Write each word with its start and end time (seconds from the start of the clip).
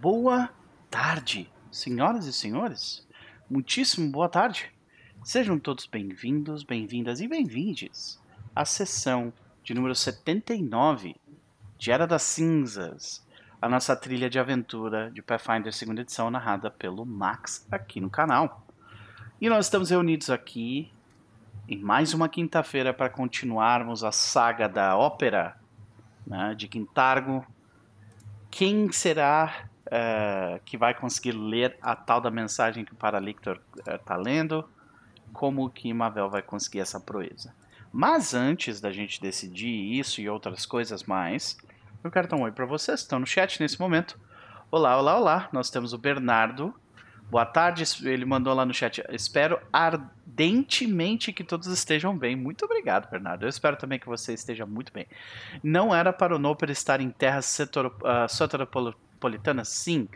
Boa 0.00 0.48
tarde, 0.90 1.52
senhoras 1.70 2.24
e 2.24 2.32
senhores. 2.32 3.06
Muitíssimo 3.50 4.10
boa 4.10 4.30
tarde. 4.30 4.72
Sejam 5.22 5.58
todos 5.58 5.84
bem-vindos, 5.84 6.62
bem-vindas 6.62 7.20
e 7.20 7.28
bem-vindes 7.28 8.18
à 8.56 8.64
sessão 8.64 9.30
de 9.62 9.74
número 9.74 9.94
79 9.94 11.14
de 11.76 11.92
Era 11.92 12.06
das 12.06 12.22
Cinzas, 12.22 13.22
a 13.60 13.68
nossa 13.68 13.94
trilha 13.94 14.30
de 14.30 14.38
aventura 14.38 15.10
de 15.10 15.20
Pathfinder 15.20 15.70
segunda 15.70 16.00
edição 16.00 16.30
narrada 16.30 16.70
pelo 16.70 17.04
Max 17.04 17.68
aqui 17.70 18.00
no 18.00 18.08
canal. 18.08 18.66
E 19.38 19.50
nós 19.50 19.66
estamos 19.66 19.90
reunidos 19.90 20.30
aqui 20.30 20.90
em 21.68 21.78
mais 21.78 22.14
uma 22.14 22.26
quinta-feira 22.26 22.94
para 22.94 23.10
continuarmos 23.10 24.02
a 24.02 24.10
saga 24.10 24.66
da 24.66 24.96
ópera 24.96 25.60
né, 26.26 26.54
de 26.54 26.68
Quintargo. 26.68 27.44
Quem 28.50 28.90
será 28.90 29.68
uh, 29.90 30.60
que 30.64 30.78
vai 30.78 30.94
conseguir 30.94 31.32
ler 31.32 31.76
a 31.82 31.96
tal 31.96 32.20
da 32.20 32.30
mensagem 32.30 32.84
que 32.84 32.92
o 32.92 32.96
Paralictor 32.96 33.60
está 33.76 34.16
uh, 34.16 34.22
lendo? 34.22 34.68
Como 35.32 35.68
que 35.70 35.92
Mavel 35.92 36.30
vai 36.30 36.42
conseguir 36.42 36.80
essa 36.80 37.00
proeza? 37.00 37.54
Mas 37.92 38.34
antes 38.34 38.80
da 38.80 38.92
gente 38.92 39.20
decidir 39.20 39.98
isso 39.98 40.20
e 40.20 40.28
outras 40.28 40.64
coisas 40.64 41.02
mais, 41.04 41.56
eu 42.04 42.10
quero 42.10 42.28
dar 42.28 42.36
um 42.36 42.42
oi 42.42 42.52
para 42.52 42.64
vocês. 42.64 43.00
Estão 43.00 43.18
no 43.18 43.26
chat 43.26 43.60
nesse 43.60 43.78
momento. 43.80 44.18
Olá, 44.70 44.96
olá, 44.96 45.18
olá. 45.18 45.48
Nós 45.52 45.70
temos 45.70 45.92
o 45.92 45.98
Bernardo. 45.98 46.72
Boa 47.28 47.44
tarde. 47.44 47.84
Ele 48.02 48.24
mandou 48.24 48.54
lá 48.54 48.64
no 48.64 48.72
chat. 48.72 49.02
Espero 49.10 49.58
ardentemente 49.72 51.32
que 51.32 51.42
todos 51.42 51.66
estejam 51.66 52.16
bem. 52.16 52.36
Muito 52.36 52.64
obrigado, 52.64 53.10
Bernardo. 53.10 53.44
Eu 53.44 53.48
espero 53.48 53.76
também 53.76 53.98
que 53.98 54.06
você 54.06 54.32
esteja 54.34 54.64
muito 54.64 54.92
bem. 54.92 55.06
Não 55.62 55.94
era 55.94 56.12
para 56.12 56.34
o 56.34 56.38
Noper 56.38 56.70
estar 56.70 57.00
em 57.00 57.10
terras 57.10 57.58
uh, 57.58 58.28
soteropolitanas? 59.20 59.68
Sim. 59.68 60.08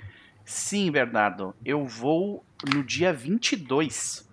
Sim, 0.44 0.90
Bernardo. 0.90 1.54
Eu 1.64 1.86
vou 1.86 2.44
no 2.72 2.82
dia 2.82 3.12
22. 3.12 4.28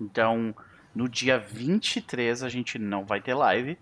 Então, 0.00 0.54
no 0.94 1.08
dia 1.08 1.38
23 1.38 2.42
a 2.42 2.48
gente 2.48 2.78
não 2.78 3.04
vai 3.04 3.20
ter 3.20 3.34
live. 3.34 3.76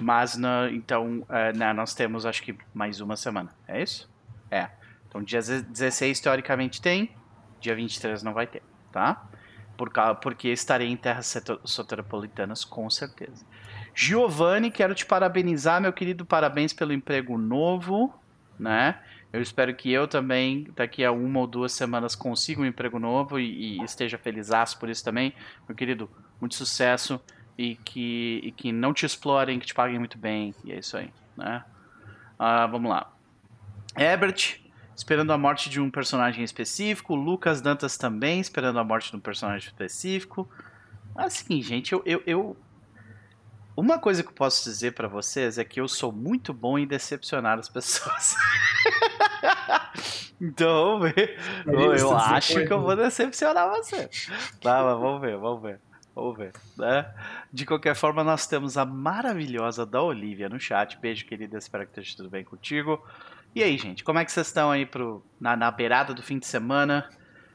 Mas, 0.00 0.36
na, 0.36 0.70
então, 0.70 1.20
uh, 1.20 1.56
né, 1.56 1.72
nós 1.72 1.94
temos 1.94 2.26
acho 2.26 2.42
que 2.42 2.56
mais 2.72 3.00
uma 3.00 3.16
semana. 3.16 3.54
É 3.68 3.82
isso? 3.82 4.10
É. 4.50 4.70
Então, 5.08 5.22
dia 5.22 5.40
16 5.40 6.18
teoricamente 6.20 6.82
tem, 6.82 7.14
dia 7.60 7.74
23 7.76 8.22
não 8.22 8.32
vai 8.32 8.46
ter, 8.46 8.62
tá? 8.90 9.28
Por, 9.76 9.90
porque 10.20 10.48
estarei 10.48 10.88
em 10.88 10.96
terras 10.96 11.40
soteropolitanas 11.64 12.64
com 12.64 12.88
certeza. 12.90 13.44
Giovanni, 13.94 14.70
quero 14.70 14.94
te 14.94 15.06
parabenizar, 15.06 15.80
meu 15.80 15.92
querido. 15.92 16.26
Parabéns 16.26 16.72
pelo 16.72 16.92
emprego 16.92 17.38
novo, 17.38 18.12
né? 18.58 19.00
Eu 19.32 19.40
espero 19.40 19.74
que 19.74 19.90
eu 19.90 20.06
também, 20.06 20.68
daqui 20.76 21.04
a 21.04 21.10
uma 21.10 21.40
ou 21.40 21.46
duas 21.46 21.72
semanas, 21.72 22.14
consiga 22.14 22.62
um 22.62 22.66
emprego 22.66 22.98
novo 22.98 23.38
e, 23.38 23.78
e 23.78 23.84
esteja 23.84 24.16
feliz 24.16 24.48
por 24.78 24.88
isso 24.88 25.04
também. 25.04 25.32
Meu 25.68 25.76
querido, 25.76 26.08
muito 26.40 26.54
sucesso 26.54 27.20
e 27.58 27.76
que, 27.76 28.40
e 28.42 28.52
que 28.52 28.72
não 28.72 28.92
te 28.92 29.06
explorem, 29.06 29.58
que 29.58 29.66
te 29.66 29.74
paguem 29.74 29.98
muito 29.98 30.18
bem. 30.18 30.54
E 30.64 30.72
é 30.72 30.78
isso 30.78 30.96
aí, 30.96 31.10
né? 31.36 31.64
Uh, 32.38 32.70
vamos 32.70 32.90
lá. 32.90 33.10
Herbert, 33.96 34.60
esperando 34.96 35.32
a 35.32 35.38
morte 35.38 35.68
de 35.68 35.80
um 35.80 35.90
personagem 35.90 36.44
específico. 36.44 37.14
Lucas 37.14 37.60
Dantas 37.60 37.96
também, 37.96 38.40
esperando 38.40 38.78
a 38.78 38.84
morte 38.84 39.10
de 39.10 39.16
um 39.16 39.20
personagem 39.20 39.68
específico. 39.68 40.48
Assim, 41.14 41.62
gente, 41.62 41.92
eu, 41.92 42.02
eu, 42.04 42.22
eu... 42.26 42.56
Uma 43.76 43.98
coisa 43.98 44.22
que 44.22 44.28
eu 44.28 44.34
posso 44.34 44.64
dizer 44.64 44.92
para 44.92 45.08
vocês 45.08 45.58
é 45.58 45.64
que 45.64 45.80
eu 45.80 45.88
sou 45.88 46.12
muito 46.12 46.52
bom 46.54 46.78
em 46.78 46.86
decepcionar 46.86 47.58
as 47.58 47.68
pessoas. 47.68 48.34
Então, 50.40 51.00
eu, 51.66 51.94
eu 51.94 52.16
acho 52.16 52.66
que 52.66 52.72
eu 52.72 52.80
vou 52.80 52.96
decepcionar 52.96 53.68
você. 53.70 54.10
Tá, 54.60 54.82
mas 54.82 54.98
vamos 54.98 55.20
ver, 55.20 55.38
vamos 55.38 55.62
ver. 55.62 55.80
Vamos 56.14 56.36
ver, 56.36 56.52
né? 56.76 57.12
De 57.52 57.64
qualquer 57.64 57.94
forma, 57.94 58.22
nós 58.22 58.46
temos 58.46 58.76
a 58.76 58.84
maravilhosa 58.84 59.86
da 59.86 60.02
Olivia 60.02 60.48
no 60.48 60.60
chat. 60.60 60.98
Beijo, 60.98 61.24
querida. 61.24 61.56
Espero 61.56 61.84
que 61.84 61.90
esteja 61.92 62.16
tudo 62.16 62.30
bem 62.30 62.44
contigo. 62.44 63.04
E 63.54 63.62
aí, 63.62 63.78
gente, 63.78 64.04
como 64.04 64.18
é 64.18 64.24
que 64.24 64.30
vocês 64.30 64.48
estão 64.48 64.70
aí 64.70 64.84
pro, 64.84 65.24
na, 65.40 65.56
na 65.56 65.70
beirada 65.70 66.12
do 66.12 66.22
fim 66.22 66.38
de 66.38 66.46
semana? 66.46 67.08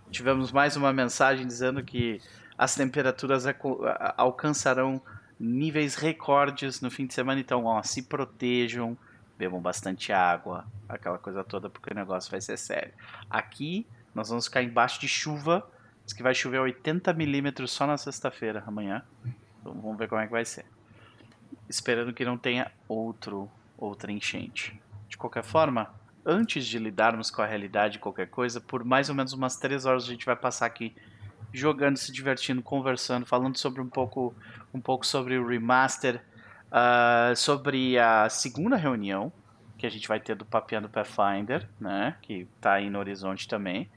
Tivemos 0.10 0.52
mais 0.52 0.76
uma 0.76 0.92
mensagem 0.92 1.46
dizendo 1.46 1.84
que 1.84 2.20
as 2.58 2.76
temperaturas 2.76 3.46
alcançarão 4.18 5.02
níveis 5.40 5.96
recordes 5.96 6.82
no 6.82 6.92
fim 6.92 7.08
de 7.08 7.14
semana. 7.14 7.40
Então, 7.40 7.66
ó, 7.66 7.82
se 7.82 8.04
protejam, 8.04 8.98
bebam 9.38 9.62
bastante 9.62 10.12
água, 10.12 10.66
aquela 10.88 11.18
coisa 11.18 11.44
toda, 11.44 11.70
porque 11.70 11.92
o 11.92 11.96
negócio 11.96 12.30
vai 12.30 12.42
ser 12.42 12.58
sério. 12.58 12.94
Aqui, 13.30 13.88
nós 14.14 14.30
vamos 14.30 14.46
ficar 14.46 14.62
embaixo 14.62 15.00
de 15.00 15.08
chuva. 15.08 15.66
Diz 16.04 16.14
que 16.14 16.24
vai 16.24 16.36
chover 16.36 16.60
80 16.60 17.14
milímetros 17.14 17.72
só 17.72 17.88
na 17.88 17.98
sexta-feira, 17.98 18.64
amanhã. 18.68 19.04
Então, 19.62 19.74
vamos 19.74 19.98
ver 19.98 20.10
como 20.10 20.22
é 20.22 20.26
que 20.26 20.32
vai 20.32 20.44
ser. 20.44 20.66
Esperando 21.70 22.14
que 22.14 22.26
não 22.26 22.38
tenha 22.38 22.72
outro, 22.88 23.50
outra 23.78 24.12
enchente. 24.12 24.80
De 25.08 25.18
qualquer 25.18 25.44
forma, 25.44 25.94
antes 26.26 26.66
de 26.66 26.78
lidarmos 26.78 27.32
com 27.32 27.42
a 27.42 27.46
realidade 27.46 27.94
de 27.94 28.00
qualquer 28.00 28.28
coisa, 28.28 28.60
por 28.60 28.84
mais 28.84 29.10
ou 29.10 29.16
menos 29.16 29.34
umas 29.34 29.56
três 29.56 29.86
horas 29.86 30.04
a 30.04 30.08
gente 30.08 30.26
vai 30.26 30.36
passar 30.36 30.66
aqui 30.66 30.96
jogando, 31.54 31.98
se 31.98 32.12
divertindo, 32.12 32.62
conversando, 32.62 33.26
falando 33.26 33.58
sobre 33.58 33.82
um 33.82 33.90
pouco, 33.90 34.34
um 34.74 34.80
pouco 34.80 35.06
sobre 35.06 35.38
o 35.38 35.48
remaster 35.48 36.22
uh, 36.70 37.36
sobre 37.36 37.98
a 37.98 38.30
segunda 38.30 38.76
reunião 38.76 39.32
que 39.78 39.86
a 39.86 39.90
gente 39.90 40.08
vai 40.08 40.20
ter 40.20 40.36
do 40.36 40.46
Papiando 40.46 40.90
Pathfinder, 40.90 41.68
né, 41.80 42.16
que 42.22 42.48
está 42.56 42.74
aí 42.74 42.90
no 42.90 43.00
horizonte 43.00 43.48
também. 43.48 43.90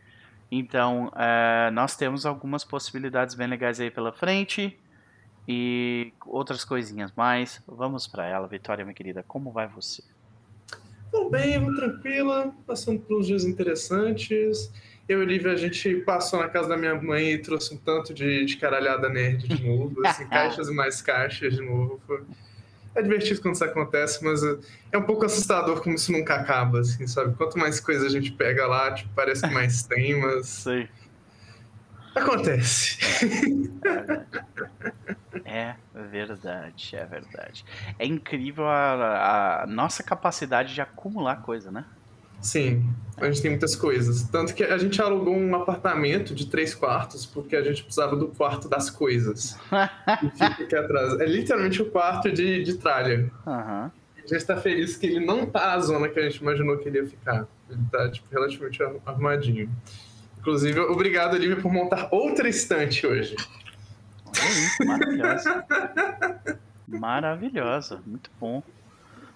Então, 0.51 1.09
uh, 1.09 1.71
nós 1.73 1.97
temos 1.97 2.25
algumas 2.25 2.63
possibilidades 2.63 3.35
bem 3.35 3.49
legais 3.49 3.81
aí 3.81 3.91
pela 3.91 4.13
frente 4.13 4.79
e 5.49 6.13
outras 6.27 6.65
coisinhas 6.65 7.13
mais. 7.17 7.61
Vamos 7.67 8.07
para 8.07 8.27
ela, 8.27 8.47
Vitória, 8.47 8.85
minha 8.85 8.95
querida. 8.95 9.25
Como 9.27 9.51
vai 9.51 9.67
você? 9.67 10.05
Vou 11.11 11.31
bem, 11.31 11.75
tranquila, 11.75 12.55
passando 12.67 13.01
por 13.01 13.19
uns 13.19 13.27
dias 13.27 13.45
interessantes. 13.45 14.71
Eu 15.09 15.21
e 15.21 15.23
Olivia, 15.25 15.53
a 15.53 15.57
gente 15.57 15.97
passou 16.03 16.39
na 16.39 16.49
casa 16.49 16.69
da 16.69 16.77
minha 16.77 16.95
mãe 16.95 17.33
e 17.33 17.39
trouxe 17.39 17.75
um 17.75 17.77
tanto 17.77 18.15
de, 18.15 18.45
de 18.45 18.57
caralhada 18.57 19.09
nerd 19.09 19.49
de 19.49 19.67
novo, 19.67 20.07
assim, 20.07 20.27
caixas 20.31 20.69
e 20.69 20.73
mais 20.73 21.03
caixas 21.03 21.55
de 21.55 21.61
novo. 21.61 22.01
Foi 22.07 22.23
é 22.95 23.01
divertido 23.01 23.41
quando 23.41 23.55
isso 23.55 23.65
acontece, 23.65 24.23
mas 24.23 24.43
é 24.91 24.99
um 24.99 25.03
pouco 25.03 25.25
assustador 25.25 25.81
como 25.83 25.95
isso 25.95 26.13
nunca 26.13 26.35
acaba, 26.35 26.81
assim, 26.81 27.07
sabe? 27.07 27.35
Quanto 27.37 27.59
mais 27.59 27.81
coisa 27.81 28.07
a 28.07 28.11
gente 28.11 28.33
pega 28.33 28.67
lá, 28.67 28.93
tipo, 28.93 29.11
parece 29.15 29.43
que 29.43 29.53
mais 29.53 29.83
tem, 29.83 30.21
mas. 30.21 30.47
Sei. 30.63 30.89
Acontece. 32.15 32.99
É 35.47 35.75
verdade, 35.95 36.95
é 36.95 37.07
verdade. 37.07 37.65
É 37.99 38.05
incrível 38.05 38.67
a, 38.67 39.63
a 39.63 39.67
nossa 39.67 40.03
capacidade 40.03 40.75
de 40.75 40.81
acumular 40.83 41.37
coisa, 41.37 41.71
né? 41.71 41.87
Sim, 42.43 42.85
a 43.17 43.27
gente 43.27 43.41
tem 43.41 43.53
muitas 43.53 43.77
coisas. 43.77 44.25
Tanto 44.25 44.53
que 44.53 44.65
a 44.65 44.77
gente 44.77 45.01
alugou 45.01 45.35
um 45.35 45.55
apartamento 45.55 46.35
de 46.35 46.47
três 46.47 46.75
quartos 46.75 47.25
porque 47.25 47.55
a 47.55 47.63
gente 47.63 47.85
precisava 47.85 48.17
do 48.17 48.29
quarto 48.29 48.69
das 48.69 48.91
coisas. 48.91 49.57
e 50.23 50.31
fica 50.31 50.65
aqui 50.65 50.77
atrás. 50.77 51.21
É 51.21 51.27
literalmente 51.27 51.81
o 51.81 51.91
quarto 51.91 52.33
de, 52.33 52.65
de 52.65 52.75
tralha. 52.75 53.31
Uhum. 53.47 53.91
A 54.17 54.21
gente 54.21 54.37
está 54.37 54.57
feliz 54.57 54.97
que 54.97 55.07
ele 55.07 55.25
não 55.25 55.47
tá 55.47 55.73
a 55.73 55.79
zona 55.79 56.09
que 56.09 56.19
a 56.19 56.23
gente 56.23 56.37
imaginou 56.37 56.77
que 56.79 56.89
ele 56.89 56.99
ia 56.99 57.07
ficar. 57.07 57.47
Ele 57.71 57.81
tá, 57.91 58.11
tipo, 58.11 58.27
relativamente 58.31 58.83
arrumadinho. 59.07 59.71
Inclusive, 60.39 60.81
obrigado, 60.81 61.35
Olivia, 61.35 61.57
por 61.57 61.73
montar 61.73 62.09
outra 62.11 62.49
estante 62.49 63.07
hoje. 63.07 63.37
Maravilhosa. 64.85 65.65
maravilhosa, 66.89 68.01
muito 68.05 68.31
bom. 68.41 68.63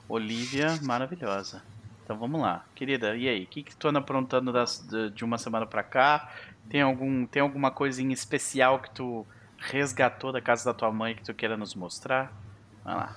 Olivia, 0.09 0.77
maravilhosa. 0.83 1.63
Então 2.07 2.17
vamos 2.17 2.41
lá, 2.41 2.65
querida, 2.73 3.17
e 3.17 3.29
aí? 3.29 3.43
O 3.43 3.47
que, 3.49 3.65
que 3.65 3.75
tu 3.75 3.89
anda 3.89 3.99
aprontando 3.99 4.53
das, 4.53 4.87
de, 5.13 5.25
uma 5.25 5.39
semana 5.39 5.67
pra 5.67 5.83
cá? 5.83 6.33
Tem, 6.71 6.81
algum, 6.81 7.27
tem 7.27 7.43
alguma 7.43 7.69
coisinha 7.69 8.15
especial 8.15 8.79
que 8.79 8.93
tu 8.93 9.27
resgatou 9.59 10.31
da 10.31 10.41
casa 10.41 10.67
da 10.67 10.73
tua 10.73 10.93
mãe 10.93 11.17
que 11.17 11.25
tu 11.25 11.35
queira 11.35 11.57
nos 11.57 11.75
mostrar? 11.75 12.33
Vai 12.85 12.95
lá. 12.95 13.17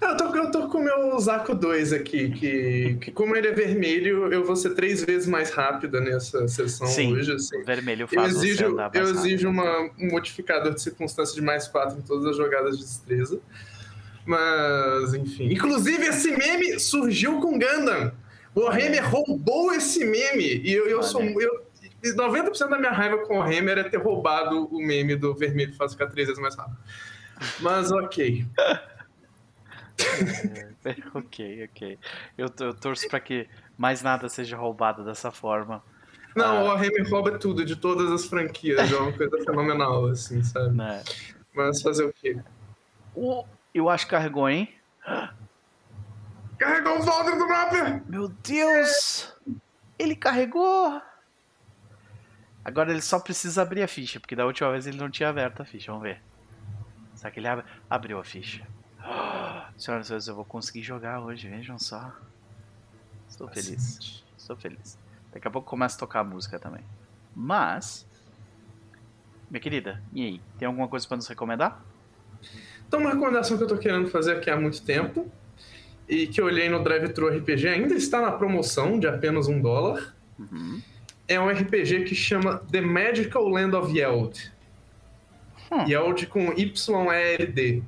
Eu 0.00 0.16
tô, 0.16 0.34
eu 0.34 0.50
tô 0.50 0.68
com 0.68 0.78
o 0.78 0.82
meu 0.82 1.16
Zaco 1.20 1.54
2 1.54 1.92
aqui, 1.92 2.30
que, 2.30 2.98
que 3.00 3.12
como 3.12 3.36
ele 3.36 3.46
é 3.46 3.52
vermelho, 3.52 4.32
eu 4.32 4.44
vou 4.44 4.56
ser 4.56 4.74
três 4.74 5.04
vezes 5.04 5.28
mais 5.28 5.50
rápido 5.50 6.00
nessa 6.00 6.48
sessão 6.48 6.88
Sim, 6.88 7.12
hoje. 7.12 7.32
Assim. 7.32 7.62
vermelho 7.62 8.08
faz 8.08 8.34
eu 8.34 8.42
exijo, 8.42 8.76
Eu 8.92 9.04
exijo 9.04 9.48
uma, 9.48 9.82
um 10.00 10.10
modificador 10.10 10.74
de 10.74 10.82
circunstância 10.82 11.32
de 11.32 11.40
mais 11.40 11.68
4 11.68 11.96
em 11.96 12.02
todas 12.02 12.26
as 12.26 12.36
jogadas 12.36 12.76
de 12.76 12.82
destreza. 12.82 13.40
Mas, 14.26 15.14
enfim. 15.14 15.52
Inclusive, 15.52 16.04
esse 16.06 16.36
meme 16.36 16.78
surgiu 16.80 17.40
com 17.40 17.58
Gundam. 17.58 18.12
O 18.54 18.62
Warhammer 18.62 19.08
roubou 19.08 19.72
esse 19.72 20.04
meme. 20.04 20.60
E 20.64 20.72
eu, 20.72 20.88
eu 20.88 21.02
sou. 21.02 21.22
Eu, 21.22 21.64
90% 22.02 22.68
da 22.68 22.78
minha 22.78 22.92
raiva 22.92 23.18
com 23.18 23.34
o 23.34 23.38
Warhammer 23.38 23.78
é 23.78 23.84
ter 23.84 23.98
roubado 23.98 24.66
o 24.66 24.80
meme 24.80 25.16
do 25.16 25.34
vermelho 25.34 25.74
faz 25.74 25.92
ficar 25.92 26.06
três 26.08 26.28
vezes 26.28 26.42
mais 26.42 26.56
rápido. 26.56 26.76
Mas 27.60 27.92
ok. 27.92 28.46
ok, 31.14 31.64
ok. 31.64 31.98
Eu, 32.36 32.50
eu 32.60 32.74
torço 32.74 33.08
para 33.08 33.20
que 33.20 33.48
mais 33.76 34.02
nada 34.02 34.28
seja 34.28 34.56
roubado 34.56 35.04
dessa 35.04 35.30
forma. 35.30 35.82
Não, 36.34 36.58
ah. 36.58 36.62
o 36.62 36.66
Warhammer 36.66 37.08
rouba 37.10 37.38
tudo 37.38 37.64
de 37.64 37.76
todas 37.76 38.10
as 38.10 38.26
franquias. 38.26 38.92
É 38.92 38.96
uma 38.96 39.12
coisa 39.12 39.38
fenomenal, 39.44 40.06
assim, 40.06 40.42
sabe? 40.42 40.76
Né? 40.76 41.02
Mas 41.54 41.80
fazer 41.80 42.04
o 42.04 42.12
quê? 42.12 42.38
O, 43.14 43.44
eu 43.78 43.88
acho 43.90 44.06
que 44.06 44.12
carregou, 44.12 44.48
hein? 44.48 44.72
Carregou 46.58 46.98
o 46.98 47.02
Valder 47.02 47.38
do 47.38 47.46
mapa! 47.46 48.02
Meu 48.08 48.28
Deus! 48.28 49.34
Ele 49.98 50.16
carregou! 50.16 51.00
Agora 52.64 52.90
ele 52.90 53.02
só 53.02 53.20
precisa 53.20 53.62
abrir 53.62 53.82
a 53.82 53.88
ficha, 53.88 54.18
porque 54.18 54.34
da 54.34 54.44
última 54.44 54.72
vez 54.72 54.86
ele 54.86 54.96
não 54.96 55.10
tinha 55.10 55.28
aberto 55.28 55.60
a 55.60 55.64
ficha. 55.64 55.92
Vamos 55.92 56.02
ver. 56.02 56.20
Será 57.14 57.30
que 57.30 57.38
ele 57.38 57.46
ab 57.46 57.62
abriu 57.88 58.18
a 58.18 58.24
ficha? 58.24 58.66
senhoras 59.78 60.06
e 60.06 60.08
senhores, 60.08 60.26
eu 60.26 60.34
vou 60.34 60.44
conseguir 60.44 60.82
jogar 60.82 61.20
hoje, 61.20 61.48
vejam 61.48 61.78
só. 61.78 62.12
Estou 63.28 63.46
feliz. 63.48 64.24
Estou 64.36 64.56
feliz. 64.56 64.98
Daqui 65.32 65.46
a 65.46 65.50
pouco 65.50 65.68
começa 65.68 65.96
a 65.96 65.98
tocar 66.00 66.20
a 66.20 66.24
música 66.24 66.58
também. 66.58 66.84
Mas, 67.34 68.06
minha 69.50 69.60
querida, 69.60 70.02
e 70.12 70.24
aí? 70.24 70.42
Tem 70.58 70.66
alguma 70.66 70.88
coisa 70.88 71.06
para 71.06 71.18
nos 71.18 71.28
recomendar? 71.28 71.80
Então, 72.86 73.00
uma 73.00 73.10
recomendação 73.10 73.56
que 73.56 73.64
eu 73.64 73.68
tô 73.68 73.76
querendo 73.76 74.08
fazer 74.08 74.32
aqui 74.32 74.48
há 74.48 74.56
muito 74.56 74.82
tempo 74.82 75.30
e 76.08 76.26
que 76.26 76.40
eu 76.40 76.46
olhei 76.46 76.68
no 76.68 76.82
Drive-Thru 76.82 77.28
RPG, 77.28 77.68
ainda 77.68 77.94
está 77.94 78.20
na 78.20 78.32
promoção 78.32 78.98
de 78.98 79.06
apenas 79.06 79.48
um 79.48 79.60
dólar. 79.60 80.14
Uhum. 80.38 80.80
É 81.26 81.40
um 81.40 81.48
RPG 81.48 82.04
que 82.04 82.14
chama 82.14 82.62
The 82.70 82.80
Magical 82.80 83.48
Land 83.48 83.74
of 83.74 83.98
Yeld. 83.98 84.52
Hum. 85.72 85.84
Yeld 85.88 86.26
com 86.28 86.52
Y-E-L-D. 86.52 87.82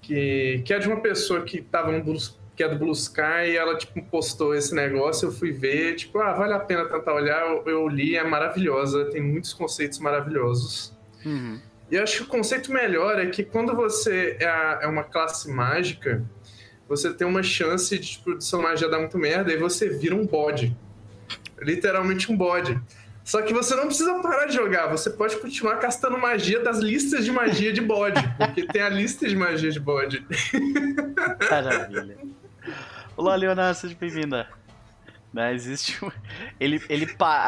Que, 0.00 0.62
que 0.64 0.74
é 0.74 0.78
de 0.78 0.86
uma 0.86 1.00
pessoa 1.00 1.42
que 1.42 1.60
tava 1.60 1.90
no 1.92 2.02
Blue, 2.02 2.18
que 2.56 2.62
é 2.62 2.68
do 2.68 2.78
Blue 2.78 2.92
Sky 2.92 3.50
e 3.50 3.56
ela 3.56 3.76
tipo, 3.76 4.02
postou 4.04 4.54
esse 4.54 4.74
negócio, 4.74 5.28
eu 5.28 5.32
fui 5.32 5.52
ver, 5.52 5.94
tipo, 5.94 6.18
ah, 6.18 6.32
vale 6.32 6.52
a 6.52 6.58
pena 6.58 6.84
tentar 6.84 7.14
olhar, 7.14 7.46
eu, 7.46 7.64
eu 7.66 7.88
li, 7.88 8.16
é 8.16 8.24
maravilhosa, 8.24 9.04
tem 9.06 9.22
muitos 9.22 9.52
conceitos 9.52 9.98
maravilhosos. 9.98 10.92
Uhum. 11.24 11.60
E 11.92 11.96
eu 11.96 12.02
acho 12.02 12.16
que 12.16 12.22
o 12.22 12.26
conceito 12.26 12.72
melhor 12.72 13.20
é 13.20 13.26
que 13.26 13.44
quando 13.44 13.76
você 13.76 14.38
é, 14.40 14.46
a, 14.46 14.78
é 14.80 14.86
uma 14.86 15.04
classe 15.04 15.50
mágica, 15.50 16.24
você 16.88 17.12
tem 17.12 17.26
uma 17.26 17.42
chance 17.42 17.98
de 17.98 18.12
tipo, 18.12 18.38
de 18.38 18.42
sua 18.42 18.62
magia 18.62 18.88
dar 18.88 18.98
muito 18.98 19.18
merda 19.18 19.52
e 19.52 19.58
você 19.58 19.90
vira 19.90 20.14
um 20.14 20.26
bode. 20.26 20.74
Literalmente 21.60 22.32
um 22.32 22.36
bode. 22.36 22.80
Só 23.22 23.42
que 23.42 23.52
você 23.52 23.76
não 23.76 23.88
precisa 23.88 24.18
parar 24.22 24.46
de 24.46 24.54
jogar, 24.54 24.86
você 24.86 25.10
pode 25.10 25.36
continuar 25.36 25.76
castando 25.76 26.16
magia 26.16 26.60
das 26.60 26.78
listas 26.78 27.26
de 27.26 27.30
magia 27.30 27.74
de 27.74 27.82
bode, 27.82 28.22
porque 28.38 28.66
tem 28.66 28.80
a 28.80 28.88
lista 28.88 29.28
de 29.28 29.36
magia 29.36 29.70
de 29.70 29.78
bode. 29.78 30.26
Maravilha. 31.50 32.16
Olá, 33.14 33.36
Leonardo, 33.36 33.78
seja 33.78 33.94
bem-vinda. 34.00 34.48
Né, 35.30 35.54
existe 35.54 35.98
ele, 36.58 36.82
ele 36.88 37.06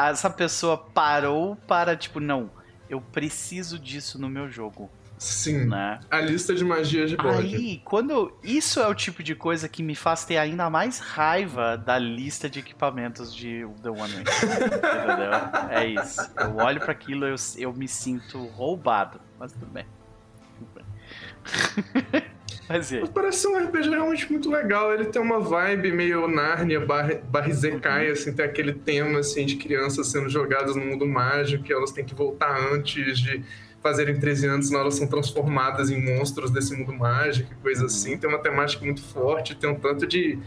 essa 0.09 0.29
pessoa 0.29 0.77
parou 0.77 1.55
para 1.67 1.95
tipo 1.95 2.19
não 2.19 2.49
eu 2.89 3.01
preciso 3.01 3.79
disso 3.79 4.19
no 4.19 4.29
meu 4.29 4.49
jogo. 4.49 4.89
Sim. 5.17 5.65
Né? 5.65 5.99
A 6.11 6.19
lista 6.19 6.53
de 6.53 6.63
magias 6.63 7.09
de 7.09 7.15
bode. 7.15 7.55
Aí, 7.55 7.81
quando. 7.85 8.37
Isso 8.43 8.81
é 8.81 8.87
o 8.87 8.93
tipo 8.93 9.23
de 9.23 9.33
coisa 9.33 9.69
que 9.69 9.81
me 9.81 9.95
faz 9.95 10.25
ter 10.25 10.37
ainda 10.37 10.69
mais 10.69 10.99
raiva 10.99 11.77
da 11.77 11.97
lista 11.97 12.49
de 12.49 12.59
equipamentos 12.59 13.33
de 13.33 13.65
The 13.81 13.89
One 13.89 14.13
Ring. 14.13 14.23
Entendeu? 14.23 15.31
É 15.69 15.85
isso. 15.87 16.21
Eu 16.37 16.57
olho 16.57 16.79
para 16.81 16.91
aquilo 16.91 17.25
eu, 17.25 17.35
eu 17.57 17.73
me 17.73 17.87
sinto 17.87 18.45
roubado. 18.47 19.21
Mas 19.39 19.53
tudo 19.53 19.67
bem. 19.67 19.85
Tudo 20.59 20.69
bem. 20.75 22.23
Mas, 22.67 22.91
Mas 22.91 23.09
parece 23.09 23.39
ser 23.39 23.47
um 23.49 23.57
RPG 23.57 23.89
realmente 23.89 24.31
muito 24.31 24.49
legal. 24.49 24.93
Ele 24.93 25.05
tem 25.05 25.21
uma 25.21 25.39
vibe 25.39 25.91
meio 25.91 26.27
Narnia, 26.27 26.79
bar 26.79 27.19
Barrizekai, 27.29 28.07
uhum. 28.07 28.13
assim, 28.13 28.33
tem 28.33 28.45
aquele 28.45 28.73
tema 28.73 29.19
assim, 29.19 29.45
de 29.45 29.55
crianças 29.55 30.07
sendo 30.07 30.29
jogadas 30.29 30.75
no 30.75 30.83
mundo 30.83 31.05
mágico, 31.05 31.63
que 31.63 31.71
elas 31.71 31.91
têm 31.91 32.03
que 32.03 32.15
voltar 32.15 32.57
antes 32.73 33.19
de 33.19 33.43
fazerem 33.83 34.19
13 34.19 34.47
anos, 34.47 34.67
senão 34.67 34.81
elas 34.81 34.95
são 34.95 35.05
transformadas 35.05 35.91
em 35.91 36.01
monstros 36.01 36.49
desse 36.49 36.75
mundo 36.75 36.91
mágico 36.91 37.53
e 37.53 37.55
coisa 37.61 37.81
uhum. 37.81 37.85
assim. 37.85 38.17
Tem 38.17 38.27
uma 38.27 38.39
temática 38.39 38.83
muito 38.83 39.03
forte, 39.03 39.55
tem 39.55 39.69
um 39.69 39.75
tanto 39.75 40.07
de, 40.07 40.39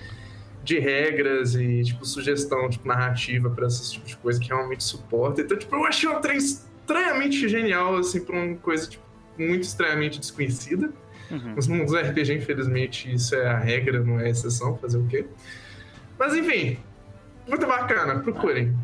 de 0.64 0.80
regras 0.80 1.54
e, 1.54 1.84
tipo, 1.84 2.04
sugestão, 2.04 2.68
tipo, 2.68 2.88
narrativa 2.88 3.48
para 3.48 3.68
esse 3.68 3.92
tipo 3.92 4.06
de 4.06 4.16
coisa 4.16 4.40
que 4.40 4.48
realmente 4.48 4.82
suporta. 4.82 5.40
Então, 5.40 5.56
tipo, 5.56 5.72
eu 5.72 5.84
achei 5.84 6.08
uma 6.08 6.18
trem 6.18 6.36
estranhamente 6.36 7.48
genial, 7.48 7.96
assim, 7.96 8.24
pra 8.24 8.34
uma 8.34 8.56
coisa, 8.56 8.90
tipo, 8.90 9.04
muito 9.38 9.62
estranhamente 9.62 10.18
desconhecida. 10.18 10.92
Uhum. 11.30 11.54
Nos 11.54 11.66
mundos 11.66 11.94
RPG, 11.94 12.34
infelizmente, 12.34 13.12
isso 13.12 13.34
é 13.34 13.46
a 13.46 13.58
regra, 13.58 14.00
não 14.00 14.18
é 14.18 14.26
a 14.26 14.28
exceção, 14.30 14.76
fazer 14.78 14.98
o 14.98 15.06
quê? 15.06 15.26
Mas 16.18 16.34
enfim, 16.34 16.78
muito 17.46 17.66
bacana, 17.66 18.18
procurem. 18.20 18.76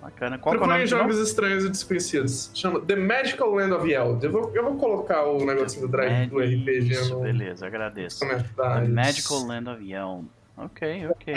Bacana. 0.00 0.36
Qual 0.36 0.54
é 0.54 0.58
procurem 0.58 0.86
jogos 0.86 1.16
não? 1.16 1.22
estranhos 1.22 1.64
e 1.64 1.70
desconhecidos. 1.70 2.50
Chama 2.54 2.80
The 2.80 2.96
Magical 2.96 3.54
Land 3.54 3.72
of 3.72 3.88
Yeld. 3.88 4.24
Eu 4.24 4.32
vou, 4.32 4.52
eu 4.54 4.64
vou 4.64 4.76
colocar 4.76 5.24
o 5.24 5.44
negocinho 5.44 5.86
do 5.86 5.92
drive 5.92 6.28
do 6.28 6.40
RPG 6.40 7.08
no. 7.08 7.20
Beleza, 7.20 7.66
agradeço. 7.66 8.26
The 8.26 8.88
Magical 8.88 9.46
Land 9.46 9.70
of 9.70 9.84
Yeld. 9.84 10.26
Ok, 10.56 11.06
ok. 11.08 11.34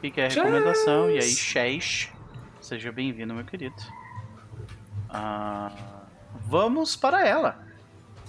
Fica 0.00 0.24
a 0.24 0.28
recomendação. 0.28 1.10
E 1.10 1.18
aí, 1.18 1.22
Shesh, 1.22 2.10
seja 2.60 2.90
bem-vindo, 2.90 3.34
meu 3.34 3.44
querido. 3.44 3.76
Uh, 5.10 5.70
vamos 6.48 6.96
para 6.96 7.26
ela. 7.26 7.69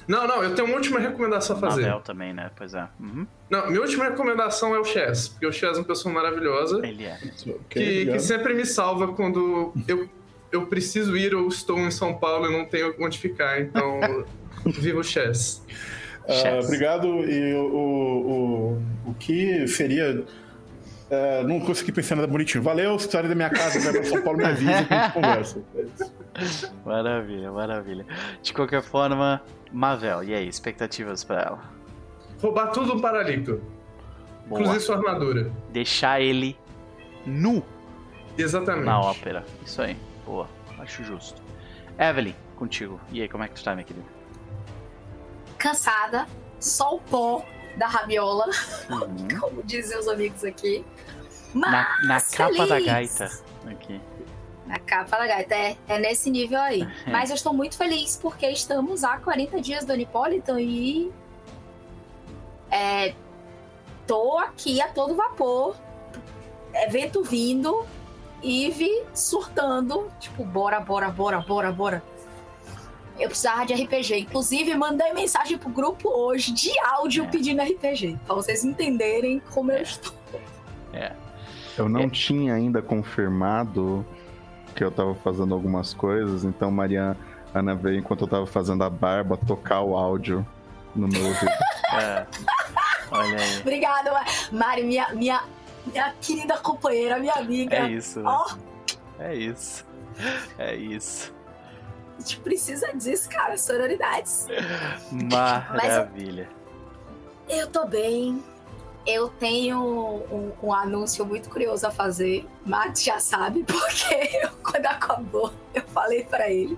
Não, 0.07 0.27
não, 0.27 0.43
eu 0.43 0.55
tenho 0.55 0.67
uma 0.67 0.77
última 0.77 0.99
recomendação 0.99 1.55
a 1.55 1.59
fazer. 1.59 1.81
Mabel 1.81 2.01
também, 2.01 2.33
né? 2.33 2.51
Pois 2.55 2.73
é. 2.73 2.87
Uhum. 2.99 3.25
Não, 3.49 3.67
minha 3.67 3.81
última 3.81 4.05
recomendação 4.05 4.75
é 4.75 4.79
o 4.79 4.83
Chess, 4.83 5.29
porque 5.29 5.45
o 5.45 5.51
Chess 5.51 5.77
é 5.77 5.81
uma 5.81 5.85
pessoa 5.85 6.13
maravilhosa. 6.13 6.85
Ele 6.85 7.05
é. 7.05 7.17
Que, 7.69 8.05
que 8.05 8.19
sempre 8.19 8.53
me 8.53 8.65
salva 8.65 9.09
quando 9.09 9.73
eu, 9.87 10.09
eu 10.51 10.65
preciso 10.65 11.15
ir 11.15 11.35
ou 11.35 11.47
estou 11.47 11.79
em 11.79 11.91
São 11.91 12.17
Paulo 12.17 12.47
e 12.47 12.51
não 12.51 12.65
tenho 12.65 12.93
onde 12.99 13.17
ficar. 13.17 13.61
Então, 13.61 13.99
viva 14.65 14.99
o 14.99 15.03
Chess. 15.03 15.63
Uh, 16.25 16.63
obrigado. 16.63 17.07
E 17.07 17.53
o, 17.53 18.77
o, 19.05 19.09
o 19.11 19.13
que 19.15 19.67
seria. 19.67 20.23
Uh, 21.11 21.45
não 21.45 21.59
consegui 21.59 21.91
pensar 21.91 22.15
nada 22.15 22.27
bonitinho. 22.27 22.63
Valeu, 22.63 22.95
história 22.95 23.27
da 23.27 23.35
minha 23.35 23.49
casa, 23.49 23.79
vai 23.81 23.91
pra 23.91 24.03
São 24.05 24.21
Paulo, 24.21 24.37
me 24.37 24.45
avisa 24.45 24.85
que 24.85 24.93
a 24.93 25.03
gente 25.03 25.11
conversa. 25.13 25.61
Maravilha, 26.85 27.51
maravilha. 27.51 28.05
De 28.41 28.53
qualquer 28.53 28.81
forma, 28.81 29.41
Mavel, 29.71 30.23
e 30.23 30.33
aí, 30.33 30.47
expectativas 30.47 31.23
para 31.23 31.41
ela? 31.41 31.59
Roubar 32.41 32.67
tudo 32.71 32.95
um 32.95 32.99
paralito. 32.99 33.61
Boa. 34.45 34.61
Inclusive 34.61 34.83
sua 34.83 34.97
armadura. 34.97 35.51
Deixar 35.69 36.19
ele 36.19 36.57
nu. 37.25 37.63
Exatamente. 38.37 38.85
Na 38.85 38.99
ópera. 38.99 39.45
Isso 39.65 39.81
aí. 39.81 39.95
Boa. 40.25 40.47
Acho 40.79 41.03
justo. 41.03 41.41
Evelyn, 41.97 42.33
contigo. 42.55 42.99
E 43.11 43.21
aí, 43.21 43.29
como 43.29 43.43
é 43.43 43.47
que 43.47 43.53
tu 43.55 43.63
tá, 43.63 43.73
minha 43.73 43.85
querida? 43.85 44.05
Cansada. 45.57 46.25
Só 46.59 46.95
o 46.95 46.99
pó 46.99 47.45
da 47.77 47.87
rabiola. 47.87 48.47
Uhum. 48.89 49.27
Como 49.39 49.63
dizem 49.63 49.97
os 49.97 50.07
amigos 50.07 50.43
aqui. 50.43 50.83
Mas 51.53 51.71
na, 51.71 52.07
na 52.07 52.21
capa 52.21 52.65
da 52.65 52.79
gaita. 52.79 53.29
Aqui. 53.67 54.01
A 54.71 54.79
capa 54.79 55.17
da 55.17 55.27
gaita 55.27 55.53
é, 55.53 55.75
é 55.87 55.99
nesse 55.99 56.31
nível 56.31 56.59
aí. 56.59 56.81
É. 57.05 57.11
Mas 57.11 57.29
eu 57.29 57.35
estou 57.35 57.53
muito 57.53 57.77
feliz 57.77 58.17
porque 58.21 58.47
estamos 58.47 59.03
há 59.03 59.17
40 59.17 59.59
dias 59.59 59.83
do 59.83 59.91
Anipolitan 59.91 60.61
e. 60.61 61.11
É, 62.69 63.13
tô 64.07 64.37
aqui 64.37 64.81
a 64.81 64.87
todo 64.87 65.13
vapor, 65.13 65.75
evento 66.73 67.21
vindo, 67.21 67.85
Eve 68.41 69.03
surtando, 69.13 70.09
tipo, 70.19 70.45
bora, 70.45 70.79
bora, 70.79 71.09
bora, 71.09 71.39
bora, 71.41 71.71
bora. 71.71 72.03
Eu 73.19 73.27
precisava 73.27 73.65
de 73.65 73.73
RPG. 73.73 74.19
Inclusive, 74.19 74.73
mandei 74.75 75.13
mensagem 75.13 75.57
pro 75.57 75.69
grupo 75.69 76.09
hoje 76.09 76.53
de 76.53 76.71
áudio 76.79 77.25
é. 77.25 77.27
pedindo 77.27 77.61
RPG, 77.61 78.17
pra 78.25 78.35
vocês 78.35 78.63
entenderem 78.63 79.41
como 79.53 79.71
é. 79.71 79.79
eu 79.79 79.81
estou. 79.81 80.13
É. 80.93 81.11
Eu 81.77 81.89
não 81.89 82.01
é. 82.01 82.09
tinha 82.09 82.53
ainda 82.53 82.81
confirmado 82.81 84.05
que 84.75 84.83
eu 84.83 84.91
tava 84.91 85.13
fazendo 85.15 85.53
algumas 85.53 85.93
coisas, 85.93 86.43
então 86.43 86.71
Mariana 86.71 87.17
Ana 87.53 87.75
veio 87.75 87.99
enquanto 87.99 88.21
eu 88.21 88.27
tava 88.27 88.45
fazendo 88.45 88.83
a 88.83 88.89
barba 88.89 89.37
tocar 89.37 89.81
o 89.81 89.95
áudio 89.95 90.45
no 90.95 91.07
meu 91.07 91.25
ouvido. 91.25 91.51
é. 91.99 92.25
Olha 93.11 93.37
aí. 93.37 93.59
Obrigada, 93.59 94.11
Mari, 94.51 94.83
minha, 94.83 95.09
minha, 95.13 95.43
minha 95.85 96.13
querida 96.21 96.57
companheira, 96.57 97.19
minha 97.19 97.33
amiga. 97.33 97.75
É 97.75 97.89
isso. 97.89 98.23
Oh. 98.25 98.55
É 99.19 99.35
isso. 99.35 99.85
É 100.57 100.75
isso. 100.75 101.33
A 102.17 102.21
gente 102.21 102.39
precisa 102.39 102.93
disso, 102.93 103.29
cara, 103.29 103.57
sororidades. 103.57 104.47
Maravilha. 105.11 106.49
Mas 107.47 107.57
eu, 107.57 107.63
eu 107.63 107.67
tô 107.67 107.85
bem, 107.85 108.41
eu 109.05 109.29
tenho 109.29 109.79
um, 109.79 110.51
um, 110.61 110.73
anúncio 110.73 111.25
muito 111.25 111.49
curioso 111.49 111.87
a 111.87 111.91
fazer. 111.91 112.47
Max 112.65 113.03
já 113.03 113.19
sabe, 113.19 113.63
porque 113.67 114.37
eu, 114.37 114.49
quando 114.63 114.85
acabou, 114.85 115.51
eu 115.73 115.81
falei 115.83 116.23
para 116.23 116.49
ele. 116.49 116.77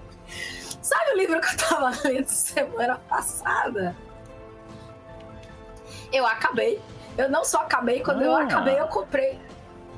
Sabe 0.82 1.12
o 1.12 1.18
livro 1.18 1.40
que 1.42 1.48
eu 1.48 1.58
tava 1.58 1.92
lendo 2.08 2.28
semana 2.28 2.98
passada? 2.98 3.96
Eu 6.12 6.26
acabei. 6.26 6.82
Eu 7.18 7.30
não 7.30 7.44
só 7.44 7.60
acabei, 7.60 8.02
quando 8.02 8.22
eu 8.22 8.36
Ah. 8.36 8.44
acabei, 8.44 8.80
eu 8.80 8.88
comprei. 8.88 9.40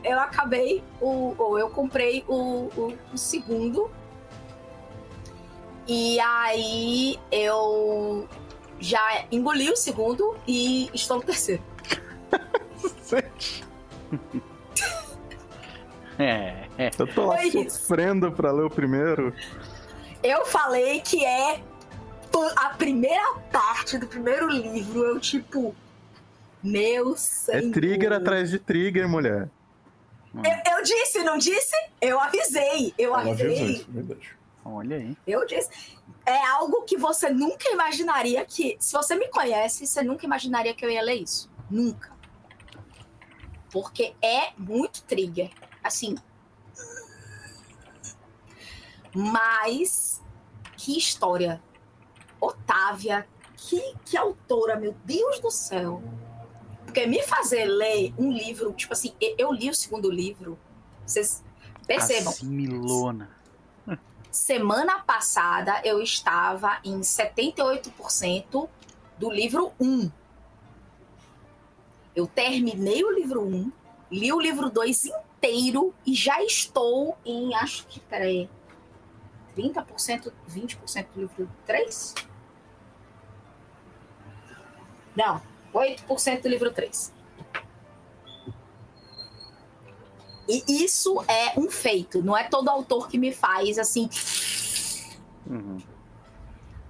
Eu 0.03 0.19
acabei 0.19 0.83
o. 1.01 1.33
Ou 1.37 1.57
eu 1.57 1.69
comprei 1.69 2.23
o, 2.27 2.69
o, 2.77 2.97
o 3.13 3.17
segundo. 3.17 3.89
E 5.87 6.19
aí 6.19 7.19
eu 7.31 8.27
já 8.79 9.25
engoli 9.31 9.69
o 9.69 9.75
segundo 9.75 10.35
e 10.47 10.89
estou 10.93 11.17
no 11.17 11.23
terceiro. 11.23 11.61
É, 16.17 16.67
é. 16.77 16.91
Eu 16.97 17.07
tô 17.13 17.25
lá 17.25 17.37
Foi 17.37 17.47
isso. 17.47 17.77
sofrendo 17.79 18.31
pra 18.31 18.51
ler 18.51 18.63
o 18.63 18.69
primeiro. 18.69 19.33
Eu 20.23 20.45
falei 20.45 21.01
que 21.01 21.23
é 21.25 21.61
a 22.55 22.69
primeira 22.69 23.33
parte 23.51 23.97
do 23.97 24.07
primeiro 24.07 24.47
livro. 24.49 25.03
Eu, 25.03 25.19
tipo. 25.19 25.75
Meu 26.63 27.13
É 27.13 27.17
senhor. 27.17 27.71
trigger 27.73 28.13
atrás 28.13 28.49
de 28.49 28.57
trigger, 28.59 29.07
mulher. 29.09 29.49
Eu, 30.33 30.77
eu 30.77 30.83
disse, 30.83 31.21
não 31.23 31.37
disse? 31.37 31.75
Eu 32.01 32.19
avisei. 32.19 32.93
Eu 32.97 33.09
Ela 33.13 33.19
avisou 33.31 33.45
avisei. 33.47 33.67
isso, 33.75 33.85
verdade. 33.89 34.29
Olha 34.63 34.95
aí. 34.97 35.17
Eu 35.27 35.45
disse. 35.45 35.69
É 36.25 36.43
algo 36.47 36.83
que 36.83 36.97
você 36.97 37.29
nunca 37.29 37.69
imaginaria 37.71 38.43
que. 38.45 38.77
Se 38.79 38.93
você 38.93 39.15
me 39.17 39.27
conhece, 39.27 39.85
você 39.85 40.01
nunca 40.01 40.25
imaginaria 40.25 40.73
que 40.73 40.83
eu 40.85 40.89
ia 40.89 41.01
ler 41.03 41.15
isso. 41.15 41.51
Nunca. 41.69 42.14
Porque 43.75 44.15
é 44.21 44.53
muito 44.57 45.03
trigger. 45.03 45.51
Assim. 45.83 46.15
Mas. 49.13 50.21
Que 50.77 50.97
história. 50.97 51.61
Otávia. 52.39 53.27
Que, 53.57 53.95
que 54.05 54.15
autora, 54.15 54.77
meu 54.77 54.95
Deus 55.03 55.39
do 55.41 55.51
céu. 55.51 56.01
Porque 56.85 57.05
me 57.05 57.21
fazer 57.23 57.65
ler 57.65 58.13
um 58.17 58.31
livro, 58.31 58.71
tipo 58.71 58.93
assim, 58.93 59.13
eu- 59.37 59.51
li 59.51 59.69
o 59.69 59.75
segundo 59.75 60.09
livro. 60.09 60.57
Vocês 61.05 61.43
percebam. 61.85 62.31
Assimilona. 62.31 63.29
Semana 64.31 64.99
passada 65.01 65.81
eu 65.83 66.01
estava 66.01 66.79
em 66.85 67.01
78% 67.01 68.69
do 69.17 69.29
livro 69.29 69.73
1. 69.81 70.09
Eu 72.15 72.25
terminei 72.25 73.03
o 73.03 73.11
livro 73.11 73.43
1, 73.43 73.71
li 74.11 74.31
o 74.31 74.39
livro 74.39 74.69
2 74.69 75.05
inteiro 75.05 75.93
e 76.05 76.13
já 76.13 76.41
estou 76.43 77.17
em, 77.25 77.53
acho 77.55 77.85
que, 77.87 77.99
peraí, 77.99 78.49
30%, 79.55 80.31
20% 80.49 81.07
do 81.13 81.21
livro 81.21 81.49
3? 81.65 82.15
Não, 85.15 85.41
8% 85.73 86.41
do 86.41 86.49
livro 86.49 86.71
3. 86.71 87.13
E 90.47 90.63
isso 90.67 91.23
é 91.27 91.59
um 91.59 91.69
feito, 91.69 92.21
não 92.21 92.37
é 92.37 92.43
todo 92.43 92.69
autor 92.69 93.09
que 93.09 93.17
me 93.17 93.33
faz 93.33 93.79
assim. 93.79 94.09
Uhum. 95.47 95.79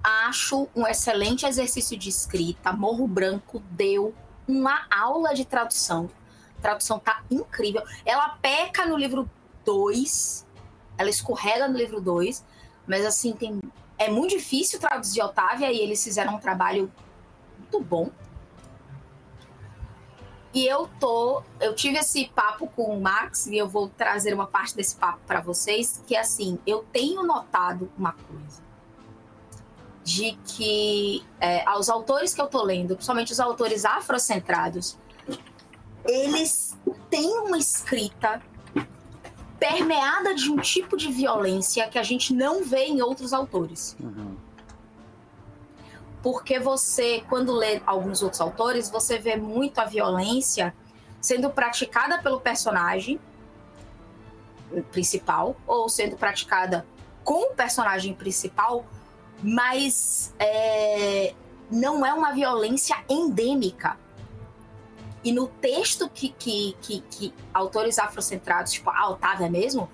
Acho 0.02 0.68
um 0.76 0.86
excelente 0.86 1.46
exercício 1.46 1.96
de 1.96 2.08
escrita. 2.08 2.72
Morro 2.72 3.08
Branco 3.08 3.60
deu 3.70 4.14
uma 4.46 4.86
aula 4.90 5.34
de 5.34 5.44
tradução. 5.44 6.10
A 6.58 6.62
tradução 6.62 6.98
tá 6.98 7.22
incrível. 7.30 7.82
Ela 8.04 8.30
peca 8.40 8.86
no 8.86 8.96
livro 8.96 9.28
2, 9.64 10.46
ela 10.96 11.10
escorrega 11.10 11.68
no 11.68 11.76
livro 11.76 12.00
2, 12.00 12.44
mas 12.86 13.04
assim, 13.04 13.32
tem 13.32 13.60
é 13.98 14.10
muito 14.10 14.36
difícil 14.36 14.78
traduzir 14.78 15.22
Otávia 15.22 15.72
e 15.72 15.78
eles 15.78 16.02
fizeram 16.04 16.34
um 16.34 16.38
trabalho 16.38 16.92
muito 17.58 17.80
bom. 17.80 18.10
E 20.52 20.66
eu 20.66 20.88
tô, 21.00 21.42
eu 21.60 21.74
tive 21.74 21.98
esse 21.98 22.28
papo 22.28 22.66
com 22.68 22.84
o 22.84 23.00
Max 23.00 23.46
e 23.46 23.56
eu 23.56 23.68
vou 23.68 23.88
trazer 23.88 24.32
uma 24.32 24.46
parte 24.46 24.74
desse 24.74 24.96
papo 24.96 25.20
para 25.26 25.40
vocês, 25.40 26.02
que 26.06 26.14
é 26.14 26.20
assim, 26.20 26.58
eu 26.66 26.84
tenho 26.92 27.22
notado 27.22 27.90
uma 27.96 28.12
coisa 28.12 28.65
de 30.06 30.38
que 30.44 31.26
é, 31.40 31.66
aos 31.66 31.88
autores 31.88 32.32
que 32.32 32.40
eu 32.40 32.46
tô 32.46 32.62
lendo, 32.62 32.94
principalmente 32.94 33.32
os 33.32 33.40
autores 33.40 33.84
afrocentrados, 33.84 34.96
eles 36.04 36.78
têm 37.10 37.28
uma 37.40 37.58
escrita 37.58 38.40
permeada 39.58 40.32
de 40.32 40.48
um 40.48 40.58
tipo 40.58 40.96
de 40.96 41.10
violência 41.10 41.88
que 41.88 41.98
a 41.98 42.04
gente 42.04 42.32
não 42.32 42.62
vê 42.62 42.84
em 42.84 43.02
outros 43.02 43.32
autores 43.32 43.96
Uhum. 43.98 44.36
porque 46.22 46.60
você, 46.60 47.24
quando 47.28 47.52
lê 47.52 47.82
alguns 47.84 48.22
outros 48.22 48.40
autores, 48.40 48.88
você 48.88 49.18
vê 49.18 49.34
muito 49.34 49.80
a 49.80 49.86
violência 49.86 50.72
sendo 51.20 51.50
praticada 51.50 52.22
pelo 52.22 52.40
personagem 52.40 53.18
principal 54.92 55.56
ou 55.66 55.88
sendo 55.88 56.16
praticada 56.16 56.86
com 57.24 57.50
o 57.50 57.54
personagem 57.56 58.14
principal, 58.14 58.86
mas 59.42 60.34
é, 60.38 61.34
não 61.70 62.04
é 62.04 62.12
uma 62.12 62.32
violência 62.32 62.96
endêmica. 63.08 63.98
E 65.24 65.32
no 65.32 65.48
texto 65.48 66.08
que, 66.08 66.30
que, 66.30 66.76
que, 66.80 67.00
que 67.02 67.34
autores 67.52 67.98
afrocentrados, 67.98 68.72
tipo 68.72 68.90
a 68.90 69.08
Otávia 69.08 69.50
mesmo, 69.50 69.90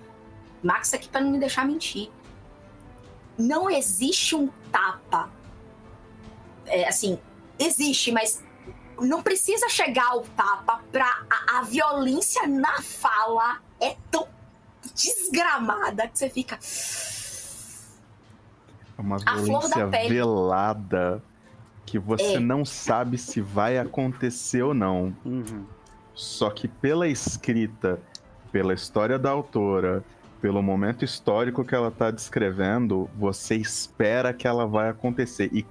Max 0.63 0.93
aqui 0.93 1.09
para 1.09 1.23
não 1.23 1.31
me 1.31 1.39
deixar 1.39 1.67
mentir, 1.67 2.11
não 3.39 3.71
existe 3.71 4.37
um 4.37 4.49
tapa 4.71 5.31
é, 6.67 6.89
assim, 6.89 7.19
existe, 7.59 8.13
mas 8.13 8.43
não 9.01 9.23
precisa 9.23 9.69
chegar 9.69 10.07
ao 10.09 10.23
tapa 10.23 10.83
pra 10.91 11.25
a, 11.29 11.59
a 11.59 11.63
violência 11.63 12.47
na 12.47 12.81
fala 12.81 13.61
é 13.81 13.97
tão 14.11 14.29
desgramada 14.95 16.09
que 16.09 16.19
você 16.19 16.31
fica. 16.31 16.59
É 18.99 19.01
uma 19.01 19.17
A 19.17 19.21
flor 19.21 19.37
da 19.37 19.45
violência 19.45 19.89
pele. 19.89 20.09
velada 20.15 21.23
que 21.85 21.99
você 21.99 22.35
É. 22.37 22.41
não 22.41 22.65
sabe 22.65 23.19
se 23.19 23.41
vai 23.41 23.79
acontecer 23.79 24.63
ou 24.63 24.73
não. 24.75 25.15
Uhum. 25.25 25.65
Só 26.15 26.51
que 26.51 26.69
pela 26.69 27.09
escrita, 27.09 28.01
pela 28.51 28.73
história 28.75 29.19
da 29.19 29.31
autora, 29.31 30.05
pelo 30.41 30.63
momento 30.63 31.05
histórico 31.05 31.65
que 31.65 31.75
ela 31.75 31.91
tá 31.91 32.11
descrevendo, 32.11 33.09
você 33.17 33.55
espera 33.57 34.33
que 34.33 34.47
ela 34.47 34.67
vai 34.67 34.89
acontecer. 34.91 35.49
E 35.53 35.67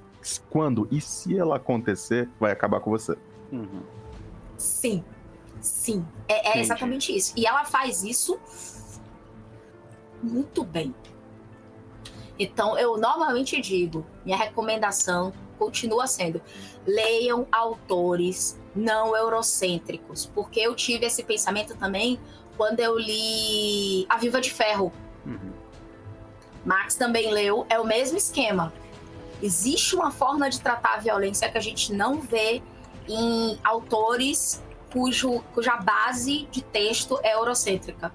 quando 0.49 0.87
e 0.91 0.99
se 1.01 1.37
ela 1.37 1.57
acontecer, 1.57 2.29
vai 2.39 2.51
acabar 2.51 2.79
com 2.79 2.89
você. 2.91 3.17
Uhum. 3.51 3.81
Sim, 4.57 5.03
sim. 5.59 6.05
É, 6.27 6.57
é 6.57 6.61
exatamente 6.61 7.15
isso. 7.15 7.33
E 7.35 7.45
ela 7.45 7.65
faz 7.65 8.03
isso 8.03 8.39
muito 10.21 10.63
bem. 10.63 10.93
Então, 12.41 12.75
eu 12.75 12.97
normalmente 12.97 13.61
digo, 13.61 14.03
minha 14.25 14.35
recomendação 14.35 15.31
continua 15.59 16.07
sendo: 16.07 16.41
leiam 16.87 17.45
autores 17.51 18.59
não 18.75 19.15
eurocêntricos, 19.15 20.25
porque 20.25 20.59
eu 20.59 20.73
tive 20.73 21.05
esse 21.05 21.21
pensamento 21.21 21.77
também 21.77 22.19
quando 22.57 22.79
eu 22.79 22.97
li 22.97 24.07
A 24.09 24.17
Viva 24.17 24.41
de 24.41 24.51
Ferro. 24.51 24.91
Uhum. 25.23 25.53
Max 26.65 26.95
também 26.95 27.31
leu, 27.31 27.63
é 27.69 27.79
o 27.79 27.85
mesmo 27.85 28.17
esquema. 28.17 28.73
Existe 29.39 29.95
uma 29.95 30.09
forma 30.09 30.49
de 30.49 30.59
tratar 30.59 30.95
a 30.95 30.97
violência 30.97 31.47
que 31.47 31.59
a 31.59 31.61
gente 31.61 31.93
não 31.93 32.21
vê 32.21 32.59
em 33.07 33.59
autores 33.63 34.63
cujo, 34.91 35.43
cuja 35.53 35.77
base 35.77 36.47
de 36.49 36.63
texto 36.63 37.19
é 37.21 37.35
eurocêntrica. 37.35 38.11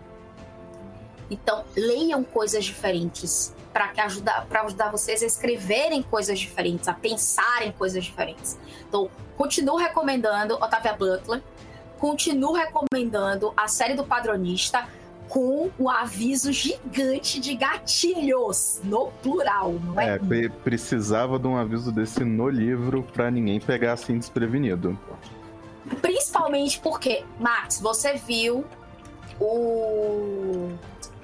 Então, 1.30 1.64
leiam 1.76 2.24
coisas 2.24 2.64
diferentes 2.64 3.54
para 3.76 3.92
ajudar, 4.06 4.46
pra 4.46 4.62
ajudar 4.62 4.90
vocês 4.90 5.22
a 5.22 5.26
escreverem 5.26 6.02
coisas 6.02 6.38
diferentes, 6.38 6.88
a 6.88 6.94
pensarem 6.94 7.72
coisas 7.72 8.02
diferentes. 8.02 8.58
Então, 8.88 9.10
continuo 9.36 9.76
recomendando 9.76 10.54
Otávia 10.54 10.94
Butler, 10.94 11.42
continuo 11.98 12.54
recomendando 12.54 13.52
a 13.54 13.68
série 13.68 13.92
do 13.92 14.02
Padronista 14.02 14.88
com 15.28 15.70
o 15.78 15.90
aviso 15.90 16.50
gigante 16.54 17.38
de 17.38 17.54
gatilhos, 17.54 18.80
no 18.82 19.08
plural, 19.22 19.72
não 19.72 20.00
é? 20.00 20.14
É, 20.14 20.18
pre- 20.18 20.48
precisava 20.48 21.38
de 21.38 21.46
um 21.46 21.54
aviso 21.58 21.92
desse 21.92 22.24
no 22.24 22.48
livro 22.48 23.02
pra 23.02 23.30
ninguém 23.30 23.60
pegar 23.60 23.92
assim 23.92 24.16
desprevenido. 24.18 24.98
Principalmente 26.00 26.80
porque, 26.80 27.26
Max, 27.38 27.78
você 27.78 28.14
viu 28.14 28.64
o 29.38 30.70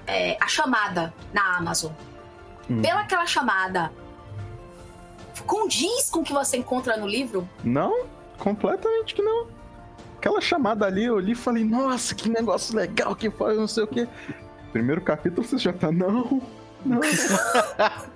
é, 0.07 0.37
a 0.39 0.47
chamada 0.49 1.15
na 1.33 1.57
Amazon. 1.57 1.93
Hum. 2.71 2.81
Pela 2.83 3.01
aquela 3.01 3.27
chamada, 3.27 3.93
condiz 5.47 6.09
com 6.11 6.21
o 6.21 6.25
que 6.25 6.33
você 6.33 6.57
encontra 6.57 6.97
no 6.97 7.07
livro? 7.07 7.49
Não, 7.65 8.05
completamente 8.39 9.15
que 9.15 9.23
não. 9.23 9.47
Aquela 10.17 10.41
chamada 10.41 10.87
ali, 10.87 11.05
eu 11.05 11.19
li 11.19 11.33
e 11.33 11.35
falei, 11.35 11.65
nossa, 11.65 12.15
que 12.15 12.29
negócio 12.29 12.77
legal 12.77 13.15
que 13.17 13.29
faz, 13.31 13.59
não 13.59 13.67
sei 13.67 13.83
o 13.85 13.87
quê. 13.89 14.07
Primeiro 14.73 15.01
capítulo 15.01 15.47
você 15.47 15.59
já 15.59 15.73
tá, 15.73 15.91
não, 15.91 16.41
não. 16.85 17.01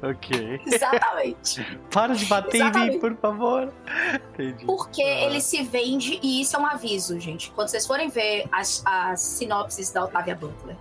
Ok. 0.00 0.60
Exatamente. 0.64 1.78
Para 1.90 2.14
de 2.14 2.24
bater 2.26 2.54
em 2.58 2.62
mim, 2.62 2.68
Exatamente. 2.68 2.98
por 2.98 3.16
favor. 3.16 3.72
Entendi. 4.32 4.64
Porque 4.64 5.02
Ah. 5.02 5.24
ele 5.24 5.40
se 5.40 5.60
vende, 5.64 6.20
e 6.22 6.40
isso 6.40 6.54
é 6.54 6.58
um 6.60 6.66
aviso, 6.66 7.18
gente. 7.18 7.50
Quando 7.50 7.66
vocês 7.68 7.84
forem 7.84 8.08
ver 8.08 8.46
as, 8.52 8.80
as 8.86 9.20
sinopses 9.20 9.90
da 9.90 10.04
Octavia 10.04 10.36
Butler, 10.36 10.76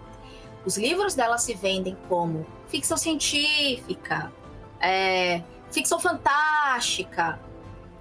os 0.64 0.78
livros 0.78 1.16
dela 1.16 1.40
se 1.40 1.56
vendem 1.56 1.98
como 2.08 2.46
ficção 2.68 2.98
científica, 2.98 4.32
é, 4.80 5.42
ficção 5.72 6.00
fantástica, 6.00 7.40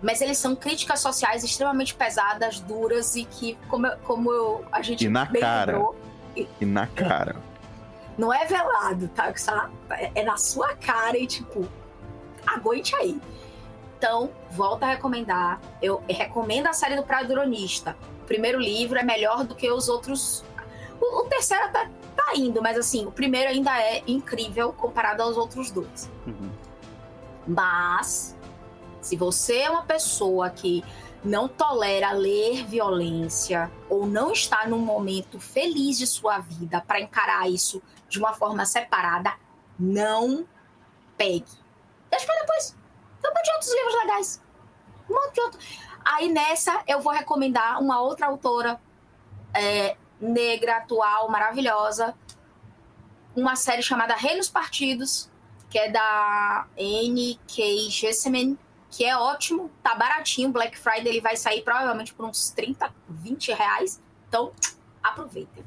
mas 0.02 0.20
eles 0.20 0.38
são 0.38 0.54
críticas 0.54 1.00
sociais 1.00 1.42
extremamente 1.44 1.94
pesadas, 1.94 2.60
duras 2.60 3.16
e 3.16 3.24
que, 3.24 3.56
como, 3.68 3.88
como 4.04 4.30
eu- 4.32 4.64
a 4.70 4.82
gente 4.82 5.04
E 5.06 5.08
na 5.08 5.26
cara. 5.26 5.72
lembrou, 5.72 5.96
E 6.60 6.66
na 6.66 6.86
cara. 6.86 7.36
não 8.18 8.32
é 8.32 8.44
velado, 8.44 9.08
tá? 9.08 9.32
É 9.90 10.10
é 10.16 10.22
na 10.22 10.36
sua 10.36 10.74
cara 10.76 11.16
e, 11.16 11.26
tipo, 11.26 11.66
aguente 12.46 12.94
aí. 12.96 13.20
Então, 13.98 14.30
volto 14.50 14.82
a 14.82 14.88
recomendar. 14.88 15.58
Eu 15.80 16.02
recomendo 16.06 16.66
a 16.66 16.74
série 16.74 16.94
do 16.96 17.32
Ironista. 17.32 17.96
O 18.22 18.26
primeiro 18.26 18.60
livro 18.60 18.98
é 18.98 19.02
melhor 19.02 19.44
do 19.44 19.54
que 19.54 19.70
os 19.70 19.88
outros. 19.88 20.44
O, 21.00 21.22
o 21.22 21.24
terceiro 21.24 21.64
até 21.64 21.88
tá 22.26 22.36
indo, 22.36 22.60
mas 22.60 22.76
assim, 22.76 23.06
o 23.06 23.12
primeiro 23.12 23.50
ainda 23.50 23.80
é 23.80 24.02
incrível 24.06 24.72
comparado 24.72 25.22
aos 25.22 25.36
outros 25.36 25.70
dois. 25.70 26.10
Uhum. 26.26 26.50
Mas, 27.46 28.36
se 29.00 29.16
você 29.16 29.58
é 29.58 29.70
uma 29.70 29.84
pessoa 29.84 30.50
que 30.50 30.84
não 31.24 31.48
tolera 31.48 32.10
ler 32.12 32.64
violência 32.66 33.70
ou 33.88 34.06
não 34.06 34.32
está 34.32 34.66
num 34.66 34.78
momento 34.78 35.38
feliz 35.38 35.96
de 35.96 36.06
sua 36.06 36.38
vida 36.38 36.80
para 36.80 37.00
encarar 37.00 37.48
isso 37.48 37.80
de 38.08 38.18
uma 38.18 38.34
forma 38.34 38.66
separada, 38.66 39.32
não 39.78 40.46
pegue. 41.16 41.46
Deixa 42.10 42.26
pra 42.26 42.40
depois. 42.40 42.76
Tem 43.22 43.30
um 43.30 43.34
monte 43.34 43.44
de 43.44 43.52
outros 43.52 43.74
livros 43.74 43.94
legais. 43.94 44.42
Um 45.08 45.14
monte 45.14 45.34
de 45.34 45.40
outro. 45.40 45.60
Aí 46.04 46.32
nessa 46.32 46.82
eu 46.86 47.00
vou 47.00 47.12
recomendar 47.12 47.80
uma 47.80 48.00
outra 48.00 48.26
autora 48.26 48.80
é, 49.54 49.96
negra, 50.20 50.78
atual, 50.78 51.28
maravilhosa. 51.30 52.14
Uma 53.34 53.56
série 53.56 53.82
chamada 53.82 54.14
Reinos 54.14 54.48
Partidos, 54.48 55.30
que 55.68 55.78
é 55.78 55.90
da 55.90 56.66
N.K. 56.76 57.90
Jesseman, 57.90 58.56
que 58.90 59.04
é 59.04 59.16
ótimo, 59.16 59.70
tá 59.82 59.94
baratinho. 59.94 60.50
Black 60.50 60.78
Friday 60.78 61.08
ele 61.08 61.20
vai 61.20 61.36
sair 61.36 61.62
provavelmente 61.62 62.14
por 62.14 62.24
uns 62.24 62.50
30, 62.50 62.92
20 63.08 63.52
reais. 63.52 64.00
Então, 64.28 64.52
aproveitem. 65.02 65.64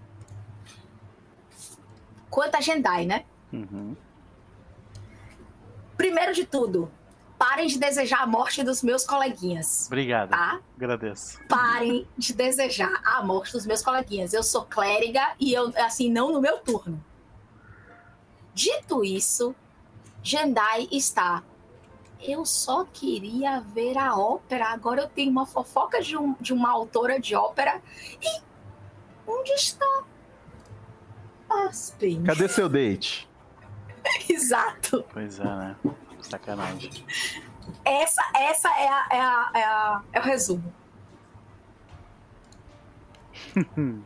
Quanto 2.29 2.55
a 2.55 2.61
Jendai, 2.61 3.05
né? 3.05 3.25
Uhum. 3.51 3.95
Primeiro 5.97 6.33
de 6.33 6.45
tudo, 6.45 6.91
parem 7.39 7.67
de 7.67 7.79
desejar 7.79 8.21
a 8.21 8.27
morte 8.27 8.61
dos 8.63 8.83
meus 8.83 9.05
coleguinhas, 9.05 9.87
Obrigado. 9.87 10.29
tá? 10.29 10.59
Agradeço. 10.75 11.39
Parem 11.47 12.05
de 12.17 12.33
desejar 12.33 13.01
a 13.03 13.23
morte 13.23 13.53
dos 13.53 13.65
meus 13.65 13.81
coleguinhas. 13.81 14.33
Eu 14.33 14.43
sou 14.43 14.65
clériga 14.65 15.35
e 15.39 15.53
eu, 15.53 15.73
assim, 15.77 16.11
não 16.11 16.31
no 16.33 16.41
meu 16.41 16.59
turno. 16.59 17.03
Dito 18.53 19.03
isso, 19.05 19.55
Jendai 20.21 20.87
está. 20.91 21.41
Eu 22.21 22.45
só 22.45 22.83
queria 22.83 23.61
ver 23.61 23.97
a 23.97 24.17
ópera. 24.17 24.67
Agora 24.67 25.01
eu 25.03 25.07
tenho 25.07 25.31
uma 25.31 25.45
fofoca 25.45 26.01
de, 26.01 26.17
um- 26.17 26.35
de 26.41 26.51
uma 26.51 26.69
autora 26.69 27.17
de 27.19 27.33
ópera. 27.33 27.81
E 28.21 28.41
onde 29.25 29.51
está 29.53 30.03
Aspen? 31.49 32.23
Cadê 32.23 32.49
seu 32.49 32.67
date? 32.67 33.29
Exato. 34.29 35.05
Pois 35.13 35.39
é, 35.39 35.43
né? 35.45 35.75
Sacanagem. 36.21 36.89
Essa, 37.85 38.21
essa 38.35 38.69
é, 38.69 38.87
a, 38.87 39.07
é, 39.11 39.19
a, 39.19 39.51
é, 39.55 39.63
a- 39.63 40.01
é 40.13 40.19
o 40.19 40.23
resumo. 40.23 40.73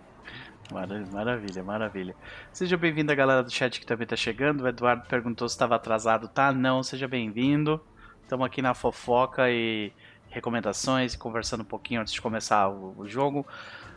Mara- 0.72 1.06
Maravilha, 1.12 1.64
maravilha. 1.64 2.16
Seja 2.52 2.78
bem-vindo 2.78 3.12
a 3.12 3.16
galera 3.16 3.44
do 3.44 3.52
chat 3.52 3.80
que 3.80 3.86
também 3.86 4.08
tá 4.08 4.16
chegando. 4.16 4.62
O 4.62 4.68
Eduardo 4.68 5.06
perguntou 5.08 5.48
se 5.48 5.56
estava 5.56 5.76
atrasado. 5.76 6.28
Tá, 6.28 6.52
não, 6.52 6.82
seja 6.82 7.08
bem-vindo. 7.08 7.82
Estamos 8.22 8.46
aqui 8.46 8.62
na 8.62 8.74
fofoca 8.74 9.50
e 9.50 9.92
recomendações 10.30 11.16
conversando 11.16 11.62
um 11.62 11.66
pouquinho 11.66 12.02
antes 12.02 12.14
de 12.14 12.22
começar 12.22 12.70
o, 12.70 12.96
o 12.98 13.08
jogo. 13.08 13.46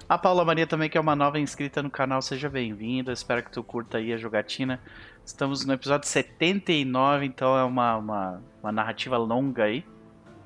A 0.08 0.18
Paula 0.18 0.44
Maria 0.44 0.66
também, 0.66 0.88
que 0.90 0.98
é 0.98 1.00
uma 1.00 1.16
nova 1.16 1.38
inscrita 1.38 1.82
no 1.82 1.90
canal, 1.90 2.20
seja 2.20 2.48
bem-vinda. 2.48 3.12
Espero 3.12 3.42
que 3.42 3.50
tu 3.50 3.62
curta 3.62 3.98
aí 3.98 4.12
a 4.12 4.16
jogatina. 4.18 4.80
Estamos 5.26 5.64
no 5.66 5.72
episódio 5.72 6.08
79, 6.08 7.26
então 7.26 7.58
é 7.58 7.64
uma, 7.64 7.96
uma, 7.96 8.42
uma 8.62 8.70
narrativa 8.70 9.16
longa 9.16 9.64
aí. 9.64 9.84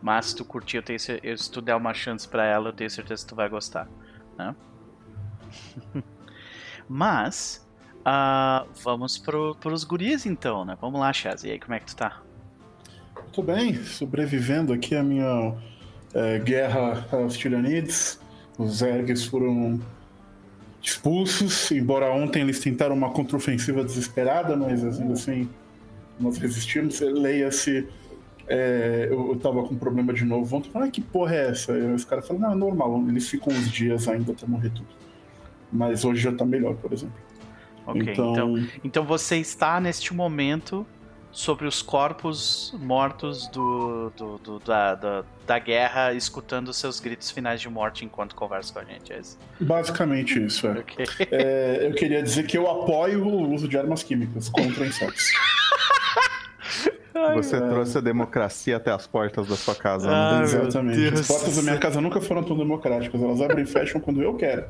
Mas 0.01 0.27
se 0.27 0.37
tu 0.37 0.45
curtir, 0.45 0.79
eu 0.79 0.83
tenho, 0.83 0.99
eu- 1.23 1.37
se 1.37 1.51
tu 1.51 1.61
der 1.61 1.75
uma 1.77 1.93
chance 1.93 2.27
pra 2.27 2.47
ela, 2.47 2.71
eu 2.71 2.73
tenho 2.73 2.89
certeza 2.89 3.23
que 3.23 3.29
tu 3.29 3.37
vai 3.37 3.47
gostar. 3.51 3.87
Né? 4.39 4.57
Mas, 6.89 7.69
ah, 8.05 8.65
vamos 8.83 9.19
pro, 9.19 9.55
pros 9.57 9.85
guris 9.85 10.25
então, 10.25 10.65
né? 10.65 10.79
Vamos 10.81 10.99
lá, 10.99 11.13
Chaz. 11.13 11.45
E 11.45 11.51
aí, 11.51 11.61
como 11.61 11.75
é 11.75 11.81
que 11.81 11.87
tu 11.87 11.97
tá? 11.97 12.23
Tô 13.35 13.43
bem, 13.43 13.75
sobrevivendo 13.85 14.73
aqui 14.73 14.97
à 14.97 15.03
minha 15.03 15.55
é, 16.15 16.39
guerra 16.39 17.07
aos 17.13 17.37
tiranides. 17.37 18.19
Os 18.57 18.81
ergues 18.81 19.27
foram 19.27 19.79
expulsos, 20.83 21.71
embora 21.71 22.11
ontem 22.13 22.43
eles 22.43 22.59
tentaram 22.61 22.95
uma 22.95 23.11
contraofensiva 23.11 23.85
desesperada, 23.85 24.57
mas 24.57 24.85
ainda 25.01 25.13
assim 25.13 25.49
nós 26.19 26.39
resistimos. 26.39 27.01
Leia-se, 27.01 27.87
é, 28.49 29.09
eu, 29.11 29.33
eu 29.33 29.39
tava 29.39 29.63
com 29.63 29.77
problema 29.77 30.13
de 30.13 30.25
novo 30.25 30.57
ontem. 30.57 30.71
Falei, 30.71 30.89
ah, 30.89 30.91
que 30.91 31.01
porra 31.01 31.35
é 31.35 31.51
essa? 31.51 31.73
E 31.73 31.93
os 31.93 32.05
caras 32.05 32.27
falaram, 32.27 32.49
não, 32.49 32.53
é 32.53 32.59
normal, 32.59 33.05
eles 33.09 33.29
ficam 33.29 33.53
uns 33.53 33.71
dias 33.71 34.09
ainda 34.09 34.33
até 34.33 34.47
morrer 34.47 34.71
tudo. 34.71 34.89
Mas 35.73 36.05
hoje 36.05 36.21
já 36.21 36.33
tá 36.33 36.45
melhor, 36.45 36.75
por 36.77 36.93
exemplo. 36.93 37.15
Ok, 37.87 38.03
então, 38.03 38.33
então, 38.33 38.69
então 38.85 39.05
você 39.05 39.37
está 39.37 39.81
neste 39.81 40.15
momento 40.15 40.87
sobre 41.33 41.67
os 41.67 41.81
corpos 41.81 42.75
mortos 42.79 43.47
do, 43.49 44.11
do- 44.17 44.39
do- 44.39 44.59
da, 44.61 44.95
da, 44.95 45.25
da 45.47 45.59
guerra, 45.59 46.13
escutando 46.13 46.73
seus 46.75 46.99
gritos 47.01 47.31
finais 47.31 47.61
de 47.61 47.69
morte 47.69 48.05
enquanto 48.05 48.35
conversa 48.35 48.73
com 48.73 48.81
a 48.81 48.85
gente. 48.85 49.13
É 49.13 49.19
isso. 49.21 49.39
basicamente 49.61 50.45
isso, 50.45 50.67
é. 50.67 50.71
Ok. 50.73 51.07
É, 51.31 51.87
eu 51.87 51.93
queria 51.95 52.23
dizer 52.23 52.45
que 52.47 52.59
eu 52.59 52.69
apoio 52.71 53.25
o 53.25 53.53
uso 53.55 53.69
de 53.69 53.79
armas 53.79 54.03
químicas 54.03 54.49
contra 54.49 54.85
insetos. 54.87 55.25
Você 57.35 57.57
é. 57.57 57.61
trouxe 57.61 57.99
a 57.99 58.01
democracia 58.01 58.77
até 58.79 58.91
as 58.91 59.07
portas 59.07 59.47
da 59.47 59.55
sua 59.57 59.75
casa. 59.75 60.09
né? 60.09 60.15
Ah, 60.15 60.41
Exatamente. 60.43 60.97
Deus 60.99 61.21
As 61.21 61.27
portas 61.29 61.57
da 61.57 61.63
minha 61.63 61.79
casa 61.79 62.01
nunca 62.01 62.21
foram 62.21 62.43
tão 62.43 62.57
democráticas. 62.57 63.21
Elas 63.23 63.41
abrem 63.43 63.65
e 63.65 63.67
fecham 63.67 64.01
quando 64.01 64.23
eu 64.23 64.35
quero. 64.37 64.65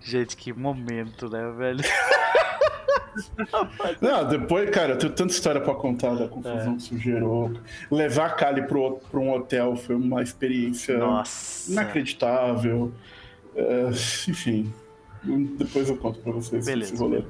Gente, 0.00 0.36
que 0.36 0.52
momento, 0.52 1.28
né, 1.30 1.50
velho? 1.56 1.80
Não, 4.00 4.26
depois, 4.28 4.68
cara, 4.70 4.92
eu 4.92 4.98
tenho 4.98 5.12
tanta 5.12 5.32
história 5.32 5.60
pra 5.60 5.74
contar 5.74 6.14
da 6.14 6.24
É. 6.24 6.28
confusão 6.28 6.76
que 6.76 6.82
isso 6.82 6.98
gerou. 6.98 7.52
Levar 7.90 8.26
a 8.26 8.30
Kali 8.30 8.62
pro, 8.62 8.98
pro 9.10 9.20
um 9.20 9.32
hotel 9.32 9.76
foi 9.76 9.94
uma 9.94 10.22
experiência 10.22 10.98
Nossa. 10.98 11.70
inacreditável. 11.72 12.92
É, 13.56 13.88
enfim, 14.28 14.72
depois 15.58 15.88
eu 15.88 15.96
conto 15.96 16.18
pra 16.20 16.32
vocês 16.32 16.64
Beleza. 16.66 16.94
esse 16.94 17.02
rolê. 17.02 17.22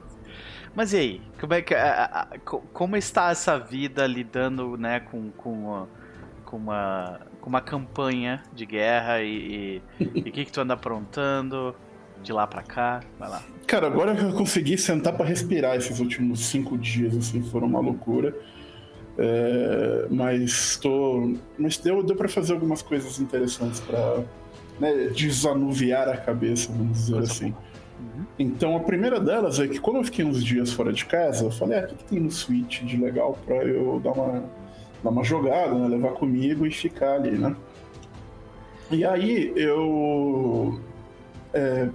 Mas 0.74 0.92
e 0.92 0.96
aí, 0.96 1.22
como 1.38 1.54
é 1.54 1.62
que 1.62 1.74
a- 1.74 1.92
a- 2.04 2.20
a- 2.34 2.38
co- 2.44 2.62
como 2.72 2.96
está 2.96 3.30
essa 3.30 3.58
vida 3.58 4.06
lidando, 4.06 4.76
né, 4.76 5.00
com 5.00 5.30
com 5.32 5.52
uma, 5.52 5.88
com 6.44 6.56
uma 6.56 7.20
com 7.40 7.48
uma 7.50 7.60
campanha 7.60 8.42
de 8.54 8.64
guerra 8.66 9.20
e 9.22 9.82
o 10.00 10.04
que 10.22 10.44
que 10.46 10.50
tu 10.50 10.62
anda 10.62 10.72
aprontando 10.74 11.76
de 12.24 12.32
lá 12.32 12.46
pra 12.46 12.62
cá? 12.62 13.00
Vai 13.18 13.28
lá. 13.28 13.42
Cara, 13.66 13.86
agora 13.86 14.14
eu 14.14 14.32
consegui 14.32 14.76
sentar 14.76 15.12
pra 15.12 15.24
respirar 15.24 15.76
esses 15.76 16.00
últimos 16.00 16.40
cinco 16.46 16.76
dias, 16.76 17.16
assim, 17.16 17.42
foram 17.42 17.66
uma 17.68 17.80
loucura. 17.80 18.34
É, 19.16 20.06
mas 20.10 20.76
tô. 20.76 21.34
Mas 21.56 21.78
deu, 21.78 22.02
deu 22.02 22.16
pra 22.16 22.28
fazer 22.28 22.52
algumas 22.52 22.82
coisas 22.82 23.20
interessantes 23.20 23.80
pra 23.80 24.24
né, 24.80 25.08
desanuviar 25.14 26.08
a 26.08 26.16
cabeça, 26.16 26.72
vamos 26.72 26.98
dizer 26.98 27.12
Coisa 27.12 27.32
assim. 27.32 27.54
Uhum. 28.00 28.24
Então 28.38 28.76
a 28.76 28.80
primeira 28.80 29.20
delas 29.20 29.60
é 29.60 29.68
que 29.68 29.78
quando 29.78 29.98
eu 29.98 30.04
fiquei 30.04 30.24
uns 30.24 30.42
dias 30.42 30.72
fora 30.72 30.92
de 30.92 31.04
casa, 31.04 31.44
eu 31.44 31.50
falei, 31.50 31.78
ah, 31.78 31.84
o 31.84 31.86
que, 31.86 31.94
que 31.94 32.04
tem 32.04 32.20
no 32.20 32.30
Switch 32.30 32.82
de 32.82 32.96
legal 32.96 33.38
pra 33.46 33.56
eu 33.64 34.00
dar 34.02 34.10
uma, 34.10 34.44
dar 35.02 35.10
uma 35.10 35.22
jogada, 35.22 35.74
né? 35.74 35.86
Levar 35.86 36.12
comigo 36.14 36.66
e 36.66 36.70
ficar 36.72 37.14
ali, 37.14 37.30
né? 37.30 37.54
E 38.90 39.04
aí 39.04 39.52
eu. 39.56 40.80
É, 41.54 41.88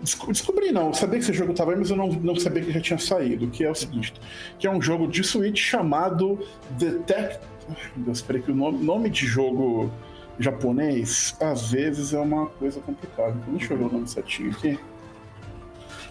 desco- 0.00 0.30
Descobri 0.30 0.72
não, 0.72 0.88
eu 0.88 0.94
sabia 0.94 1.18
que 1.18 1.24
esse 1.24 1.32
jogo 1.32 1.54
tava 1.54 1.72
aí, 1.72 1.78
mas 1.78 1.90
eu 1.90 1.96
não, 1.96 2.08
não 2.08 2.36
sabia 2.36 2.62
que 2.62 2.72
já 2.72 2.80
tinha 2.80 2.98
saído, 2.98 3.48
que 3.48 3.64
é 3.64 3.70
o 3.70 3.74
seguinte, 3.74 4.12
que 4.58 4.66
é 4.66 4.70
um 4.70 4.82
jogo 4.82 5.06
de 5.06 5.22
Switch 5.24 5.60
chamado 5.60 6.38
Detect... 6.78 7.40
Ai, 7.68 7.76
meu 7.96 8.06
Deus, 8.06 8.20
peraí 8.20 8.42
que 8.42 8.50
o 8.50 8.54
nome, 8.54 8.84
nome 8.84 9.08
de 9.08 9.24
jogo 9.26 9.90
japonês, 10.38 11.36
às 11.40 11.70
vezes 11.70 12.12
é 12.12 12.18
uma 12.18 12.46
coisa 12.46 12.80
complicada. 12.80 13.30
Então, 13.30 13.54
deixa 13.54 13.72
eu 13.74 13.78
ver 13.78 13.84
o 13.84 13.92
nome 13.92 14.08
certinho 14.08 14.50
aqui. 14.50 14.78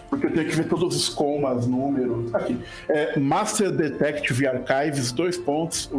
Porque 0.08 0.26
eu 0.26 0.32
tenho 0.32 0.48
que 0.48 0.54
ver 0.54 0.68
todos 0.68 0.94
os 0.96 1.08
comas, 1.08 1.66
números. 1.66 2.34
Aqui. 2.34 2.58
É 2.88 3.18
Master 3.18 3.70
Detective 3.70 4.46
Archives, 4.46 5.10
dois 5.12 5.36
pontos. 5.38 5.90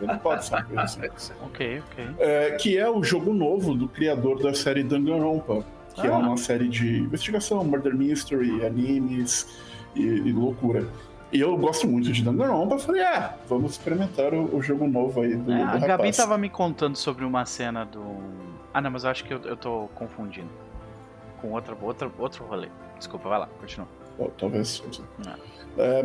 Ele 0.00 0.16
pode 0.18 0.44
ser 0.44 0.64
coisa 0.64 0.82
assim. 0.82 1.32
Ok, 1.42 1.82
ok. 1.90 2.08
É, 2.18 2.50
que 2.52 2.76
é 2.78 2.88
o 2.88 3.02
jogo 3.02 3.32
novo 3.34 3.74
do 3.74 3.86
criador 3.88 4.42
da 4.42 4.54
série 4.54 4.82
Danganronpa, 4.82 5.64
que 5.94 6.06
é 6.06 6.10
Ah. 6.10 6.18
uma 6.18 6.36
série 6.36 6.68
de 6.68 7.00
investigação, 7.00 7.62
murder 7.64 7.94
mystery, 7.94 8.64
animes 8.64 9.46
e, 9.94 10.02
e 10.02 10.32
loucura. 10.32 10.86
E 11.32 11.40
eu 11.40 11.56
gosto 11.56 11.86
muito 11.86 12.10
de 12.10 12.24
Danganronpa, 12.24 12.78
falei, 12.78 13.02
ah, 13.02 13.36
vamos 13.48 13.72
experimentar 13.72 14.34
o, 14.34 14.56
o 14.56 14.62
jogo 14.62 14.86
novo 14.88 15.20
aí 15.20 15.36
do, 15.36 15.52
É, 15.52 15.56
do 15.58 15.62
a 15.62 15.66
Gabi 15.78 15.86
rapaz. 15.86 16.16
tava 16.16 16.36
me 16.38 16.48
contando 16.48 16.96
sobre 16.96 17.24
uma 17.24 17.44
cena 17.46 17.84
do. 17.84 18.02
Ah, 18.74 18.80
não, 18.80 18.90
mas 18.90 19.04
eu 19.04 19.10
acho 19.10 19.24
que 19.24 19.32
eu, 19.34 19.40
eu 19.44 19.56
tô 19.56 19.88
confundindo. 19.94 20.48
Com 21.40 21.52
outra, 21.52 21.76
outra, 21.80 22.10
outro 22.18 22.44
rolê. 22.44 22.68
Desculpa, 22.98 23.28
vai 23.28 23.38
lá, 23.38 23.48
continua. 23.60 23.86
Ou 24.18 24.28
talvez. 24.36 24.82
Ah. 25.26 25.36
É, 25.78 26.02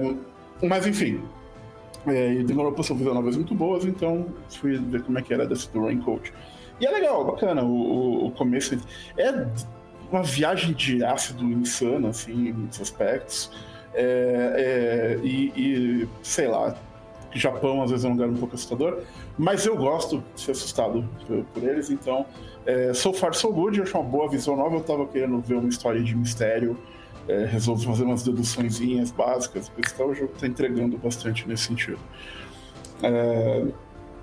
mas 0.68 0.86
enfim. 0.88 1.22
É, 2.08 2.34
e 2.34 2.44
Danganronpa 2.44 2.84
são 2.84 2.96
novas 2.98 3.36
muito 3.36 3.56
boas, 3.56 3.86
então 3.86 4.28
fui 4.50 4.78
ver 4.78 5.04
como 5.04 5.18
é 5.18 5.22
que 5.22 5.34
era 5.34 5.46
desse 5.46 5.72
do 5.72 5.84
Raincoat. 5.84 6.32
E 6.80 6.86
é 6.86 6.91
legal, 6.91 7.26
bacana. 7.26 7.63
O, 7.63 7.68
o, 7.68 8.28
o 8.28 8.32
começo 8.32 8.78
é 9.18 9.48
uma 10.12 10.24
viagem 10.24 10.74
de 10.74 11.04
ácido 11.04 11.44
insana, 11.44 12.10
assim, 12.10 12.50
em 12.50 12.54
muitos 12.54 12.80
aspectos. 12.82 13.52
É, 13.94 15.18
é, 15.22 15.26
e, 15.26 15.54
e, 15.56 16.10
sei 16.22 16.48
lá, 16.48 16.76
Japão 17.34 17.82
às 17.82 17.91
vezes 17.91 18.06
é 18.06 18.08
um 18.08 18.12
lugar 18.12 18.30
um 18.30 18.36
pouco 18.36 18.56
assustador, 18.56 19.02
mas 19.38 19.65
eu 19.65 19.76
gosto 19.76 20.24
de 20.36 20.41
ser 20.41 20.52
assustado 20.52 21.08
por, 21.28 21.44
por 21.46 21.63
eles, 21.63 21.89
então 21.89 22.26
é, 22.65 22.94
So 22.94 23.13
Far 23.13 23.34
So 23.34 23.52
Good, 23.52 23.78
eu 23.78 23.84
acho 23.84 23.98
uma 23.98 24.04
boa 24.04 24.30
visão 24.30 24.56
nova, 24.56 24.76
eu 24.76 24.82
tava 24.82 25.06
querendo 25.08 25.39
ver 25.41 25.56
uma 25.56 25.70
história 25.70 26.02
de 26.02 26.15
mistério, 26.15 26.78
é, 27.28 27.46
resolvo 27.46 27.84
fazer 27.84 28.04
umas 28.04 28.24
deduçõezinhas 28.24 29.12
básicas, 29.12 29.70
porque 29.70 29.92
então, 29.94 30.10
o 30.10 30.16
jogo 30.16 30.34
tá 30.40 30.48
entregando 30.48 30.98
bastante 30.98 31.48
nesse 31.48 31.64
sentido. 31.64 32.00
É, 33.04 33.66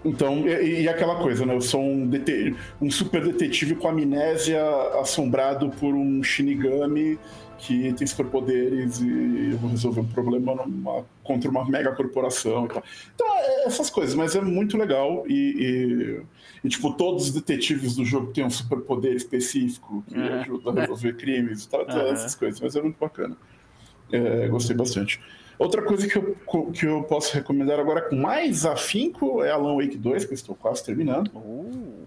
então, 0.05 0.47
e, 0.49 0.83
e 0.83 0.89
aquela 0.89 1.17
coisa, 1.17 1.47
né? 1.47 1.55
Eu 1.55 1.61
sou 1.61 1.81
um, 1.81 2.11
um 2.81 2.91
super 2.91 3.25
detetive 3.25 3.77
com 3.77 3.89
amnésia 3.89 4.63
assombrado 5.01 5.71
por 5.71 5.95
um 5.95 6.23
Shinigami 6.23 7.19
que 7.59 7.93
tem 7.93 8.05
superpoderes 8.05 9.01
e 9.01 9.51
eu 9.53 9.59
vou 9.59 9.71
resolver 9.71 10.01
um 10.01 10.07
problema 10.07 10.55
numa- 10.67 11.05
contra 11.23 11.49
uma 11.49 11.65
mega 11.65 11.93
corporação 11.93 12.65
e 12.65 12.69
tal. 12.69 12.83
Então, 13.15 13.27
é 13.39 13.67
essas 13.67 13.89
coisas, 13.89 14.17
mas 14.17 14.35
é 14.35 14.41
muito 14.41 14.77
legal 14.77 15.25
e, 15.29 15.35
e- 15.57 16.23
e, 16.65 16.69
tipo, 16.69 16.93
todos 16.95 17.25
os 17.25 17.33
detetives 17.33 17.97
do 17.97 18.05
jogo 18.05 18.33
têm 18.33 18.45
um 18.45 18.51
superpoder 18.51 19.15
específico 19.15 20.05
que 20.09 20.17
Uhum. 20.17 20.41
ajuda 20.41 20.71
a 20.71 20.75
resolver 20.83 21.15
crimes 21.15 21.65
e 21.65 21.69
tal, 21.69 21.81
Uhum. 21.83 22.13
essas 22.13 22.35
coisas, 22.35 22.61
mas 22.61 22.77
é 22.77 22.83
muito 22.83 22.99
bacana. 22.99 23.37
É, 24.13 24.47
gostei 24.49 24.77
bastante. 24.77 25.21
Outra 25.59 25.83
coisa 25.83 26.07
que 26.09 26.17
eu, 26.17 26.37
que 26.73 26.87
eu 26.87 27.03
posso 27.05 27.35
recomendar 27.35 27.79
agora 27.79 28.03
com 28.03 28.17
mais 28.17 28.65
afinco 28.67 29.43
é 29.45 29.51
Alan 29.51 29.77
Wake 29.77 29.97
2, 29.97 30.25
que 30.25 30.33
eu 30.33 30.35
estou 30.35 30.55
quase 30.55 30.85
terminando. 30.85 31.29
Uh, 31.35 32.03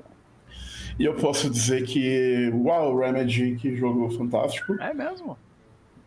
E 0.99 1.03
eu 1.05 1.13
posso 1.15 1.49
dizer 1.49 1.83
que, 1.83 2.49
uau, 2.53 2.97
Remedy, 2.97 3.57
que 3.59 3.75
jogo 3.75 4.09
fantástico. 4.11 4.75
é 4.81 4.93
mesmo? 4.93 5.37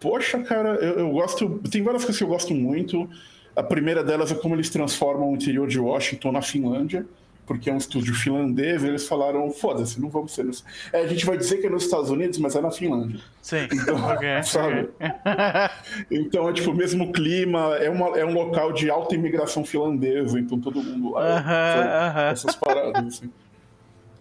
Poxa, 0.01 0.39
cara, 0.43 0.77
eu, 0.77 1.01
eu 1.01 1.11
gosto. 1.11 1.59
Tem 1.71 1.83
várias 1.83 2.03
coisas 2.05 2.17
que 2.17 2.25
eu 2.25 2.29
gosto 2.29 2.55
muito. 2.55 3.09
A 3.57 3.63
primeira 3.63 4.03
delas 4.05 4.31
é 4.33 4.35
como 4.35 4.55
eles 4.55 4.71
transformam 4.71 5.31
o 5.33 5.35
interior 5.35 5.67
de 5.69 5.79
Washington 5.79 6.33
na 6.33 6.41
Finlândia, 6.41 7.05
porque 7.49 7.71
é 7.71 7.73
um 7.73 7.79
estúdio 7.79 8.15
finlandês. 8.15 8.85
Eles 8.85 9.09
falaram: 9.09 9.51
foda-se, 9.51 10.01
não 10.01 10.11
vamos 10.11 10.33
ser. 10.33 10.45
Nos... 10.45 10.63
É, 10.93 11.01
a 11.01 11.07
gente 11.07 11.25
vai 11.25 11.39
dizer 11.39 11.57
que 11.57 11.67
é 11.67 11.71
nos 11.71 11.85
Estados 11.85 12.11
Unidos, 12.11 12.39
mas 12.39 12.55
é 12.55 12.61
na 12.61 12.71
Finlândia. 12.71 13.19
Sim. 13.43 13.67
Então, 13.73 13.97
ok. 13.97 14.29
sabe? 14.45 14.89
Então 16.11 16.49
é 16.49 16.53
tipo 16.53 16.71
o 16.71 16.75
mesmo 16.75 17.11
clima, 17.13 17.77
é, 17.77 17.89
uma, 17.89 18.19
é 18.19 18.25
um 18.25 18.35
local 18.35 18.73
de 18.73 18.91
alta 18.91 19.15
imigração 19.15 19.65
finlandesa, 19.65 20.39
então 20.39 20.61
todo 20.61 20.83
mundo 20.83 21.15
sabe? 21.15 21.27
Aham. 21.27 22.31
essas 22.31 22.55
paradas, 22.55 23.07
assim. 23.07 23.31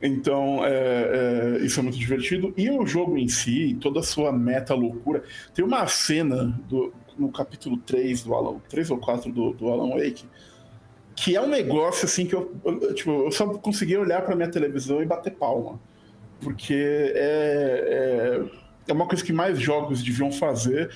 Então, 0.01 0.63
é, 0.63 1.57
é, 1.59 1.65
isso 1.65 1.79
é 1.79 1.83
muito 1.83 1.97
divertido. 1.97 2.53
E 2.55 2.69
o 2.69 2.85
jogo 2.85 3.17
em 3.17 3.27
si, 3.27 3.75
toda 3.81 3.99
a 3.99 4.03
sua 4.03 4.31
meta 4.31 4.73
loucura. 4.73 5.23
Tem 5.53 5.65
uma 5.65 5.85
cena 5.87 6.57
do, 6.69 6.93
no 7.17 7.31
capítulo 7.31 7.77
3 7.77 8.23
do 8.23 8.33
Alan, 8.33 8.59
3 8.69 8.91
ou 8.91 8.97
4 8.97 9.31
do, 9.31 9.53
do 9.53 9.69
Alan 9.69 9.89
Wake, 9.89 10.25
que 11.19 11.35
é 11.35 11.41
um 11.41 11.47
negócio 11.49 12.05
assim 12.05 12.27
que 12.27 12.35
eu, 12.35 12.53
eu, 12.63 12.93
tipo, 12.93 13.09
eu 13.25 13.31
só 13.31 13.47
consegui 13.57 13.97
olhar 13.97 14.21
pra 14.21 14.35
minha 14.35 14.49
televisão 14.51 15.01
e 15.01 15.05
bater 15.05 15.33
palma. 15.33 15.79
Porque 16.39 16.75
é, 17.15 18.43
é, 18.45 18.91
é 18.91 18.93
uma 18.93 19.07
coisa 19.07 19.23
que 19.23 19.33
mais 19.33 19.59
jogos 19.59 20.03
deviam 20.03 20.31
fazer. 20.31 20.91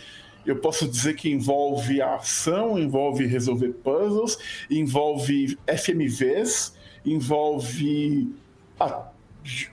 Eu 0.45 0.57
posso 0.57 0.87
dizer 0.87 1.15
que 1.15 1.27
envolve 1.31 1.99
a 2.03 2.15
ação, 2.17 2.77
envolve 2.77 3.25
resolver 3.25 3.69
puzzles, 3.83 4.37
envolve 4.69 5.57
FMVs, 5.65 6.75
envolve 7.03 8.31
a- 8.79 9.09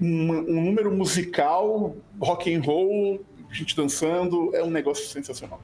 um, 0.00 0.32
um 0.32 0.64
número 0.64 0.90
musical, 0.90 1.94
rock 2.18 2.54
and 2.54 2.62
roll, 2.62 3.20
gente 3.52 3.76
dançando, 3.76 4.54
é 4.56 4.64
um 4.64 4.70
negócio 4.70 5.06
sensacional. 5.06 5.60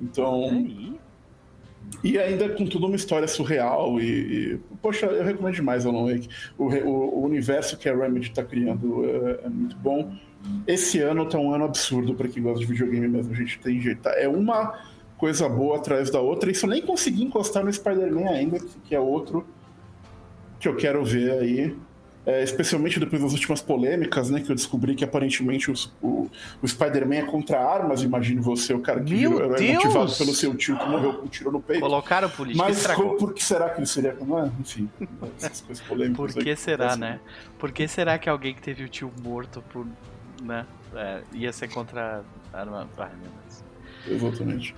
Então. 0.00 0.66
E 2.04 2.18
ainda 2.18 2.48
com 2.50 2.66
toda 2.66 2.86
uma 2.86 2.96
história 2.96 3.26
surreal 3.28 4.00
e, 4.00 4.04
e- 4.54 4.58
poxa, 4.82 5.06
eu 5.06 5.24
recomendo 5.24 5.54
demais 5.54 5.84
Alan 5.86 6.06
Wake. 6.12 6.28
O, 6.56 6.64
o- 6.66 7.18
o 7.20 7.24
universo 7.24 7.76
que 7.76 7.88
a 7.88 7.96
Remedy 7.96 8.28
está 8.28 8.42
criando 8.44 9.04
é, 9.04 9.46
é 9.46 9.48
muito 9.48 9.76
bom. 9.76 10.12
Esse 10.66 11.00
ano 11.00 11.26
tá 11.28 11.38
um 11.38 11.52
ano 11.52 11.64
absurdo 11.64 12.14
para 12.14 12.28
quem 12.28 12.42
gosta 12.42 12.60
de 12.60 12.66
videogame 12.66 13.08
mesmo, 13.08 13.32
a 13.32 13.36
gente 13.36 13.58
tem 13.58 13.80
jeito. 13.80 14.02
tá? 14.02 14.12
É 14.12 14.28
uma 14.28 14.78
coisa 15.16 15.48
boa 15.48 15.78
atrás 15.78 16.10
da 16.10 16.20
outra. 16.20 16.50
Isso 16.50 16.66
eu 16.66 16.70
nem 16.70 16.80
consegui 16.80 17.24
encostar 17.24 17.64
no 17.64 17.72
Spider-Man 17.72 18.28
ainda, 18.28 18.58
que 18.84 18.94
é 18.94 19.00
outro 19.00 19.44
que 20.60 20.68
eu 20.68 20.76
quero 20.76 21.04
ver 21.04 21.32
aí. 21.32 21.76
É, 22.30 22.42
especialmente 22.42 23.00
depois 23.00 23.22
das 23.22 23.32
últimas 23.32 23.62
polêmicas, 23.62 24.28
né? 24.28 24.40
Que 24.42 24.50
eu 24.52 24.54
descobri 24.54 24.94
que 24.94 25.02
aparentemente 25.02 25.70
os- 25.70 25.90
o, 26.02 26.28
o 26.60 26.68
Spider-Man 26.68 27.14
é 27.14 27.22
contra 27.22 27.58
armas, 27.58 28.02
imagine 28.02 28.38
você, 28.38 28.74
o 28.74 28.80
cara 28.80 29.02
que 29.02 29.14
Meu 29.14 29.30
virou- 29.32 29.54
é 29.54 29.58
Deus! 29.58 29.74
motivado 29.84 30.14
pelo 30.14 30.34
seu 30.34 30.54
tio 30.54 30.78
que 30.78 30.86
morreu 30.86 31.14
com 31.14 31.24
um 31.24 31.28
tiro 31.28 31.50
no 31.50 31.60
peito. 31.62 31.80
Colocaram 31.80 32.28
política 32.28 32.64
Mas 32.66 32.86
por 33.18 33.32
que 33.32 33.42
será 33.42 33.70
que 33.70 33.78
ele 33.80 33.86
seria. 33.86 34.10
É? 34.10 34.60
Enfim, 34.60 34.90
essas 35.40 35.62
coisas 35.62 35.82
polêmicas. 35.86 36.34
Por 36.34 36.42
que 36.44 36.50
aí 36.50 36.56
será, 36.56 36.96
né? 36.96 37.18
Por 37.58 37.72
que 37.72 37.88
será 37.88 38.18
que 38.18 38.28
alguém 38.28 38.54
que 38.54 38.60
teve 38.60 38.84
o 38.84 38.88
tio 38.90 39.10
morto 39.22 39.62
por. 39.70 39.86
né? 40.42 40.66
é, 40.94 41.22
ia 41.32 41.52
ser 41.52 41.68
contra 41.68 42.22
arma. 42.52 42.88
Deus. 42.96 43.47
Exatamente. 44.06 44.74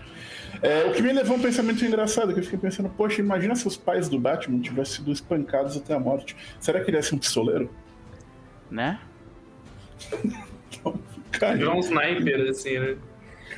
É, 0.63 0.85
o 0.85 0.93
que 0.93 1.01
me 1.03 1.13
levou 1.13 1.37
a 1.37 1.39
um 1.39 1.43
pensamento 1.43 1.85
engraçado, 1.85 2.33
que 2.33 2.41
eu 2.41 2.45
fiquei 2.45 2.59
pensando, 2.59 2.89
poxa, 2.91 3.21
imagina 3.21 3.55
se 3.55 3.67
os 3.67 3.77
pais 3.77 4.09
do 4.09 4.19
Batman 4.19 4.61
tivessem 4.61 4.97
sido 4.97 5.13
espancados 5.13 5.77
até 5.77 5.95
a 5.95 6.01
morte. 6.01 6.37
Será 6.59 6.81
que 6.81 6.91
ele 6.91 6.97
ia 6.97 7.03
ser 7.03 7.15
um 7.15 7.19
pistoleiro? 7.19 7.71
Né? 8.71 8.99
Cara, 11.33 11.57
Virou 11.57 11.77
um 11.77 11.81
sniper, 11.81 12.49
assim, 12.51 12.79
né? 12.79 12.97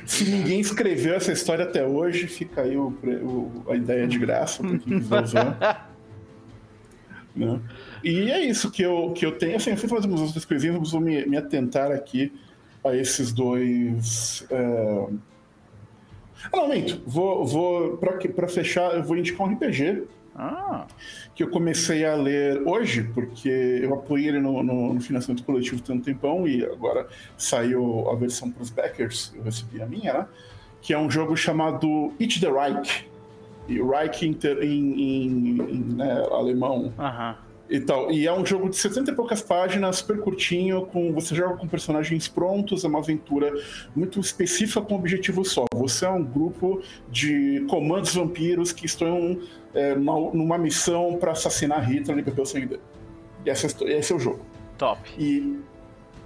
se 0.05 0.25
ninguém 0.29 0.59
escreveu 0.59 1.15
essa 1.15 1.31
história 1.31 1.63
até 1.65 1.85
hoje, 1.85 2.27
fica 2.27 2.61
aí 2.61 2.75
o, 2.77 2.87
o- 3.03 3.71
a 3.71 3.75
ideia 3.75 4.07
de 4.07 4.17
graça 4.19 4.61
pra 4.61 4.77
quem 4.77 4.99
quiser 4.99 5.23
usar. 5.23 5.89
né? 7.35 7.59
E 8.03 8.29
é 8.31 8.39
isso 8.41 8.69
que 8.69 8.81
eu, 8.81 9.11
que 9.13 9.25
eu 9.25 9.31
tenho. 9.37 9.55
Assim, 9.55 9.71
eu 9.71 9.77
fui 9.77 9.89
fazer 9.89 10.07
umas 10.07 10.21
outras 10.21 10.45
coisinhas, 10.45 10.77
mas 10.77 10.91
vou 10.91 11.01
me, 11.01 11.25
me 11.25 11.37
atentar 11.37 11.91
aqui 11.91 12.31
a 12.83 12.95
esses 12.95 13.31
dois. 13.31 14.45
é, 14.49 15.07
Ah, 16.51 16.57
não, 16.57 16.67
minto. 16.69 17.01
Vou, 17.05 17.45
vou, 17.45 17.97
pra 17.97 18.47
fechar, 18.47 18.93
eu 18.95 19.03
vou 19.03 19.15
indicar 19.17 19.47
um 19.47 19.53
RPG 19.53 20.03
Ah, 20.35 20.85
que 21.35 21.43
eu 21.43 21.49
comecei 21.49 22.05
a 22.05 22.15
ler 22.15 22.61
hoje, 22.67 23.03
porque 23.13 23.49
eu 23.49 23.93
apoiei 23.93 24.29
ele 24.29 24.39
no, 24.39 24.61
no, 24.63 24.93
no 24.93 25.01
financiamento 25.01 25.43
coletivo 25.43 25.81
tem 25.81 25.95
um 25.95 25.99
tempão 26.01 26.47
e 26.47 26.65
agora 26.65 27.07
saiu 27.37 28.09
a 28.09 28.15
versão 28.15 28.49
para 28.51 28.63
os 28.63 28.69
backers, 28.69 29.31
eu 29.35 29.43
recebi 29.43 29.81
a 29.81 29.85
minha, 29.85 30.13
né? 30.13 30.27
Que 30.81 30.93
é 30.93 30.97
um 30.99 31.09
jogo 31.09 31.35
chamado 31.37 32.11
It 32.19 32.41
the 32.41 32.51
Reich. 32.51 33.07
E 33.69 33.81
Reich 33.81 34.25
em, 34.27 34.33
ter- 34.33 34.61
em- 34.61 34.93
em- 35.01 35.61
em, 35.61 35.79
né, 35.95 36.25
alemão 36.31 36.91
aham. 36.99 37.37
E 37.69 37.79
tal. 37.79 38.11
E 38.11 38.27
é 38.27 38.33
um 38.33 38.45
jogo 38.45 38.69
de 38.69 38.75
70 38.75 39.11
e 39.11 39.15
poucas 39.15 39.41
páginas, 39.41 39.97
super 39.97 40.19
curtinho, 40.19 40.85
com 40.87 41.13
você 41.13 41.33
joga 41.33 41.57
com 41.57 41.67
personagens 41.67 42.27
prontos, 42.27 42.83
é 42.83 42.87
uma 42.87 42.99
aventura 42.99 43.51
muito 43.95 44.19
específica 44.19 44.81
com 44.81 44.95
um 44.95 44.97
objetivo 44.97 45.43
só. 45.45 45.65
Você 45.75 46.05
é 46.05 46.09
um 46.09 46.23
grupo 46.23 46.81
de 47.09 47.65
comandos 47.69 48.13
vampiros 48.15 48.71
que 48.71 48.85
estão 48.85 49.39
é, 49.73 49.95
numa, 49.95 50.57
missão 50.57 51.17
para 51.19 51.31
assassinar 51.31 51.89
Hitler 51.89 52.19
e 52.19 52.21
beber 52.21 52.41
o 52.41 52.45
sangue 52.45 52.67
dele. 52.67 52.81
E 53.45 53.49
essa, 53.49 53.67
é 53.85 53.97
esse 53.97 54.13
é 54.13 54.15
o 54.15 54.19
jogo. 54.19 54.45
Top. 54.77 54.99
E 55.17 55.59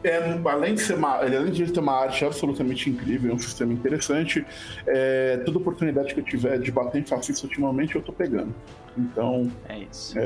é, 0.04 0.39
além, 0.45 0.76
de 0.76 0.82
ser 0.82 0.95
uma, 0.95 1.15
além 1.15 1.52
de 1.52 1.71
ter 1.71 1.80
uma 1.80 1.93
arte 1.93 2.23
absolutamente 2.23 2.89
incrível, 2.89 3.32
é 3.32 3.34
um 3.34 3.39
sistema 3.39 3.73
interessante, 3.73 4.45
é, 4.86 5.38
toda 5.45 5.58
oportunidade 5.58 6.13
que 6.13 6.19
eu 6.19 6.23
tiver 6.23 6.60
de 6.60 6.71
bater 6.71 7.02
em 7.02 7.06
fascista 7.06 7.47
ultimamente, 7.47 7.95
eu 7.95 8.02
tô 8.02 8.13
pegando. 8.13 8.54
Então, 8.97 9.52
É 9.67 9.80
isso. 9.80 10.17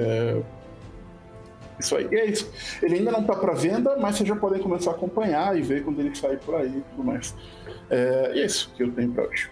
Isso 1.85 1.95
aí. 1.95 2.07
E 2.11 2.15
é 2.15 2.25
isso. 2.25 2.51
Ele 2.81 2.95
ainda 2.95 3.11
não 3.11 3.23
tá 3.23 3.35
para 3.35 3.53
venda, 3.53 3.95
mas 3.97 4.15
vocês 4.15 4.27
já 4.29 4.35
podem 4.35 4.61
começar 4.61 4.91
a 4.91 4.93
acompanhar 4.93 5.57
e 5.57 5.61
ver 5.61 5.83
quando 5.83 5.99
ele 5.99 6.15
sair 6.15 6.37
por 6.39 6.55
aí 6.55 6.67
e 6.77 6.81
tudo 6.81 7.03
mais. 7.03 7.35
É, 7.89 8.31
e 8.35 8.41
é 8.41 8.45
isso 8.45 8.71
que 8.75 8.83
eu 8.83 8.91
tenho 8.91 9.11
pra 9.11 9.23
hoje. 9.25 9.49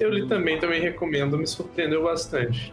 Eu 0.00 0.10
li 0.10 0.26
também, 0.26 0.58
também 0.58 0.80
recomendo, 0.80 1.38
me 1.38 1.46
surpreendeu 1.46 2.02
bastante. 2.02 2.72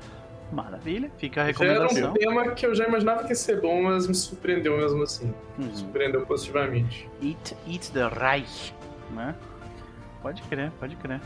Maravilha, 0.51 1.09
fica 1.17 1.43
a 1.43 1.51
Já 1.51 1.63
era 1.65 1.73
recomendação. 1.85 2.09
um 2.11 2.13
tema 2.13 2.51
que 2.51 2.65
eu 2.65 2.75
já 2.75 2.85
imaginava 2.85 3.23
que 3.23 3.29
ia 3.29 3.35
ser 3.35 3.61
bom, 3.61 3.83
mas 3.83 4.05
me 4.07 4.13
surpreendeu 4.15 4.77
mesmo 4.77 5.01
assim. 5.03 5.33
Me 5.57 5.65
Uhum. 5.65 5.75
surpreendeu 5.75 6.25
positivamente. 6.25 7.07
Eat, 7.23 7.55
eat 7.67 7.89
the 7.91 8.07
Reich, 8.09 8.73
né? 9.11 9.33
Pode 10.21 10.41
crer, 10.43 10.71
pode 10.79 10.95
crer. 10.97 11.15
Eu 11.15 11.21
não 11.21 11.25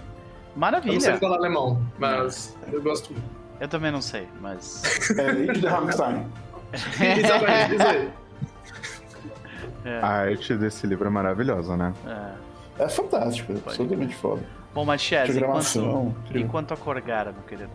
sei 0.54 0.60
Maravilha. 0.60 1.18
falar 1.18 1.38
alemão, 1.38 1.82
mas 1.98 2.56
eu 2.72 2.82
gosto 2.82 3.12
muito. 3.14 3.26
Eu 3.60 3.68
também 3.68 3.92
não 3.92 4.02
sei, 4.02 4.28
mas. 4.42 5.10
É, 5.18 5.32
Lead 5.32 5.62
the 5.62 5.68
Rammstein. 5.70 6.26
Isso 6.76 7.88
aí. 7.88 8.12
É, 9.86 10.00
A 10.02 10.08
arte 10.08 10.56
desse 10.56 10.88
livro 10.88 11.06
é 11.08 11.10
maravilhosa, 11.12 11.78
né? 11.78 11.94
é. 12.08 12.46
É 12.84 12.90
fantástico, 12.90 13.54
é 13.54 13.56
absolutamente 13.56 14.16
foda. 14.16 14.44
Bom, 14.74 14.84
mas 14.84 15.00
Chaz, 15.02 15.34
enquanto, 15.34 16.14
enquanto 16.34 16.74
a 16.74 16.78
Corgara, 16.78 17.32
meu 17.32 17.44
querido. 17.44 17.70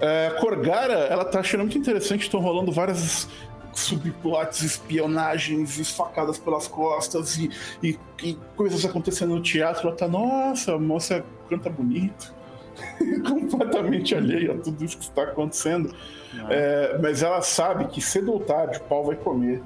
É, 0.00 0.30
Corgara, 0.40 0.94
ela 0.94 1.24
tá 1.26 1.40
achando 1.40 1.60
muito 1.60 1.76
interessante, 1.76 2.22
estão 2.22 2.40
rolando 2.40 2.72
várias 2.72 3.28
subplots, 3.74 4.62
espionagens, 4.62 5.78
e 5.78 5.84
facadas 5.84 6.38
pelas 6.38 6.66
costas 6.66 7.36
e, 7.36 7.50
e- 7.82 7.98
e 8.22 8.34
coisas 8.56 8.82
acontecendo 8.86 9.34
no 9.34 9.42
teatro. 9.42 9.88
Ela 9.88 9.96
tá, 9.96 10.08
nossa, 10.08 10.74
a 10.74 10.78
moça 10.78 11.22
canta 11.50 11.68
bonito. 11.68 12.32
Completamente 13.28 14.14
alheia 14.14 14.52
a 14.54 14.58
tudo 14.58 14.84
isso 14.84 14.96
que 14.98 15.04
está 15.04 15.22
acontecendo. 15.22 15.94
né? 16.32 16.46
É, 16.50 16.98
mas 16.98 17.22
ela 17.22 17.42
sabe 17.42 17.86
que 17.86 18.00
cedo 18.00 18.32
ou 18.32 18.40
tarde 18.40 18.78
o 18.78 18.82
pau 18.82 19.04
vai 19.04 19.16
comer. 19.16 19.62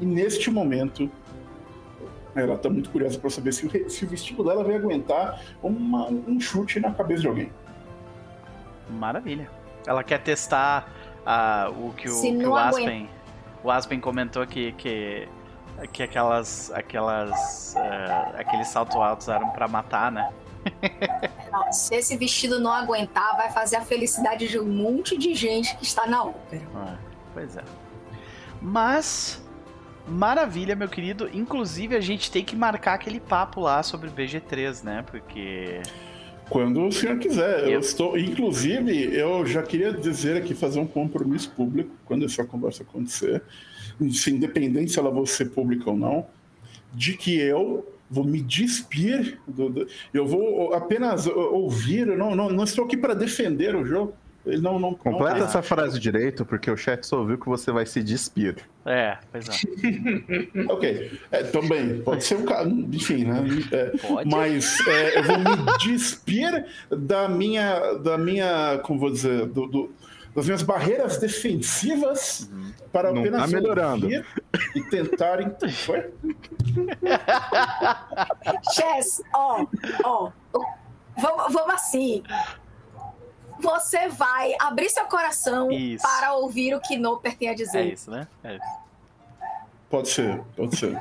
E 0.00 0.04
neste 0.06 0.50
momento, 0.50 1.10
ela 2.34 2.56
tá 2.58 2.68
muito 2.68 2.90
curiosa 2.90 3.18
para 3.18 3.30
saber 3.30 3.52
se 3.52 3.88
se 3.88 4.04
o 4.04 4.08
vestido 4.08 4.44
dela 4.44 4.62
vai 4.62 4.74
aguentar 4.76 5.40
uma- 5.62 6.06
um 6.08 6.38
chute 6.38 6.78
na 6.80 6.92
cabeça 6.92 7.22
de 7.22 7.28
alguém. 7.28 7.50
Maravilha. 8.90 9.48
Ela 9.86 10.04
quer 10.04 10.20
testar 10.20 10.88
ah, 11.24 11.70
o 11.70 11.92
que 11.94 12.08
o, 12.08 12.20
que 12.20 12.46
o 12.46 12.54
aguenta. 12.56 12.78
Aspen. 12.78 13.08
O 13.64 13.70
Aspen 13.70 14.00
comentou 14.00 14.46
que, 14.46 14.72
que, 14.72 15.26
que 15.92 16.02
aquelas. 16.02 16.70
aquelas. 16.72 17.74
ah, 17.76 18.32
aqueles 18.38 18.68
saltos 18.68 18.96
altos 18.96 19.28
eram 19.28 19.48
pra 19.50 19.66
matar, 19.66 20.12
né? 20.12 20.30
Não, 21.52 21.72
se 21.72 21.94
esse 21.94 22.16
vestido 22.16 22.58
não 22.60 22.72
aguentar, 22.72 23.36
vai 23.36 23.50
fazer 23.50 23.76
a 23.76 23.80
felicidade 23.82 24.48
de 24.48 24.58
um 24.58 24.66
monte 24.66 25.16
de 25.16 25.34
gente 25.34 25.76
que 25.76 25.84
está 25.84 26.06
na 26.06 26.24
ópera. 26.24 26.62
Ah, 26.74 26.96
pois 27.32 27.56
é. 27.56 27.62
Mas. 28.60 29.42
Maravilha, 30.08 30.76
meu 30.76 30.88
querido. 30.88 31.28
Inclusive, 31.32 31.96
a 31.96 32.00
gente 32.00 32.30
tem 32.30 32.44
que 32.44 32.54
marcar 32.54 32.94
aquele 32.94 33.18
papo 33.18 33.60
lá 33.60 33.82
sobre 33.82 34.08
BG3, 34.10 34.84
né? 34.84 35.04
Porque. 35.06 35.80
Quando 36.48 36.86
o 36.86 36.92
senhor 36.92 37.18
quiser. 37.18 37.64
Eu 37.64 37.70
Eu- 37.72 37.80
estou, 37.80 38.16
inclusive, 38.16 39.16
eu 39.16 39.44
já 39.44 39.62
queria 39.64 39.92
dizer 39.92 40.36
aqui, 40.36 40.54
fazer 40.54 40.78
um 40.78 40.86
compromisso 40.86 41.50
público 41.50 41.90
quando 42.04 42.24
essa 42.24 42.44
conversa 42.44 42.84
acontecer, 42.84 43.42
se 44.12 44.30
independente 44.30 44.92
se 44.92 44.98
ela 45.00 45.10
vai 45.10 45.26
ser 45.26 45.46
pública 45.50 45.90
ou 45.90 45.96
não, 45.96 46.24
de 46.94 47.16
que 47.16 47.36
eu 47.36 47.84
vou 48.10 48.24
me 48.24 48.40
despir 48.40 49.38
do, 49.46 49.68
do- 49.68 49.86
eu 50.14 50.26
vou 50.26 50.72
apenas 50.74 51.26
ouvir, 51.26 52.08
eu 52.08 52.16
não, 52.18 52.34
não, 52.34 52.50
não 52.50 52.64
estou 52.64 52.84
aqui 52.84 52.96
para 52.96 53.14
defender 53.14 53.74
o 53.74 53.84
jogo. 53.84 54.14
Ele 54.44 54.62
não, 54.62 54.78
não, 54.78 54.94
Completa 54.94 55.38
não, 55.40 55.44
essa 55.46 55.60
frase 55.60 55.98
direito, 55.98 56.44
porque 56.44 56.70
o 56.70 56.76
chat 56.76 57.04
só 57.04 57.18
ouviu 57.18 57.36
que 57.36 57.46
você 57.46 57.72
vai 57.72 57.84
se 57.84 58.00
despir. 58.00 58.54
É, 58.84 59.18
pois 59.32 59.48
é. 59.48 59.52
Ok, 60.70 61.10
é, 61.32 61.42
também, 61.42 62.00
pode 62.02 62.22
ser 62.22 62.36
um 62.36 62.44
caso, 62.44 62.70
enfim, 62.70 63.24
né? 63.24 63.42
É, 63.72 63.84
Pode. 63.98 64.30
Mas 64.30 64.78
é, 64.86 65.18
eu 65.18 65.24
vou 65.24 65.38
me 65.38 65.78
despir 65.80 66.64
da 66.88 67.28
minha, 67.28 67.94
da 67.94 68.16
minha, 68.16 68.78
como 68.84 69.00
vou 69.00 69.10
dizer, 69.10 69.46
do, 69.46 69.66
do- 69.66 69.90
das 70.36 70.44
minhas 70.44 70.62
barreiras 70.62 71.16
defensivas 71.18 72.48
para 72.92 73.10
Não 73.10 73.20
apenas 73.22 73.40
tá 73.40 73.46
melhorando. 73.48 74.08
e 74.74 74.82
tentar. 74.90 75.40
ent- 75.40 75.70
Foi? 75.84 76.12
Chess, 78.72 79.22
ó, 79.34 79.66
ó, 80.04 80.30
vamos, 81.16 81.52
vamos 81.52 81.74
assim. 81.74 82.22
Você 83.58 84.08
vai 84.08 84.54
abrir 84.60 84.90
seu 84.90 85.06
coração 85.06 85.70
Isso. 85.72 86.02
para 86.06 86.34
ouvir 86.34 86.74
o 86.74 86.80
que 86.80 86.98
Noper 86.98 87.36
tem 87.38 87.48
a 87.48 87.52
É 87.52 87.54
dizer. 87.54 87.92
isso, 87.92 88.10
né? 88.10 88.28
É 88.44 88.56
isso. 88.56 88.86
Pode 89.88 90.08
ser, 90.10 90.42
pode 90.54 90.76
ser. 90.76 90.94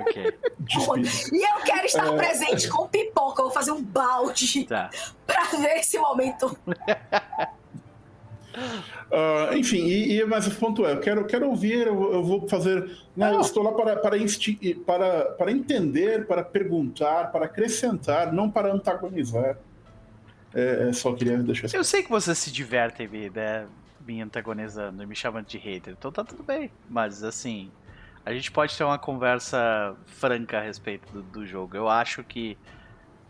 Ok. 0.00 0.38
Despido. 0.60 1.34
E 1.34 1.42
eu 1.42 1.56
quero 1.64 1.86
estar 1.86 2.06
É. 2.06 2.16
presente 2.16 2.68
com 2.68 2.86
pipoca. 2.86 3.40
Eu 3.42 3.46
vou 3.46 3.50
fazer 3.54 3.72
um 3.72 3.82
balde 3.82 4.64
Tá. 4.66 4.90
pra 5.26 5.42
ver 5.58 5.78
esse 5.78 5.98
momento. 5.98 6.56
Ah, 9.10 9.50
enfim, 9.56 9.78
e, 9.86 10.18
e- 10.20 10.24
mas 10.24 10.46
o 10.46 10.54
ponto 10.58 10.86
é, 10.86 10.92
eu 10.92 11.00
quero, 11.00 11.26
quero 11.26 11.48
ouvir, 11.48 11.86
eu, 11.86 12.12
eu 12.12 12.22
vou 12.24 12.48
fazer. 12.48 12.80
né, 13.16 13.34
eu 13.34 13.40
estou 13.40 13.62
lá 13.62 13.72
para, 13.72 13.96
para, 13.96 14.18
insti- 14.18 14.74
para, 14.86 15.24
para 15.32 15.52
entender, 15.52 16.26
para 16.26 16.42
perguntar, 16.44 17.30
para 17.30 17.46
acrescentar, 17.46 18.32
não 18.32 18.50
para 18.50 18.72
antagonizar. 18.72 19.58
É, 20.54 20.88
é, 20.88 20.92
só 20.92 21.14
queria 21.14 21.38
deixar 21.38 21.66
isso. 21.66 21.76
Eu 21.76 21.84
sei 21.84 22.02
que 22.02 22.10
você 22.10 22.34
se 22.34 22.50
diverte 22.52 23.06
me, 23.08 23.30
né, 23.30 23.66
me 24.00 24.20
antagonizando 24.20 25.02
e 25.02 25.06
me 25.06 25.14
chamando 25.14 25.46
de 25.46 25.58
hater, 25.58 25.94
então 25.98 26.12
tá 26.12 26.24
tudo 26.24 26.42
bem. 26.42 26.70
Mas 26.88 27.22
assim, 27.22 27.70
a 28.24 28.32
gente 28.34 28.50
pode 28.50 28.76
ter 28.76 28.84
uma 28.84 28.98
conversa 28.98 29.96
franca 30.06 30.58
a 30.58 30.62
respeito 30.62 31.10
do, 31.12 31.22
do 31.22 31.46
jogo. 31.46 31.76
Eu 31.76 31.88
acho 31.88 32.22
que. 32.24 32.56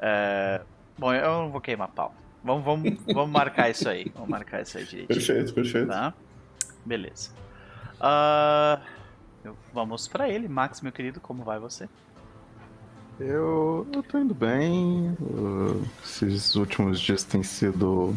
é, 0.01 0.61
Bom, 0.99 1.13
eu 1.15 1.23
não 1.43 1.51
vou 1.51 1.61
queimar 1.61 1.89
pau. 1.89 2.15
Vamos, 2.45 2.65
vamos, 2.65 2.99
vamos 3.07 3.31
marcar 3.31 3.71
isso 3.71 3.89
aí. 3.89 4.11
Vamos 4.15 4.29
marcar 4.29 4.63
isso 4.63 4.77
aí 4.79 4.85
direitinho. 4.85 5.19
Perfeito, 5.19 5.55
perfeito. 5.55 5.89
Tá? 5.89 6.13
Beleza. 6.85 7.31
Ah, 8.01 8.81
eu- 9.45 9.57
vamos 9.73 10.09
pra 10.09 10.29
ele, 10.29 10.49
Max, 10.49 10.81
meu 10.81 10.91
querido, 10.93 11.21
como 11.21 11.45
vai 11.45 11.59
você? 11.59 11.89
Eu, 13.21 13.87
eu 13.93 14.03
tô 14.03 14.19
indo 14.19 14.35
bem. 14.35 15.17
uh, 15.21 15.85
esses 16.05 16.55
últimos 16.57 17.01
dias 17.01 17.23
têm 17.23 17.43
sido 17.43 18.17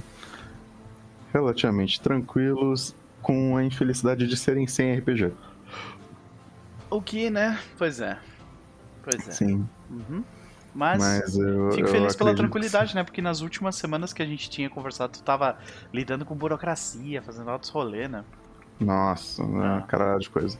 relativamente 1.31 1.99
tranquilos, 2.01 2.95
com 3.21 3.57
a 3.57 3.63
infelicidade 3.63 4.25
de 4.27 4.37
serem 4.37 4.65
sem 4.67 4.93
RPG. 4.97 5.31
O 6.89 7.01
que, 7.01 7.29
né? 7.29 7.59
Pois 7.77 7.99
é. 7.99 8.17
Pois 9.03 9.27
é. 9.27 9.31
Sim, 9.31 9.67
Uhum. 9.89 10.23
Mas, 10.75 10.99
mas 10.99 11.37
eu. 11.37 11.71
fico 11.71 11.87
eu 11.87 11.91
feliz 11.91 12.15
pela 12.17 12.31
acredito 12.31 12.35
tranquilidade, 12.37 12.93
né? 12.93 13.03
Porque 13.03 13.21
nas 13.21 13.39
últimas 13.39 13.77
semanas 13.77 14.11
que 14.11 14.21
a 14.21 14.25
gente 14.25 14.49
tinha 14.49 14.69
conversado, 14.69 15.13
tu 15.13 15.23
tava 15.23 15.57
lidando 15.93 16.25
com 16.25 16.35
burocracia, 16.35 17.21
fazendo 17.21 17.49
altos 17.49 17.69
rolê, 17.69 18.09
né? 18.09 18.25
Nossa, 18.77 19.41
Ah. 19.41 19.47
né, 19.47 19.83
caralho 19.87 20.19
de 20.19 20.29
coisa. 20.29 20.57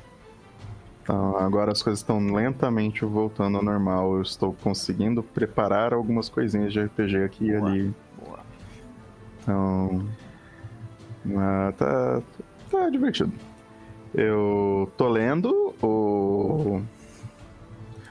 Então, 1.03 1.37
agora 1.37 1.71
as 1.73 1.83
coisas 1.83 1.99
estão 1.99 2.17
lentamente 2.33 3.03
voltando 3.03 3.57
ao 3.57 3.63
normal. 3.63 4.15
Eu 4.15 4.21
estou 4.21 4.53
conseguindo 4.53 5.21
preparar 5.21 5.93
algumas 5.93 6.29
coisinhas 6.29 6.71
de 6.71 6.79
RPG 6.79 7.17
aqui 7.23 7.49
e 7.49 7.57
Boa. 7.59 7.69
ali. 7.69 7.93
Boa. 8.25 8.39
Então. 9.41 10.07
ah, 11.37 11.73
tá, 11.77 12.21
tá 12.71 12.89
divertido. 12.89 13.33
Eu 14.13 14.89
tô 14.97 15.09
lendo 15.09 15.75
o. 15.83 16.81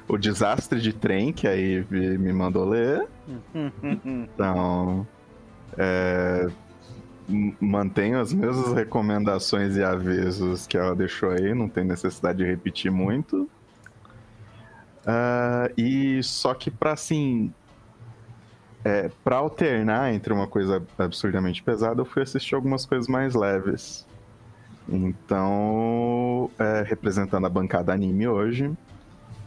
O 0.06 0.18
Desastre 0.18 0.80
de 0.80 0.92
Trem, 0.92 1.32
que 1.32 1.48
a 1.48 1.56
Eve 1.56 2.18
me 2.18 2.32
mandou 2.32 2.68
ler. 2.68 3.06
Então. 4.04 5.06
É, 5.76 6.46
mantenho 7.60 8.20
as 8.20 8.32
mesmas 8.32 8.72
recomendações 8.72 9.76
e 9.76 9.82
avisos 9.82 10.66
que 10.66 10.76
ela 10.76 10.94
deixou 10.94 11.30
aí, 11.30 11.54
não 11.54 11.68
tem 11.68 11.84
necessidade 11.84 12.38
de 12.38 12.44
repetir 12.44 12.90
muito. 12.90 13.48
Ah, 15.06 15.70
e 15.76 16.22
só 16.22 16.54
que 16.54 16.70
pra 16.70 16.92
assim. 16.92 17.52
É, 18.84 19.10
pra 19.22 19.36
alternar 19.36 20.12
entre 20.12 20.32
uma 20.32 20.46
coisa 20.46 20.82
absurdamente 20.98 21.62
pesada, 21.62 22.02
eu 22.02 22.04
fui 22.04 22.22
assistir 22.22 22.54
algumas 22.54 22.84
coisas 22.84 23.08
mais 23.08 23.34
leves. 23.34 24.06
Então, 24.86 26.50
é, 26.58 26.84
representando 26.86 27.46
a 27.46 27.48
bancada 27.48 27.94
anime 27.94 28.28
hoje, 28.28 28.70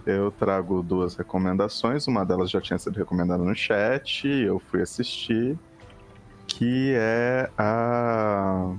eu 0.08 0.32
trago 0.32 0.82
duas 0.82 1.16
recomendações. 1.16 2.08
Uma 2.08 2.26
delas 2.26 2.50
já 2.50 2.62
tinha 2.62 2.80
sido 2.80 2.96
recomendada 2.96 3.44
no 3.44 3.54
chat, 3.54 4.26
eu 4.26 4.58
fui 4.58 4.82
assistir, 4.82 5.60
que 6.48 6.94
é 6.96 7.50
a 7.58 8.74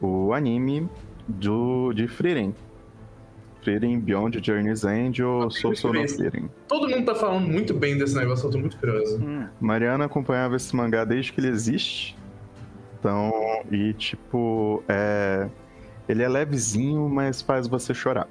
o 0.00 0.32
anime 0.32 0.88
do 1.28 1.92
de 1.92 2.08
Frieren. 2.08 2.52
Frieren 3.62 4.00
Beyond 4.00 4.40
Journey's 4.44 4.82
End 4.82 5.22
ou 5.22 5.48
Sou 5.48 5.76
Sou 5.76 5.94
no 5.94 6.08
Frieren. 6.08 6.50
Todo 6.66 6.88
mundo 6.88 7.04
tá 7.04 7.14
falando 7.14 7.46
muito 7.46 7.72
bem 7.72 7.96
desse 7.96 8.16
negócio, 8.16 8.48
eu 8.48 8.50
tô 8.50 8.58
muito 8.58 8.76
curioso. 8.76 9.22
Hum, 9.22 9.46
Mariana 9.60 10.06
acompanhava 10.06 10.56
esse 10.56 10.74
mangá 10.74 11.04
desde 11.04 11.32
que 11.32 11.38
ele 11.38 11.48
existe. 11.48 12.18
Então, 12.98 13.32
e 13.70 13.92
tipo, 13.92 14.82
é... 14.88 15.48
ele 16.08 16.24
é 16.24 16.28
levezinho, 16.28 17.08
mas 17.08 17.40
faz 17.40 17.68
você 17.68 17.94
chorar. 17.94 18.28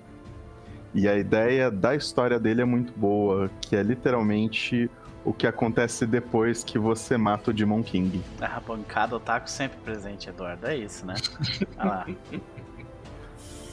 E 0.94 1.08
a 1.08 1.18
ideia 1.18 1.72
da 1.72 1.96
história 1.96 2.40
dele 2.40 2.62
é 2.62 2.66
muito 2.66 2.92
boa, 2.98 3.50
que 3.62 3.76
é 3.76 3.84
literalmente 3.84 4.90
o 5.24 5.32
que 5.32 5.48
acontece 5.48 6.06
depois 6.06 6.64
que 6.64 6.78
você 6.78 7.18
mata 7.18 7.52
o 7.52 7.54
Demon 7.54 7.84
King. 7.84 8.22
A 8.42 8.60
bancada 8.60 9.16
otaku 9.16 9.50
sempre 9.50 9.78
presente, 9.80 10.30
Eduardo. 10.30 10.68
É 10.68 10.76
isso, 10.76 11.06
né? 11.06 11.16
Olha 11.78 11.90
lá. 11.90 12.06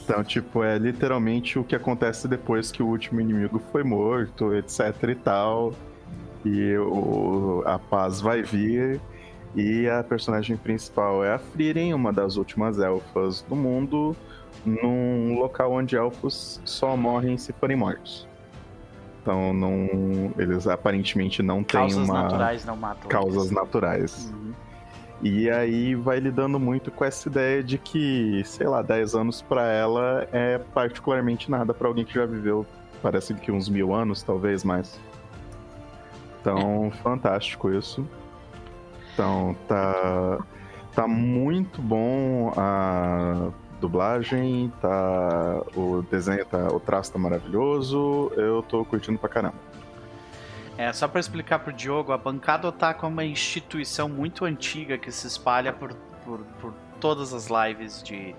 Então, 0.03 0.23
tipo, 0.23 0.63
é 0.63 0.77
literalmente 0.77 1.59
o 1.59 1.63
que 1.63 1.75
acontece 1.75 2.27
depois 2.27 2.71
que 2.71 2.81
o 2.81 2.87
último 2.87 3.19
inimigo 3.19 3.61
foi 3.71 3.83
morto, 3.83 4.53
etc 4.55 5.03
e 5.09 5.15
tal. 5.15 5.73
E 6.45 6.77
o, 6.77 7.63
a 7.65 7.77
paz 7.77 8.21
vai 8.21 8.41
vir. 8.41 9.01
E 9.55 9.89
a 9.89 10.03
personagem 10.03 10.55
principal 10.57 11.23
é 11.23 11.33
a 11.33 11.39
Frieren, 11.39 11.93
uma 11.93 12.13
das 12.13 12.35
últimas 12.37 12.79
elfas 12.79 13.41
do 13.41 13.55
mundo, 13.55 14.15
num 14.65 15.37
local 15.39 15.71
onde 15.73 15.95
elfos 15.95 16.61
só 16.63 16.95
morrem 16.95 17.37
se 17.37 17.51
forem 17.53 17.75
mortos. 17.75 18.27
Então 19.21 19.53
não, 19.53 20.31
eles 20.37 20.67
aparentemente 20.67 21.41
não 21.41 21.63
têm 21.63 21.81
Causas 21.81 22.09
uma 22.09 22.23
naturais 22.23 22.65
não 22.65 22.75
matam. 22.75 23.09
causas 23.09 23.45
eles. 23.45 23.51
naturais. 23.51 24.33
Uhum. 24.33 24.53
E 25.21 25.49
aí 25.49 25.95
vai 25.95 26.19
lidando 26.19 26.57
muito 26.59 26.89
com 26.91 27.03
essa 27.03 27.27
ideia 27.27 27.61
de 27.61 27.77
que, 27.77 28.41
sei 28.45 28.67
lá, 28.67 28.81
10 28.81 29.15
anos 29.15 29.41
pra 29.41 29.67
ela 29.67 30.25
é 30.31 30.57
particularmente 30.57 31.51
nada 31.51 31.73
pra 31.73 31.89
alguém 31.89 32.05
que 32.05 32.13
já 32.13 32.25
viveu, 32.25 32.65
parece 33.01 33.33
que 33.33 33.51
uns 33.51 33.67
mil 33.67 33.93
anos, 33.93 34.23
talvez 34.23 34.63
mais. 34.63 34.97
Então, 36.39 36.89
fantástico 37.03 37.69
isso. 37.69 38.07
Então, 39.19 39.53
tá, 39.67 40.39
tá 40.95 41.05
muito 41.05 41.81
bom 41.81 42.53
a 42.55 43.49
dublagem, 43.81 44.71
tá, 44.79 45.61
o 45.75 46.01
desenho, 46.09 46.45
tá, 46.45 46.69
o 46.71 46.79
traço 46.79 47.11
tá 47.11 47.19
maravilhoso, 47.19 48.31
eu 48.37 48.63
tô 48.63 48.85
curtindo 48.85 49.19
pra 49.19 49.27
caramba. 49.27 49.55
É, 50.77 50.93
só 50.93 51.05
pra 51.05 51.19
explicar 51.19 51.59
pro 51.59 51.73
Diogo, 51.73 52.13
a 52.13 52.17
Bancada 52.17 52.69
Otaku 52.69 53.05
é 53.05 53.09
uma 53.09 53.25
instituição 53.25 54.07
muito 54.07 54.45
antiga 54.45 54.97
que 54.97 55.11
se 55.11 55.27
espalha 55.27 55.73
por, 55.73 55.93
por, 56.23 56.39
por 56.61 56.73
todas 57.01 57.33
as 57.33 57.49
lives 57.49 58.01
de, 58.01 58.33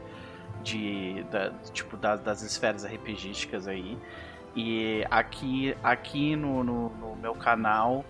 de 0.62 1.22
da- 1.30 1.50
tipo, 1.74 1.94
da- 1.98 2.16
das 2.16 2.40
esferas 2.40 2.86
RPGísticas 2.86 3.68
aí. 3.68 3.98
E 4.56 5.04
aqui, 5.10 5.76
aqui 5.82 6.34
no, 6.36 6.64
no, 6.64 6.88
no 6.88 7.16
meu 7.16 7.34
canal, 7.34 8.02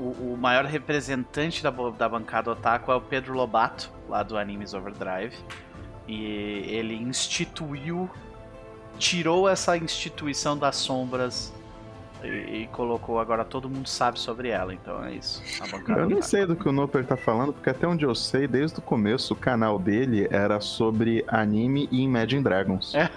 o, 0.00 0.32
o 0.32 0.36
maior 0.36 0.64
representante 0.64 1.62
da, 1.62 1.70
da 1.70 2.08
Bancada 2.08 2.50
Otaku 2.50 2.90
é 2.90 2.94
o 2.94 3.00
Pedro 3.00 3.34
Lobato, 3.34 3.92
lá 4.08 4.22
do 4.22 4.38
Animes 4.38 4.72
Overdrive. 4.72 5.36
E 6.08 6.24
ele 6.66 6.94
instituiu, 6.94 8.10
tirou 8.98 9.48
essa 9.48 9.76
instituição 9.76 10.56
das 10.56 10.76
sombras 10.76 11.52
e, 12.22 12.62
e 12.62 12.66
colocou 12.72 13.18
agora 13.18 13.44
todo 13.44 13.68
mundo 13.68 13.88
sabe 13.88 14.18
sobre 14.18 14.48
ela, 14.48 14.72
então 14.74 15.04
é 15.04 15.12
isso. 15.12 15.42
Eu 15.88 16.06
nem 16.06 16.18
Otaku. 16.18 16.22
sei 16.22 16.46
do 16.46 16.56
que 16.56 16.68
o 16.68 16.72
Noper 16.72 17.04
tá 17.04 17.16
falando, 17.16 17.52
porque 17.52 17.70
até 17.70 17.86
onde 17.86 18.04
eu 18.04 18.14
sei, 18.14 18.46
desde 18.46 18.78
o 18.78 18.82
começo, 18.82 19.34
o 19.34 19.36
canal 19.36 19.78
dele 19.78 20.28
era 20.30 20.60
sobre 20.60 21.24
anime 21.28 21.88
e 21.90 22.02
Imagine 22.02 22.42
Dragons. 22.42 22.94
É. 22.94 23.08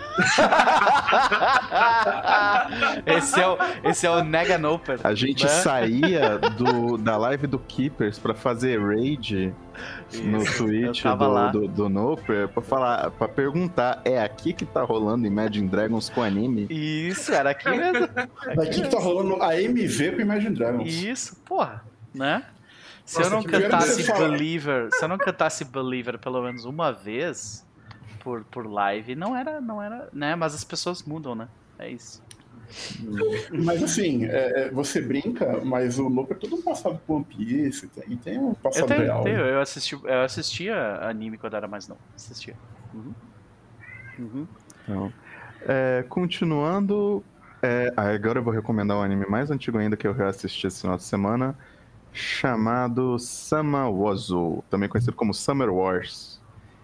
esse, 3.17 3.39
é 3.39 3.47
o, 3.47 3.57
esse 3.83 4.05
é 4.05 4.09
o 4.09 4.23
Nega 4.23 4.57
Noper. 4.57 4.99
A 5.03 5.13
gente 5.13 5.43
né? 5.43 5.49
saía 5.49 6.37
do, 6.37 6.97
da 6.97 7.17
live 7.17 7.47
do 7.47 7.59
Keepers 7.59 8.19
pra 8.19 8.33
fazer 8.33 8.79
raid 8.79 9.53
Isso, 10.12 11.03
tava 11.03 11.27
lá. 11.27 11.47
do, 11.47 11.62
do, 11.62 11.67
do 11.67 11.89
Noper 11.89 12.47
pra, 12.49 12.62
falar, 12.62 13.12
pra 13.12 13.27
perguntar: 13.27 14.01
é 14.05 14.21
aqui 14.21 14.53
que 14.53 14.65
tá 14.65 14.81
rolando 14.83 15.25
Imagine 15.25 15.67
Dragons 15.67 16.09
com 16.09 16.21
anime? 16.21 16.67
Isso, 16.69 17.33
era 17.33 17.51
aqui 17.51 17.69
mesmo. 17.69 18.07
Daqui 18.55 18.81
que 18.81 18.89
tá 18.89 18.99
rolando 18.99 19.41
a 19.41 19.59
MV 19.59 20.12
pro 20.12 20.21
Imagine 20.21 20.55
Dragons. 20.55 20.93
Isso, 20.93 21.36
porra, 21.45 21.83
né? 22.13 22.43
Se 23.05 23.19
Nossa, 23.19 23.29
eu 23.29 23.36
não 23.36 23.43
cantasse. 23.43 24.13
Believer, 24.13 24.89
se 24.93 25.03
eu 25.03 25.09
não 25.09 25.17
cantasse 25.17 25.65
Believer 25.65 26.17
pelo 26.17 26.41
menos 26.41 26.63
uma 26.65 26.91
vez 26.91 27.65
por, 28.19 28.43
por 28.45 28.65
live, 28.65 29.15
não 29.15 29.36
era, 29.36 29.59
não 29.59 29.81
era, 29.81 30.07
né? 30.13 30.36
Mas 30.36 30.55
as 30.55 30.63
pessoas 30.63 31.03
mudam, 31.03 31.36
né? 31.36 31.49
É 31.77 31.89
isso. 31.89 32.22
Mas 33.51 33.83
assim, 33.83 34.25
é, 34.25 34.65
é, 34.67 34.71
você 34.71 35.01
brinca, 35.01 35.59
mas 35.63 35.99
o 35.99 36.09
Noper 36.09 36.36
é 36.38 36.39
todo 36.39 36.55
um 36.55 36.62
passado 36.62 36.99
com 37.05 37.15
One 37.17 37.25
Piece, 37.25 37.88
tem, 37.89 38.17
tem 38.17 38.39
um 38.39 38.49
Eu 38.49 38.55
passado 38.55 38.88
tenho, 38.88 39.01
real. 39.01 39.23
tenho, 39.23 39.39
eu 39.39 39.62
assisti, 39.62 39.95
eu 40.03 40.21
assistia 40.21 40.75
anime 41.01 41.38
quando 41.38 41.55
era 41.55 41.67
mais 41.67 41.88
novo. 41.88 42.01
Assistia. 42.15 42.55
Uhum. 42.93 43.13
Uhum. 44.19 44.47
Então, 44.83 45.13
é, 45.62 46.03
continuando, 46.09 47.23
é, 47.62 47.91
agora 47.95 48.39
eu 48.39 48.43
vou 48.43 48.53
recomendar 48.53 48.97
um 48.97 49.01
anime 49.01 49.25
mais 49.27 49.49
antigo 49.51 49.77
ainda 49.77 49.95
que 49.97 50.07
eu 50.07 50.13
reassisti 50.13 50.67
esse 50.67 50.81
final 50.81 50.97
de 50.97 51.03
semana, 51.03 51.57
chamado 52.12 53.17
Sama 53.17 53.89
Wazu, 53.89 54.63
também 54.69 54.88
conhecido 54.89 55.15
como 55.15 55.33
Summer 55.33 55.69
Wars. 55.73 56.39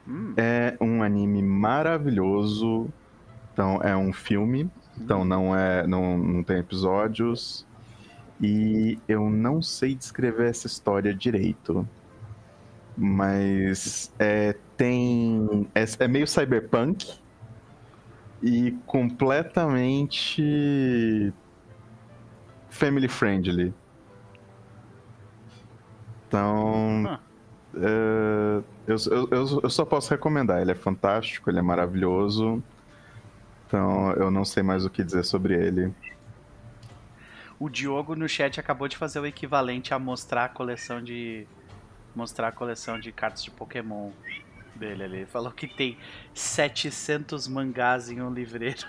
Hum, 0.08 0.34
É 0.38 0.75
um 0.82 1.04
anime 1.04 1.41
maravilhoso. 1.43 2.88
Então 3.54 3.80
é 3.84 3.95
um 3.95 4.12
filme. 4.13 4.69
Então 5.00 5.24
não 5.24 5.56
é, 5.56 5.88
não, 5.88 6.18
não 6.18 6.44
tem 6.44 6.58
episódios. 6.58 7.66
E 8.42 8.98
eu 9.08 9.30
não 9.30 9.62
sei 9.62 9.94
descrever 9.96 10.50
essa 10.50 10.68
história 10.68 11.14
direito. 11.14 11.88
Mas 12.96 14.12
é, 14.20 14.56
tem. 14.76 15.68
É, 15.74 15.86
é 16.04 16.08
meio 16.08 16.28
cyberpunk. 16.28 17.20
E 18.42 18.72
completamente 18.86 20.42
family 22.70 23.08
friendly. 23.10 23.74
Então. 26.28 27.04
Ah. 27.08 27.20
é, 27.76 28.64
eu, 28.88 28.96
eu, 29.12 29.28
eu, 29.32 29.60
eu 29.64 29.70
só 29.70 29.84
posso 29.84 30.10
recomendar. 30.12 30.62
Ele 30.62 30.72
é 30.72 30.76
fantástico, 30.76 31.50
ele 31.50 31.60
é 31.60 31.62
maravilhoso. 31.62 32.64
Então 33.69 34.12
eu 34.13 34.32
não 34.32 34.43
sei 34.43 34.63
mais 34.63 34.84
o 34.84 34.89
que 34.89 35.03
dizer 35.03 35.23
sobre 35.23 35.53
ele. 35.53 35.93
O 37.60 37.69
Diogo 37.69 38.15
no 38.15 38.27
chat 38.27 38.60
acabou 38.60 38.88
de 38.88 38.97
fazer 38.97 39.19
o 39.19 39.27
equivalente 39.27 39.93
a 39.93 39.99
mostrar 39.99 40.45
a 40.45 40.49
coleção 40.49 41.03
de. 41.03 41.45
Mostrar 42.15 42.47
a 42.47 42.51
coleção 42.51 42.99
de 42.99 43.12
cartas 43.12 43.43
de 43.43 43.51
Pokémon 43.51 44.10
dele 44.75 45.03
ali. 45.03 45.17
Ele 45.17 45.25
falou 45.27 45.51
que 45.51 45.67
tem 45.67 45.99
700 46.34 47.47
mangás 47.47 48.10
em 48.10 48.19
um 48.19 48.34
livreiro. 48.34 48.88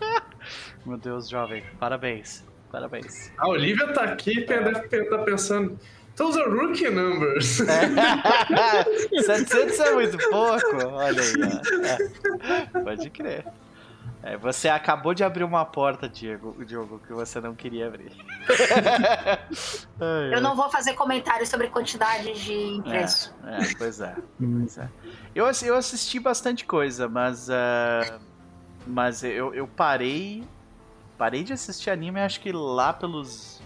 Meu 0.86 0.96
Deus, 0.96 1.28
jovem. 1.28 1.62
Parabéns. 1.78 2.42
Parabéns. 2.72 3.30
A 3.36 3.48
Olivia 3.48 3.92
tá 3.92 4.04
aqui 4.04 4.38
e 4.38 4.46
deve 4.46 4.70
estar 4.70 5.18
pensando. 5.24 5.78
Those 6.16 6.40
are 6.40 6.50
rookie 6.50 6.88
numbers. 6.88 7.60
700 9.26 9.78
é 9.78 9.94
muito 9.94 10.16
pouco. 10.30 10.86
Olha 10.86 11.22
aí. 11.22 11.34
ó. 11.42 12.78
É, 12.78 12.80
pode 12.82 13.10
crer. 13.10 13.44
É, 14.22 14.36
você 14.36 14.68
acabou 14.68 15.14
de 15.14 15.24
abrir 15.24 15.44
uma 15.44 15.64
porta, 15.64 16.06
Diego, 16.06 16.62
Diogo, 16.64 16.98
que 17.06 17.12
você 17.12 17.40
não 17.40 17.54
queria 17.54 17.86
abrir. 17.86 18.12
Eu 20.30 20.42
não 20.42 20.54
vou 20.54 20.70
fazer 20.70 20.92
comentários 20.94 21.48
sobre 21.48 21.68
quantidade 21.68 22.32
de 22.34 22.52
impresso. 22.52 23.34
É, 23.44 23.62
é, 23.62 23.74
pois 23.78 24.00
é. 24.00 24.14
Pois 24.38 24.78
é. 24.78 24.88
Eu, 25.34 25.46
eu 25.62 25.74
assisti 25.74 26.20
bastante 26.20 26.64
coisa, 26.64 27.08
mas. 27.08 27.48
ah, 27.50 28.18
mas 28.86 29.22
eu, 29.22 29.54
eu 29.54 29.66
parei. 29.66 30.44
Parei 31.16 31.44
de 31.44 31.52
assistir 31.52 31.90
anime, 31.90 32.20
acho 32.20 32.40
que 32.40 32.50
lá 32.50 32.94
pelos 32.94 33.60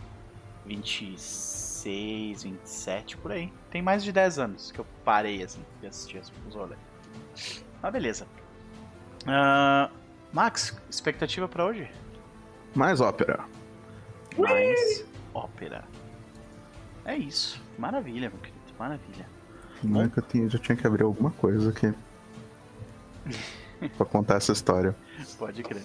26, 0.66 2.42
27, 2.42 3.16
por 3.16 3.30
aí. 3.30 3.52
Tem 3.70 3.80
mais 3.80 4.02
de 4.02 4.10
10 4.10 4.38
anos 4.40 4.72
que 4.72 4.80
eu 4.80 4.86
parei, 5.04 5.42
assim, 5.42 5.64
de 5.80 5.86
assistir 5.86 6.20
os 6.48 6.54
rolês. 6.54 6.78
Mas 7.80 7.92
beleza. 7.92 8.26
Ah, 9.24 9.88
Max, 10.34 10.76
expectativa 10.90 11.46
pra 11.48 11.64
hoje? 11.64 11.88
Mais 12.74 13.00
ópera. 13.00 13.44
Mais 14.36 15.04
ópera. 15.32 15.84
É 17.04 17.16
isso. 17.16 17.62
Maravilha, 17.78 18.28
meu 18.30 18.38
querido. 18.40 18.58
Maravilha. 18.78 19.26
Não 19.82 20.02
é 20.02 20.08
que 20.08 20.18
eu 20.18 20.22
tinha, 20.24 20.48
já 20.50 20.58
tinha 20.58 20.74
que 20.76 20.84
abrir 20.86 21.04
alguma 21.04 21.30
coisa 21.30 21.70
aqui. 21.70 21.94
pra 23.96 24.04
contar 24.06 24.36
essa 24.38 24.50
história. 24.52 24.94
Pode 25.38 25.62
crer. 25.62 25.84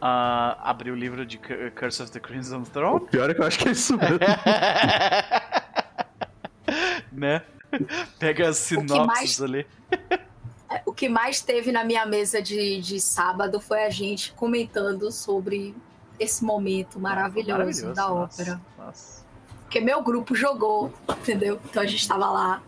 Ah, 0.00 0.58
abriu 0.70 0.94
o 0.94 0.96
livro 0.96 1.26
de 1.26 1.36
Cu- 1.38 1.70
Curse 1.78 2.02
of 2.02 2.10
the 2.12 2.20
Crimson 2.20 2.60
O 2.60 2.64
Throne? 2.64 3.06
pior 3.06 3.28
é 3.30 3.34
que 3.34 3.40
eu 3.40 3.46
acho 3.46 3.58
que 3.58 3.68
é 3.68 3.72
isso 3.72 3.96
mesmo. 3.98 4.18
né? 7.12 7.42
Pega 8.18 8.48
as 8.48 8.56
sinopses 8.56 9.06
mais- 9.06 9.42
ali. 9.42 9.66
O 10.86 10.92
que 10.92 11.08
mais 11.08 11.40
teve 11.40 11.70
na 11.72 11.84
minha 11.84 12.06
mesa 12.06 12.40
de, 12.40 12.80
de 12.80 13.00
sábado 13.00 13.60
foi 13.60 13.84
a 13.84 13.90
gente 13.90 14.32
comentando 14.32 15.10
sobre 15.10 15.74
esse 16.18 16.44
momento 16.44 16.98
maravilhoso, 16.98 17.92
da 17.92 18.08
nossa, 18.08 18.42
ópera. 18.42 18.60
Nossa. 18.78 19.24
Porque 19.62 19.80
meu 19.80 20.02
grupo 20.02 20.34
jogou, 20.34 20.92
entendeu? 21.08 21.60
Então 21.64 21.82
a 21.82 21.86
gente 21.86 22.06
tava 22.06 22.30
lá. 22.30 22.62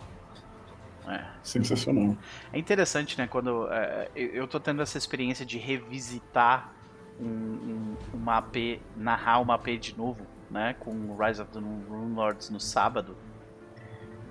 É. 1.09 1.25
Sensacional. 1.43 2.17
É 2.53 2.59
interessante, 2.59 3.17
né? 3.17 3.29
Quando 3.29 3.69
é, 3.71 4.11
eu 4.17 4.29
eu 4.29 4.49
tô 4.49 4.59
tendo 4.59 4.83
essa 4.83 4.99
experiência 4.99 5.47
de 5.47 5.59
revisitar 5.59 6.73
um, 7.21 7.27
um, 7.27 7.97
uma 8.13 8.39
AP, 8.39 8.81
narrar 8.97 9.39
uma 9.39 9.55
AP 9.55 9.79
de 9.79 9.97
novo, 9.97 10.27
né, 10.51 10.75
com 10.79 11.17
Rise 11.17 11.41
of 11.41 11.51
the 11.53 11.59
Rune 11.59 12.15
Lords 12.15 12.51
no 12.51 12.61
sábado. 12.61 13.17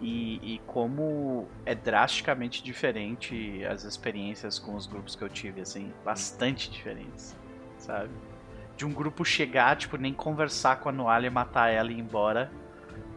E, 0.07 0.39
e, 0.43 0.61
como 0.67 1.47
é 1.65 1.73
drasticamente 1.73 2.63
diferente 2.63 3.65
as 3.65 3.83
experiências 3.83 4.59
com 4.59 4.75
os 4.75 4.85
grupos 4.85 5.15
que 5.15 5.23
eu 5.23 5.29
tive, 5.29 5.61
assim, 5.61 5.91
bastante 6.03 6.69
diferentes, 6.69 7.35
sabe? 7.79 8.11
De 8.77 8.85
um 8.85 8.93
grupo 8.93 9.25
chegar, 9.25 9.75
tipo, 9.75 9.97
nem 9.97 10.13
conversar 10.13 10.79
com 10.79 10.89
a 10.89 10.91
Noalia, 10.91 11.31
matar 11.31 11.69
ela 11.69 11.91
e 11.91 11.95
ir 11.95 11.99
embora, 11.99 12.51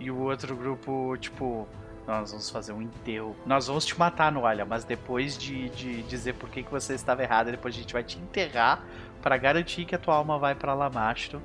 e 0.01 0.11
o 0.11 0.17
outro 0.19 0.57
grupo, 0.57 1.15
tipo, 1.19 1.69
nós 2.07 2.31
vamos 2.31 2.49
fazer 2.49 2.73
um 2.73 2.81
enterro. 2.81 3.37
Nós 3.45 3.67
vamos 3.67 3.85
te 3.85 3.99
matar, 3.99 4.33
Noalia, 4.33 4.65
mas 4.65 4.83
depois 4.83 5.37
de, 5.37 5.69
de 5.69 6.03
dizer 6.05 6.37
por 6.37 6.49
que, 6.49 6.63
que 6.63 6.71
você 6.71 6.95
estava 6.95 7.23
errada, 7.23 7.51
depois 7.51 7.75
a 7.75 7.79
gente 7.79 7.93
vai 7.93 8.03
te 8.03 8.19
enterrar 8.19 8.83
para 9.21 9.37
garantir 9.37 9.85
que 9.85 9.95
a 9.95 9.99
tua 9.99 10.15
alma 10.15 10.39
vai 10.39 10.55
para 10.55 10.73
Lamastro. 10.73 11.43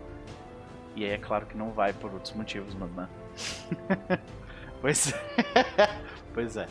E 0.95 1.03
aí 1.03 1.11
é 1.11 1.17
claro 1.17 1.45
que 1.45 1.57
não 1.57 1.71
vai 1.71 1.91
por 1.91 2.13
outros 2.13 2.31
motivos, 2.33 2.73
mas 2.75 2.89
né? 2.91 3.09
pois 4.83 5.13
é. 5.13 5.19
pois 6.33 6.57
é. 6.57 6.67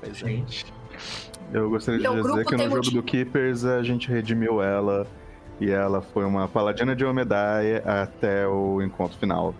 Pois 0.00 0.22
é. 0.22 0.42
Eu 1.52 1.68
gostaria 1.68 2.00
de 2.00 2.22
dizer 2.22 2.46
que 2.46 2.56
no 2.56 2.62
jogo 2.62 2.76
motivo. 2.76 2.96
do 2.96 3.02
Keepers 3.02 3.64
a 3.66 3.82
gente 3.82 4.08
redimiu 4.08 4.62
ela 4.62 5.06
e 5.60 5.70
ela 5.70 6.00
foi 6.00 6.24
uma 6.24 6.48
paladina 6.48 6.96
de 6.96 7.04
Omedai 7.04 7.76
até 7.84 8.48
o 8.48 8.80
encontro 8.80 9.18
final. 9.18 9.54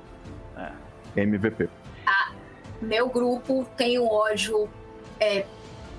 É. 0.56 0.72
MVP. 1.20 1.68
Ah, 2.06 2.32
meu 2.80 3.08
grupo 3.10 3.66
tem 3.76 3.98
um 3.98 4.06
ódio 4.06 4.66
é, 5.18 5.44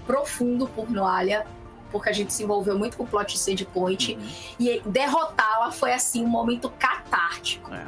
profundo 0.07 0.67
por 0.67 0.89
Noalia 0.89 1.45
porque 1.91 2.09
a 2.09 2.13
gente 2.13 2.33
se 2.33 2.43
envolveu 2.43 2.79
muito 2.79 2.97
com 2.97 3.03
o 3.03 3.07
plot 3.07 3.33
de 3.33 3.37
Sand 3.39 3.65
Point. 3.73 4.15
Uhum. 4.15 4.27
E 4.59 4.81
derrotá-la 4.85 5.71
foi, 5.71 5.91
assim, 5.91 6.23
um 6.23 6.27
momento 6.27 6.71
catártico. 6.79 7.71
É. 7.73 7.85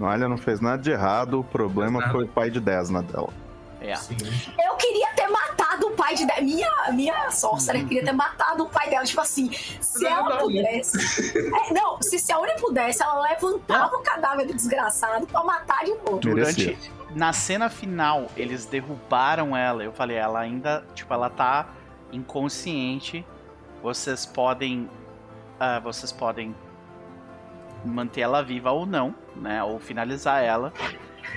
Olha, 0.00 0.28
não 0.28 0.36
fez 0.36 0.60
nada 0.60 0.82
de 0.82 0.90
errado, 0.90 1.40
o 1.40 1.44
problema 1.44 2.10
foi 2.10 2.24
o 2.24 2.28
pai 2.28 2.50
de 2.50 2.60
Desna 2.60 3.02
dela. 3.02 3.32
É. 3.80 3.92
Eu 3.92 4.76
queria 4.76 5.08
ter 5.14 5.28
matado 5.28 5.88
o 5.88 5.90
pai 5.90 6.14
de 6.14 6.24
Desna. 6.24 6.42
Minha, 6.42 6.70
minha 6.92 7.30
sorcerer 7.30 7.82
uhum. 7.82 7.88
queria 7.88 8.04
ter 8.04 8.12
matado 8.12 8.64
o 8.64 8.68
pai 8.68 8.88
dela. 8.88 9.04
Tipo 9.04 9.20
assim, 9.20 9.50
se 9.52 10.06
ela 10.06 10.30
né? 10.30 10.36
pudesse. 10.36 11.38
É, 11.38 11.72
não, 11.72 12.00
se 12.00 12.18
Seone 12.18 12.54
pudesse, 12.58 13.02
ela 13.02 13.20
levantava 13.28 13.96
o 13.96 14.00
cadáver 14.00 14.46
do 14.46 14.54
desgraçado 14.54 15.26
pra 15.26 15.44
matar 15.44 15.84
de 15.84 15.94
novo. 15.94 16.18
Durante. 16.18 16.78
Na 17.14 17.32
cena 17.32 17.68
final, 17.68 18.26
eles 18.36 18.64
derrubaram 18.64 19.56
ela. 19.56 19.84
Eu 19.84 19.92
falei, 19.92 20.16
ela 20.16 20.40
ainda. 20.40 20.84
Tipo, 20.94 21.14
ela 21.14 21.30
tá 21.30 21.68
inconsciente, 22.10 23.24
vocês 23.82 24.24
podem 24.24 24.88
uh, 25.60 25.80
vocês 25.82 26.12
podem 26.12 26.54
manter 27.84 28.22
ela 28.22 28.42
viva 28.42 28.70
ou 28.70 28.86
não, 28.86 29.14
né? 29.36 29.62
Ou 29.62 29.78
finalizar 29.78 30.42
ela. 30.42 30.72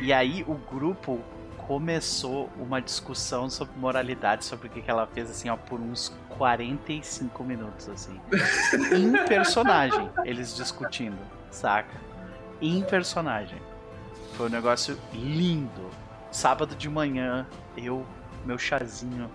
E 0.01 0.13
aí 0.13 0.43
o 0.47 0.53
grupo 0.55 1.21
começou 1.67 2.49
uma 2.57 2.81
discussão 2.81 3.49
sobre 3.49 3.77
moralidade, 3.77 4.45
sobre 4.45 4.67
o 4.67 4.69
que, 4.69 4.81
que 4.81 4.89
ela 4.89 5.05
fez, 5.05 5.29
assim, 5.29 5.49
ó, 5.49 5.57
por 5.57 5.81
uns 5.81 6.15
45 6.29 7.43
minutos, 7.43 7.89
assim. 7.89 8.19
em 8.95 9.11
personagem, 9.25 10.09
eles 10.23 10.55
discutindo, 10.55 11.17
saca? 11.51 11.99
Em 12.61 12.81
personagem. 12.81 13.61
Foi 14.33 14.47
um 14.47 14.51
negócio 14.51 14.97
lindo. 15.13 15.89
Sábado 16.31 16.75
de 16.75 16.89
manhã, 16.89 17.47
eu, 17.75 18.05
meu 18.45 18.57
chazinho 18.57 19.29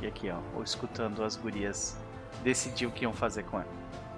e 0.00 0.06
aqui, 0.06 0.30
ó, 0.30 0.38
ou 0.54 0.62
escutando 0.62 1.24
as 1.24 1.36
gurias 1.36 1.98
decidir 2.42 2.86
o 2.86 2.90
que 2.90 3.04
iam 3.04 3.12
fazer 3.12 3.42
com 3.44 3.58
ela. 3.58 3.68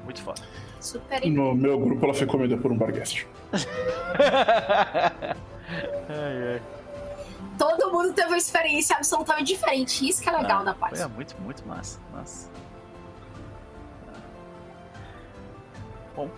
Muito 0.05 0.23
foda. 0.23 0.43
Super 0.81 1.27
No 1.31 1.55
meu 1.55 1.79
grupo 1.79 2.05
ela 2.05 2.15
foi 2.15 2.27
comida 2.27 2.57
por 2.57 2.73
um 2.73 2.77
barguest. 2.77 3.27
ai, 6.09 6.55
ai. 6.55 6.63
Todo 7.59 7.93
mundo 7.93 8.15
teve 8.15 8.29
uma 8.29 8.39
experiência 8.39 8.97
absolutamente 8.97 9.53
diferente. 9.53 10.09
Isso 10.09 10.23
que 10.23 10.29
é 10.31 10.33
legal 10.33 10.63
ah, 10.63 10.65
da 10.65 10.75
parte. 10.75 11.01
É 11.01 11.07
muito, 11.07 11.39
muito 11.43 11.67
massa. 11.69 12.01
Nossa. 12.15 12.49
Bom, 16.17 16.31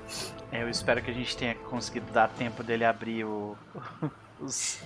eu 0.53 0.69
espero 0.69 1.01
que 1.01 1.11
a 1.11 1.15
gente 1.15 1.37
tenha 1.37 1.55
conseguido 1.55 2.11
dar 2.13 2.29
tempo 2.29 2.63
dele 2.65 2.85
abrir 2.85 3.25
o, 3.25 3.57
os, 4.41 4.83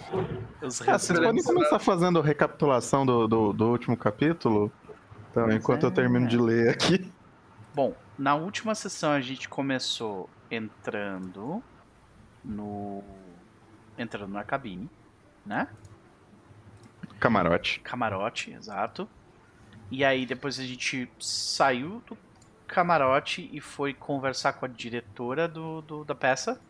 os 0.62 0.82
ah, 0.86 0.98
vocês 0.98 1.18
podem 1.18 1.42
começar 1.42 1.78
fazendo 1.78 2.20
recapitulação 2.20 3.06
do, 3.06 3.26
do, 3.26 3.52
do 3.54 3.70
último 3.70 3.96
capítulo? 3.96 4.70
Então, 5.30 5.50
enquanto 5.50 5.84
é. 5.84 5.86
eu 5.86 5.90
termino 5.90 6.26
de 6.26 6.38
ler 6.38 6.70
aqui. 6.70 7.10
Bom, 7.74 7.94
na 8.18 8.34
última 8.34 8.74
sessão 8.74 9.12
a 9.12 9.20
gente 9.20 9.48
começou 9.48 10.28
entrando 10.50 11.62
no. 12.44 13.02
entrando 13.98 14.32
na 14.32 14.44
cabine, 14.44 14.88
né? 15.44 15.68
Camarote. 17.18 17.80
Camarote, 17.80 18.52
exato. 18.52 19.08
E 19.90 20.04
aí 20.04 20.26
depois 20.26 20.58
a 20.58 20.64
gente 20.64 21.08
saiu 21.18 22.02
do 22.06 22.16
camarote 22.66 23.48
e 23.52 23.60
foi 23.60 23.94
conversar 23.94 24.54
com 24.54 24.64
a 24.66 24.68
diretora 24.68 25.46
do, 25.46 25.80
do 25.82 26.04
da 26.04 26.14
peça. 26.14 26.60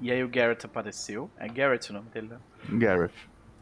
E 0.00 0.12
aí 0.12 0.22
o 0.22 0.28
Garrett 0.28 0.64
apareceu. 0.64 1.30
É 1.36 1.48
Garrett 1.48 1.90
o 1.90 1.94
nome 1.94 2.08
dele, 2.10 2.28
né? 2.28 2.38
Gareth. 2.70 3.10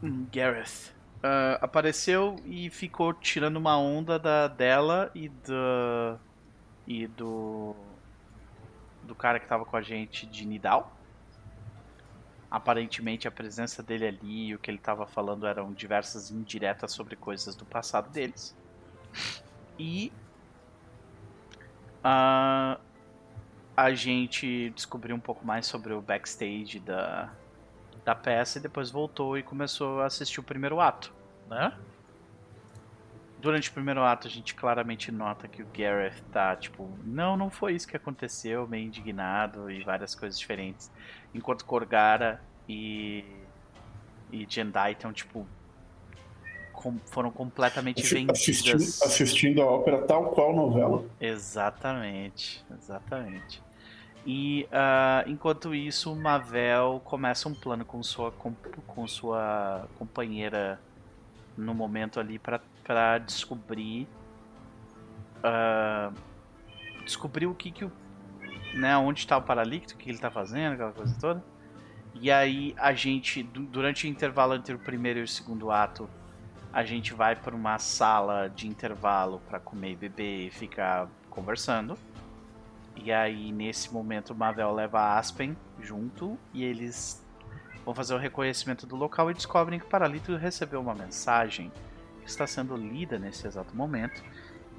Hum, 0.03 0.27
Gareth. 0.31 0.95
Uh, 1.17 1.57
apareceu 1.61 2.35
e 2.45 2.69
ficou 2.69 3.11
tirando 3.13 3.57
uma 3.57 3.75
onda 3.77 4.19
da, 4.19 4.47
dela 4.47 5.09
e 5.15 5.29
do. 5.29 6.19
E 6.87 7.07
do. 7.07 7.75
Do 9.03 9.13
cara 9.13 9.39
que 9.39 9.47
tava 9.47 9.65
com 9.65 9.75
a 9.75 9.81
gente 9.81 10.25
de 10.25 10.45
Nidal. 10.45 10.95
Aparentemente 12.49 13.27
a 13.27 13.31
presença 13.31 13.83
dele 13.83 14.07
ali 14.07 14.47
e 14.47 14.55
o 14.55 14.59
que 14.59 14.71
ele 14.71 14.77
tava 14.77 15.05
falando 15.05 15.45
eram 15.45 15.73
diversas 15.73 16.31
indiretas 16.31 16.93
sobre 16.93 17.15
coisas 17.15 17.55
do 17.55 17.65
passado 17.65 18.09
deles. 18.09 18.55
E. 19.77 20.11
Uh, 21.99 22.79
a 23.77 23.93
gente 23.93 24.71
descobriu 24.71 25.15
um 25.15 25.19
pouco 25.19 25.45
mais 25.45 25.67
sobre 25.67 25.93
o 25.93 26.01
backstage 26.01 26.79
da, 26.79 27.31
da 28.03 28.15
peça 28.15 28.57
e 28.57 28.61
depois 28.61 28.89
voltou 28.89 29.37
e 29.37 29.43
começou 29.43 30.01
a 30.01 30.07
assistir 30.07 30.39
o 30.39 30.43
primeiro 30.43 30.79
ato, 30.79 31.13
né? 31.47 31.77
Durante 33.39 33.69
o 33.69 33.73
primeiro 33.73 34.03
ato 34.03 34.27
a 34.27 34.29
gente 34.29 34.55
claramente 34.55 35.11
nota 35.11 35.47
que 35.47 35.61
o 35.61 35.67
Gareth 35.75 36.21
tá 36.31 36.55
tipo, 36.55 36.89
não, 37.03 37.37
não 37.37 37.49
foi 37.49 37.73
isso 37.73 37.87
que 37.87 37.95
aconteceu, 37.95 38.67
meio 38.67 38.85
indignado 38.85 39.69
e 39.69 39.83
várias 39.83 40.15
coisas 40.15 40.39
diferentes. 40.39 40.91
Enquanto 41.33 41.65
Korgara 41.65 42.41
e 42.67 43.23
e 44.31 44.45
Jendai 44.49 44.91
estão 44.91 45.13
tipo 45.13 45.47
com, 46.73 46.97
foram 47.05 47.31
completamente 47.31 48.03
vendidas. 48.03 48.39
Assistindo, 48.39 48.75
assistindo 48.75 49.61
a 49.61 49.65
ópera 49.65 50.01
tal 50.03 50.31
qual 50.31 50.55
novela. 50.55 51.05
Exatamente, 51.19 52.63
exatamente. 52.71 53.63
E 54.25 54.67
uh, 54.71 55.29
enquanto 55.29 55.73
isso, 55.73 56.13
Mavel 56.15 57.01
começa 57.03 57.47
um 57.47 57.53
plano 57.53 57.85
com 57.85 58.03
sua, 58.03 58.31
com, 58.31 58.53
com 58.85 59.07
sua 59.07 59.87
companheira 59.97 60.79
no 61.57 61.73
momento 61.73 62.19
ali 62.19 62.37
para 62.37 62.59
descobrir. 63.25 64.07
Uh, 65.37 66.13
descobrir 67.03 67.47
o 67.47 67.55
que, 67.55 67.71
que 67.71 67.85
o. 67.85 67.91
Né, 68.73 68.95
onde 68.97 69.21
está 69.21 69.37
o 69.37 69.41
Paralicto, 69.41 69.95
o 69.95 69.97
que 69.97 70.09
ele 70.09 70.17
está 70.17 70.29
fazendo, 70.29 70.73
aquela 70.73 70.91
coisa 70.91 71.17
toda. 71.19 71.43
E 72.13 72.31
aí 72.31 72.75
a 72.77 72.93
gente, 72.93 73.43
durante 73.43 74.05
o 74.05 74.09
intervalo 74.09 74.55
entre 74.55 74.75
o 74.75 74.79
primeiro 74.79 75.19
e 75.19 75.23
o 75.23 75.27
segundo 75.27 75.71
ato, 75.71 76.09
a 76.73 76.83
gente 76.83 77.13
vai 77.13 77.35
para 77.35 77.55
uma 77.55 77.77
sala 77.79 78.49
de 78.49 78.67
intervalo 78.67 79.41
para 79.47 79.59
comer 79.59 79.91
e 79.91 79.95
beber 79.95 80.47
e 80.47 80.51
ficar 80.51 81.07
conversando. 81.29 81.97
E 82.95 83.11
aí, 83.11 83.51
nesse 83.51 83.93
momento, 83.93 84.31
o 84.31 84.35
Mavel 84.35 84.73
leva 84.73 84.99
a 84.99 85.19
Aspen 85.19 85.55
junto 85.79 86.37
e 86.53 86.63
eles 86.63 87.23
vão 87.85 87.93
fazer 87.93 88.15
o 88.15 88.17
reconhecimento 88.17 88.85
do 88.85 88.95
local 88.95 89.29
e 89.31 89.33
descobrem 89.33 89.79
que 89.79 89.85
o 89.85 89.89
Paralito 89.89 90.35
recebeu 90.35 90.81
uma 90.81 90.93
mensagem 90.93 91.71
está 92.27 92.45
sendo 92.45 92.75
lida 92.75 93.17
nesse 93.17 93.47
exato 93.47 93.75
momento 93.75 94.23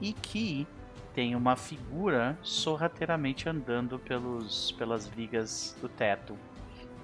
e 0.00 0.12
que 0.12 0.66
tem 1.14 1.34
uma 1.34 1.56
figura 1.56 2.38
sorrateiramente 2.42 3.48
andando 3.48 3.98
pelos, 3.98 4.72
pelas 4.72 5.06
vigas 5.08 5.76
do 5.80 5.88
teto, 5.88 6.38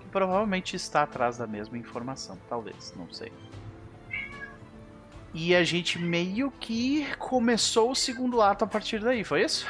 que 0.01 0.07
provavelmente 0.07 0.77
está 0.77 1.03
atrás 1.03 1.39
da 1.39 1.47
mesma 1.47 1.77
informação, 1.77 2.39
talvez, 2.49 2.95
não 2.97 3.13
sei. 3.13 3.33
E 5.33 5.53
a 5.53 5.65
gente 5.65 5.99
meio 5.99 6.53
que 6.53 7.05
começou 7.17 7.91
o 7.91 7.95
segundo 7.97 8.41
ato 8.41 8.63
a 8.63 8.69
partir 8.69 9.01
daí, 9.01 9.25
foi 9.25 9.43
isso? 9.43 9.67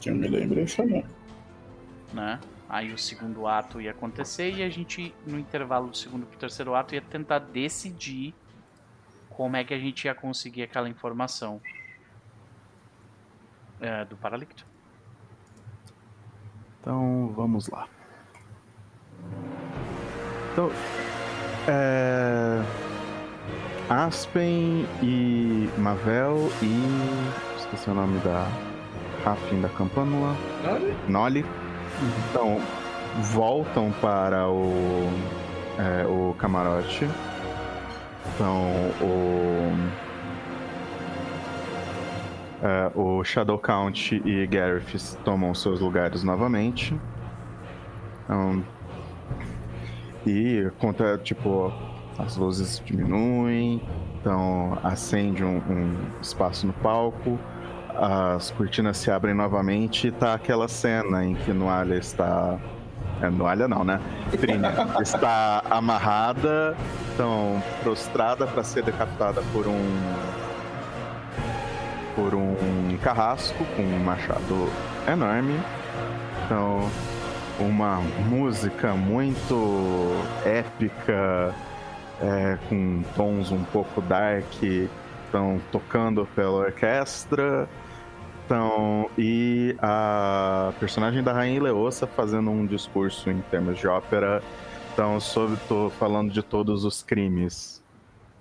Que 0.00 0.10
eu 0.10 0.14
me 0.14 0.28
lembro 0.28 0.60
isso 0.60 0.80
não. 0.84 1.02
Né? 2.12 2.38
Aí 2.68 2.92
o 2.92 2.98
segundo 2.98 3.48
ato 3.48 3.80
ia 3.80 3.90
acontecer 3.90 4.54
e 4.54 4.62
a 4.62 4.70
gente, 4.70 5.12
no 5.26 5.36
intervalo 5.36 5.88
do 5.88 5.96
segundo 5.96 6.26
pro 6.26 6.38
terceiro 6.38 6.76
ato, 6.76 6.94
ia 6.94 7.02
tentar 7.02 7.40
decidir 7.40 8.32
como 9.30 9.56
é 9.56 9.64
que 9.64 9.72
a 9.72 9.78
gente 9.78 10.04
ia 10.04 10.14
conseguir 10.14 10.62
aquela 10.62 10.88
informação 10.88 11.60
é, 13.80 14.04
do 14.04 14.16
Paralicto. 14.16 14.66
Então 16.80 17.32
vamos 17.34 17.68
lá. 17.68 17.88
Então, 20.52 20.70
é... 21.68 22.62
Aspen 23.88 24.86
e 25.02 25.68
Mavel 25.78 26.50
e. 26.62 27.58
Esqueci 27.58 27.90
o 27.90 27.94
nome 27.94 28.18
da 28.20 28.46
Rafin 29.24 29.60
da 29.60 29.68
Campanula. 29.68 30.36
Noli? 30.62 30.96
Noli. 31.08 31.46
Então, 32.30 32.60
voltam 33.32 33.92
para 34.00 34.48
o, 34.48 35.08
é, 35.78 36.06
o 36.06 36.34
camarote. 36.34 37.06
Então, 38.34 38.62
o. 39.00 40.10
É, 42.62 42.92
o 42.94 43.24
Shadow 43.24 43.58
Count 43.58 44.20
e 44.22 44.46
Gareth 44.46 45.16
tomam 45.24 45.54
seus 45.54 45.80
lugares 45.80 46.22
novamente. 46.22 46.94
Então, 48.24 48.62
e 50.26 50.70
conta, 50.78 51.18
tipo, 51.18 51.72
as 52.18 52.36
luzes 52.36 52.82
diminuem, 52.84 53.80
então 54.20 54.78
acende 54.82 55.42
um, 55.42 55.56
um 55.56 55.96
espaço 56.20 56.66
no 56.66 56.72
palco, 56.74 57.38
as 57.96 58.50
cortinas 58.50 58.98
se 58.98 59.10
abrem 59.10 59.34
novamente 59.34 60.08
e 60.08 60.12
tá 60.12 60.34
aquela 60.34 60.68
cena 60.68 61.24
em 61.24 61.34
que 61.34 61.52
Noalia 61.52 61.96
está. 61.98 62.58
É, 63.22 63.28
Noalia 63.28 63.68
não, 63.68 63.84
né? 63.84 64.00
Trínia 64.40 64.72
está 65.00 65.62
amarrada, 65.70 66.76
então 67.12 67.62
prostrada 67.82 68.46
para 68.46 68.62
ser 68.62 68.82
decapitada 68.82 69.42
por 69.52 69.66
um. 69.66 70.00
por 72.14 72.34
um 72.34 72.96
carrasco 73.02 73.64
com 73.76 73.82
um 73.82 74.02
machado 74.02 74.68
enorme. 75.06 75.60
Então, 76.44 76.88
uma 77.58 78.00
música 78.28 78.94
muito 78.94 80.16
épica 80.44 81.54
é, 82.20 82.58
com 82.68 83.02
tons 83.16 83.50
um 83.50 83.64
pouco 83.64 84.00
dark, 84.00 84.62
estão 84.62 85.60
tocando 85.70 86.26
pela 86.34 86.66
orquestra. 86.66 87.68
Então, 88.50 89.08
e 89.16 89.76
a 89.78 90.72
personagem 90.80 91.22
da 91.22 91.32
Rainha 91.32 91.62
Leossa 91.62 92.04
fazendo 92.04 92.50
um 92.50 92.66
discurso 92.66 93.30
em 93.30 93.40
termos 93.42 93.78
de 93.78 93.86
ópera. 93.86 94.42
Então, 94.92 95.20
sobre, 95.20 95.56
tô 95.68 95.88
falando 95.88 96.32
de 96.32 96.42
todos 96.42 96.84
os 96.84 97.00
crimes 97.00 97.80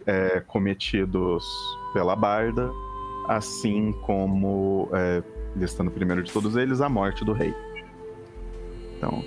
é, 0.07 0.39
cometidos 0.47 1.45
pela 1.93 2.15
Barda, 2.15 2.71
assim 3.27 3.91
como, 4.01 4.89
é, 4.93 5.21
listando 5.55 5.91
primeiro 5.91 6.23
de 6.23 6.31
todos 6.33 6.55
eles, 6.55 6.81
a 6.81 6.89
morte 6.89 7.23
do 7.23 7.31
rei. 7.31 7.53
Então, 8.97 9.23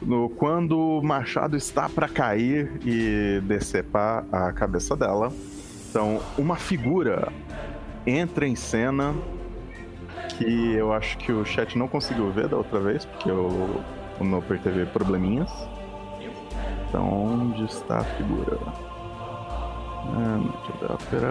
no, 0.00 0.30
quando 0.30 0.78
o 0.78 1.02
machado 1.02 1.54
está 1.54 1.86
para 1.86 2.08
cair 2.08 2.80
e 2.82 3.42
decepar 3.42 4.24
a 4.32 4.50
cabeça 4.54 4.96
dela, 4.96 5.30
então 5.90 6.18
uma 6.38 6.56
figura 6.56 7.30
entra 8.06 8.48
em 8.48 8.56
cena 8.56 9.14
que 10.30 10.74
eu 10.74 10.92
acho 10.92 11.16
que 11.18 11.32
o 11.32 11.44
chat 11.44 11.76
não 11.76 11.88
conseguiu 11.88 12.30
ver 12.30 12.48
da 12.48 12.56
outra 12.56 12.80
vez, 12.80 13.04
porque 13.04 13.30
o, 13.30 13.80
o 14.18 14.24
Noper 14.24 14.58
teve 14.60 14.86
probleminhas. 14.86 15.50
Então, 16.88 17.08
onde 17.08 17.64
está 17.64 17.98
a 17.98 18.04
figura? 18.04 18.58
Ah, 20.16 20.40
da 20.80 20.94
ópera. 20.94 21.30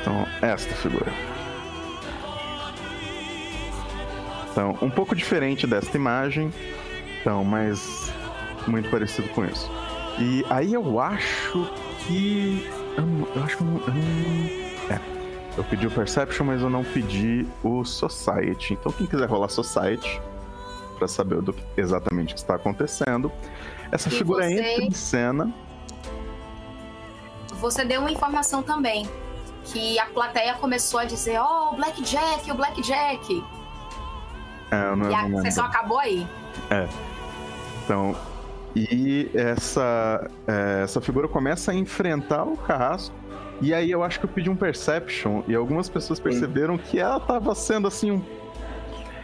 Então, 0.00 0.26
esta 0.42 0.74
figura. 0.74 1.12
Então, 4.50 4.76
um 4.80 4.90
pouco 4.90 5.14
diferente 5.14 5.66
desta 5.66 5.96
imagem, 5.96 6.52
então, 7.20 7.44
mas 7.44 8.12
muito 8.66 8.90
parecido 8.90 9.28
com 9.30 9.44
isso. 9.44 9.70
E 10.18 10.44
aí 10.48 10.72
eu 10.72 10.98
acho 10.98 11.68
que. 12.06 12.66
Eu, 12.96 13.04
eu 13.34 13.42
acho 13.42 13.56
que 13.58 13.62
eu 13.62 13.66
não, 13.66 13.80
eu 13.80 13.94
não. 13.94 14.94
É. 14.94 15.15
Eu 15.56 15.64
pedi 15.64 15.86
o 15.86 15.90
Perception, 15.90 16.44
mas 16.46 16.60
eu 16.60 16.68
não 16.68 16.84
pedi 16.84 17.46
o 17.62 17.84
Society. 17.84 18.74
Então, 18.74 18.92
quem 18.92 19.06
quiser 19.06 19.26
rolar 19.28 19.48
Society, 19.48 20.20
para 20.98 21.08
saber 21.08 21.40
do 21.40 21.52
que, 21.52 21.62
exatamente 21.76 22.32
o 22.32 22.34
que 22.34 22.40
está 22.40 22.54
acontecendo, 22.56 23.32
essa 23.90 24.08
E 24.08 24.12
figura 24.12 24.44
você- 24.44 24.52
entra 24.72 24.84
em 24.84 24.90
cena. 24.90 25.52
Você 27.60 27.84
deu 27.84 28.00
uma 28.00 28.10
informação 28.10 28.62
também. 28.62 29.08
Que 29.64 29.98
a 29.98 30.06
plateia 30.06 30.54
começou 30.54 31.00
a 31.00 31.04
dizer, 31.04 31.40
oh, 31.40 31.72
o 31.72 31.76
Blackjack, 31.76 32.50
o 32.50 32.54
Blackjack. 32.54 33.44
É, 34.70 34.88
eu 34.90 34.96
não, 34.96 35.10
E 35.10 35.14
a 35.14 35.28
não 35.28 35.40
sessão 35.42 35.64
acabou 35.64 35.98
aí. 35.98 36.26
Então, 37.84 38.14
e 38.76 39.28
essa, 39.34 40.30
é, 40.46 40.82
essa 40.84 41.00
figura 41.00 41.26
começa 41.26 41.72
a 41.72 41.74
enfrentar 41.74 42.44
o 42.44 42.56
carrasco. 42.56 43.14
E 43.60 43.72
aí 43.72 43.90
eu 43.90 44.02
acho 44.02 44.18
que 44.18 44.26
eu 44.26 44.30
pedi 44.30 44.50
um 44.50 44.56
perception 44.56 45.42
e 45.48 45.54
algumas 45.54 45.88
pessoas 45.88 46.20
perceberam 46.20 46.76
que 46.76 46.98
ela 46.98 47.18
tava 47.18 47.54
sendo 47.54 47.88
assim 47.88 48.10
um. 48.10 48.22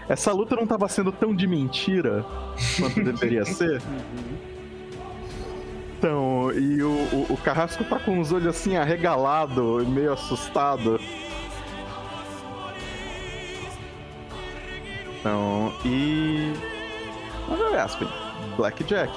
Essa 0.08 0.32
luta 0.32 0.56
não 0.56 0.66
tava 0.66 0.88
sendo 0.88 1.12
tão 1.12 1.34
de 1.34 1.46
mentira 1.46 2.24
quanto 2.78 3.00
deveria 3.04 3.44
ser. 3.44 3.80
Então, 5.98 6.50
e 6.52 6.82
o, 6.82 6.90
o, 6.90 7.26
o 7.30 7.36
carrasco 7.36 7.84
tá 7.84 7.98
com 7.98 8.18
os 8.18 8.32
olhos 8.32 8.48
assim 8.48 8.76
arregalado, 8.76 9.86
meio 9.86 10.12
assustado. 10.12 10.98
Então, 15.20 15.72
e. 15.84 16.52
Mas 17.48 17.60
olha, 17.60 17.84
Aspen, 17.84 18.08
Blackjack. 18.56 19.12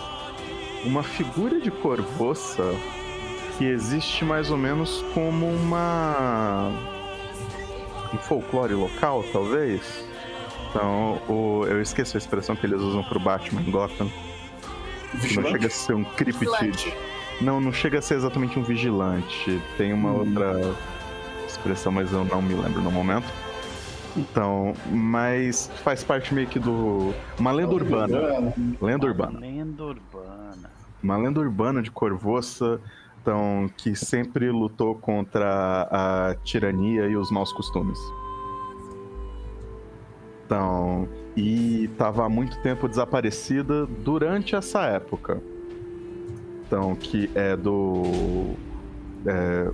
Uma 0.85 1.01
figura 1.01 1.59
de 1.59 1.71
corvoça 1.71 2.63
que 3.57 3.65
existe 3.65 4.23
mais 4.25 4.49
ou 4.51 4.57
menos 4.57 5.03
como 5.13 5.45
uma. 5.47 6.69
um 8.13 8.17
folclore 8.17 8.73
local, 8.73 9.23
talvez. 9.31 9.81
Então, 10.69 11.21
o... 11.29 11.65
eu 11.67 11.81
esqueci 11.81 12.17
a 12.17 12.19
expressão 12.19 12.55
que 12.55 12.65
eles 12.65 12.81
usam 12.81 13.03
pro 13.03 13.19
Batman 13.19 13.61
em 13.61 13.71
Gotham. 13.71 14.09
Não 15.13 15.21
Vigilante? 15.21 15.51
chega 15.51 15.67
a 15.67 15.69
ser 15.69 15.93
um 15.93 16.03
cryptid. 16.03 16.39
Vigilante. 16.49 16.93
Não, 17.41 17.59
não 17.61 17.71
chega 17.71 17.99
a 17.99 18.01
ser 18.01 18.15
exatamente 18.15 18.57
um 18.59 18.63
vigilante. 18.63 19.61
Tem 19.77 19.93
uma 19.93 20.09
Hum. 20.09 20.19
outra 20.19 20.75
expressão, 21.47 21.91
mas 21.91 22.11
eu 22.11 22.23
não 22.25 22.41
me 22.41 22.53
lembro 22.53 22.81
no 22.81 22.91
momento. 22.91 23.25
Então, 24.17 24.73
mas 24.91 25.69
faz 25.83 26.03
parte 26.03 26.33
meio 26.33 26.47
que 26.47 26.59
do. 26.59 27.13
Uma 27.37 27.51
lenda 27.51 27.73
urbana. 27.73 28.53
Lenda 28.81 29.05
urbana. 29.05 29.39
Lenda 29.39 29.83
urbana. 29.83 30.71
Uma 31.03 31.17
lenda 31.17 31.39
urbana 31.41 31.81
de 31.81 31.91
Corvoça, 31.91 32.79
então, 33.25 33.67
que 33.75 33.95
sempre 33.95 34.51
lutou 34.51 34.93
contra 34.93 35.87
a 35.89 36.35
tirania 36.43 37.07
e 37.07 37.17
os 37.17 37.31
maus 37.31 37.51
costumes. 37.51 37.97
Então, 40.45 41.09
e 41.35 41.85
estava 41.85 42.23
há 42.23 42.29
muito 42.29 42.55
tempo 42.61 42.87
desaparecida 42.87 43.87
durante 43.87 44.55
essa 44.55 44.83
época. 44.83 45.41
Então, 46.67 46.95
que 46.95 47.31
é 47.33 47.57
do. 47.57 48.53
é, 49.25 49.71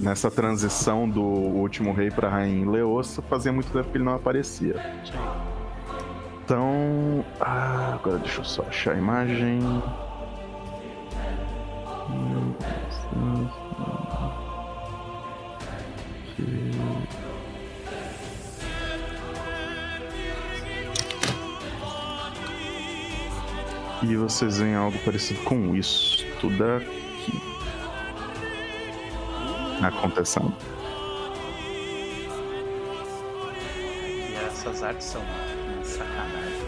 nessa 0.00 0.30
transição 0.30 1.06
do 1.06 1.20
último 1.20 1.92
rei 1.92 2.10
para 2.10 2.30
rainha 2.30 2.70
Leossa, 2.70 3.20
fazia 3.20 3.52
muito 3.52 3.70
tempo 3.70 3.90
que 3.90 3.98
ele 3.98 4.04
não 4.04 4.14
aparecia. 4.14 4.76
Então. 6.42 7.22
ah, 7.38 7.98
agora 8.00 8.16
deixa 8.16 8.40
eu 8.40 8.44
só 8.44 8.62
achar 8.62 8.94
a 8.94 8.98
imagem. 8.98 9.60
E 24.02 24.16
vocês 24.16 24.58
veem 24.58 24.74
algo 24.74 24.98
parecido 24.98 25.40
com 25.42 25.76
isso. 25.76 26.26
Tudo 26.40 26.64
aqui. 26.64 27.40
Acontecendo. 29.80 30.52
E 34.28 34.34
essas 34.46 34.82
artes 34.82 35.06
são 35.06 35.22
uma 35.22 35.84
sacanagem. 35.84 36.62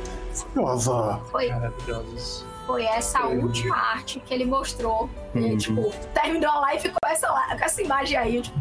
Nossa, 0.55 1.20
Foi, 1.30 1.49
Maravilhosos. 1.49 2.47
Foi 2.66 2.84
essa 2.84 3.26
última 3.26 3.76
arte 3.76 4.20
que 4.20 4.32
ele 4.34 4.44
mostrou. 4.46 5.08
E, 5.34 5.38
Uhum. 5.38 5.56
tipo, 5.58 5.90
terminou 6.14 6.50
a 6.50 6.60
live 6.60 6.88
com 6.90 7.08
essa, 7.08 7.28
com 7.28 7.64
essa 7.64 7.82
imagem 7.82 8.16
aí. 8.16 8.36
Eu, 8.36 8.42
tipo, 8.42 8.58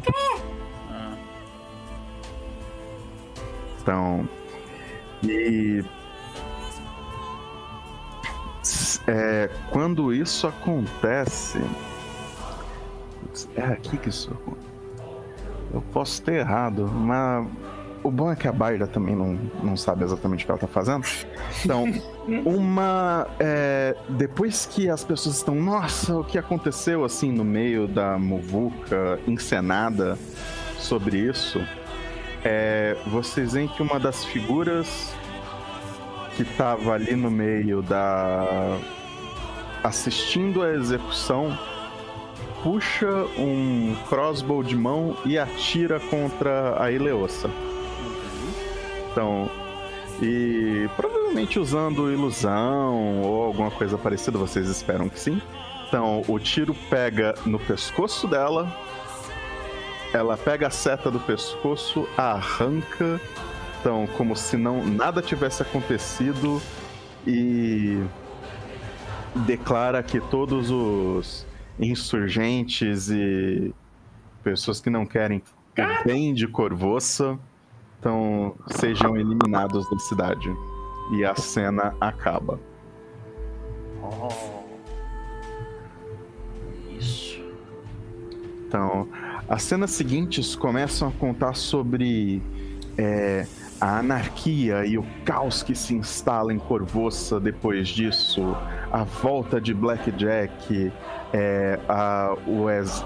Ah, 0.91 1.13
Então. 3.81 4.27
E. 5.23 5.83
É, 9.07 9.49
quando 9.71 10.13
isso 10.13 10.47
acontece. 10.47 11.61
É 13.55 13.63
aqui 13.63 13.97
que 13.97 14.09
isso. 14.09 14.31
Eu 15.73 15.81
posso 15.93 16.21
ter 16.21 16.35
errado, 16.35 16.87
mas. 16.87 17.47
O 18.03 18.11
bom 18.11 18.31
é 18.31 18.35
que 18.35 18.47
a 18.47 18.51
Barda 18.51 18.85
também 18.85 19.15
não, 19.15 19.39
não 19.63 19.77
sabe 19.77 20.03
exatamente 20.03 20.43
o 20.43 20.45
que 20.45 20.51
ela 20.51 20.59
tá 20.59 20.67
fazendo. 20.67 21.07
Então, 21.63 21.85
uma. 22.45 23.27
É, 23.39 23.95
depois 24.09 24.65
que 24.65 24.89
as 24.89 25.03
pessoas 25.03 25.37
estão, 25.37 25.55
nossa, 25.55 26.15
o 26.17 26.23
que 26.23 26.37
aconteceu 26.37 27.05
assim 27.05 27.31
no 27.31 27.45
meio 27.45 27.87
da 27.87 28.17
muvuca 28.17 29.19
encenada 29.25 30.17
sobre 30.77 31.17
isso, 31.17 31.65
é, 32.43 32.97
vocês 33.07 33.53
veem 33.53 33.67
que 33.67 33.81
uma 33.81 33.99
das 33.99 34.25
figuras 34.25 35.13
que 36.35 36.43
tava 36.43 36.93
ali 36.93 37.15
no 37.15 37.31
meio 37.31 37.81
da. 37.81 38.77
assistindo 39.83 40.61
a 40.61 40.73
execução 40.73 41.57
puxa 42.63 43.25
um 43.37 43.93
crossbow 44.07 44.63
de 44.63 44.75
mão 44.75 45.17
e 45.25 45.37
atira 45.37 45.99
contra 45.99 46.81
a 46.81 46.91
Ileossa. 46.91 47.49
Então, 49.13 49.49
e 50.19 50.89
provavelmente 50.95 51.59
usando 51.59 52.11
ilusão 52.11 53.21
ou 53.21 53.43
alguma 53.43 53.69
coisa 53.69 53.95
parecida, 53.95 54.39
vocês 54.39 54.67
esperam 54.67 55.07
que 55.07 55.19
sim. 55.19 55.39
Então, 55.87 56.23
o 56.27 56.39
tiro 56.39 56.73
pega 56.89 57.35
no 57.45 57.59
pescoço 57.59 58.27
dela, 58.27 58.75
ela 60.11 60.35
pega 60.35 60.67
a 60.67 60.71
seta 60.71 61.11
do 61.11 61.19
pescoço, 61.19 62.09
arranca, 62.17 63.21
então, 63.79 64.07
como 64.17 64.35
se 64.35 64.57
não 64.57 64.83
nada 64.83 65.21
tivesse 65.21 65.61
acontecido 65.61 66.59
e 67.27 68.03
declara 69.45 70.01
que 70.01 70.19
todos 70.19 70.71
os 70.71 71.45
insurgentes 71.79 73.09
e 73.09 73.73
pessoas 74.43 74.81
que 74.81 74.89
não 74.89 75.05
querem 75.05 75.43
bem 76.03 76.33
de 76.33 76.47
Corvoça 76.47 77.37
então 78.03 78.53
sejam 78.67 79.15
eliminados 79.15 79.89
da 79.89 79.97
cidade. 79.97 80.53
E 81.13 81.23
a 81.23 81.33
cena 81.35 81.95
acaba. 82.01 82.59
Oh. 84.01 84.27
Isso. 86.89 87.41
Então, 88.67 89.07
as 89.47 89.63
cenas 89.63 89.91
seguintes 89.91 90.53
começam 90.53 91.07
a 91.07 91.11
contar 91.11 91.55
sobre 91.55 92.41
é, 92.97 93.47
a 93.79 93.99
anarquia 93.99 94.85
e 94.85 94.97
o 94.97 95.05
caos 95.23 95.63
que 95.63 95.73
se 95.73 95.95
instala 95.95 96.53
em 96.53 96.59
Corvoça 96.59 97.39
depois 97.39 97.87
disso, 97.87 98.53
a 98.91 99.05
volta 99.05 99.61
de 99.61 99.73
Blackjack, 99.73 100.91
é, 101.31 101.79
a, 101.87 102.35
o 102.47 102.69
ex, 102.69 103.05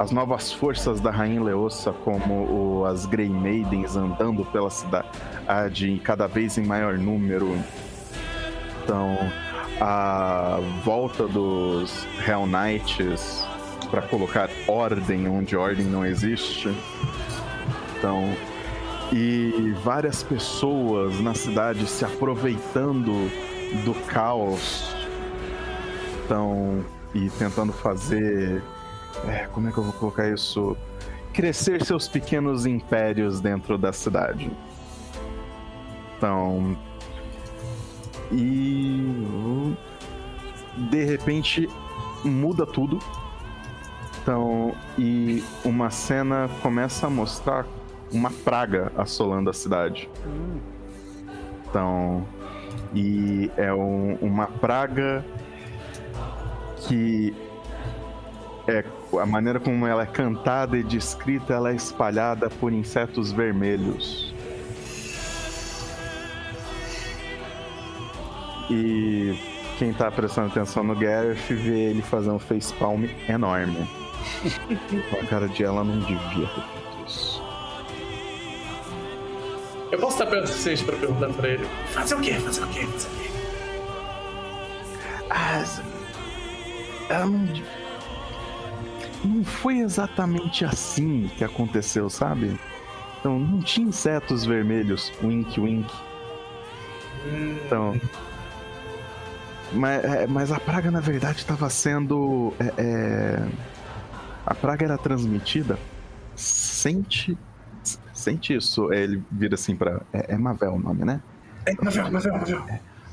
as 0.00 0.10
novas 0.10 0.50
forças 0.50 0.98
da 0.98 1.10
Rainha 1.10 1.42
Leossa, 1.42 1.92
como 1.92 2.80
o, 2.80 2.86
as 2.86 3.04
Grey 3.04 3.28
Maidens 3.28 3.96
andando 3.96 4.46
pela 4.46 4.70
cidade 4.70 6.00
cada 6.02 6.26
vez 6.26 6.56
em 6.56 6.64
maior 6.64 6.96
número. 6.96 7.54
Então, 8.82 9.18
a 9.78 10.58
volta 10.82 11.28
dos 11.28 12.06
Hell 12.26 12.46
Knights 12.46 13.44
para 13.90 14.00
colocar 14.00 14.48
ordem 14.66 15.28
onde 15.28 15.54
ordem 15.54 15.84
não 15.84 16.06
existe. 16.06 16.74
Então, 17.98 18.24
e 19.12 19.74
várias 19.84 20.22
pessoas 20.22 21.20
na 21.20 21.34
cidade 21.34 21.86
se 21.86 22.06
aproveitando 22.06 23.30
do 23.84 23.94
caos. 24.06 24.96
Então, 26.24 26.82
e 27.14 27.28
tentando 27.28 27.70
fazer. 27.74 28.62
É, 29.26 29.46
como 29.52 29.68
é 29.68 29.72
que 29.72 29.78
eu 29.78 29.84
vou 29.84 29.92
colocar 29.92 30.28
isso? 30.28 30.76
Crescer 31.32 31.84
seus 31.84 32.08
pequenos 32.08 32.66
impérios 32.66 33.40
dentro 33.40 33.78
da 33.78 33.92
cidade. 33.92 34.50
Então. 36.16 36.76
E. 38.32 39.74
De 40.90 41.04
repente 41.04 41.68
muda 42.24 42.66
tudo. 42.66 42.98
Então, 44.22 44.74
e 44.98 45.42
uma 45.64 45.90
cena 45.90 46.48
começa 46.62 47.06
a 47.06 47.10
mostrar 47.10 47.66
uma 48.12 48.30
praga 48.30 48.92
assolando 48.96 49.48
a 49.48 49.52
cidade. 49.52 50.10
Então, 51.68 52.26
e 52.94 53.50
é 53.56 53.72
um, 53.72 54.14
uma 54.20 54.46
praga 54.46 55.24
que 56.86 57.34
é 58.66 58.84
a 59.20 59.26
maneira 59.26 59.58
como 59.58 59.86
ela 59.86 60.02
é 60.02 60.06
cantada 60.06 60.76
e 60.76 60.82
descrita, 60.82 61.54
ela 61.54 61.70
é 61.70 61.74
espalhada 61.74 62.48
por 62.50 62.72
insetos 62.72 63.32
vermelhos. 63.32 64.34
E 68.70 69.36
quem 69.78 69.92
tá 69.92 70.10
prestando 70.10 70.48
atenção 70.48 70.84
no 70.84 70.94
Gareth 70.94 71.48
vê 71.48 71.90
ele 71.90 72.02
fazer 72.02 72.30
um 72.30 72.38
facepalm 72.38 73.04
enorme. 73.28 73.88
a 75.20 75.26
cara 75.26 75.48
de 75.48 75.64
ela 75.64 75.82
não 75.82 75.98
devia 76.00 76.46
ter 76.46 76.62
feito 76.62 77.06
isso. 77.06 77.42
Eu 79.90 79.98
posso 79.98 80.12
estar 80.12 80.26
perto 80.26 80.44
o 80.44 80.48
suficiente 80.48 80.84
pra 80.84 80.96
perguntar 80.96 81.32
pra 81.32 81.48
ele: 81.48 81.66
fazer 81.86 82.14
o 82.14 82.20
quê? 82.20 82.34
Fazer 82.34 82.62
o 82.62 82.68
quê? 82.68 82.86
Fazer 82.86 83.08
o 83.08 83.10
quê? 83.10 83.30
Ah, 85.30 85.64
ela 87.08 87.26
não. 87.26 87.79
Não 89.24 89.44
foi 89.44 89.78
exatamente 89.78 90.64
assim 90.64 91.30
que 91.36 91.44
aconteceu, 91.44 92.08
sabe? 92.08 92.58
Então, 93.18 93.38
não 93.38 93.60
tinha 93.60 93.88
insetos 93.88 94.44
vermelhos, 94.46 95.12
wink 95.22 95.60
wink. 95.60 95.92
Então. 97.66 98.00
Mas, 99.72 100.04
é, 100.04 100.26
mas 100.26 100.50
a 100.50 100.58
praga, 100.58 100.90
na 100.90 101.00
verdade, 101.00 101.38
estava 101.38 101.68
sendo. 101.68 102.52
É, 102.58 102.72
é, 102.78 103.48
a 104.46 104.54
praga 104.54 104.86
era 104.86 104.98
transmitida. 104.98 105.78
Sente. 106.34 107.36
Sente 108.14 108.54
isso. 108.54 108.92
É, 108.92 109.02
ele 109.02 109.22
vira 109.30 109.54
assim 109.54 109.76
pra. 109.76 110.00
É, 110.12 110.34
é 110.34 110.38
Mavel 110.38 110.74
o 110.74 110.78
nome, 110.78 111.04
né? 111.04 111.20
É, 111.66 111.74
Mavel, 111.82 112.10
Mavel, 112.10 112.32
Mavel. 112.32 112.64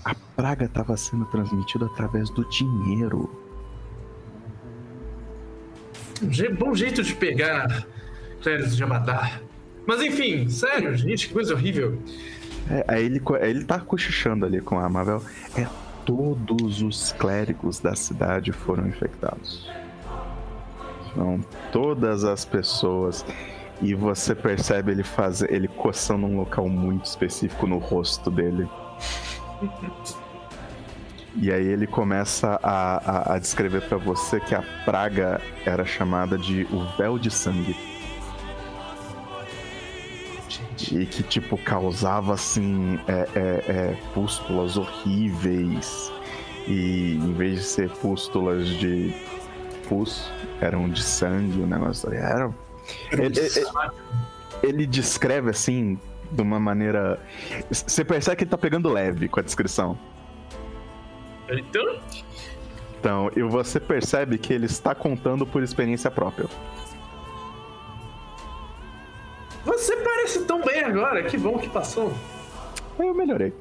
A 0.05 0.15
praga 0.35 0.65
estava 0.65 0.95
sendo 0.95 1.25
transmitida 1.25 1.85
através 1.85 2.29
do 2.29 2.47
dinheiro. 2.49 3.29
Um 6.21 6.55
bom 6.55 6.73
jeito 6.73 7.03
de 7.03 7.13
pegar 7.15 7.85
créditos 8.41 8.75
de 8.75 8.83
Amadar. 8.83 9.41
Mas 9.85 10.01
enfim, 10.01 10.49
sério, 10.49 10.95
gente, 10.95 11.27
que 11.27 11.33
coisa 11.33 11.53
horrível. 11.53 11.99
É, 12.69 12.83
aí 12.87 13.05
ele, 13.05 13.21
ele 13.41 13.63
tá 13.63 13.79
cochichando 13.79 14.45
ali 14.45 14.59
com 14.59 14.77
a 14.79 14.89
Mavel. 14.89 15.21
É, 15.55 15.65
todos 16.05 16.81
os 16.81 17.11
clérigos 17.13 17.79
da 17.79 17.95
cidade 17.95 18.51
foram 18.51 18.87
infectados. 18.87 19.69
Então, 21.11 21.39
todas 21.71 22.23
as 22.23 22.45
pessoas. 22.45 23.25
E 23.79 23.93
você 23.93 24.33
percebe 24.33 24.91
ele 24.91 25.03
fazer, 25.03 25.53
ele 25.53 25.67
coçando 25.67 26.25
um 26.25 26.37
local 26.37 26.67
muito 26.67 27.05
específico 27.05 27.67
no 27.67 27.77
rosto 27.77 28.31
dele. 28.31 28.67
E 31.39 31.51
aí 31.51 31.67
ele 31.67 31.85
começa 31.85 32.59
a, 32.63 33.31
a, 33.31 33.35
a 33.35 33.39
descrever 33.39 33.81
pra 33.87 33.97
você 33.97 34.39
que 34.39 34.55
a 34.55 34.63
praga 34.85 35.39
era 35.65 35.85
chamada 35.85 36.37
de 36.37 36.63
o 36.71 36.83
véu 36.97 37.19
de 37.19 37.29
sangue. 37.29 37.75
E 40.91 41.05
que, 41.05 41.23
tipo, 41.23 41.57
causava, 41.57 42.33
assim, 42.33 42.99
é, 43.07 43.27
é, 43.35 43.39
é, 43.71 43.97
pústulas 44.13 44.77
horríveis. 44.77 46.11
E 46.67 47.15
em 47.15 47.33
vez 47.33 47.59
de 47.59 47.65
ser 47.65 47.89
pústulas 47.89 48.67
de 48.67 49.13
pus, 49.87 50.29
eram 50.61 50.89
de 50.89 51.01
sangue, 51.03 51.59
o 51.61 51.67
negócio. 51.67 52.11
Era. 52.13 52.51
Ele, 53.11 53.25
ele- 53.39 53.65
ele 54.63 54.87
descreve, 54.87 55.49
assim, 55.49 55.99
de 56.31 56.41
uma 56.41 56.59
maneira. 56.59 57.19
Você 57.69 58.03
percebe 58.03 58.37
que 58.37 58.43
ele 58.43 58.51
tá 58.51 58.57
pegando 58.57 58.89
leve 58.89 59.27
com 59.27 59.39
a 59.39 59.43
descrição. 59.43 59.97
Então, 61.49 61.99
Então, 62.99 63.31
e 63.35 63.41
você 63.41 63.79
percebe 63.79 64.37
que 64.37 64.51
ele 64.53 64.65
está 64.65 64.93
contando 64.93 65.45
por 65.45 65.63
experiência 65.63 66.11
própria. 66.11 66.47
você 69.63 69.95
parece 69.97 70.43
tão 70.45 70.61
bem 70.63 70.83
agora, 70.83 71.23
que 71.23 71.37
bom 71.37 71.57
que 71.57 71.69
passou. 71.69 72.11
Eu 72.97 73.13
melhorei. 73.13 73.53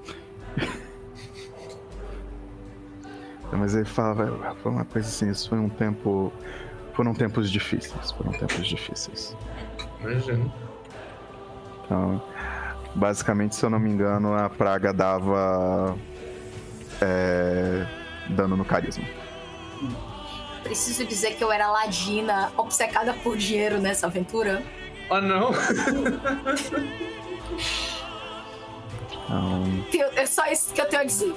Mas 3.53 3.75
ele 3.75 3.85
fala, 3.85 4.55
foi 4.63 4.73
uma 4.73 4.85
coisa 4.85 5.09
assim, 5.09 5.31
isso 5.31 5.49
foi 5.49 5.59
um 5.59 5.69
tempo. 5.69 6.33
Foram 6.95 7.15
tempos 7.15 7.51
difíceis, 7.51 8.11
foram 8.13 8.33
tempos 8.33 8.67
difíceis. 8.67 9.37
Imagina. 10.01 10.53
Então, 11.85 12.23
basicamente, 12.95 13.55
se 13.55 13.65
eu 13.65 13.71
não 13.71 13.79
me 13.79 13.91
engano, 13.91 14.35
a 14.35 14.49
praga 14.49 14.93
dava. 14.93 15.97
É, 17.01 17.87
dano 18.31 18.57
no 18.57 18.65
carisma. 18.65 19.05
Preciso 20.63 21.05
dizer 21.05 21.37
que 21.37 21.45
eu 21.45 21.53
era 21.53 21.71
ladina, 21.71 22.51
obcecada 22.57 23.15
por 23.15 23.37
dinheiro 23.37 23.79
nessa 23.79 24.07
aventura. 24.07 24.63
Ah, 25.11 25.21
não? 25.21 25.51
Então... 29.29 30.11
É 30.17 30.27
só 30.27 30.47
isso 30.47 30.73
que 30.73 30.81
eu 30.81 30.89
tenho 30.89 31.03
a 31.03 31.05
dizer. 31.05 31.35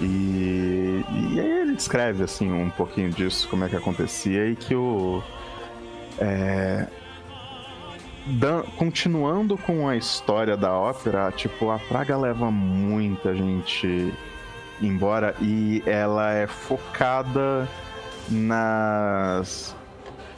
E, 0.00 1.04
e 1.10 1.40
aí 1.40 1.60
ele 1.60 1.74
descreve 1.74 2.22
assim 2.22 2.52
um 2.52 2.70
pouquinho 2.70 3.10
disso, 3.10 3.48
como 3.48 3.64
é 3.64 3.68
que 3.68 3.76
acontecia 3.76 4.46
e 4.46 4.54
que 4.54 4.74
o 4.74 5.22
é, 6.18 6.86
continuando 8.76 9.56
com 9.56 9.88
a 9.88 9.96
história 9.96 10.56
da 10.56 10.72
ópera, 10.72 11.32
tipo 11.32 11.70
a 11.70 11.78
praga 11.78 12.16
leva 12.16 12.50
muita 12.50 13.34
gente 13.34 14.12
embora 14.80 15.34
e 15.40 15.82
ela 15.86 16.32
é 16.32 16.46
focada 16.46 17.68
nas 18.28 19.74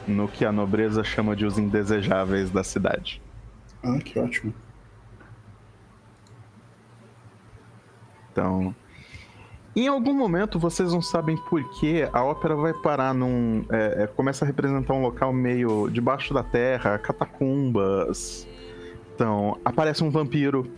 no 0.07 0.27
que 0.27 0.43
a 0.43 0.51
nobreza 0.51 1.03
chama 1.03 1.35
de 1.35 1.45
os 1.45 1.57
indesejáveis 1.57 2.49
da 2.49 2.63
cidade. 2.63 3.21
Ah, 3.83 3.97
que 3.99 4.19
ótimo. 4.19 4.53
Então, 8.31 8.75
em 9.75 9.87
algum 9.87 10.13
momento 10.13 10.59
vocês 10.59 10.91
não 10.91 11.01
sabem 11.01 11.37
por 11.49 11.63
que 11.79 12.07
a 12.11 12.23
ópera 12.23 12.55
vai 12.55 12.73
parar 12.73 13.13
num. 13.13 13.65
É, 13.69 14.03
é, 14.03 14.07
começa 14.07 14.43
a 14.43 14.47
representar 14.47 14.93
um 14.93 15.01
local 15.01 15.31
meio 15.31 15.89
debaixo 15.89 16.33
da 16.33 16.43
terra, 16.43 16.97
catacumbas. 16.97 18.47
Então, 19.15 19.57
aparece 19.63 20.03
um 20.03 20.09
vampiro. 20.09 20.69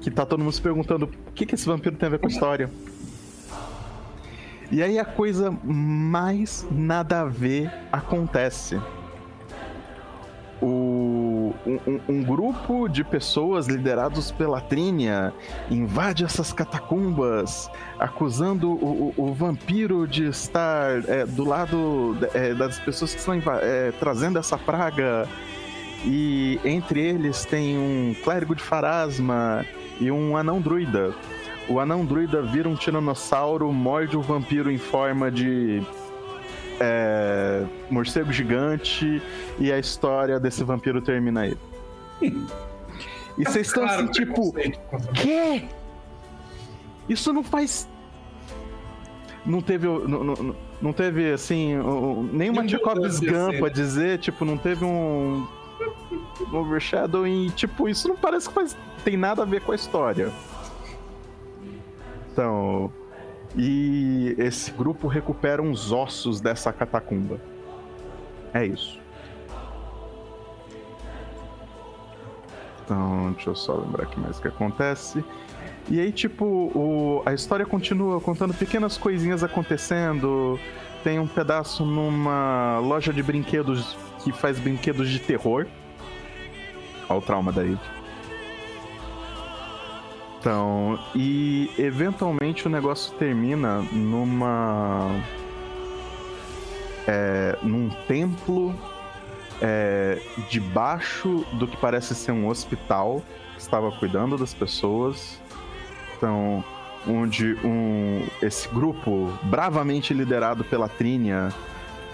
Que 0.00 0.10
tá 0.10 0.26
todo 0.26 0.40
mundo 0.40 0.52
se 0.52 0.60
perguntando 0.60 1.06
o 1.06 1.32
que, 1.32 1.46
que 1.46 1.54
esse 1.54 1.66
vampiro 1.66 1.96
tem 1.96 2.06
a 2.06 2.10
ver 2.10 2.18
com 2.18 2.26
a 2.26 2.28
história. 2.28 2.70
E 4.70 4.82
aí 4.82 4.98
a 4.98 5.04
coisa 5.04 5.50
mais 5.62 6.66
nada 6.70 7.20
a 7.20 7.24
ver 7.24 7.72
acontece. 7.92 8.78
O, 10.66 11.54
um, 11.66 12.00
um, 12.08 12.22
grupo 12.22 12.88
de 12.88 13.04
pessoas 13.04 13.66
liderados 13.66 14.32
pela 14.32 14.62
Trínia 14.62 15.30
invade 15.70 16.24
essas 16.24 16.54
catacumbas, 16.54 17.70
acusando 17.98 18.70
o, 18.70 19.12
o, 19.14 19.24
o 19.28 19.34
vampiro 19.34 20.08
de 20.08 20.24
estar 20.24 21.06
é, 21.06 21.26
do 21.26 21.44
lado 21.44 22.16
é, 22.32 22.54
das 22.54 22.78
pessoas 22.78 23.12
que 23.12 23.18
estão 23.18 23.34
é, 23.60 23.92
trazendo 24.00 24.38
essa 24.38 24.56
praga. 24.56 25.28
E 26.02 26.58
entre 26.64 26.98
eles 26.98 27.44
tem 27.44 27.76
um 27.76 28.14
clérigo 28.24 28.54
de 28.54 28.62
Farasma 28.62 29.66
e 30.00 30.10
um 30.10 30.34
anão 30.34 30.62
druida. 30.62 31.14
O 31.68 31.78
anão 31.78 32.06
druida 32.06 32.40
vira 32.40 32.70
um 32.70 32.74
tiranossauro, 32.74 33.70
morde 33.70 34.16
o 34.16 34.22
vampiro 34.22 34.70
em 34.70 34.78
forma 34.78 35.30
de 35.30 35.82
é, 36.80 37.64
morcego 37.90 38.32
gigante 38.32 39.22
e 39.58 39.72
a 39.72 39.78
história 39.78 40.38
desse 40.40 40.64
vampiro 40.64 41.00
termina 41.00 41.42
aí. 41.42 41.56
E 43.36 43.44
vocês 43.44 43.66
estão 43.66 43.84
assim, 43.84 44.06
tipo, 44.08 44.54
quê? 45.14 45.64
Isso 47.08 47.32
não 47.32 47.42
faz. 47.42 47.88
Não 49.44 49.60
teve. 49.60 49.86
Não, 49.86 50.24
não, 50.24 50.56
não 50.80 50.92
teve, 50.92 51.32
assim, 51.32 51.74
nenhuma 52.32 52.66
Chekhov's 52.66 53.20
Gun 53.20 53.58
pra 53.58 53.68
dizer, 53.68 54.18
tipo, 54.18 54.44
não 54.44 54.56
teve 54.56 54.84
um. 54.84 55.46
Overshadowing, 56.52 57.50
tipo, 57.50 57.88
isso 57.88 58.08
não 58.08 58.16
parece 58.16 58.48
que 58.48 58.54
faz, 58.54 58.76
tem 59.04 59.16
nada 59.16 59.42
a 59.42 59.44
ver 59.44 59.60
com 59.62 59.72
a 59.72 59.74
história. 59.74 60.32
Então. 62.32 62.92
E 63.56 64.34
esse 64.38 64.70
grupo 64.72 65.06
recupera 65.06 65.62
uns 65.62 65.92
ossos 65.92 66.40
dessa 66.40 66.72
catacumba. 66.72 67.40
É 68.52 68.66
isso. 68.66 68.98
Então, 72.84 73.32
deixa 73.32 73.50
eu 73.50 73.54
só 73.54 73.74
lembrar 73.76 74.04
aqui 74.04 74.20
mais 74.20 74.38
o 74.38 74.42
que 74.42 74.48
acontece. 74.48 75.24
E 75.88 76.00
aí, 76.00 76.12
tipo, 76.12 76.44
o, 76.44 77.22
a 77.24 77.32
história 77.32 77.64
continua 77.64 78.20
contando 78.20 78.54
pequenas 78.54 78.96
coisinhas 78.96 79.44
acontecendo. 79.44 80.58
Tem 81.02 81.18
um 81.18 81.26
pedaço 81.26 81.84
numa 81.84 82.78
loja 82.78 83.12
de 83.12 83.22
brinquedos 83.22 83.96
que 84.22 84.32
faz 84.32 84.58
brinquedos 84.58 85.08
de 85.08 85.18
terror. 85.18 85.66
Olha 87.08 87.18
o 87.18 87.22
trauma 87.22 87.52
daí. 87.52 87.78
Então, 90.44 90.98
e 91.14 91.70
eventualmente 91.78 92.66
o 92.66 92.70
negócio 92.70 93.14
termina 93.14 93.78
numa. 93.90 95.10
É, 97.06 97.56
num 97.62 97.88
templo 98.06 98.74
é, 99.62 100.20
debaixo 100.50 101.46
do 101.54 101.66
que 101.66 101.78
parece 101.78 102.14
ser 102.14 102.32
um 102.32 102.46
hospital 102.46 103.22
que 103.54 103.62
estava 103.62 103.90
cuidando 103.92 104.36
das 104.36 104.52
pessoas. 104.52 105.40
Então, 106.18 106.62
onde 107.08 107.54
um, 107.64 108.26
esse 108.42 108.68
grupo, 108.68 109.32
bravamente 109.44 110.12
liderado 110.12 110.62
pela 110.62 110.90
Trínia, 110.90 111.48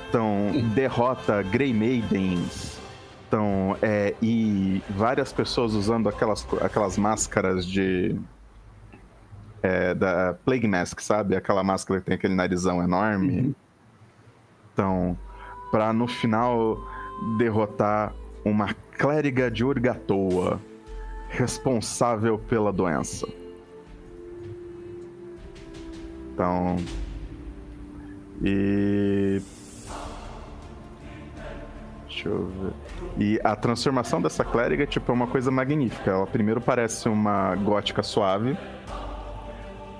então, 0.08 0.52
derrota 0.72 1.42
Grey 1.42 1.74
Maidens, 1.74 2.79
então, 3.30 3.76
é, 3.80 4.12
e 4.20 4.82
várias 4.90 5.32
pessoas 5.32 5.74
usando 5.74 6.08
aquelas, 6.08 6.44
aquelas 6.60 6.98
máscaras 6.98 7.64
de. 7.64 8.18
É, 9.62 9.94
da 9.94 10.34
Plague 10.44 10.66
Mask, 10.66 10.98
sabe? 10.98 11.36
Aquela 11.36 11.62
máscara 11.62 12.00
que 12.00 12.06
tem 12.06 12.16
aquele 12.16 12.34
narizão 12.34 12.82
enorme. 12.82 13.40
Uhum. 13.40 13.54
Então, 14.72 15.18
pra 15.70 15.92
no 15.92 16.08
final 16.08 16.76
derrotar 17.38 18.12
uma 18.44 18.74
clériga 18.98 19.48
de 19.48 19.64
Urgatoa 19.64 20.60
responsável 21.28 22.36
pela 22.36 22.72
doença. 22.72 23.28
Então. 26.32 26.76
E. 28.42 29.40
Deixa 32.08 32.28
eu 32.28 32.46
ver. 32.48 32.89
E 33.18 33.40
a 33.42 33.54
transformação 33.56 34.20
dessa 34.20 34.44
clériga 34.44 34.86
tipo, 34.86 35.10
é 35.10 35.14
uma 35.14 35.26
coisa 35.26 35.50
magnífica. 35.50 36.10
Ela 36.10 36.26
primeiro 36.26 36.60
parece 36.60 37.08
uma 37.08 37.54
gótica 37.56 38.02
suave, 38.02 38.56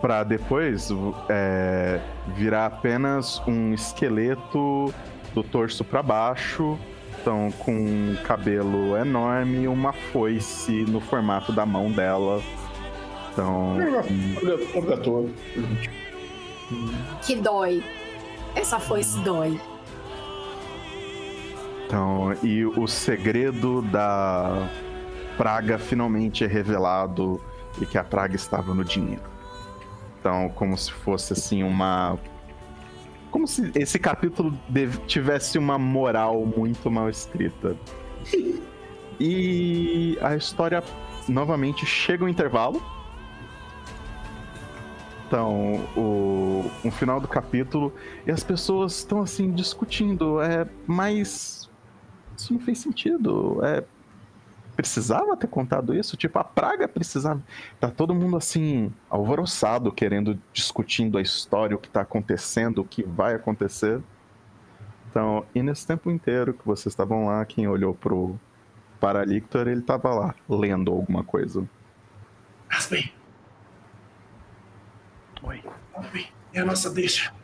para 0.01 0.25
depois 0.25 0.89
é, 1.29 2.01
virar 2.35 2.67
apenas 2.67 3.43
um 3.47 3.75
esqueleto 3.75 4.93
do 5.35 5.43
torso 5.43 5.85
para 5.85 6.03
baixo, 6.03 6.79
então 7.21 7.51
com 7.59 7.73
um 7.73 8.17
cabelo 8.25 8.97
enorme 8.97 9.65
e 9.65 9.69
uma 9.69 9.93
foice 9.93 10.85
no 10.85 11.01
formato 11.01 11.53
da 11.53 11.67
mão 11.67 11.93
dela. 11.93 12.43
Então. 13.33 13.77
Que 17.23 17.37
dói. 17.37 17.83
Essa 18.55 18.81
foice 18.81 19.19
dói. 19.21 19.61
Então, 21.91 22.33
e 22.45 22.65
o 22.65 22.87
segredo 22.87 23.83
da 23.83 24.71
praga 25.37 25.77
finalmente 25.77 26.45
é 26.45 26.47
revelado 26.47 27.41
e 27.83 27.85
que 27.85 27.99
a 27.99 28.05
praga 28.05 28.37
estava 28.37 28.73
no 28.73 28.85
dinheiro. 28.85 29.25
Então, 30.21 30.49
como 30.51 30.79
se 30.79 30.93
fosse 30.93 31.33
assim 31.33 31.65
uma 31.65 32.17
como 33.33 33.45
se 33.45 33.73
esse 33.75 33.99
capítulo 33.99 34.57
tivesse 35.09 35.59
uma 35.59 35.81
moral 35.81 36.47
muito 36.47 36.89
mal 36.93 37.11
escrita. 37.11 37.77
E 39.19 40.17
a 40.23 40.37
história 40.37 40.85
novamente 41.29 41.85
chega 41.85 42.23
ao 42.23 42.29
intervalo. 42.29 42.81
Então, 45.27 45.75
o, 45.97 46.71
o 46.85 46.91
final 46.93 47.21
do 47.21 47.27
capítulo 47.27 47.93
e 48.25 48.31
as 48.31 48.45
pessoas 48.45 48.99
estão 48.99 49.23
assim 49.23 49.51
discutindo, 49.51 50.41
é 50.41 50.69
mais 50.87 51.60
isso 52.41 52.53
não 52.53 52.61
fez 52.61 52.79
sentido. 52.79 53.61
É, 53.65 53.85
precisava 54.77 55.37
ter 55.37 55.47
contado 55.47 55.95
isso? 55.95 56.17
Tipo, 56.17 56.39
a 56.39 56.45
praga 56.45 56.89
precisava. 56.89 57.43
Tá 57.79 57.91
todo 57.91 58.15
mundo 58.15 58.37
assim, 58.37 58.93
alvoroçado, 59.09 59.93
querendo, 59.93 60.41
discutindo 60.53 61.19
a 61.19 61.23
história, 61.23 61.77
o 61.77 61.79
que 61.79 61.89
tá 61.91 62.01
acontecendo, 62.01 62.79
o 62.79 62.85
que 62.85 63.03
vai 63.03 63.35
acontecer. 63.35 64.01
Então, 65.11 65.45
e 65.55 65.63
nesse 65.63 65.87
tempo 65.87 66.11
inteiro 66.11 66.55
que 66.55 66.65
vocês 66.65 66.93
estavam 66.93 67.27
lá, 67.27 67.45
quem 67.45 67.67
olhou 67.67 67.95
pro 67.95 68.39
Paralictor, 69.01 69.67
ele 69.67 69.83
tava 69.83 70.15
lá, 70.15 70.35
lendo 70.49 70.93
alguma 70.93 71.25
coisa. 71.25 71.69
Aspen! 72.71 73.13
Oi. 75.43 75.63
Aspen, 75.95 76.29
é 76.53 76.61
a 76.61 76.65
nossa 76.65 76.91
deixa. 76.91 77.35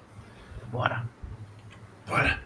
Bora. 0.71 1.09
Bora. 2.07 2.46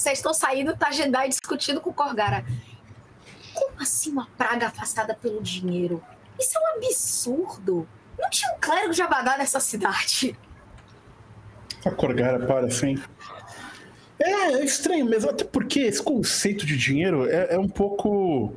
Vocês 0.00 0.16
estão 0.16 0.32
saindo, 0.32 0.74
tá 0.74 0.90
Jedi 0.90 1.28
discutindo 1.28 1.78
com 1.78 1.90
o 1.90 1.92
Corgara. 1.92 2.42
Como 3.52 3.82
assim 3.82 4.10
uma 4.10 4.26
praga 4.34 4.68
afastada 4.68 5.14
pelo 5.14 5.42
dinheiro? 5.42 6.02
Isso 6.38 6.56
é 6.56 6.58
um 6.58 6.76
absurdo. 6.78 7.86
Não 8.18 8.30
tinha 8.30 8.50
um 8.50 8.58
clérigo 8.58 8.94
de 8.94 9.02
Abadá 9.02 9.36
nessa 9.36 9.60
cidade. 9.60 10.34
A 11.84 11.90
Corgara 11.90 12.46
para 12.46 12.66
assim. 12.66 12.98
É, 14.18 14.30
é 14.30 14.64
estranho 14.64 15.04
mesmo, 15.04 15.28
até 15.28 15.44
porque 15.44 15.80
esse 15.80 16.02
conceito 16.02 16.64
de 16.64 16.78
dinheiro 16.78 17.28
é, 17.28 17.56
é 17.56 17.58
um 17.58 17.68
pouco. 17.68 18.54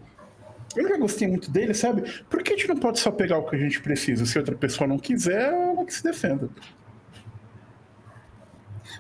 Eu 0.78 0.84
nunca 0.84 0.98
gostei 0.98 1.28
muito 1.28 1.52
dele, 1.52 1.74
sabe? 1.74 2.24
Por 2.30 2.42
que 2.42 2.54
a 2.54 2.56
gente 2.56 2.70
não 2.70 2.78
pode 2.78 3.02
só 3.02 3.12
pegar 3.12 3.40
o 3.40 3.50
que 3.50 3.58
a 3.58 3.60
gente 3.60 3.82
precisa? 3.82 4.26
Se 4.26 4.40
outra 4.40 4.56
pessoa 4.56 4.88
não 4.88 4.98
quiser, 4.98 5.52
ela 5.52 5.84
que 5.84 5.94
se 5.94 6.04
defenda. 6.04 6.50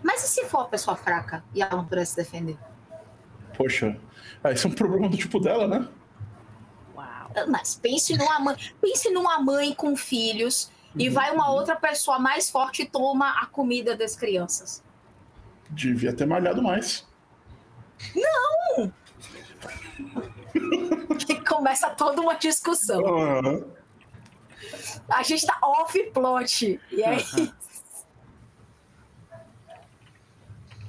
Mas 0.03 0.23
e 0.23 0.27
se 0.27 0.45
for 0.45 0.61
a 0.61 0.65
pessoa 0.65 0.95
fraca 0.95 1.43
e 1.53 1.61
ela 1.61 1.77
não 1.77 1.85
puder 1.85 2.05
se 2.05 2.15
defender? 2.15 2.57
Poxa, 3.55 3.97
ah, 4.43 4.51
isso 4.51 4.67
é 4.67 4.69
um 4.69 4.73
problema 4.73 5.07
do 5.07 5.17
tipo 5.17 5.39
dela, 5.39 5.67
né? 5.67 5.87
Uau. 6.95 7.29
Mas 7.47 7.75
pense 7.75 8.17
numa 8.17 8.39
mãe, 8.39 8.57
pense 8.81 9.09
numa 9.09 9.39
mãe 9.39 9.73
com 9.73 9.95
filhos 9.95 10.71
e 10.95 11.09
vai 11.09 11.31
uma 11.31 11.51
outra 11.51 11.75
pessoa 11.75 12.19
mais 12.19 12.49
forte 12.49 12.83
e 12.83 12.85
toma 12.85 13.41
a 13.41 13.45
comida 13.45 13.95
das 13.95 14.15
crianças. 14.15 14.83
Devia 15.69 16.13
ter 16.13 16.25
malhado 16.25 16.61
mais. 16.61 17.07
Não! 18.15 18.91
e 21.29 21.35
começa 21.41 21.89
toda 21.91 22.21
uma 22.21 22.35
discussão. 22.35 23.01
Uhum. 23.01 23.71
A 25.09 25.23
gente 25.23 25.45
tá 25.45 25.57
off-plot. 25.61 26.79
E 26.91 27.03
aí. 27.03 27.23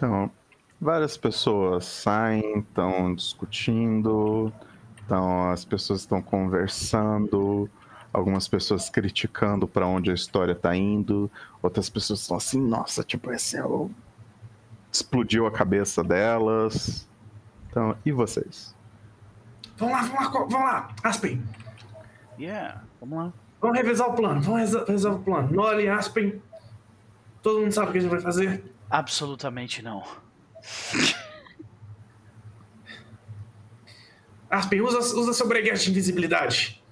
Então, 0.04 0.30
várias 0.78 1.16
pessoas 1.16 1.86
saem, 1.86 2.58
estão 2.58 3.14
discutindo, 3.14 4.52
então 5.02 5.50
as 5.50 5.64
pessoas 5.64 6.00
estão 6.00 6.20
conversando, 6.20 7.70
algumas 8.12 8.46
pessoas 8.46 8.90
criticando 8.90 9.66
para 9.66 9.86
onde 9.86 10.10
a 10.10 10.14
história 10.14 10.52
está 10.52 10.76
indo, 10.76 11.30
outras 11.62 11.88
pessoas 11.88 12.20
estão 12.20 12.36
assim, 12.36 12.60
nossa, 12.60 13.02
tipo, 13.02 13.32
esse 13.32 13.56
é 13.56 13.64
o... 13.64 13.90
explodiu 14.92 15.46
a 15.46 15.50
cabeça 15.50 16.04
delas. 16.04 17.08
Então, 17.70 17.96
e 18.04 18.12
vocês? 18.12 18.76
Vamos 19.78 19.94
lá, 19.94 20.02
vamos 20.02 20.22
lá, 20.22 20.30
vamos 20.30 20.54
lá, 20.54 20.94
Aspen. 21.02 21.42
Yeah, 22.38 22.82
vamos 23.00 23.18
lá. 23.24 23.32
Vamos 23.58 23.78
revisar 23.78 24.10
o 24.10 24.12
plano, 24.12 24.42
vamos 24.42 24.74
revisar 24.86 25.14
o 25.14 25.18
plano. 25.20 25.50
Noli, 25.50 25.88
Aspen, 25.88 26.42
todo 27.42 27.60
mundo 27.60 27.72
sabe 27.72 27.88
o 27.88 27.92
que 27.92 27.98
a 27.98 28.00
gente 28.02 28.10
vai 28.10 28.20
fazer? 28.20 28.73
Absolutamente 28.90 29.82
não. 29.82 30.04
Aspen, 34.50 34.80
usa, 34.80 34.98
usa 35.18 35.32
seu 35.32 35.48
breguete 35.48 35.84
de 35.84 35.90
invisibilidade. 35.90 36.82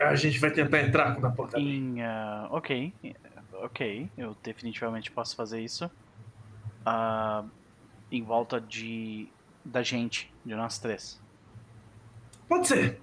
A 0.00 0.14
gente 0.14 0.38
vai 0.38 0.50
tentar 0.50 0.80
entrar 0.82 1.12
quando 1.12 1.24
a 1.26 1.30
porta 1.30 1.56
abrir. 1.56 1.80
Uh, 1.80 2.48
ok, 2.50 2.92
ok, 3.62 4.10
eu 4.16 4.36
definitivamente 4.42 5.10
posso 5.10 5.34
fazer 5.34 5.60
isso. 5.62 5.86
Uh, 6.86 7.48
em 8.12 8.22
volta 8.22 8.60
de 8.60 9.28
da 9.64 9.82
gente, 9.82 10.32
de 10.44 10.54
nós 10.54 10.78
três. 10.78 11.20
Pode 12.48 12.68
ser. 12.68 13.00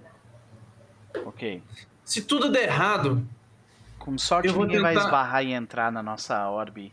Ok. 1.26 1.62
Se 2.04 2.22
tudo 2.22 2.50
der 2.50 2.64
errado, 2.64 3.26
Com 3.98 4.16
sorte 4.16 4.50
ninguém 4.52 4.80
vai 4.80 4.94
tentar- 4.94 5.04
esbarrar 5.06 5.44
e 5.44 5.52
entrar 5.52 5.92
na 5.92 6.02
nossa 6.02 6.48
orbe 6.48 6.92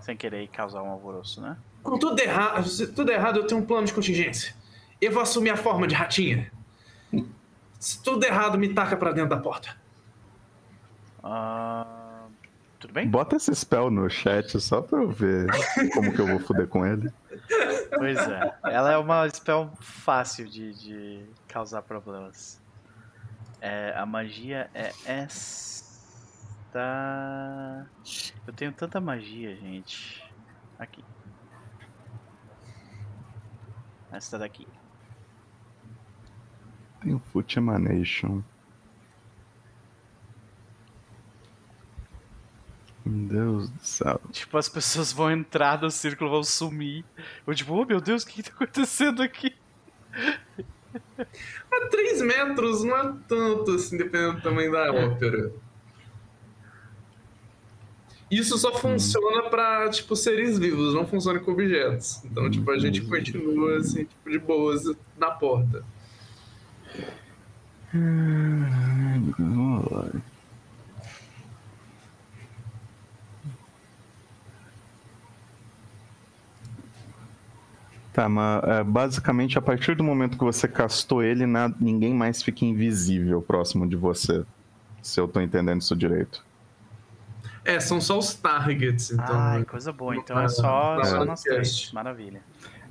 sem 0.00 0.16
querer 0.16 0.48
causar 0.48 0.82
um 0.82 0.90
alvoroço, 0.90 1.40
né? 1.40 1.56
com 1.82 1.98
tudo 1.98 2.20
errado, 2.20 2.68
se 2.68 2.86
tudo 2.88 3.10
errado, 3.10 3.38
eu 3.38 3.46
tenho 3.46 3.60
um 3.60 3.64
plano 3.64 3.86
de 3.86 3.94
contingência. 3.94 4.54
Eu 5.00 5.12
vou 5.12 5.22
assumir 5.22 5.50
a 5.50 5.56
forma 5.56 5.86
de 5.86 5.94
ratinha. 5.94 6.50
Se 7.78 8.02
tudo 8.02 8.24
errado, 8.24 8.58
me 8.58 8.74
taca 8.74 8.96
pra 8.96 9.12
dentro 9.12 9.30
da 9.30 9.36
porta. 9.38 9.76
Ah, 11.22 12.26
tudo 12.78 12.92
bem? 12.92 13.08
Bota 13.08 13.36
esse 13.36 13.54
spell 13.54 13.90
no 13.90 14.10
chat 14.10 14.60
só 14.60 14.82
pra 14.82 14.98
eu 14.98 15.08
ver 15.08 15.46
como 15.94 16.12
que 16.12 16.18
eu 16.18 16.26
vou 16.26 16.40
foder 16.40 16.66
com 16.66 16.84
ele. 16.84 17.10
Pois 17.96 18.18
é. 18.18 18.54
Ela 18.64 18.92
é 18.92 18.98
uma 18.98 19.28
spell 19.30 19.70
fácil 19.80 20.46
de, 20.46 20.74
de 20.74 21.24
causar 21.46 21.82
problemas. 21.82 22.60
É, 23.60 23.94
a 23.96 24.04
magia 24.04 24.68
é 24.74 24.92
esta. 26.68 27.86
Eu 28.46 28.52
tenho 28.52 28.72
tanta 28.72 29.00
magia, 29.00 29.54
gente. 29.56 30.22
Aqui. 30.78 31.04
Esta 34.12 34.38
daqui. 34.38 34.66
Tem 37.00 37.14
o 37.14 37.18
Foot 37.18 37.58
Emanation. 37.58 38.42
Meu 43.04 43.28
Deus 43.28 43.70
do 43.70 43.84
céu. 43.84 44.20
Tipo, 44.30 44.58
as 44.58 44.68
pessoas 44.68 45.12
vão 45.12 45.30
entrar 45.30 45.80
no 45.80 45.90
círculo, 45.90 46.30
vão 46.30 46.44
sumir. 46.44 47.04
Eu 47.46 47.54
tipo, 47.54 47.72
oh 47.72 47.84
meu 47.84 48.00
Deus, 48.00 48.22
o 48.22 48.26
que, 48.26 48.42
que 48.42 48.50
tá 48.50 48.54
acontecendo 48.54 49.22
aqui? 49.22 49.56
A 51.70 51.86
3 51.88 52.22
metros 52.22 52.84
não 52.84 52.96
é 52.96 53.14
tanto, 53.28 53.72
assim, 53.72 53.96
dependendo 53.96 54.36
do 54.36 54.42
tamanho 54.42 54.72
da 54.72 54.92
ópera. 54.92 55.52
Isso 58.30 58.58
só 58.58 58.74
funciona 58.74 59.48
pra, 59.48 59.88
tipo, 59.88 60.14
seres 60.14 60.58
vivos, 60.58 60.92
não 60.94 61.06
funciona 61.06 61.40
com 61.40 61.50
objetos. 61.52 62.22
Então, 62.24 62.50
tipo, 62.50 62.70
a 62.70 62.78
gente 62.78 63.00
continua, 63.02 63.76
assim, 63.78 64.04
tipo, 64.04 64.30
de 64.30 64.38
boas 64.38 64.82
na 65.16 65.30
porta. 65.30 65.82
Tá, 78.12 78.28
mas 78.28 78.64
é, 78.64 78.82
basicamente 78.82 79.58
a 79.58 79.62
partir 79.62 79.94
do 79.94 80.02
momento 80.02 80.36
que 80.36 80.44
você 80.44 80.66
castou 80.66 81.22
ele, 81.22 81.46
na- 81.46 81.72
ninguém 81.80 82.12
mais 82.14 82.42
fica 82.42 82.64
invisível 82.64 83.40
próximo 83.40 83.86
de 83.88 83.96
você. 83.96 84.44
Se 85.02 85.20
eu 85.20 85.28
tô 85.28 85.40
entendendo 85.40 85.80
isso 85.80 85.94
direito. 85.94 86.44
É, 87.68 87.78
são 87.80 88.00
só 88.00 88.16
os 88.18 88.32
targets, 88.34 89.10
então... 89.10 89.38
Ai, 89.38 89.64
coisa 89.64 89.92
boa. 89.92 90.16
Então 90.16 90.38
é 90.40 90.44
Ah, 90.44 90.48
só, 90.48 91.04
só 91.04 91.24
nós 91.24 91.42
três. 91.42 91.92
Maravilha. 91.92 92.40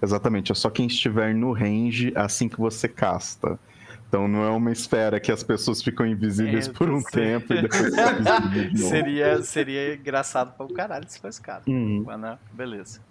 Exatamente, 0.01 0.51
é 0.51 0.55
só 0.55 0.69
quem 0.69 0.85
estiver 0.85 1.33
no 1.33 1.51
range 1.51 2.13
assim 2.15 2.47
que 2.47 2.59
você 2.59 2.87
casta. 2.87 3.59
Então 4.07 4.27
não 4.27 4.43
é 4.43 4.49
uma 4.51 4.71
esfera 4.71 5.19
que 5.19 5.31
as 5.31 5.41
pessoas 5.43 5.81
ficam 5.81 6.05
invisíveis 6.05 6.67
Eu 6.67 6.73
por 6.73 6.89
um 6.91 7.01
sei. 7.01 7.09
tempo 7.39 7.53
e 7.53 7.61
depois 7.63 7.91
de. 8.71 8.77
Seria, 8.77 9.41
seria 9.41 9.95
engraçado 9.95 10.55
pra 10.55 10.65
um 10.65 10.69
caralho 10.73 11.05
se 11.09 11.19
fosse 11.19 11.41
cara. 11.41 11.63
Uhum. 11.67 12.03
Mas, 12.05 12.19
né? 12.19 12.37
Beleza. 12.53 13.01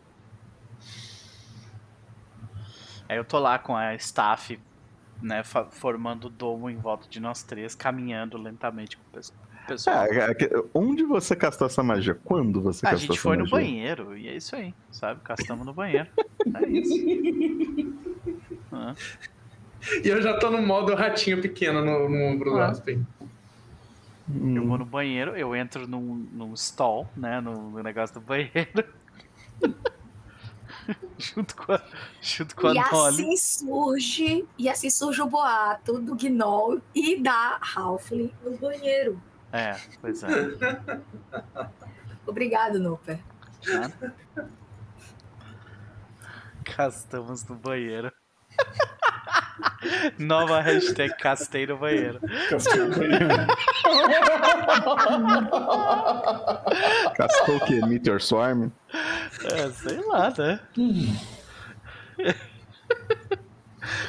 Aí 3.08 3.16
eu 3.16 3.24
tô 3.24 3.38
lá 3.38 3.58
com 3.58 3.76
a 3.76 3.94
staff, 3.96 4.58
né, 5.22 5.42
formando 5.70 6.26
o 6.26 6.30
domo 6.30 6.70
em 6.70 6.76
volta 6.76 7.08
de 7.08 7.20
nós 7.20 7.42
três, 7.42 7.74
caminhando 7.74 8.36
lentamente 8.38 8.96
com 8.96 9.02
o 9.02 9.12
pesso- 9.12 9.32
pessoal. 9.66 10.04
É, 10.04 10.30
é 10.32 10.36
onde 10.74 11.04
você 11.04 11.34
castou 11.36 11.66
essa 11.66 11.82
magia? 11.82 12.14
Quando 12.24 12.60
você 12.60 12.86
a 12.86 12.90
castou 12.90 13.00
gente 13.00 13.12
essa 13.12 13.22
foi 13.22 13.36
no 13.36 13.42
magia? 13.44 13.56
banheiro, 13.58 14.16
e 14.16 14.28
é 14.28 14.36
isso 14.36 14.54
aí, 14.56 14.74
sabe? 14.90 15.20
Castamos 15.22 15.64
no 15.66 15.72
banheiro. 15.74 16.08
É 16.54 16.68
isso. 16.68 16.94
Ah, 18.72 18.94
E 20.04 20.08
eu 20.08 20.20
já 20.20 20.36
tô 20.38 20.50
no 20.50 20.60
modo 20.60 20.92
ratinho 20.94 21.40
pequeno 21.40 21.84
no, 21.84 22.08
no 22.08 22.24
ombro 22.24 22.50
do 22.50 22.58
Ah. 22.58 22.66
Aspen. 22.70 23.06
Hum. 24.28 24.56
eu 24.56 24.66
vou 24.66 24.76
no 24.76 24.84
banheiro, 24.84 25.36
eu 25.36 25.54
entro 25.54 25.86
num, 25.86 26.26
num 26.32 26.52
stall, 26.54 27.08
né, 27.16 27.40
no, 27.40 27.70
no 27.70 27.80
negócio 27.82 28.14
do 28.16 28.20
banheiro. 28.20 28.84
junto 31.16 31.54
com 31.56 31.72
a, 31.72 31.80
junto 32.20 32.56
com 32.56 32.66
a 32.68 32.70
E 32.72 32.90
Dolly. 32.90 33.14
assim 33.22 33.36
surge, 33.36 34.44
e 34.58 34.68
assim 34.68 34.90
surge 34.90 35.22
o 35.22 35.26
boato 35.26 36.00
do 36.00 36.14
Gnoll 36.16 36.80
e 36.94 37.20
da 37.22 37.58
Halfling 37.74 38.32
no 38.44 38.56
banheiro. 38.58 39.20
É, 39.56 39.74
pois 40.02 40.22
é. 40.22 40.28
Obrigado. 42.26 42.78
Nada. 42.78 43.18
Castamos 46.64 47.42
no 47.44 47.56
banheiro. 47.56 48.12
Nova 50.18 50.60
hashtag 50.60 51.16
castei 51.16 51.66
no 51.66 51.78
banheiro. 51.78 52.20
Castou 52.50 52.86
o 52.86 52.90
banheiro. 52.90 53.26
Castou 57.16 57.56
o 57.56 57.64
quê? 57.64 57.80
Meteor 57.86 58.20
Swarm? 58.20 58.68
É, 59.44 59.70
sei 59.70 60.04
lá, 60.06 60.30
né? 60.36 60.60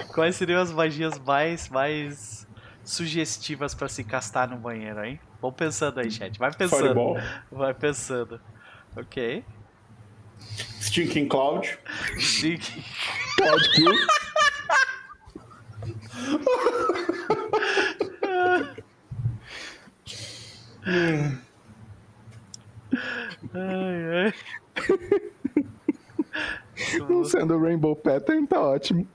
Quais 0.09 0.35
seriam 0.35 0.61
as 0.61 0.71
magias 0.71 1.17
mais, 1.19 1.69
mais 1.69 2.47
sugestivas 2.83 3.73
pra 3.75 3.87
se 3.87 4.03
castar 4.03 4.49
no 4.49 4.57
banheiro, 4.57 5.05
hein? 5.05 5.19
Vão 5.41 5.51
pensando 5.51 5.99
aí, 5.99 6.09
chat. 6.09 6.37
Vai 6.39 6.51
pensando. 6.53 6.81
Fireball. 6.81 7.17
Vai 7.51 7.73
pensando. 7.73 8.39
Ok. 8.95 9.43
Stinking 10.81 11.27
Cloud. 11.27 11.77
Sim. 12.19 12.57
Cloud 13.37 13.69
Kill? 13.75 13.91
Ai, 23.53 24.25
ai. 24.25 24.33
Não 27.09 27.23
Sendo 27.25 27.55
o 27.55 27.61
Rainbow 27.61 27.95
Pattern, 27.95 28.47
tá 28.47 28.59
ótimo. 28.59 29.07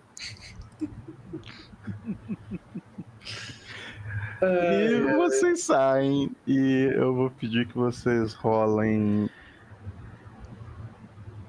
E 4.43 5.01
vocês 5.16 5.62
saem 5.62 6.30
e 6.47 6.90
eu 6.97 7.14
vou 7.14 7.30
pedir 7.30 7.68
que 7.68 7.78
vocês 7.78 8.34
rolem. 8.34 9.30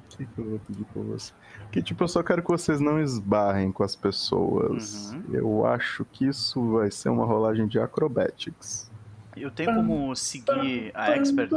O 0.05 0.15
que, 0.15 0.25
que 0.25 0.37
eu 0.37 0.45
vou 0.45 0.59
pedir 0.59 0.85
pra 0.85 1.01
vocês? 1.01 1.33
Que 1.71 1.81
tipo, 1.81 2.03
eu 2.03 2.07
só 2.07 2.21
quero 2.21 2.43
que 2.43 2.49
vocês 2.49 2.79
não 2.79 3.01
esbarrem 3.01 3.71
com 3.71 3.83
as 3.83 3.95
pessoas. 3.95 5.11
Uhum. 5.11 5.23
Eu 5.33 5.65
acho 5.65 6.05
que 6.05 6.27
isso 6.27 6.73
vai 6.73 6.91
ser 6.91 7.09
uma 7.09 7.25
rolagem 7.25 7.67
de 7.67 7.79
acrobatics. 7.79 8.91
Eu 9.35 9.49
tenho 9.49 9.73
como 9.73 10.15
seguir 10.15 10.91
a 10.93 11.15
expert? 11.15 11.49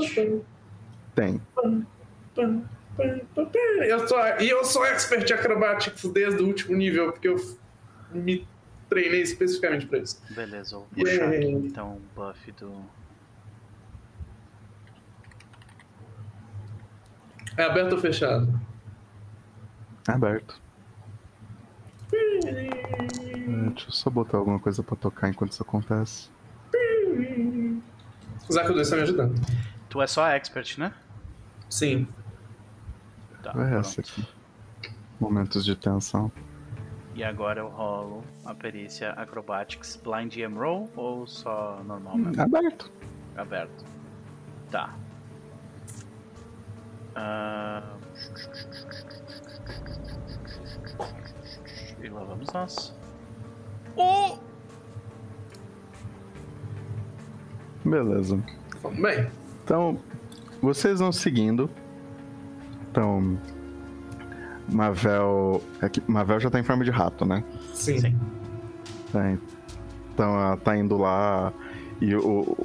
Tem. 1.14 1.40
Eu 3.86 4.08
sou, 4.08 4.18
e 4.40 4.48
eu 4.48 4.64
sou 4.64 4.86
expert 4.86 5.28
em 5.28 5.34
acrobatics 5.34 6.02
desde 6.06 6.42
o 6.42 6.46
último 6.46 6.74
nível, 6.74 7.12
porque 7.12 7.28
eu 7.28 7.36
me 8.10 8.46
treinei 8.88 9.22
especificamente 9.22 9.86
pra 9.86 9.98
isso. 9.98 10.22
Beleza, 10.30 10.76
vou 10.76 10.86
puxar 10.86 11.28
aqui 11.28 11.36
Yay. 11.36 11.52
então 11.52 11.96
o 11.96 12.00
buff 12.14 12.52
do. 12.52 12.82
É 17.56 17.64
aberto 17.64 17.92
ou 17.92 17.98
fechado? 17.98 18.60
Aberto. 20.06 20.60
É, 22.12 23.70
deixa 23.70 23.88
eu 23.88 23.92
só 23.92 24.10
botar 24.10 24.38
alguma 24.38 24.60
coisa 24.60 24.82
pra 24.82 24.94
tocar 24.96 25.28
enquanto 25.28 25.52
isso 25.52 25.62
acontece. 25.62 26.30
Zaco 28.52 28.72
2 28.72 28.88
tá 28.90 28.96
me 28.96 29.02
ajudando. 29.02 29.34
Tu 29.88 30.02
é 30.02 30.06
só 30.06 30.24
a 30.24 30.36
expert, 30.36 30.78
né? 30.78 30.92
Sim. 31.68 32.06
Tá. 33.42 33.52
É 33.56 33.78
essa 33.78 34.02
pronto. 34.02 34.20
aqui. 34.20 34.92
Momentos 35.18 35.64
de 35.64 35.74
tensão. 35.74 36.30
E 37.16 37.24
agora 37.24 37.60
eu 37.60 37.68
rolo 37.68 38.22
a 38.44 38.54
perícia 38.54 39.10
Acrobatics 39.12 39.96
Blind 39.96 40.36
EM 40.36 40.54
Roll 40.54 40.90
ou 40.94 41.26
só 41.26 41.82
normal 41.82 42.18
mesmo? 42.18 42.42
Aberto. 42.42 42.92
Aberto. 43.34 43.84
Tá. 44.70 44.94
Ah, 47.14 47.94
E 52.02 52.08
lá 52.10 52.22
vamos 52.24 52.52
nós. 52.52 52.94
Oh! 53.96 54.36
Beleza. 57.82 58.36
Bem. 59.00 59.30
Então, 59.64 59.98
vocês 60.60 61.00
vão 61.00 61.10
seguindo. 61.10 61.70
Então, 62.90 63.40
Mavel. 64.68 65.62
É 65.80 65.88
que 65.88 66.02
Mavel 66.06 66.40
já 66.40 66.50
tá 66.50 66.58
em 66.58 66.64
forma 66.64 66.84
de 66.84 66.90
rato, 66.90 67.24
né? 67.24 67.44
Sim. 67.74 68.00
Sim. 68.00 68.18
Tá, 69.12 69.36
então 70.12 70.34
ela 70.34 70.56
tá 70.56 70.76
indo 70.76 70.96
lá 70.96 71.52
e 72.00 72.14
o 72.14 72.56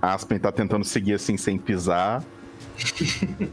Aspen 0.00 0.38
tá 0.38 0.50
tentando 0.52 0.84
seguir 0.84 1.14
assim 1.14 1.36
sem 1.36 1.58
pisar. 1.58 2.22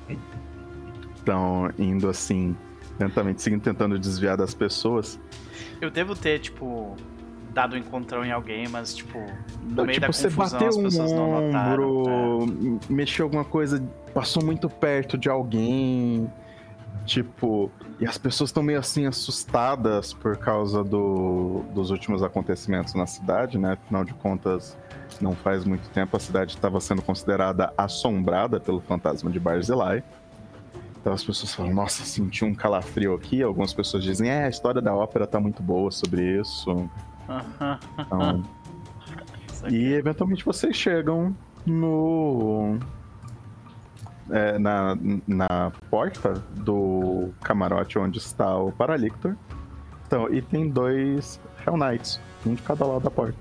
Estão 1.16 1.72
indo 1.78 2.10
assim, 2.10 2.56
lentamente, 3.00 3.42
seguindo, 3.42 3.62
tentando 3.62 4.00
desviar 4.00 4.36
das 4.36 4.54
pessoas. 4.54 5.20
Eu 5.80 5.92
devo 5.92 6.16
ter, 6.16 6.40
tipo, 6.40 6.96
dado 7.54 7.76
um 7.76 7.80
encontrão 7.80 8.26
em 8.26 8.32
alguém, 8.32 8.68
mas, 8.68 8.96
tipo, 8.96 9.20
no 9.62 9.84
meio 9.86 9.94
tipo, 9.94 10.08
da 10.08 10.08
você 10.14 10.30
confusão 10.30 10.60
bateu 10.60 10.68
as 10.70 10.78
um 10.78 10.84
pessoas 10.84 11.12
não 11.12 11.42
notaram. 11.42 12.80
é. 12.90 12.94
mexeu 12.94 13.26
alguma 13.26 13.46
coisa, 13.46 13.84
passou 14.14 14.44
muito 14.44 14.70
perto 14.70 15.18
de 15.18 15.30
alguém. 15.30 16.30
Tipo, 17.10 17.72
e 18.00 18.06
as 18.06 18.20
pessoas 18.20 18.52
estão 18.52 18.62
meio 18.62 18.78
assim 18.78 19.08
assustadas 19.08 20.14
por 20.14 20.38
causa 20.38 20.84
do, 20.84 21.64
dos 21.74 21.90
últimos 21.90 22.22
acontecimentos 22.22 22.94
na 22.94 23.08
cidade, 23.08 23.58
né? 23.58 23.74
Afinal 23.74 24.06
de 24.06 24.14
contas, 24.14 24.78
não 25.20 25.36
faz 25.36 25.66
muito 25.66 25.90
tempo 25.90 26.16
a 26.16 26.20
cidade 26.20 26.54
estava 26.54 26.80
sendo 26.80 27.02
considerada 27.02 27.74
assombrada 27.76 28.60
pelo 28.60 28.80
fantasma 28.80 29.32
de 29.32 29.40
Barzilai. 29.40 30.04
Então 31.02 31.12
as 31.12 31.24
pessoas 31.24 31.52
falam, 31.56 31.74
nossa, 31.74 32.04
senti 32.04 32.46
um 32.46 32.54
calafrio 32.54 33.16
aqui. 33.16 33.42
Algumas 33.42 33.74
pessoas 33.74 34.04
dizem, 34.04 34.30
é, 34.30 34.46
a 34.46 34.50
história 34.50 34.80
da 34.80 34.94
ópera 34.94 35.26
tá 35.26 35.40
muito 35.40 35.64
boa 35.64 35.90
sobre 35.90 36.40
isso. 36.40 36.88
Então, 38.00 38.44
e 39.70 39.94
eventualmente 39.94 40.46
vocês 40.46 40.76
chegam 40.76 41.36
no. 41.66 42.80
É, 44.32 44.58
na, 44.60 44.98
na 45.28 45.72
porta 45.90 46.34
do 46.52 47.30
camarote 47.42 47.98
onde 47.98 48.18
está 48.18 48.58
o 48.58 48.72
Paralictor. 48.72 49.36
Então, 50.06 50.32
e 50.34 50.42
tem 50.42 50.70
dois 50.70 51.40
Hell 51.66 51.78
Knights, 51.78 52.20
um 52.46 52.56
de 52.56 52.62
cada 52.62 52.86
lado 52.86 53.04
da 53.04 53.12
porta. 53.12 53.38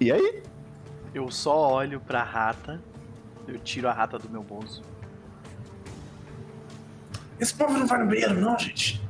E 0.00 0.12
aí? 0.12 0.42
Eu 1.12 1.30
só 1.30 1.72
olho 1.72 2.00
pra 2.00 2.22
rata, 2.22 2.80
eu 3.46 3.58
tiro 3.58 3.88
a 3.88 3.92
rata 3.92 4.18
do 4.18 4.28
meu 4.28 4.42
bolso. 4.42 4.82
Esse 7.40 7.54
povo 7.54 7.72
não 7.72 7.86
vai 7.86 7.98
no 8.00 8.06
banheiro, 8.06 8.34
não, 8.34 8.58
gente. 8.58 9.07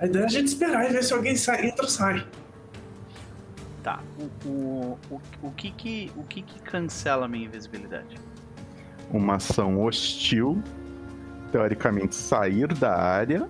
A 0.00 0.06
ideia 0.06 0.22
é 0.24 0.26
a 0.26 0.28
gente 0.28 0.48
esperar 0.48 0.88
e 0.88 0.92
ver 0.92 1.02
se 1.02 1.12
alguém 1.12 1.36
sai, 1.36 1.66
entra 1.66 1.84
ou 1.84 1.88
sai. 1.90 2.26
Tá. 3.82 4.00
O, 4.18 4.48
o, 4.48 4.98
o, 5.10 5.20
o, 5.42 5.50
que 5.52 5.70
que, 5.70 6.12
o 6.16 6.22
que 6.24 6.42
que 6.42 6.60
cancela 6.60 7.26
a 7.26 7.28
minha 7.28 7.46
invisibilidade? 7.46 8.16
Uma 9.10 9.36
ação 9.36 9.82
hostil. 9.82 10.62
Teoricamente, 11.52 12.14
sair 12.14 12.66
da 12.74 12.94
área. 12.96 13.48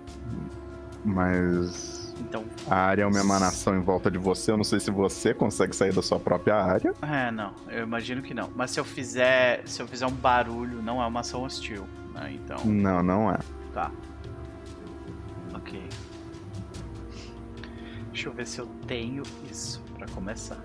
Mas 1.05 2.15
Então, 2.21 2.45
A 2.69 2.77
área 2.77 3.03
é 3.03 3.07
uma 3.07 3.19
emanação 3.19 3.77
em 3.77 3.81
volta 3.81 4.11
de 4.11 4.19
você. 4.19 4.51
Eu 4.51 4.57
não 4.57 4.65
sei 4.65 4.79
se 4.79 4.91
você 4.91 5.33
consegue 5.33 5.75
sair 5.75 5.93
da 5.95 6.03
sua 6.03 6.21
própria 6.21 6.57
área. 6.57 6.93
é, 7.03 7.31
não, 7.31 7.55
eu 7.69 7.83
imagino 7.85 8.21
que 8.23 8.35
não. 8.35 8.51
Mas 8.55 8.71
se 8.73 8.79
eu 8.81 8.85
fizer, 8.85 9.63
se 9.67 9.81
eu 9.81 9.89
fizer 9.89 10.07
um 10.07 10.13
barulho, 10.13 10.83
não 10.83 11.03
é 11.03 11.07
uma 11.07 11.21
ação 11.21 11.43
hostil, 11.45 11.85
né? 12.13 12.33
Então, 12.35 12.59
Não, 12.65 13.03
não 13.03 13.31
é. 13.33 13.39
tá. 13.73 13.91
Ok. 15.55 15.83
Deixa 18.17 18.31
eu 18.31 18.33
ver 18.33 18.47
se 18.47 18.59
eu 18.59 18.67
tenho 18.87 19.23
isso 19.51 19.79
pra 19.95 20.07
começar. 20.09 20.57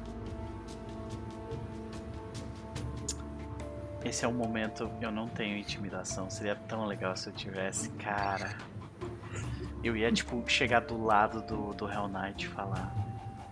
Esse 4.05 4.23
é 4.23 4.27
o 4.29 4.31
momento 4.31 4.89
eu 5.01 5.11
não 5.11 5.27
tenho 5.27 5.57
intimidação. 5.57 6.29
Seria 6.29 6.55
tão 6.55 6.85
legal 6.85 7.13
se 7.17 7.27
eu 7.27 7.33
tivesse, 7.33 7.89
cara. 7.89 8.55
Eu 9.83 9.97
ia, 9.97 10.09
tipo, 10.13 10.41
chegar 10.47 10.79
do 10.79 11.03
lado 11.03 11.41
do, 11.41 11.73
do 11.73 11.91
Hell 11.91 12.07
Knight 12.07 12.45
e 12.45 12.47
falar. 12.47 12.95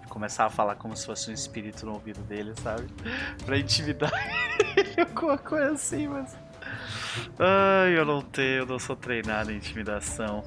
Começar 0.07 0.45
a 0.45 0.49
falar 0.49 0.75
como 0.75 0.95
se 0.95 1.05
fosse 1.05 1.29
um 1.29 1.33
espírito 1.33 1.85
no 1.85 1.91
ouvido 1.91 2.21
dele, 2.21 2.53
sabe? 2.63 2.87
Pra 3.45 3.57
intimidar 3.57 4.13
ele, 4.77 4.95
alguma 5.11 5.37
coisa 5.37 5.73
assim, 5.73 6.07
mas. 6.07 6.37
Ai, 7.37 7.97
eu 7.97 8.05
não 8.05 8.21
tenho, 8.21 8.59
eu 8.59 8.65
não 8.65 8.79
sou 8.79 8.95
treinado 8.95 9.51
em 9.51 9.57
intimidação. 9.57 10.41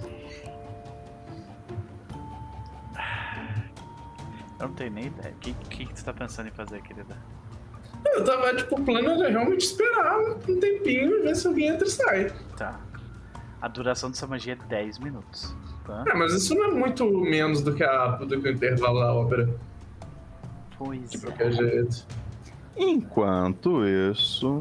Eu 4.63 4.69
não 4.69 4.75
tenho 4.75 4.93
nem 4.93 5.07
ideia. 5.07 5.35
O 5.35 5.39
que, 5.39 5.53
que, 5.53 5.87
que 5.87 5.95
tu 5.95 6.05
tá 6.05 6.13
pensando 6.13 6.47
em 6.49 6.53
fazer, 6.53 6.81
querida? 6.83 7.17
Eu 8.05 8.25
tava, 8.25 8.55
tipo, 8.55 8.81
o 8.81 8.85
plano 8.85 9.11
era 9.11 9.29
realmente 9.29 9.65
esperar 9.65 10.19
um 10.21 10.39
tempinho 10.61 11.19
e 11.19 11.23
ver 11.23 11.35
se 11.35 11.47
alguém 11.47 11.69
entra 11.69 11.87
e 11.87 11.91
sai. 11.91 12.33
Tá. 12.57 12.81
A 13.61 13.69
duração 13.69 14.11
dessa 14.11 14.27
magia 14.27 14.53
é 14.55 14.69
10 14.69 14.99
minutos. 15.01 15.55
Tá? 15.85 16.05
É, 16.09 16.15
mas 16.15 16.33
isso 16.33 16.55
não 16.55 16.65
é 16.67 16.71
muito 16.71 17.09
menos 17.11 17.61
do 17.61 17.75
que, 17.75 17.83
a, 17.83 18.17
do 18.17 18.41
que 18.41 18.49
o 18.49 18.53
intervalo 18.53 19.01
da 19.01 19.13
ópera, 19.13 19.49
Pois 20.79 21.11
de 21.11 21.17
é. 21.17 21.21
qualquer 21.21 21.53
jeito. 21.53 22.07
Enquanto 22.77 23.85
isso, 23.85 24.61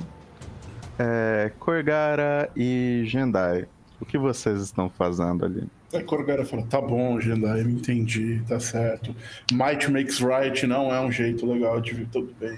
é, 0.97 1.51
Korgara 1.59 2.49
e 2.55 3.03
Jendai, 3.05 3.67
o 3.99 4.05
que 4.05 4.17
vocês 4.17 4.61
estão 4.61 4.89
fazendo 4.89 5.45
ali? 5.45 5.67
A 5.93 6.01
Corgara 6.03 6.45
fala, 6.45 6.63
tá 6.63 6.79
bom, 6.79 7.19
Jendai, 7.19 7.63
me 7.63 7.73
entendi, 7.73 8.41
tá 8.47 8.59
certo. 8.59 9.13
Might 9.51 9.91
makes 9.91 10.19
right 10.19 10.65
não 10.65 10.93
é 10.93 11.01
um 11.01 11.11
jeito 11.11 11.45
legal 11.45 11.81
de 11.81 11.93
ver 11.93 12.07
tudo 12.07 12.33
bem. 12.39 12.57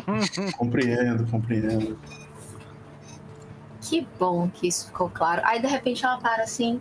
compreendo, 0.58 1.26
compreendo. 1.30 1.98
Que 3.80 4.06
bom 4.18 4.50
que 4.50 4.68
isso 4.68 4.86
ficou 4.86 5.08
claro. 5.08 5.40
Aí 5.44 5.60
de 5.60 5.66
repente 5.66 6.04
ela 6.04 6.18
para 6.18 6.42
assim. 6.42 6.80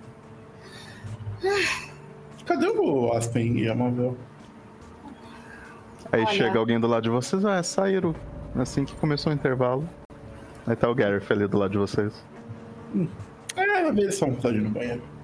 Cadê 2.45 2.67
o 2.67 3.13
Aspen 3.13 3.57
e 3.59 3.69
a 3.69 3.75
Mavel? 3.75 4.17
Aí 6.11 6.21
Olha. 6.21 6.33
chega 6.33 6.59
alguém 6.59 6.79
do 6.79 6.87
lado 6.87 7.03
de 7.03 7.09
vocês, 7.09 7.45
ah, 7.45 7.61
saíram 7.63 8.13
assim 8.55 8.83
que 8.83 8.95
começou 8.95 9.31
o 9.31 9.35
intervalo. 9.35 9.87
Aí 10.67 10.75
tá 10.75 10.89
o 10.89 10.95
Gareth 10.95 11.25
ali 11.29 11.47
do 11.47 11.57
lado 11.57 11.71
de 11.71 11.77
vocês. 11.77 12.25
É, 13.55 13.79
ela 13.79 13.91
vê 13.91 14.11
só 14.11 14.25
vontade 14.25 14.57
no 14.57 14.69
banheiro. 14.69 15.14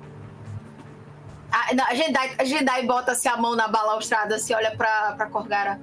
Ah, 1.52 1.74
não, 1.76 1.86
a 1.86 1.94
Jedi, 1.94 2.36
a 2.38 2.44
Jedi 2.46 2.86
bota 2.88 3.12
assim, 3.12 3.28
a 3.28 3.36
mão 3.38 3.56
na 3.56 3.68
balaustrada, 3.68 4.36
assim, 4.36 4.54
olha 4.54 4.76
pra, 4.76 5.14
pra 5.14 5.26
Corgara. 5.28 5.80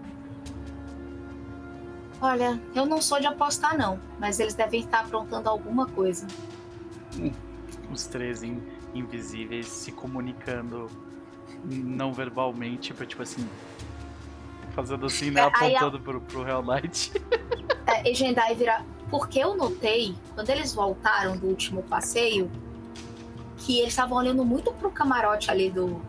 Olha, 2.21 2.61
eu 2.75 2.85
não 2.85 3.01
sou 3.01 3.21
de 3.21 3.27
apostar, 3.27 3.77
não, 3.79 4.01
mas 4.19 4.41
eles 4.41 4.55
devem 4.55 4.81
estar 4.81 5.01
aprontando 5.01 5.49
alguma 5.49 5.87
coisa. 5.87 6.27
Os 7.93 8.07
três 8.07 8.43
in- 8.43 8.63
invisíveis 8.95 9.67
se 9.67 9.93
comunicando 9.93 10.91
não 11.65 12.13
verbalmente, 12.13 12.89
tipo, 12.93 13.07
tipo 13.07 13.23
assim. 13.23 13.49
Fazendo 14.73 15.07
assim, 15.07 15.31
né? 15.31 15.43
Aí 15.55 15.75
a- 15.77 15.79
Apontando 15.81 16.01
pro, 16.03 16.21
pro 16.21 16.47
Hell 16.49 16.63
Knight. 16.63 17.13
É, 17.87 18.11
e 18.11 18.15
Jedi 18.15 18.55
vira. 18.55 18.85
Porque 19.11 19.39
eu 19.39 19.57
notei, 19.57 20.15
quando 20.35 20.51
eles 20.51 20.75
voltaram 20.75 21.37
do 21.37 21.47
último 21.47 21.83
passeio, 21.85 22.51
que 23.59 23.79
eles 23.79 23.91
estavam 23.91 24.19
olhando 24.19 24.45
muito 24.45 24.73
pro 24.73 24.91
camarote 24.91 25.51
ali 25.51 25.71
do. 25.71 26.01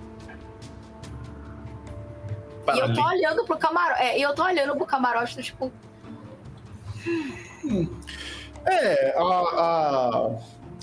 E 2.73 2.79
eu 2.79 2.93
tô 2.93 3.03
olhando 3.03 3.45
pro 3.45 3.57
camarote. 3.57 4.01
É, 4.01 4.19
eu 4.19 4.33
tô 4.35 4.43
olhando 4.43 4.75
pro 4.75 4.85
camarote 4.85 5.35
do 5.35 5.43
tipo. 5.43 5.71
É, 8.65 9.17
a, 9.17 9.23
a, 9.23 10.29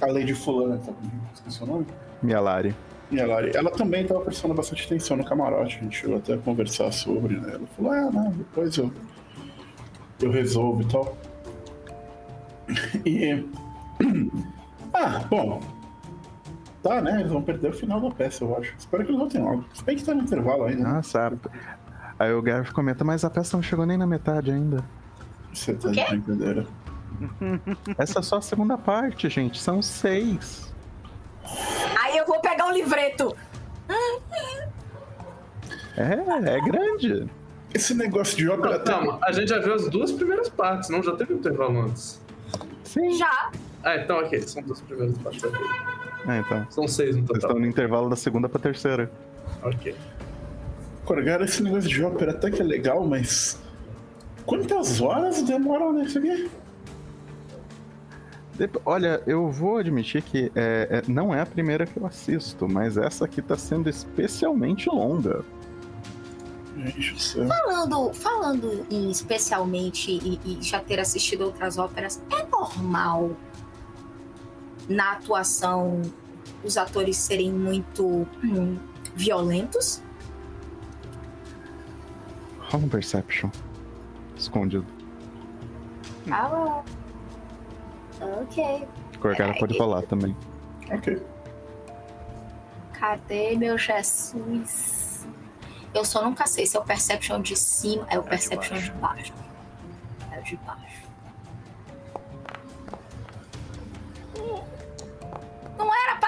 a 0.02 0.06
Lady 0.06 0.34
Fulana, 0.34 0.78
tá? 0.78 0.92
esqueci 1.34 1.62
o 1.62 1.66
nome? 1.66 1.86
Mialari. 2.22 2.74
E 3.10 3.20
a 3.20 3.26
Lari, 3.26 3.52
ela 3.54 3.70
também 3.70 4.04
tava 4.04 4.20
prestando 4.22 4.52
bastante 4.52 4.84
atenção 4.84 5.16
no 5.16 5.24
camarote, 5.24 5.78
a 5.78 5.82
gente 5.82 5.96
chegou 5.96 6.16
até 6.16 6.34
a 6.34 6.38
conversar 6.38 6.90
sobre, 6.90 7.38
né? 7.38 7.52
Ela 7.54 7.66
falou, 7.76 7.92
ah, 7.92 8.10
não, 8.10 8.30
depois 8.32 8.76
eu, 8.76 8.92
eu 10.20 10.30
resolvo 10.30 10.82
e 10.82 10.86
tal. 10.86 11.16
E. 13.06 13.44
Ah, 14.98 15.18
bom. 15.28 15.60
Tá, 16.86 17.00
né? 17.00 17.20
Eles 17.20 17.32
vão 17.32 17.42
perder 17.42 17.70
o 17.70 17.72
final 17.72 18.00
da 18.00 18.10
peça, 18.10 18.44
eu 18.44 18.56
acho. 18.56 18.74
Espero 18.78 19.04
que 19.04 19.10
eles 19.10 19.18
voltem 19.18 19.42
logo. 19.42 19.64
Se 19.74 19.82
bem 19.82 19.96
que 19.96 20.04
tá 20.04 20.14
no 20.14 20.22
intervalo 20.22 20.64
ainda. 20.64 20.88
Ah, 20.88 21.02
sabe. 21.02 21.38
Aí 22.18 22.32
o 22.32 22.40
Gareth 22.40 22.72
comenta, 22.72 23.04
mas 23.04 23.24
a 23.24 23.30
peça 23.30 23.56
não 23.56 23.62
chegou 23.62 23.84
nem 23.84 23.96
na 23.98 24.06
metade 24.06 24.50
ainda. 24.50 24.84
Você 25.52 25.74
tá 25.74 25.90
de 25.90 26.04
brincadeira. 26.04 26.66
Essa 27.98 28.20
é 28.20 28.22
só 28.22 28.36
a 28.36 28.42
segunda 28.42 28.78
parte, 28.78 29.28
gente. 29.28 29.60
São 29.60 29.82
seis. 29.82 30.72
Aí 32.02 32.16
eu 32.16 32.26
vou 32.26 32.40
pegar 32.40 32.68
o 32.68 32.72
livreto. 32.72 33.34
É, 35.96 36.56
é 36.56 36.60
grande. 36.60 37.28
Esse 37.74 37.94
negócio 37.94 38.36
de 38.36 38.48
ópera 38.48 38.78
Não, 38.78 38.84
calma, 38.84 39.18
a 39.22 39.32
gente 39.32 39.48
já 39.48 39.58
viu 39.58 39.74
as 39.74 39.88
duas 39.88 40.12
primeiras 40.12 40.48
partes, 40.48 40.88
não? 40.88 41.02
Já 41.02 41.16
teve 41.16 41.34
um 41.34 41.38
intervalo 41.38 41.80
antes. 41.80 42.20
Sim. 42.84 43.10
Já. 43.18 43.50
Ah, 43.82 43.96
então 43.96 44.18
ok, 44.18 44.40
são 44.42 44.62
duas 44.62 44.80
primeiras 44.82 45.16
partes. 45.18 45.42
É, 46.28 46.38
então. 46.38 46.66
São 46.70 46.88
seis 46.88 47.16
no 47.16 47.22
Vocês 47.22 47.26
total. 47.40 47.50
estão 47.50 47.60
no 47.60 47.66
intervalo 47.66 48.08
da 48.08 48.16
segunda 48.16 48.48
pra 48.48 48.58
terceira. 48.60 49.10
Ok. 49.62 49.94
Corgara, 51.04 51.44
esse 51.44 51.62
negócio 51.62 51.88
de 51.88 52.02
ópera 52.02 52.32
até 52.32 52.50
que 52.50 52.60
é 52.60 52.64
legal, 52.64 53.06
mas. 53.06 53.60
Quantas 54.44 55.00
horas 55.00 55.42
demoram 55.42 55.92
nisso 55.92 56.18
aqui? 56.18 56.50
Dep- 58.54 58.80
Olha, 58.86 59.22
eu 59.26 59.50
vou 59.50 59.76
admitir 59.78 60.22
que 60.22 60.50
é, 60.54 60.88
é- 60.90 61.02
não 61.10 61.34
é 61.34 61.40
a 61.42 61.46
primeira 61.46 61.84
que 61.86 61.96
eu 61.98 62.06
assisto, 62.06 62.66
mas 62.68 62.96
essa 62.96 63.24
aqui 63.24 63.42
tá 63.42 63.56
sendo 63.56 63.88
especialmente 63.88 64.88
longa. 64.88 65.44
Gente 66.76 67.12
do 67.14 67.20
céu. 67.20 67.46
Falando, 67.48 68.12
falando 68.14 68.86
em 68.90 69.10
especialmente 69.10 70.10
e, 70.10 70.40
e 70.44 70.62
já 70.62 70.78
ter 70.80 71.00
assistido 71.00 71.42
outras 71.42 71.76
óperas, 71.78 72.22
é 72.30 72.44
normal 72.46 73.30
na 74.88 75.12
atuação 75.12 76.02
os 76.62 76.76
atores 76.76 77.16
serem 77.16 77.52
muito 77.52 78.26
hum, 78.42 78.78
violentos? 79.14 80.02
Rola 82.58 82.84
um 82.84 82.88
Perception. 82.88 83.50
Escondido. 84.36 84.86
Ah, 86.30 86.82
ok. 88.20 88.86
Corgara 89.20 89.54
pode 89.58 89.78
rolar 89.78 90.02
também. 90.02 90.36
Ok. 90.90 91.22
Cadê 92.92 93.56
meu 93.56 93.78
Jesus? 93.78 95.26
Eu 95.94 96.04
só 96.04 96.22
nunca 96.24 96.46
sei 96.46 96.66
se 96.66 96.76
é 96.76 96.80
o 96.80 96.84
Perception 96.84 97.40
de 97.40 97.56
cima, 97.56 98.06
é 98.10 98.18
o 98.18 98.22
de 98.22 98.28
Perception 98.28 98.78
de 98.78 98.90
baixo. 98.92 99.32
É 100.32 100.40
o 100.40 100.42
de 100.42 100.56
baixo. 100.56 101.05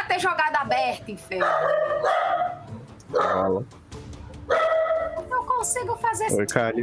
Ter 0.09 0.19
jogado 0.19 0.57
aberto, 0.57 1.11
inferno. 1.11 1.47
Rola. 3.13 3.65
Não 5.29 5.45
consigo 5.45 5.97
fazer 5.97 6.27
isso. 6.27 6.37
Oi, 6.37 6.47
Kali. 6.47 6.83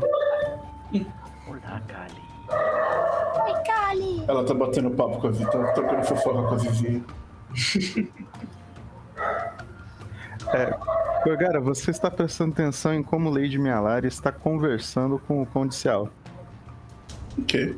Olá, 1.48 1.82
Kali. 1.88 2.26
Oi, 3.44 3.64
Kali. 3.66 4.26
Ela 4.28 4.46
tá 4.46 4.54
batendo 4.54 4.92
papo 4.92 5.20
com 5.20 5.28
a 5.28 5.32
Vivi, 5.32 5.52
tá 5.52 5.72
trocando 5.74 6.04
fofoca 6.04 6.48
com 6.48 6.54
a 6.54 6.58
Vivi. 6.58 7.04
Corgara, 11.24 11.60
você 11.60 11.90
está 11.90 12.12
prestando 12.12 12.54
atenção 12.54 12.94
em 12.94 13.02
como 13.02 13.30
Lady 13.32 13.58
Mialari 13.58 14.08
está 14.08 14.32
conversando 14.32 15.18
com 15.18 15.42
o 15.42 15.46
Condicial. 15.46 16.10
Ok. 17.40 17.76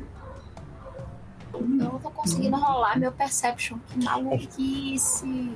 Eu 1.60 1.92
não 1.92 1.98
tô 1.98 2.10
conseguindo 2.10 2.56
rolar 2.56 2.98
meu 2.98 3.12
Perception. 3.12 3.78
Que 3.88 4.04
maluquice. 4.04 5.52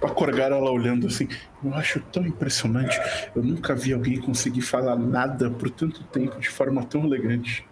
A 0.00 0.08
Corgara, 0.08 0.56
ela 0.56 0.70
olhando 0.70 1.08
assim, 1.08 1.28
eu 1.62 1.74
acho 1.74 2.00
tão 2.00 2.24
impressionante. 2.26 2.98
Eu 3.34 3.42
nunca 3.42 3.74
vi 3.74 3.92
alguém 3.92 4.20
conseguir 4.20 4.62
falar 4.62 4.96
nada 4.96 5.50
por 5.50 5.68
tanto 5.70 6.04
tempo 6.04 6.38
de 6.38 6.48
forma 6.48 6.84
tão 6.84 7.04
elegante. 7.04 7.66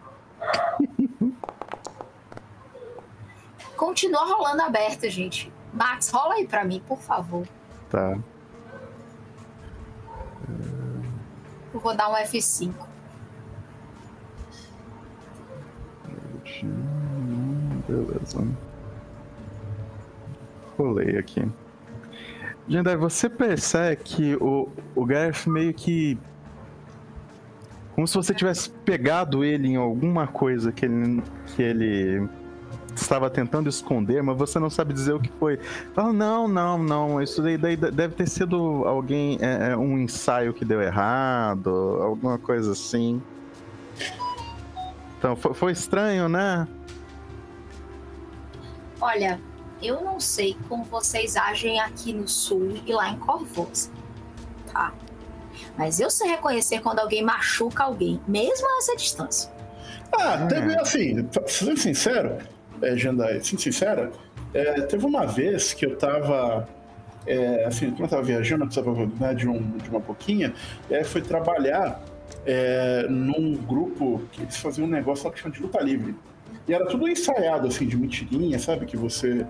Continua 3.76 4.24
rolando 4.24 4.62
aberto, 4.62 5.08
gente. 5.08 5.52
Max, 5.72 6.10
rola 6.10 6.34
aí 6.34 6.46
pra 6.46 6.64
mim, 6.64 6.82
por 6.86 6.98
favor. 6.98 7.46
Tá. 7.88 8.18
Eu 11.72 11.80
vou 11.80 11.94
dar 11.94 12.10
um 12.10 12.14
F5. 12.14 12.91
Beleza. 17.88 18.46
Rolei 20.78 21.18
aqui. 21.18 21.44
Jandai, 22.68 22.96
você 22.96 23.28
percebe 23.28 23.96
que 24.02 24.36
o, 24.36 24.68
o 24.94 25.04
Gareth 25.04 25.46
meio 25.46 25.74
que. 25.74 26.18
Como 27.94 28.06
se 28.06 28.14
você 28.14 28.32
tivesse 28.32 28.70
pegado 28.70 29.44
ele 29.44 29.68
em 29.68 29.76
alguma 29.76 30.26
coisa 30.26 30.72
que 30.72 30.86
ele, 30.86 31.22
que 31.48 31.62
ele 31.62 32.26
estava 32.94 33.28
tentando 33.28 33.68
esconder, 33.68 34.22
mas 34.22 34.36
você 34.36 34.58
não 34.58 34.70
sabe 34.70 34.94
dizer 34.94 35.12
o 35.12 35.20
que 35.20 35.30
foi. 35.38 35.58
Fala, 35.94 36.12
não, 36.12 36.48
não, 36.48 36.78
não, 36.78 37.22
isso 37.22 37.42
daí, 37.42 37.58
daí 37.58 37.76
deve 37.76 38.14
ter 38.14 38.28
sido 38.28 38.56
alguém, 38.86 39.38
é, 39.40 39.72
é, 39.72 39.76
um 39.76 39.98
ensaio 39.98 40.54
que 40.54 40.64
deu 40.64 40.80
errado, 40.80 41.70
alguma 42.00 42.38
coisa 42.38 42.72
assim. 42.72 43.20
Então, 45.22 45.36
foi, 45.36 45.54
foi 45.54 45.70
estranho, 45.70 46.28
né? 46.28 46.66
Olha, 49.00 49.40
eu 49.80 50.00
não 50.02 50.18
sei 50.18 50.56
como 50.68 50.82
vocês 50.82 51.36
agem 51.36 51.78
aqui 51.78 52.12
no 52.12 52.26
sul 52.26 52.72
e 52.84 52.92
lá 52.92 53.08
em 53.08 53.18
Corvosa, 53.20 53.88
tá? 54.72 54.92
Mas 55.78 56.00
eu 56.00 56.10
sei 56.10 56.30
reconhecer 56.30 56.80
quando 56.80 56.98
alguém 56.98 57.22
machuca 57.22 57.84
alguém, 57.84 58.20
mesmo 58.26 58.66
a 58.66 58.78
essa 58.78 58.96
distância. 58.96 59.48
Ah, 60.12 60.44
teve 60.48 60.76
assim, 60.76 61.28
ser 61.46 61.78
sincero, 61.78 62.38
é, 62.82 62.96
Jandai, 62.96 63.40
sendo 63.44 63.60
sincera, 63.60 64.10
é, 64.52 64.80
teve 64.80 65.06
uma 65.06 65.24
vez 65.24 65.72
que 65.72 65.86
eu 65.86 65.96
tava. 65.96 66.68
é, 67.28 67.64
assim, 67.64 67.92
quando 67.92 68.00
eu 68.00 68.08
tava 68.08 68.22
viajando, 68.24 68.64
eu 68.64 68.66
precisava 68.66 69.06
né, 69.20 69.34
de, 69.34 69.46
um, 69.46 69.78
de 69.78 69.88
uma 69.88 70.00
pouquinha, 70.00 70.52
e 70.90 70.96
aí 70.96 71.04
fui 71.04 71.22
trabalhar 71.22 72.02
é, 72.44 73.06
num 73.08 73.54
grupo 73.54 74.22
que 74.32 74.42
eles 74.42 74.56
faziam 74.56 74.86
um 74.86 74.90
negócio 74.90 75.26
lá 75.26 75.32
que 75.32 75.40
chama 75.40 75.54
de 75.54 75.62
luta 75.62 75.80
livre. 75.80 76.14
E 76.66 76.72
era 76.72 76.86
tudo 76.86 77.08
ensaiado, 77.08 77.66
assim, 77.66 77.86
de 77.86 77.96
mentirinha, 77.96 78.58
sabe? 78.58 78.86
Que 78.86 78.96
você 78.96 79.46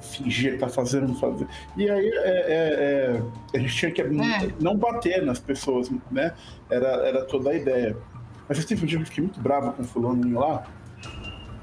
fingia 0.00 0.52
que 0.52 0.58
tá 0.58 0.68
fazendo, 0.68 1.08
não 1.08 1.14
fazer. 1.14 1.46
E 1.76 1.88
aí 1.88 2.08
é, 2.08 2.28
é, 2.28 3.22
é, 3.54 3.58
a 3.58 3.58
gente 3.58 3.74
tinha 3.74 3.90
que 3.90 4.02
não 4.60 4.76
bater 4.76 5.22
nas 5.22 5.38
pessoas, 5.38 5.90
né? 6.10 6.32
Era, 6.70 6.88
era 7.06 7.24
toda 7.24 7.50
a 7.50 7.54
ideia. 7.54 7.96
Mas 8.48 8.64
teve 8.64 8.82
um 8.84 8.86
dia 8.86 8.98
que 8.98 9.02
eu 9.02 9.06
fiquei 9.06 9.24
muito 9.24 9.40
bravo 9.40 9.72
com 9.72 9.82
o 9.82 9.84
fulano 9.84 10.38
lá. 10.38 10.64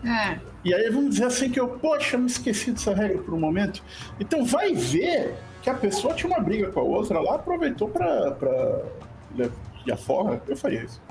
Hum. 0.03 0.39
E 0.65 0.73
aí 0.73 0.89
vamos 0.89 1.11
dizer 1.11 1.25
assim 1.25 1.49
que 1.49 1.59
eu, 1.59 1.67
poxa, 1.67 2.17
me 2.17 2.25
esqueci 2.25 2.71
dessa 2.71 2.93
regra 2.93 3.19
por 3.19 3.33
um 3.33 3.39
momento. 3.39 3.83
Então 4.19 4.43
vai 4.43 4.73
ver 4.73 5.35
que 5.61 5.69
a 5.69 5.75
pessoa 5.75 6.13
tinha 6.13 6.33
uma 6.33 6.43
briga 6.43 6.71
com 6.71 6.79
a 6.79 6.83
outra 6.83 7.19
lá, 7.19 7.35
aproveitou 7.35 7.87
pra, 7.87 8.31
ir 9.85 9.91
afora. 9.91 10.41
Eu 10.47 10.55
faria 10.55 10.83
isso. 10.83 11.01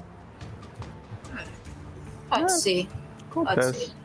Pode 2.29 2.61
ser. 2.61 2.89
Pode 3.31 3.65
ser. 3.65 3.71
Acontece. 3.71 4.01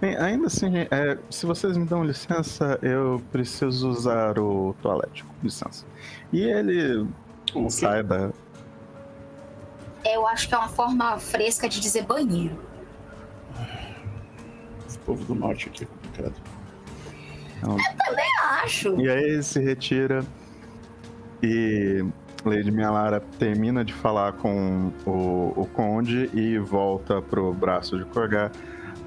Bem, 0.00 0.16
ainda 0.16 0.48
assim, 0.48 0.78
é, 0.78 1.16
se 1.30 1.46
vocês 1.46 1.76
me 1.76 1.84
dão 1.84 2.02
licença, 2.02 2.78
eu 2.82 3.22
preciso 3.30 3.88
usar 3.88 4.38
o 4.38 4.74
toalete. 4.82 5.22
Com 5.22 5.32
licença. 5.44 5.86
E 6.32 6.42
ele 6.42 7.06
O 7.54 7.70
sai 7.70 8.02
da. 8.02 8.32
Eu 10.04 10.26
acho 10.26 10.48
que 10.48 10.54
é 10.54 10.58
uma 10.58 10.68
forma 10.68 11.18
fresca 11.18 11.68
de 11.68 11.78
dizer 11.78 12.04
banheiro. 12.04 12.58
Esse 14.88 14.98
povo 14.98 15.24
do 15.24 15.34
norte 15.36 15.68
aqui 15.68 15.84
é 15.84 15.86
complicado. 15.86 16.34
Acho. 18.64 19.00
E 19.00 19.08
aí 19.08 19.22
ele 19.22 19.42
se 19.42 19.60
retira 19.60 20.24
e 21.40 22.04
Lady 22.50 22.70
Mialara 22.70 23.20
termina 23.38 23.84
de 23.84 23.92
falar 23.92 24.32
com 24.34 24.92
o, 25.06 25.52
o 25.56 25.66
Conde 25.72 26.30
e 26.32 26.58
volta 26.58 27.20
pro 27.22 27.52
braço 27.52 27.96
de 27.98 28.04
Corgar. 28.06 28.50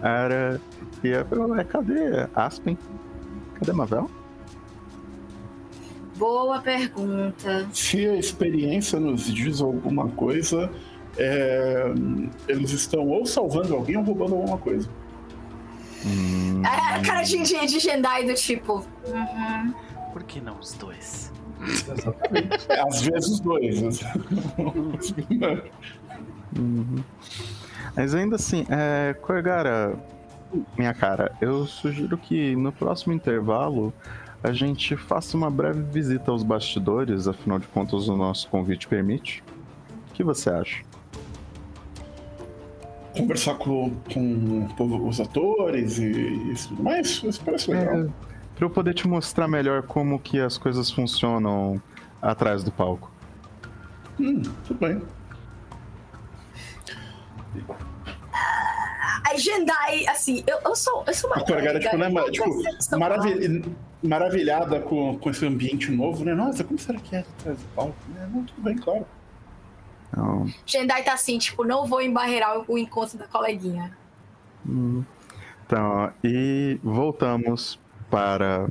Era. 0.02 0.60
E 1.03 1.10
é, 1.10 1.26
ué, 1.32 1.64
cadê 1.64 2.28
Aspen? 2.36 2.78
Cadê 3.56 3.72
Mavel? 3.74 4.10
Boa 6.18 6.60
pergunta. 6.62 7.68
Se 7.74 8.06
a 8.07 8.16
experiência 8.16 8.99
nos 8.99 9.26
diz 9.26 9.60
alguma 9.62 10.07
coisa, 10.10 10.72
é, 11.18 11.86
eles 12.48 12.72
estão 12.72 13.07
ou 13.07 13.26
salvando 13.26 13.74
alguém 13.74 13.98
ou 13.98 14.03
roubando 14.03 14.36
alguma 14.36 14.57
coisa. 14.57 14.90
Hum, 16.06 16.62
É 16.64 16.95
a 16.95 17.02
cara 17.02 17.24
de, 17.24 17.41
de, 17.41 17.66
de 17.66 17.80
Jendai 17.80 18.26
do 18.26 18.34
tipo. 18.34 18.86
Uhum. 19.07 19.74
Por 20.14 20.24
que 20.24 20.40
não 20.40 20.57
os 20.60 20.74
dois? 20.74 21.34
É, 22.69 22.82
às 22.82 23.02
vezes 23.02 23.30
os 23.30 23.40
dois. 23.40 23.82
uhum. 26.57 27.03
Mas 27.95 28.14
ainda 28.14 28.36
assim, 28.36 28.65
é, 28.69 29.14
Corgara, 29.14 29.98
minha 30.77 30.94
cara, 30.94 31.32
eu 31.41 31.65
sugiro 31.65 32.18
que 32.18 32.56
no 32.56 32.72
próximo 32.72 33.14
intervalo 33.14 33.94
a 34.44 34.52
gente 34.52 34.95
faça 34.95 35.36
uma 35.36 35.49
breve 35.49 35.82
visita 35.82 36.30
aos 36.32 36.44
bastidores, 36.44 37.27
afinal 37.27 37.57
de 37.57 37.68
contas 37.68 38.07
o 38.07 38.15
nosso 38.15 38.48
convite 38.49 38.88
permite. 38.88 39.44
O 40.10 40.14
que 40.14 40.23
você 40.23 40.49
acha? 40.49 40.84
Conversar 43.18 43.56
com, 43.56 43.91
com 44.14 45.07
os 45.07 45.19
atores 45.19 45.98
e 45.98 46.11
isso 46.52 46.69
tudo 46.69 46.84
mais, 46.84 47.23
isso 47.23 47.41
parece 47.44 47.72
legal. 47.72 48.02
É, 48.02 48.07
pra 48.56 48.65
eu 48.65 48.69
poder 48.69 48.94
te 48.94 49.07
mostrar 49.07 49.48
melhor 49.48 49.84
como 49.84 50.19
que 50.19 50.40
as 50.40 50.57
coisas 50.57 50.90
funcionam 50.90 51.82
atrás 52.22 52.64
do 52.64 52.72
palco. 52.72 53.11
Hum, 54.19 54.41
tudo 54.65 54.80
bem. 54.80 55.02
A 59.27 59.38
Jendai, 59.38 60.06
assim, 60.07 60.44
eu, 60.48 60.57
eu 60.64 60.76
sou. 60.76 61.03
Eu 61.07 61.14
sou 61.14 61.30
uma. 61.30 61.38
A 61.38 61.44
tipo, 61.44 61.53
né, 61.98 62.10
doida, 62.10 62.32
tipo, 62.32 62.61
percepção 62.64 62.99
Maravi- 62.99 63.64
maravilhada 64.03 64.80
com, 64.82 65.18
com 65.18 65.30
esse 65.30 65.45
ambiente 65.45 65.91
novo, 65.91 66.23
né? 66.23 66.34
Nossa, 66.34 66.64
como 66.64 66.77
será 66.77 66.99
que 66.99 67.15
é 67.15 67.19
atrás 67.19 67.57
do 67.57 67.65
palco? 67.76 67.95
É, 68.18 68.27
não, 68.27 68.44
tudo 68.44 68.61
bem, 68.61 68.77
claro. 68.77 69.06
Então, 70.10 70.48
Jendai 70.65 71.03
tá 71.03 71.14
assim, 71.14 71.38
tipo, 71.38 71.64
não 71.65 71.86
vou 71.88 72.02
embarreirar 72.02 72.64
o 72.69 72.77
encontro 72.77 73.18
da 73.18 73.26
coleguinha. 73.26 73.98
hum, 74.68 75.03
então, 75.65 76.11
e 76.23 76.80
voltamos 76.84 77.80
para 78.10 78.68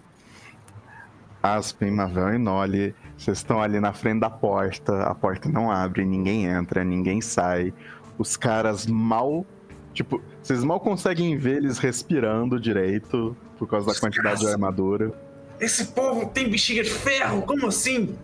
Aspen, 1.42 1.90
Mavel 1.90 2.34
e 2.34 2.38
Nolly. 2.38 2.94
Vocês 3.16 3.38
estão 3.38 3.62
ali 3.62 3.78
na 3.80 3.92
frente 3.92 4.20
da 4.20 4.30
porta, 4.30 5.02
a 5.02 5.14
porta 5.14 5.48
não 5.48 5.70
abre, 5.70 6.04
ninguém 6.04 6.46
entra, 6.46 6.84
ninguém 6.84 7.20
sai. 7.20 7.72
Os 8.18 8.36
caras 8.36 8.86
mal. 8.86 9.46
Tipo, 9.92 10.20
vocês 10.42 10.64
mal 10.64 10.80
conseguem 10.80 11.36
ver 11.36 11.58
eles 11.58 11.78
respirando 11.78 12.58
direito 12.58 13.36
por 13.58 13.68
causa 13.68 13.92
da 13.92 13.98
quantidade 13.98 14.40
de 14.40 14.48
armadura. 14.48 15.12
Esse 15.60 15.86
povo 15.86 16.26
tem 16.26 16.50
bexiga 16.50 16.82
de 16.82 16.90
ferro? 16.90 17.42
Como 17.42 17.68
assim? 17.68 18.16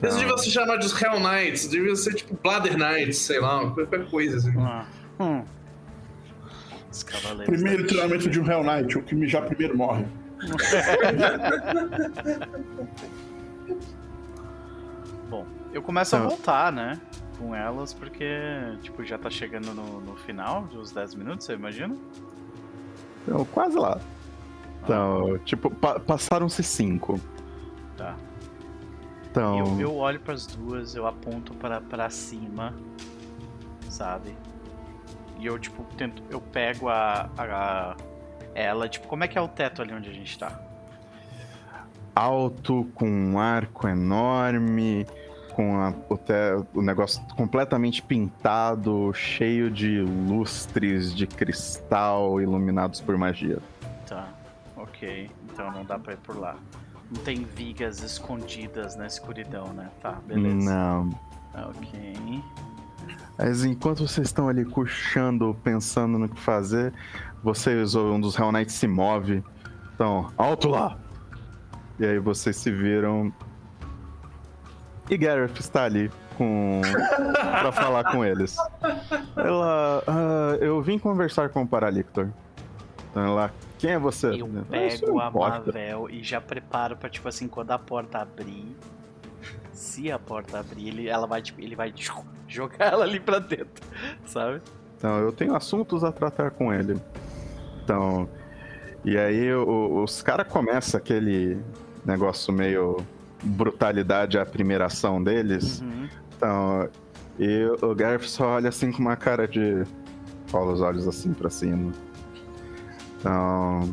Eles 0.00 0.14
Não. 0.14 0.20
deviam 0.20 0.38
se 0.38 0.50
chamar 0.50 0.76
de 0.78 0.86
Hell 0.86 1.20
Knights, 1.20 1.68
deviam 1.68 1.94
ser 1.94 2.14
tipo 2.14 2.38
Bladder 2.42 2.76
Knights, 2.78 3.18
sei 3.18 3.38
lá, 3.40 3.68
qualquer 3.70 4.08
coisa 4.08 4.36
assim. 4.38 4.54
Ah, 4.58 4.86
hum. 5.18 5.42
Os 6.90 7.02
cavaleiros. 7.02 7.46
Primeiro 7.46 7.86
treinamento 7.86 8.28
de 8.28 8.40
um 8.40 8.50
Hell 8.50 8.64
Knight, 8.64 8.98
o 8.98 9.02
que 9.02 9.14
mijar 9.14 9.44
primeiro 9.46 9.76
morre. 9.76 10.04
Bom, 15.28 15.46
eu 15.72 15.82
começo 15.82 16.16
a 16.16 16.20
Tá. 16.20 16.26
voltar, 16.26 16.72
né? 16.72 17.00
Com 17.38 17.54
elas, 17.54 17.94
porque, 17.94 18.28
tipo, 18.82 19.04
já 19.04 19.16
tá 19.16 19.30
chegando 19.30 19.72
no, 19.72 20.00
no 20.00 20.16
final 20.16 20.62
dos 20.64 20.90
10 20.90 21.14
minutos, 21.14 21.48
eu 21.48 21.56
imagino. 21.56 21.98
Então, 23.26 23.44
quase 23.46 23.76
lá. 23.78 23.98
Então, 24.82 25.38
tipo, 25.44 25.70
pa- 25.70 26.00
passaram-se 26.00 26.62
cinco. 26.62 27.20
Tá. 27.96 28.16
Então. 29.30 29.58
Eu, 29.58 29.80
eu 29.80 29.94
olho 29.96 30.18
pras 30.20 30.46
duas, 30.46 30.94
eu 30.96 31.06
aponto 31.06 31.54
para 31.54 31.80
pra 31.80 32.10
cima, 32.10 32.74
sabe? 33.88 34.34
E 35.40 35.46
eu, 35.46 35.58
tipo, 35.58 35.82
tento. 35.96 36.22
Eu 36.30 36.40
pego 36.40 36.88
a, 36.88 37.30
a- 37.38 37.96
Ela, 38.54 38.88
tipo, 38.88 39.08
como 39.08 39.24
é 39.24 39.28
que 39.28 39.38
é 39.38 39.40
o 39.40 39.48
teto 39.48 39.80
ali 39.82 39.92
onde 39.94 40.10
a 40.10 40.12
gente 40.12 40.38
tá? 40.38 40.60
alto, 42.14 42.86
com 42.94 43.08
um 43.08 43.38
arco 43.38 43.88
enorme, 43.88 45.06
com 45.54 45.76
a- 45.80 45.94
o, 46.08 46.18
te- 46.18 46.32
o 46.74 46.82
negócio 46.82 47.22
completamente 47.36 48.02
pintado, 48.02 49.10
cheio 49.14 49.70
de 49.70 50.00
lustres 50.02 51.14
de 51.14 51.26
cristal 51.26 52.40
iluminados 52.40 53.00
por 53.00 53.16
magia. 53.16 53.58
Tá, 54.06 54.28
ok. 54.76 55.30
Então 55.50 55.70
não 55.70 55.84
dá 55.84 55.98
pra 55.98 56.12
ir 56.12 56.18
por 56.18 56.36
lá. 56.36 56.56
Não 57.10 57.22
tem 57.22 57.44
vigas 57.44 58.02
escondidas 58.02 58.96
na 58.96 59.06
escuridão, 59.06 59.68
né? 59.72 59.88
Tá, 60.02 60.12
beleza. 60.26 60.70
Não. 60.70 61.08
Ok. 61.54 62.42
Mas 63.42 63.64
enquanto 63.64 64.06
vocês 64.06 64.26
estão 64.26 64.48
ali 64.50 64.66
coxando, 64.66 65.56
pensando 65.64 66.18
no 66.18 66.28
que 66.28 66.38
fazer, 66.38 66.92
vocês, 67.42 67.94
ou 67.94 68.12
um 68.12 68.20
dos 68.20 68.38
Hell 68.38 68.52
Knights 68.52 68.74
se 68.74 68.86
move. 68.86 69.42
Então, 69.94 70.30
alto 70.36 70.68
lá! 70.68 70.98
E 71.98 72.04
aí 72.04 72.18
vocês 72.18 72.56
se 72.56 72.70
viram. 72.70 73.32
E 75.08 75.16
Gareth 75.16 75.58
está 75.58 75.84
ali 75.84 76.10
com. 76.36 76.82
pra 77.32 77.72
falar 77.72 78.12
com 78.12 78.22
eles. 78.22 78.56
Ela. 79.34 80.02
"Ah, 80.06 80.56
eu 80.60 80.82
vim 80.82 80.98
conversar 80.98 81.48
com 81.48 81.62
o 81.62 81.66
Paralictor. 81.66 82.28
Então 83.10 83.24
ela. 83.24 83.50
Quem 83.78 83.92
é 83.92 83.98
você? 83.98 84.28
Eu 84.28 84.46
Isso 84.86 85.00
pego 85.00 85.12
não 85.14 85.20
a 85.20 85.28
importa." 85.28 85.66
Mavel 85.66 86.10
e 86.10 86.22
já 86.22 86.42
preparo 86.42 86.94
pra, 86.94 87.08
tipo 87.08 87.26
assim, 87.26 87.48
quando 87.48 87.70
a 87.70 87.78
porta 87.78 88.18
abrir. 88.18 88.76
Se 89.72 90.12
a 90.12 90.18
porta 90.18 90.58
abrir, 90.60 90.88
ele, 90.88 91.08
ela 91.08 91.26
vai, 91.26 91.40
tipo, 91.40 91.58
ele 91.60 91.74
vai 91.74 91.90
jogar 92.54 92.92
ela 92.92 93.04
ali 93.04 93.20
pra 93.20 93.38
dentro, 93.38 93.86
sabe? 94.26 94.60
Então, 94.96 95.18
eu 95.18 95.32
tenho 95.32 95.54
assuntos 95.54 96.04
a 96.04 96.12
tratar 96.12 96.50
com 96.50 96.72
ele. 96.72 97.00
Então, 97.82 98.28
e 99.04 99.16
aí 99.16 99.52
o- 99.54 100.02
os 100.02 100.20
caras 100.22 100.46
começam 100.46 100.98
aquele 100.98 101.58
negócio 102.04 102.52
meio 102.52 102.98
brutalidade 103.42 104.38
à 104.38 104.44
primeira 104.44 104.86
ação 104.86 105.22
deles. 105.22 105.80
Uhum. 105.80 106.08
Então, 106.36 106.88
e 107.38 107.64
o 107.80 107.94
Gareth 107.94 108.24
só 108.28 108.56
olha 108.56 108.68
assim 108.68 108.92
com 108.92 108.98
uma 109.00 109.16
cara 109.16 109.48
de. 109.48 109.84
Cola 110.50 110.72
os 110.72 110.80
olhos 110.82 111.08
assim 111.08 111.32
pra 111.32 111.48
cima. 111.48 111.92
Então. 113.18 113.88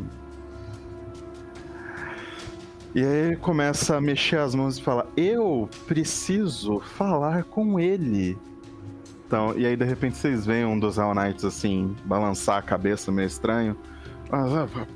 E 2.96 3.00
aí 3.04 3.28
ele 3.28 3.36
começa 3.36 3.96
a 3.96 4.02
mexer 4.02 4.38
as 4.40 4.56
mãos 4.56 4.78
e 4.78 4.82
fala: 4.84 5.08
Eu 5.16 5.70
preciso 5.88 6.80
falar 6.80 7.44
com 7.44 7.80
ele. 7.80 8.38
Então, 9.28 9.54
e 9.58 9.66
aí 9.66 9.76
de 9.76 9.84
repente 9.84 10.16
vocês 10.16 10.46
veem 10.46 10.64
um 10.64 10.80
dos 10.80 10.98
Hell 10.98 11.14
Knights 11.14 11.44
assim, 11.44 11.94
balançar 12.06 12.60
a 12.60 12.62
cabeça 12.62 13.12
meio 13.12 13.28
estranho. 13.28 13.78
Ah, 14.32 14.66
ah, 14.66 14.88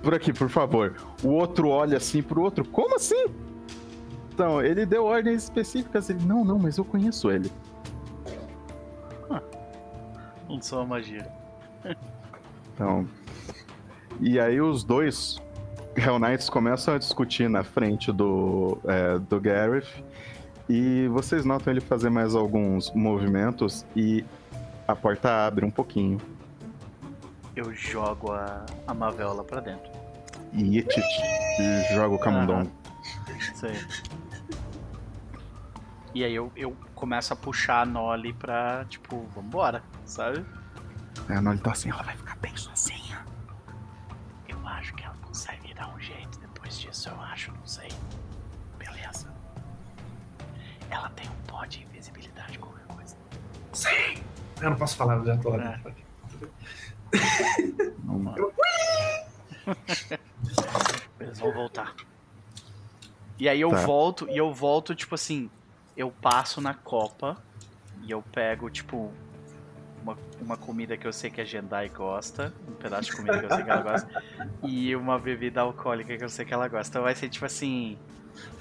por 0.00 0.14
aqui, 0.14 0.32
por 0.32 0.48
favor. 0.48 0.94
O 1.24 1.30
outro 1.30 1.68
olha 1.68 1.96
assim 1.96 2.22
pro 2.22 2.40
outro: 2.40 2.64
Como 2.64 2.94
assim? 2.94 3.26
Então, 4.32 4.62
ele 4.62 4.86
deu 4.86 5.04
ordens 5.04 5.42
específicas. 5.42 6.08
Ele, 6.08 6.24
não, 6.24 6.44
não, 6.44 6.58
mas 6.58 6.78
eu 6.78 6.84
conheço 6.84 7.30
ele. 7.30 7.50
Não 10.48 10.60
sou 10.60 10.80
a 10.80 10.86
magia. 10.86 11.26
Então. 12.74 13.06
E 14.20 14.40
aí 14.40 14.58
os 14.58 14.82
dois 14.82 15.38
Hell 15.94 16.18
Knights 16.18 16.48
começam 16.48 16.94
a 16.94 16.98
discutir 16.98 17.50
na 17.50 17.62
frente 17.62 18.10
do, 18.10 18.78
é, 18.84 19.18
do 19.18 19.38
Gareth. 19.38 20.02
E 20.72 21.08
vocês 21.08 21.44
notam 21.44 21.72
ele 21.72 21.80
fazer 21.80 22.10
mais 22.10 22.32
alguns 22.32 22.92
movimentos 22.92 23.84
e 23.96 24.24
a 24.86 24.94
porta 24.94 25.44
abre 25.44 25.66
um 25.66 25.70
pouquinho. 25.70 26.20
Eu 27.56 27.74
jogo 27.74 28.30
a, 28.30 28.64
a 28.86 28.94
Mavel 28.94 29.34
lá 29.34 29.42
pra 29.42 29.60
dentro. 29.60 29.90
E 30.52 30.86
joga 31.92 32.14
o 32.14 32.18
camundongo. 32.20 32.70
Sei. 33.56 33.84
E 36.14 36.22
aí 36.22 36.36
eu, 36.36 36.52
eu 36.54 36.76
começo 36.94 37.32
a 37.32 37.36
puxar 37.36 37.80
a 37.80 37.84
Nolly 37.84 38.32
pra, 38.32 38.84
tipo, 38.88 39.26
vambora, 39.34 39.82
sabe? 40.04 40.46
É, 41.28 41.40
não, 41.40 41.50
ele 41.50 41.60
tá 41.60 41.72
assim, 41.72 41.90
ela 41.90 42.04
vai 42.04 42.16
ficar 42.16 42.36
bem 42.36 42.56
sozinha. 42.56 42.99
Ela 50.90 51.08
tem 51.10 51.28
um 51.28 51.34
pó 51.46 51.64
de 51.64 51.82
invisibilidade, 51.82 52.58
qualquer 52.58 52.84
coisa. 52.86 53.16
Sim! 53.72 54.22
Eu 54.60 54.70
não 54.70 54.76
posso 54.76 54.96
falar, 54.96 55.16
eu 55.16 55.24
já 55.24 55.36
tô 55.38 55.50
lá 55.50 55.62
É. 55.62 55.80
Não- 58.04 58.34
Eles 61.20 61.38
vão 61.38 61.52
voltar. 61.52 61.94
E 63.38 63.48
aí 63.48 63.60
eu 63.60 63.70
Tá. 63.70 63.76
volto, 63.84 64.28
e 64.28 64.36
eu 64.36 64.52
volto, 64.52 64.94
tipo 64.94 65.14
assim, 65.14 65.50
eu 65.96 66.10
passo 66.10 66.60
na 66.60 66.74
copa 66.74 67.36
e 68.02 68.10
eu 68.10 68.22
pego, 68.22 68.68
tipo, 68.70 69.10
uma, 70.02 70.16
uma 70.40 70.56
comida 70.56 70.96
que 70.96 71.06
eu 71.06 71.12
sei 71.12 71.30
que 71.30 71.40
a 71.40 71.44
Jendai 71.44 71.88
gosta, 71.88 72.52
um 72.68 72.72
pedaço 72.72 73.10
de 73.10 73.16
comida 73.16 73.38
que 73.38 73.44
eu 73.46 73.50
sei 73.50 73.64
que 73.64 73.70
ela 73.70 73.82
gosta, 73.82 74.08
e 74.62 74.94
uma 74.96 75.18
bebida 75.18 75.60
alcoólica 75.62 76.16
que 76.16 76.24
eu 76.24 76.28
sei 76.28 76.44
que 76.44 76.52
ela 76.52 76.68
gosta. 76.68 76.90
Então 76.90 77.02
vai 77.02 77.14
ser 77.14 77.28
tipo 77.28 77.44
assim. 77.46 77.98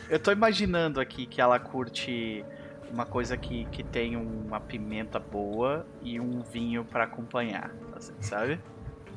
Eu 0.10 0.19
tô 0.19 0.31
imaginando 0.31 0.99
aqui 0.99 1.26
que 1.26 1.40
ela 1.40 1.60
curte 1.60 2.44
uma 2.91 3.06
coisa 3.06 3.38
que, 3.38 3.65
que 3.65 3.84
tem 3.84 4.15
uma 4.15 4.60
pimenta 4.60 5.19
boa 5.19 5.86
e 6.02 6.19
um 6.19 6.41
vinho 6.41 6.84
pra 6.84 7.03
acompanhar, 7.03 7.72
assim, 7.95 8.14
sabe? 8.19 8.60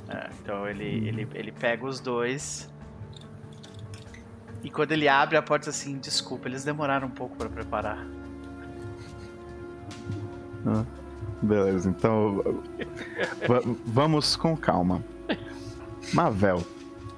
É, 0.09 0.29
então 0.41 0.69
ele, 0.69 0.85
ele, 1.09 1.29
ele 1.35 1.53
pega 1.53 1.87
os 1.87 1.99
dois. 1.99 2.71
E 4.63 4.71
quando 4.71 4.93
ele 4.93 5.09
abre 5.09 5.37
a 5.37 5.43
porta 5.43 5.71
assim, 5.71 5.99
desculpa, 5.99 6.49
eles 6.49 6.63
demoraram 6.65 7.09
um 7.09 7.11
pouco 7.11 7.37
pra 7.37 7.49
preparar. 7.49 8.07
Ah, 10.67 10.85
Beleza, 11.43 11.89
então 11.91 12.63
va- 13.49 13.63
vamos 13.87 14.37
com 14.37 14.57
calma. 14.57 15.03
Mavel, 16.15 16.65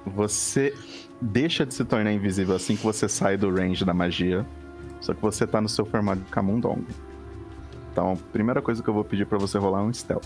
você 0.05 0.73
deixa 1.21 1.65
de 1.65 1.73
se 1.73 1.83
tornar 1.85 2.11
invisível 2.11 2.55
assim 2.55 2.75
que 2.75 2.83
você 2.83 3.07
sai 3.07 3.37
do 3.37 3.53
range 3.53 3.83
da 3.85 3.93
magia. 3.93 4.45
Só 5.01 5.13
que 5.13 5.21
você 5.21 5.45
tá 5.45 5.61
no 5.61 5.69
seu 5.69 5.85
formato 5.85 6.21
de 6.21 6.31
Camundong. 6.31 6.85
Então, 7.91 8.13
a 8.13 8.15
primeira 8.31 8.61
coisa 8.61 8.81
que 8.83 8.89
eu 8.89 8.93
vou 8.93 9.03
pedir 9.03 9.25
pra 9.25 9.37
você 9.37 9.57
rolar 9.57 9.79
é 9.79 9.83
um 9.83 9.93
stealth. 9.93 10.25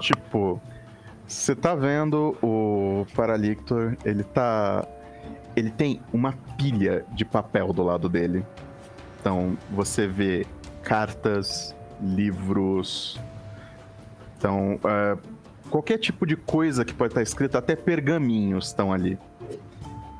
Tipo, 0.00 0.60
você 1.26 1.54
tá 1.54 1.74
vendo 1.74 2.36
o 2.42 3.06
Paralictor, 3.14 3.96
ele 4.04 4.24
tá. 4.24 4.86
Ele 5.54 5.70
tem 5.70 6.00
uma 6.12 6.32
pilha 6.56 7.04
de 7.12 7.24
papel 7.24 7.72
do 7.72 7.82
lado 7.82 8.08
dele. 8.08 8.44
Então, 9.20 9.56
você 9.70 10.06
vê 10.06 10.46
cartas, 10.84 11.74
livros. 12.00 13.18
Então, 14.36 14.78
é, 14.84 15.16
qualquer 15.70 15.98
tipo 15.98 16.26
de 16.26 16.36
coisa 16.36 16.84
que 16.84 16.92
pode 16.92 17.12
estar 17.12 17.22
escrita, 17.22 17.58
até 17.58 17.74
pergaminhos 17.74 18.66
estão 18.66 18.92
ali. 18.92 19.18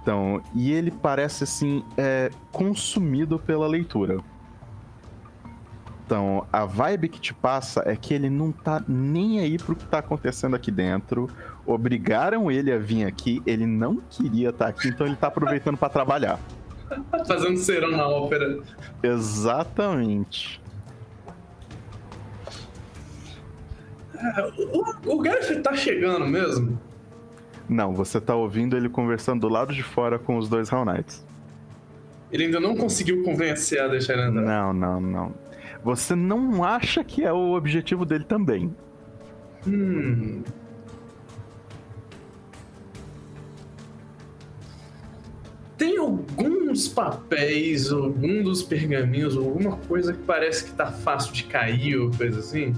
Então, 0.02 0.42
e 0.54 0.72
ele 0.72 0.90
parece 0.90 1.44
assim, 1.44 1.84
é, 1.96 2.30
consumido 2.50 3.38
pela 3.38 3.66
leitura. 3.66 4.18
Então, 6.04 6.46
a 6.52 6.66
vibe 6.66 7.08
que 7.08 7.18
te 7.18 7.32
passa 7.32 7.82
é 7.86 7.96
que 7.96 8.12
ele 8.12 8.28
não 8.28 8.52
tá 8.52 8.82
nem 8.86 9.40
aí 9.40 9.56
pro 9.56 9.74
que 9.74 9.86
tá 9.86 9.98
acontecendo 10.00 10.54
aqui 10.54 10.70
dentro. 10.70 11.30
Obrigaram 11.64 12.50
ele 12.50 12.70
a 12.70 12.78
vir 12.78 13.06
aqui, 13.06 13.42
ele 13.46 13.64
não 13.64 13.96
queria 14.10 14.50
estar 14.50 14.68
aqui, 14.68 14.88
então 14.88 15.06
ele 15.06 15.16
tá 15.16 15.28
aproveitando 15.28 15.78
pra 15.78 15.88
trabalhar. 15.88 16.38
Fazendo 17.26 17.56
serão 17.56 17.90
na 17.90 18.06
ópera. 18.06 18.58
Exatamente. 19.02 20.60
O, 24.72 25.14
o 25.14 25.20
Gareth 25.20 25.60
tá 25.62 25.74
chegando 25.74 26.26
mesmo? 26.26 26.78
Não, 27.68 27.94
você 27.94 28.20
tá 28.20 28.34
ouvindo 28.34 28.76
ele 28.76 28.88
conversando 28.88 29.42
do 29.42 29.48
lado 29.48 29.72
de 29.72 29.82
fora 29.82 30.18
com 30.18 30.36
os 30.36 30.48
dois 30.48 30.70
Hell 30.70 30.84
Knights. 30.84 31.24
Ele 32.30 32.44
ainda 32.44 32.60
não 32.60 32.76
conseguiu 32.76 33.22
convencer 33.22 33.80
a 33.80 33.88
deixar 33.88 34.14
ele 34.14 34.28
entrar. 34.28 34.42
Não, 34.42 34.72
não, 34.72 35.00
não. 35.00 35.34
Você 35.82 36.14
não 36.14 36.64
acha 36.64 37.04
que 37.04 37.24
é 37.24 37.32
o 37.32 37.52
objetivo 37.52 38.04
dele 38.04 38.24
também. 38.24 38.74
Hum. 39.66 40.42
Tem 45.76 45.98
alguns 45.98 46.86
papéis, 46.88 47.90
algum 47.90 48.42
dos 48.42 48.62
pergaminhos, 48.62 49.36
alguma 49.36 49.76
coisa 49.76 50.12
que 50.12 50.22
parece 50.22 50.64
que 50.64 50.72
tá 50.72 50.92
fácil 50.92 51.32
de 51.32 51.44
cair 51.44 51.96
ou 51.96 52.10
coisa 52.12 52.38
assim? 52.38 52.72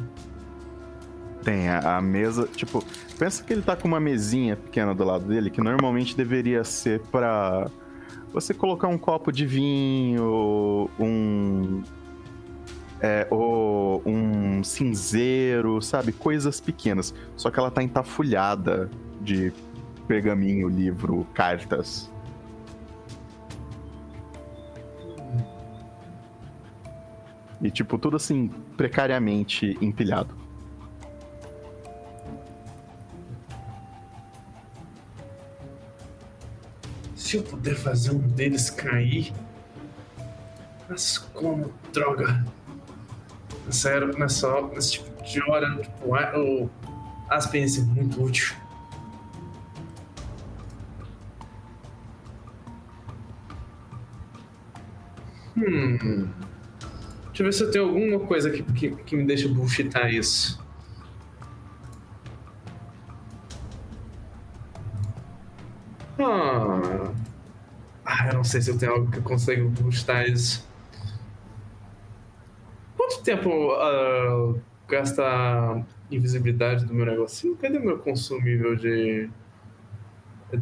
Tem 1.43 1.69
a, 1.69 1.99
a 1.99 2.03
mesa, 2.03 2.49
tipo, 2.49 2.83
pensa 3.19 3.45
que 3.45 3.53
ele 3.53 3.63
tá 3.63 3.77
com 3.77 3.87
uma 3.87 4.01
mesinha 4.01 4.57
pequena 4.57 4.95
do 4.95 5.05
lado 5.05 5.27
dele, 5.27 5.51
que 5.51 5.61
normalmente 5.61 6.17
deveria 6.17 6.65
ser 6.65 7.01
pra 7.13 7.71
você 8.33 8.53
colocar 8.53 8.89
um 8.89 8.99
copo 8.99 9.31
de 9.31 9.47
vinho, 9.47 10.91
um. 10.99 11.83
É, 13.01 13.27
ou 13.31 14.03
um 14.07 14.65
cinzeiro, 14.65 15.83
sabe? 15.83 16.13
Coisas 16.13 16.61
pequenas. 16.61 17.15
Só 17.37 17.51
que 17.51 17.59
ela 17.59 17.71
tá 17.71 17.83
entafulhada 17.83 18.91
de 19.21 19.53
pergaminho, 20.09 20.69
livro, 20.69 21.27
cartas. 21.35 22.11
E, 27.61 27.71
tipo, 27.71 27.99
tudo 27.99 28.17
assim, 28.17 28.49
precariamente 28.77 29.77
empilhado. 29.81 30.35
Se 37.15 37.39
eu 37.39 37.43
puder 37.43 37.75
fazer 37.75 38.13
um 38.13 38.19
deles 38.19 38.71
cair. 38.71 39.33
Mas 40.89 41.19
como, 41.19 41.73
droga. 41.93 42.45
Nessa, 43.65 43.91
era, 43.91 44.07
nessa, 44.13 44.63
nesse 44.69 44.93
tipo 44.93 45.25
de 45.25 45.43
hora, 45.51 45.77
tipo, 45.83 46.09
o 46.09 46.71
Aspen 47.29 47.63
ia 47.63 47.69
ser 47.69 47.85
muito 47.87 48.23
útil. 48.23 48.55
Hum. 55.57 56.29
Deixa 57.37 57.43
eu 57.43 57.47
ver 57.49 57.53
se 57.53 57.65
eu 57.65 57.71
tenho 57.71 57.85
alguma 57.85 58.27
coisa 58.27 58.51
que, 58.51 58.63
que, 58.63 58.91
que 58.97 59.15
me 59.15 59.23
deixa 59.25 59.47
bullshitar 59.47 60.11
isso. 60.11 60.59
Ah. 66.19 67.13
Ah, 68.07 68.29
eu 68.29 68.35
não 68.37 68.43
sei 68.43 68.63
se 68.63 68.71
eu 68.71 68.79
tenho 68.79 68.93
algo 68.93 69.11
que 69.11 69.19
eu 69.19 69.23
consigo 69.23 69.69
buscar 69.69 70.27
isso. 70.27 70.67
Quanto 72.97 73.21
tempo 73.21 73.71
ah, 73.73 74.55
gasta 74.89 75.23
a 75.23 75.83
invisibilidade 76.11 76.87
do 76.87 76.95
meu 76.95 77.05
negocinho? 77.05 77.55
Cadê 77.57 77.79
meu 77.79 77.99
consumível 77.99 78.75
de. 78.77 79.29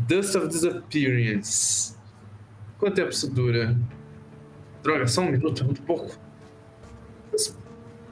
Dust 0.09 0.34
of 0.34 0.48
Disappearance? 0.48 1.94
Quanto 2.80 2.96
tempo 2.96 3.10
isso 3.10 3.32
dura? 3.32 3.78
Droga, 4.82 5.06
só 5.06 5.20
um 5.20 5.30
minuto, 5.30 5.62
é 5.62 5.66
muito 5.66 5.82
pouco. 5.82 6.23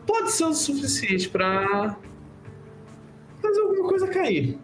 Pode 0.07 0.33
ser 0.33 0.45
o 0.45 0.55
suficiente 0.55 1.29
pra 1.29 1.97
fazer 3.41 3.61
alguma 3.61 3.89
coisa 3.89 4.09
cair. 4.09 4.59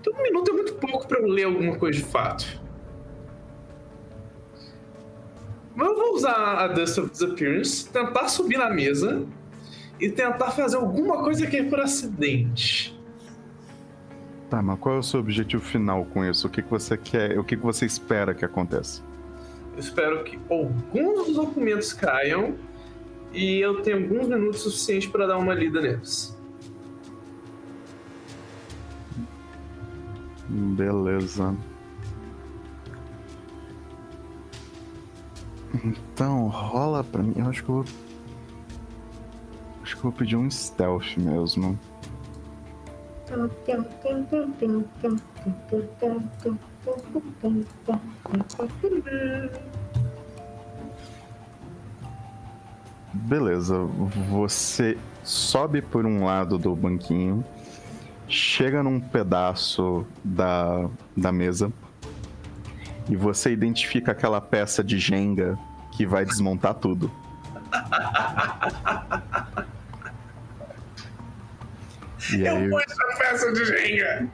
Então, 0.00 0.12
um 0.12 0.22
minuto 0.22 0.50
é 0.50 0.54
muito 0.54 0.74
pouco 0.74 1.06
pra 1.06 1.18
eu 1.18 1.26
ler 1.26 1.44
alguma 1.44 1.76
coisa 1.76 1.98
de 1.98 2.04
fato. 2.04 2.62
Mas 5.74 5.88
eu 5.88 5.96
vou 5.96 6.14
usar 6.14 6.58
a 6.58 6.68
Dust 6.68 6.98
of 6.98 7.10
Disappearance, 7.10 7.88
tentar 7.88 8.28
subir 8.28 8.58
na 8.58 8.70
mesa 8.70 9.26
e 9.98 10.08
tentar 10.08 10.50
fazer 10.50 10.76
alguma 10.76 11.22
coisa 11.22 11.46
que 11.46 11.56
é 11.56 11.64
por 11.64 11.80
acidente. 11.80 12.94
Tá, 14.50 14.62
mas 14.62 14.78
qual 14.78 14.96
é 14.96 14.98
o 14.98 15.02
seu 15.02 15.20
objetivo 15.20 15.64
final 15.64 16.04
com 16.04 16.24
isso? 16.24 16.46
O 16.46 16.50
que, 16.50 16.62
que 16.62 16.70
você 16.70 16.96
quer, 16.96 17.38
o 17.38 17.42
que, 17.44 17.56
que 17.56 17.62
você 17.62 17.86
espera 17.86 18.34
que 18.34 18.44
aconteça? 18.44 19.02
Eu 19.72 19.80
espero 19.80 20.22
que 20.22 20.38
alguns 20.48 21.26
dos 21.26 21.36
documentos 21.36 21.92
caiam 21.92 22.54
e 23.34 23.60
eu 23.60 23.82
tenha 23.82 23.96
alguns 23.96 24.28
minutos 24.28 24.60
suficientes 24.62 25.08
para 25.08 25.26
dar 25.26 25.36
uma 25.36 25.52
lida 25.52 25.80
neles. 25.80 26.34
Beleza. 30.48 31.56
Então, 35.82 36.46
rola 36.46 37.02
pra 37.02 37.22
mim. 37.22 37.34
Eu 37.36 37.46
acho 37.46 37.64
que 37.64 37.68
eu 37.68 37.74
vou. 37.74 37.84
Acho 39.82 39.96
que 39.96 39.98
eu 39.98 40.02
vou 40.02 40.12
pedir 40.12 40.36
um 40.36 40.48
stealth 40.48 41.16
mesmo. 41.16 41.78
Beleza. 53.14 53.78
Você 54.28 54.98
sobe 55.22 55.80
por 55.80 56.04
um 56.04 56.24
lado 56.24 56.58
do 56.58 56.74
banquinho, 56.74 57.44
chega 58.28 58.82
num 58.82 59.00
pedaço 59.00 60.06
da, 60.22 60.88
da 61.16 61.32
mesa 61.32 61.72
e 63.08 63.16
você 63.16 63.52
identifica 63.52 64.12
aquela 64.12 64.40
peça 64.40 64.82
de 64.82 64.98
Jenga 64.98 65.58
que 65.92 66.04
vai 66.06 66.24
desmontar 66.24 66.74
tudo. 66.74 67.10
E 72.32 72.48
aí... 72.48 72.64
Eu 72.70 72.80
essa 72.80 73.04
peça 73.18 73.52
de 73.52 73.64
Jenga! 73.64 74.28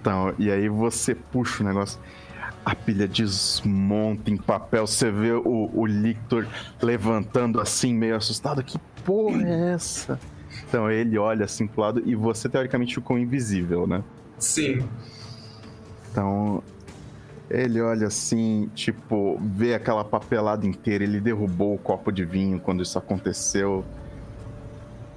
Então, 0.00 0.34
e 0.38 0.50
aí 0.50 0.68
você 0.68 1.14
puxa 1.14 1.62
o 1.62 1.66
negócio 1.66 2.00
a 2.66 2.74
pilha 2.74 3.06
desmonta 3.06 4.28
em 4.28 4.36
papel, 4.36 4.88
você 4.88 5.08
vê 5.08 5.30
o, 5.30 5.70
o 5.72 5.86
Lictor 5.86 6.48
levantando 6.82 7.60
assim, 7.60 7.94
meio 7.94 8.16
assustado. 8.16 8.60
Que 8.64 8.76
porra 9.04 9.40
é 9.40 9.74
essa? 9.74 10.18
Então 10.68 10.90
ele 10.90 11.16
olha 11.16 11.44
assim 11.44 11.68
pro 11.68 11.82
lado 11.82 12.02
e 12.04 12.16
você 12.16 12.48
teoricamente 12.48 12.92
ficou 12.92 13.16
invisível, 13.16 13.86
né? 13.86 14.02
Sim. 14.36 14.80
Então 16.10 16.60
ele 17.48 17.80
olha 17.80 18.08
assim, 18.08 18.68
tipo, 18.74 19.38
vê 19.40 19.72
aquela 19.72 20.04
papelada 20.04 20.66
inteira. 20.66 21.04
Ele 21.04 21.20
derrubou 21.20 21.76
o 21.76 21.78
copo 21.78 22.10
de 22.10 22.24
vinho 22.24 22.58
quando 22.58 22.82
isso 22.82 22.98
aconteceu. 22.98 23.84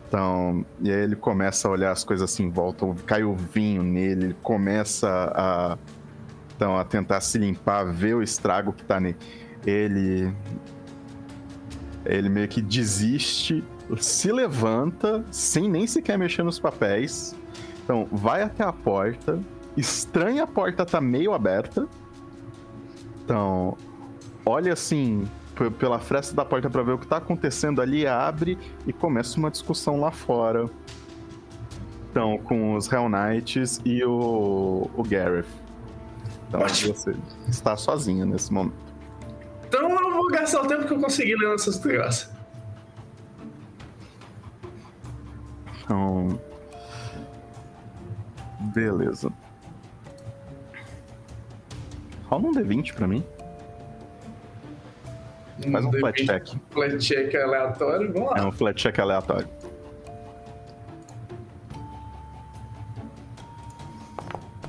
Então, 0.08 0.64
e 0.80 0.92
aí 0.92 1.02
ele 1.02 1.16
começa 1.16 1.68
a 1.68 1.72
olhar 1.72 1.92
as 1.92 2.04
coisas 2.04 2.32
assim 2.32 2.44
em 2.44 2.50
volta, 2.52 2.86
cai 3.08 3.24
o 3.24 3.36
vinho 3.36 3.82
nele, 3.82 4.26
ele 4.26 4.36
começa 4.44 5.08
a 5.36 5.78
então, 6.60 6.78
a 6.78 6.84
tentar 6.84 7.22
se 7.22 7.38
limpar, 7.38 7.86
ver 7.86 8.16
o 8.16 8.22
estrago 8.22 8.74
que 8.74 8.84
tá 8.84 9.00
nele. 9.00 9.16
Ele. 9.66 10.34
Ele 12.06 12.28
meio 12.28 12.50
que 12.50 12.62
desiste, 12.62 13.64
se 13.98 14.30
levanta, 14.30 15.24
sem 15.32 15.70
nem 15.70 15.88
sequer 15.88 16.18
mexer 16.18 16.44
nos 16.44 16.60
papéis. 16.60 17.34
Então, 17.82 18.10
vai 18.12 18.42
até 18.42 18.62
a 18.62 18.74
porta, 18.74 19.40
estranha 19.78 20.44
a 20.44 20.48
porta 20.48 20.86
tá 20.86 21.00
meio 21.00 21.34
aberta. 21.34 21.88
Então, 23.24 23.78
olha 24.46 24.74
assim 24.74 25.26
pela 25.78 26.00
fresta 26.00 26.36
da 26.36 26.44
porta 26.44 26.70
para 26.70 26.84
ver 26.84 26.94
o 26.94 26.98
que 26.98 27.08
tá 27.08 27.18
acontecendo 27.18 27.82
ali, 27.82 28.06
abre 28.06 28.58
e 28.86 28.92
começa 28.92 29.38
uma 29.38 29.50
discussão 29.50 30.00
lá 30.00 30.12
fora. 30.12 30.70
Então, 32.12 32.38
com 32.38 32.76
os 32.76 32.92
Hell 32.92 33.08
Knights 33.08 33.80
e 33.86 34.04
o, 34.04 34.90
o 34.96 35.04
Gareth. 35.04 35.69
Então 36.50 36.62
Ótimo. 36.62 36.96
você 36.96 37.16
está 37.48 37.78
sozinho 37.78 38.26
nesse 38.26 38.52
momento. 38.52 38.76
Então 39.68 39.88
eu 39.88 40.12
vou 40.12 40.28
gastar 40.30 40.64
o 40.64 40.68
tempo 40.68 40.86
que 40.86 40.94
eu 40.94 41.00
consegui 41.00 41.36
lendo 41.36 41.54
essas 41.54 41.82
negócios. 41.84 42.32
Então. 45.84 46.40
Beleza. 48.74 49.32
Rola 52.26 52.48
um 52.48 52.52
D20 52.52 52.94
pra 52.96 53.08
mim. 53.08 53.24
Faz 55.72 55.86
um, 55.86 55.90
um 55.90 55.92
flat 55.92 56.26
check. 56.26 56.48
Flat 56.72 56.98
check 57.00 57.36
aleatório, 57.36 58.12
vamos 58.12 58.32
lá. 58.32 58.38
É 58.40 58.44
um 58.44 58.52
flat 58.52 58.82
check 58.82 58.98
aleatório. 59.00 59.48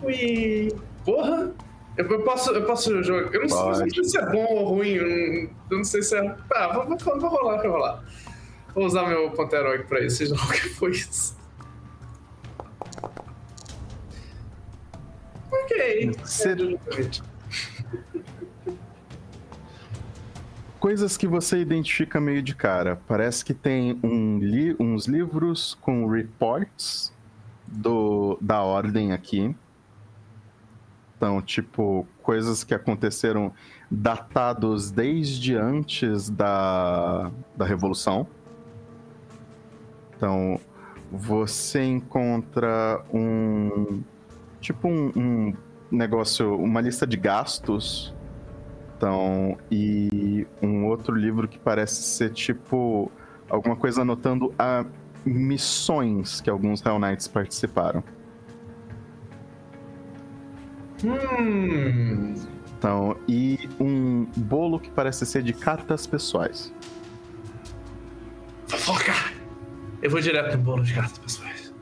Ui, 0.02 0.74
porra! 1.05 1.52
Eu 2.01 2.23
posso, 2.23 2.51
eu 2.51 2.65
posso 2.65 3.03
jogar. 3.03 3.35
Eu 3.35 3.43
não, 3.43 3.49
sei, 3.49 3.87
não 3.87 3.91
sei 3.91 4.05
se 4.05 4.19
é 4.19 4.27
bom 4.27 4.47
ou 4.47 4.75
ruim. 4.75 4.95
Eu 4.95 5.51
não, 5.71 5.85
sei 5.85 6.03
se 6.03 6.17
é. 6.17 6.37
Ah, 6.55 6.73
vou, 6.73 6.99
vou, 6.99 7.21
vou 7.21 7.31
rolar, 7.31 7.63
vou 7.63 7.71
rolar. 7.73 8.05
Vou 8.75 8.87
usar 8.87 9.07
meu 9.09 9.31
ponto 9.31 9.55
heróico 9.55 9.89
pra 9.89 10.01
isso, 10.01 10.17
seja 10.17 10.35
lá 10.35 10.45
o 10.47 10.49
que 10.51 10.69
foi 10.71 10.91
isso. 10.93 11.37
Ok. 15.51 16.13
Você... 16.23 16.57
Coisas 20.79 21.17
que 21.17 21.27
você 21.27 21.59
identifica 21.59 22.21
meio 22.21 22.43
de 22.43 22.55
cara. 22.55 23.01
Parece 23.07 23.45
que 23.45 23.53
tem 23.53 23.99
um 24.03 24.39
li 24.39 24.75
uns 24.79 25.07
livros 25.07 25.77
com 25.81 26.07
reports 26.07 27.13
do, 27.67 28.39
da 28.41 28.63
ordem 28.63 29.13
aqui. 29.13 29.55
Então, 31.21 31.43
tipo, 31.43 32.09
coisas 32.23 32.65
que 32.65 32.73
aconteceram 32.73 33.53
datados 33.91 34.91
desde 34.91 35.55
antes 35.55 36.31
da, 36.31 37.31
da 37.55 37.67
Revolução. 37.67 38.27
Então, 40.17 40.59
você 41.13 41.85
encontra 41.85 43.05
um. 43.13 44.03
Tipo, 44.63 44.89
um, 44.89 45.13
um 45.15 45.55
negócio, 45.91 46.57
uma 46.57 46.81
lista 46.81 47.07
de 47.07 47.19
gastos. 47.19 48.15
Então, 48.97 49.59
e 49.71 50.47
um 50.63 50.87
outro 50.87 51.15
livro 51.15 51.47
que 51.47 51.59
parece 51.59 52.03
ser 52.03 52.31
tipo 52.31 53.13
alguma 53.47 53.77
coisa 53.77 54.01
anotando 54.01 54.55
a 54.59 54.87
missões 55.23 56.41
que 56.41 56.49
alguns 56.49 56.83
Hell 56.83 56.99
Knights 56.99 57.29
participaram. 57.29 58.03
Hum. 61.05 62.35
Então, 62.79 63.17
e 63.29 63.69
um 63.79 64.25
bolo 64.37 64.81
que 64.81 64.91
parece 64.91 65.27
ser 65.27 65.43
de 65.43 65.53
cartas 65.53 66.07
pessoais. 66.07 66.73
Fofoca! 68.67 69.13
Eu 70.03 70.11
vou 70.11 70.21
direto 70.21 70.57
no 70.57 70.63
bolo 70.63 70.83
de 70.83 70.95
cartas 70.95 71.19
pessoais. 71.19 71.75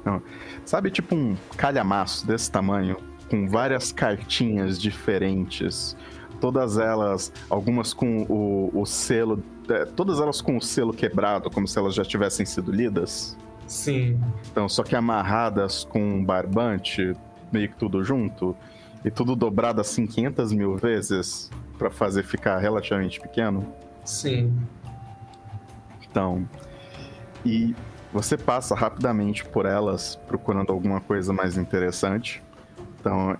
Então, 0.00 0.22
sabe, 0.64 0.90
tipo 0.90 1.14
um 1.14 1.36
calhamaço 1.56 2.26
desse 2.26 2.50
tamanho, 2.50 2.96
com 3.28 3.46
várias 3.46 3.92
cartinhas 3.92 4.80
diferentes, 4.80 5.94
todas 6.40 6.78
elas, 6.78 7.30
algumas 7.50 7.92
com 7.92 8.22
o, 8.22 8.70
o 8.74 8.86
selo, 8.86 9.42
é, 9.68 9.84
todas 9.84 10.18
elas 10.18 10.40
com 10.40 10.56
o 10.56 10.62
selo 10.62 10.94
quebrado, 10.94 11.50
como 11.50 11.68
se 11.68 11.78
elas 11.78 11.94
já 11.94 12.04
tivessem 12.04 12.46
sido 12.46 12.72
lidas. 12.72 13.36
Sim. 13.66 14.18
Então, 14.50 14.68
só 14.68 14.82
que 14.82 14.96
amarradas 14.96 15.84
com 15.84 16.02
um 16.02 16.24
barbante, 16.24 17.14
meio 17.52 17.68
que 17.68 17.76
tudo 17.76 18.04
junto 18.04 18.56
e 19.04 19.10
tudo 19.10 19.34
dobrado 19.34 19.80
assim 19.80 20.06
500 20.06 20.52
mil 20.52 20.76
vezes 20.76 21.50
para 21.78 21.90
fazer 21.90 22.22
ficar 22.22 22.58
relativamente 22.58 23.20
pequeno. 23.20 23.66
Sim. 24.04 24.54
Então, 26.02 26.46
e 27.44 27.74
você 28.12 28.36
passa 28.36 28.74
rapidamente 28.74 29.44
por 29.44 29.64
elas 29.66 30.16
procurando 30.26 30.72
alguma 30.72 31.00
coisa 31.00 31.32
mais 31.32 31.56
interessante. 31.56 32.42
Então, 32.98 33.36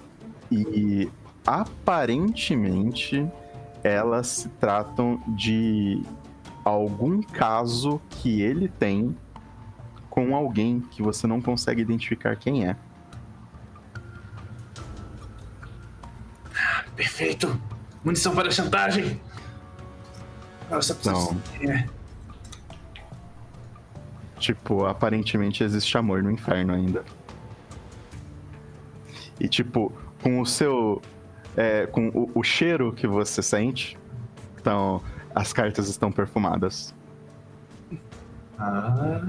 e 0.50 1.10
aparentemente 1.46 3.28
elas 3.82 4.26
se 4.28 4.48
tratam 4.48 5.20
de 5.28 6.02
algum 6.64 7.22
caso 7.22 8.00
que 8.10 8.42
ele 8.42 8.68
tem 8.68 9.16
com 10.08 10.34
alguém 10.34 10.80
que 10.80 11.02
você 11.02 11.26
não 11.26 11.40
consegue 11.40 11.80
identificar 11.80 12.36
quem 12.36 12.66
é. 12.66 12.76
Perfeito. 17.00 17.58
Munição 18.04 18.34
para 18.34 18.50
chantagem. 18.50 19.18
Nossa, 20.68 20.94
Não. 21.06 21.40
É. 21.66 21.86
Tipo, 24.38 24.84
aparentemente 24.84 25.64
existe 25.64 25.96
amor 25.96 26.22
no 26.22 26.30
inferno 26.30 26.74
ainda. 26.74 27.02
E 29.40 29.48
tipo, 29.48 29.90
com 30.22 30.42
o 30.42 30.44
seu. 30.44 31.00
É, 31.56 31.86
com 31.86 32.08
o, 32.08 32.30
o 32.34 32.42
cheiro 32.42 32.92
que 32.92 33.06
você 33.06 33.40
sente, 33.40 33.98
então 34.60 35.02
as 35.34 35.54
cartas 35.54 35.88
estão 35.88 36.12
perfumadas. 36.12 36.94
Ah. 38.58 39.22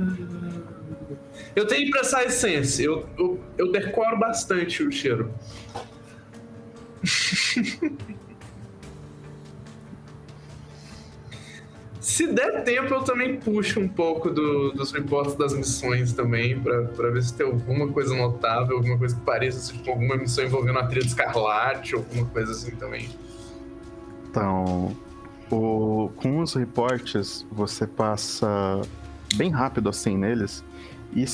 Eu 1.55 1.65
tenho 1.65 1.87
impressar 1.87 2.25
essência. 2.25 2.83
Eu, 2.83 3.07
eu, 3.17 3.39
eu 3.57 3.71
decoro 3.71 4.19
bastante 4.19 4.83
o 4.83 4.91
cheiro. 4.91 5.33
Se 12.01 12.25
der 12.25 12.63
tempo, 12.63 12.91
eu 12.93 13.03
também 13.03 13.37
puxo 13.39 13.79
um 13.79 13.87
pouco 13.87 14.31
do, 14.31 14.71
dos 14.71 14.91
reportes 14.91 15.35
das 15.35 15.53
missões 15.53 16.11
também, 16.13 16.59
para 16.59 17.09
ver 17.11 17.21
se 17.21 17.31
tem 17.33 17.45
alguma 17.45 17.87
coisa 17.89 18.15
notável, 18.15 18.77
alguma 18.77 18.97
coisa 18.97 19.15
que 19.15 19.21
pareça 19.21 19.71
tipo, 19.71 19.91
alguma 19.91 20.17
missão 20.17 20.43
envolvendo 20.43 20.79
a 20.79 20.87
trilha 20.87 21.05
escarlate, 21.05 21.93
alguma 21.93 22.25
coisa 22.25 22.51
assim 22.51 22.71
também. 22.71 23.07
Então, 24.27 24.95
o, 25.51 26.09
com 26.15 26.39
os 26.39 26.55
reportes, 26.55 27.45
você 27.51 27.85
passa 27.85 28.81
bem 29.35 29.51
rápido 29.51 29.87
assim 29.87 30.17
neles, 30.17 30.63
e 31.13 31.25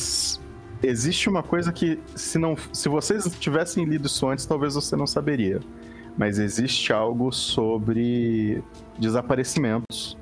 existe 0.83 1.29
uma 1.29 1.43
coisa 1.43 1.71
que, 1.71 1.99
se, 2.15 2.37
não, 2.37 2.55
se 2.71 2.89
vocês 2.89 3.25
tivessem 3.39 3.85
lido 3.85 4.07
isso 4.07 4.27
antes, 4.27 4.45
talvez 4.45 4.73
você 4.75 4.95
não 4.95 5.07
saberia. 5.07 5.59
mas 6.17 6.39
existe 6.39 6.91
algo 6.91 7.31
sobre 7.31 8.63
desaparecimentos. 8.97 10.17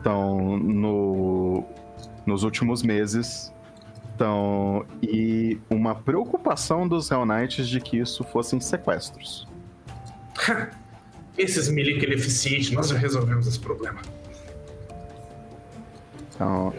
Então, 0.00 0.56
no, 0.58 1.64
nos 2.24 2.44
últimos 2.44 2.84
meses, 2.84 3.52
então, 4.14 4.86
e 5.02 5.60
uma 5.68 5.94
preocupação 5.94 6.86
dos 6.86 7.10
Hell 7.10 7.26
Knights 7.26 7.68
de 7.68 7.80
que 7.80 7.98
isso 7.98 8.24
fossem 8.24 8.60
sequestros. 8.60 9.46
Esses 11.38 11.68
milico 11.68 12.04
ineficientes, 12.04 12.72
nós 12.72 12.88
já 12.88 12.96
resolvemos 12.98 13.46
esse 13.46 13.60
problema. 13.60 14.00
Então, 16.34 16.74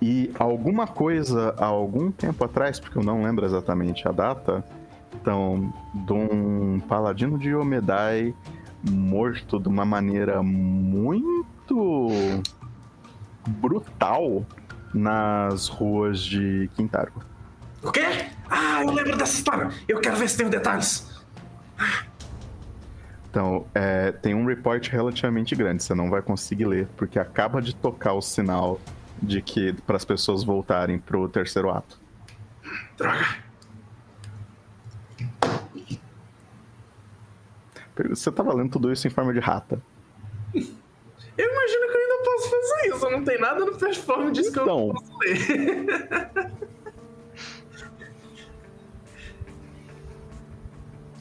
e 0.00 0.30
alguma 0.38 0.86
coisa 0.86 1.54
há 1.58 1.66
algum 1.66 2.10
tempo 2.10 2.44
atrás, 2.44 2.80
porque 2.80 2.98
eu 2.98 3.02
não 3.02 3.22
lembro 3.22 3.44
exatamente 3.44 4.06
a 4.08 4.12
data, 4.12 4.64
então, 5.14 5.72
de 5.92 6.12
um 6.12 6.80
paladino 6.80 7.38
de 7.38 7.54
Omedai 7.54 8.34
morto 8.82 9.60
de 9.60 9.68
uma 9.68 9.84
maneira 9.84 10.42
muito 10.42 12.08
brutal 13.46 14.44
nas 14.94 15.68
ruas 15.68 16.20
de 16.20 16.70
Quintaro. 16.74 17.12
O 17.82 17.90
quê? 17.90 18.26
Ah, 18.48 18.82
eu 18.82 18.90
lembro 18.90 19.16
dessa 19.16 19.34
história. 19.34 19.70
Eu 19.88 20.00
quero 20.00 20.16
ver 20.16 20.28
se 20.28 20.36
tem 20.36 20.48
detalhes. 20.48 21.20
Então, 23.30 23.66
é, 23.74 24.10
tem 24.10 24.34
um 24.34 24.44
report 24.44 24.88
relativamente 24.88 25.54
grande, 25.54 25.82
você 25.82 25.94
não 25.94 26.10
vai 26.10 26.20
conseguir 26.20 26.64
ler, 26.64 26.88
porque 26.96 27.18
acaba 27.18 27.62
de 27.62 27.74
tocar 27.74 28.14
o 28.14 28.20
sinal 28.20 28.80
de 29.22 29.40
que 29.42 29.72
para 29.72 29.96
as 29.96 30.04
pessoas 30.04 30.42
voltarem 30.44 30.98
pro 30.98 31.28
terceiro 31.28 31.70
ato. 31.70 32.00
Droga. 32.96 33.38
Você 38.08 38.32
tava 38.32 38.54
lendo 38.54 38.70
tudo 38.70 38.90
isso 38.90 39.06
em 39.06 39.10
forma 39.10 39.32
de 39.32 39.40
rata. 39.40 39.80
Eu 40.54 41.50
imagino 41.52 41.86
que 41.88 41.96
eu 41.96 42.00
ainda 42.00 42.24
posso 42.24 42.50
fazer 42.50 42.88
isso. 42.88 43.10
Não 43.10 43.24
tem 43.24 43.38
nada 43.38 43.64
no 43.64 43.76
platform 43.76 44.30
disso 44.30 44.52
que 44.52 44.58
eu 44.58 44.62
Então. 44.62 44.86
não 44.88 44.94
posso 44.94 45.18
ler. 45.18 46.50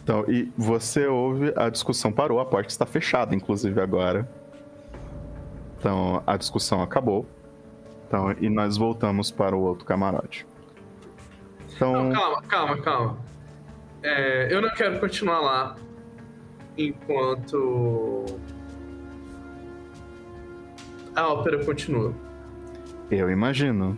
Então, 0.04 0.26
e 0.28 0.52
você 0.58 1.06
ouve, 1.06 1.54
a 1.56 1.70
discussão 1.70 2.12
parou, 2.12 2.40
a 2.40 2.46
porta 2.46 2.70
está 2.70 2.84
fechada, 2.84 3.36
inclusive, 3.36 3.80
agora. 3.80 4.28
Então, 5.78 6.24
a 6.26 6.36
discussão 6.36 6.82
acabou. 6.82 7.28
Então, 8.10 8.31
e 8.41 8.49
nós 8.49 8.76
voltamos 8.76 9.30
para 9.30 9.56
o 9.56 9.61
outro 9.61 9.86
camarote. 9.86 10.44
Então, 11.76 12.06
Não, 12.06 12.11
calma, 12.11 12.41
calma, 12.41 12.77
calma. 12.81 13.18
É, 14.02 14.52
eu 14.52 14.64
não 14.64 14.69
quero 14.72 14.99
continuar 14.99 15.40
lá 15.40 15.76
enquanto 16.76 18.26
a 21.15 21.27
ópera 21.27 21.64
continua. 21.64 22.11
eu 23.11 23.30
imagino. 23.30 23.95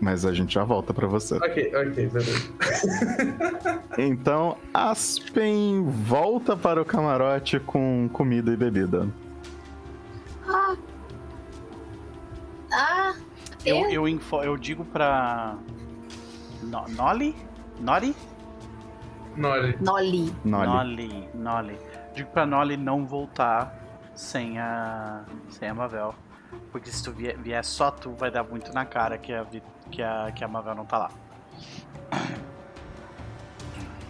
Mas 0.00 0.24
a 0.24 0.32
gente 0.32 0.54
já 0.54 0.64
volta 0.64 0.94
para 0.94 1.06
você. 1.08 1.36
Ok, 1.36 1.72
ok, 1.74 2.06
beleza. 2.08 2.52
Então, 3.98 4.56
Aspen 4.72 5.84
volta 5.84 6.56
para 6.56 6.80
o 6.80 6.84
camarote 6.84 7.60
com 7.60 8.08
comida 8.12 8.52
e 8.52 8.56
bebida. 8.56 9.06
Ah. 10.48 10.76
Ah. 12.72 13.14
Eu, 13.64 13.90
Eu? 13.90 14.08
info- 14.08 14.42
eu 14.42 14.56
digo 14.56 14.84
pra. 14.84 15.56
No, 16.62 16.86
Noli? 16.88 17.34
Nori? 17.80 18.14
Noli. 19.36 19.76
Noli. 19.80 20.34
Noli. 20.44 21.28
Noli. 21.34 21.78
Digo 22.14 22.30
pra 22.30 22.44
Noli 22.46 22.76
não 22.76 23.06
voltar 23.06 23.74
sem 24.14 24.58
a. 24.58 25.22
sem 25.48 25.68
a 25.68 25.74
Mavel. 25.74 26.14
Porque 26.70 26.90
se 26.90 27.02
tu 27.02 27.12
vier, 27.12 27.36
vier 27.38 27.64
só 27.64 27.90
tu, 27.90 28.12
vai 28.12 28.30
dar 28.30 28.44
muito 28.44 28.72
na 28.72 28.84
cara 28.84 29.16
que 29.16 29.32
a, 29.32 29.44
que 29.90 30.02
a, 30.02 30.30
que 30.32 30.44
a 30.44 30.48
Mavel 30.48 30.74
não 30.74 30.84
tá 30.84 30.98
lá. 30.98 31.10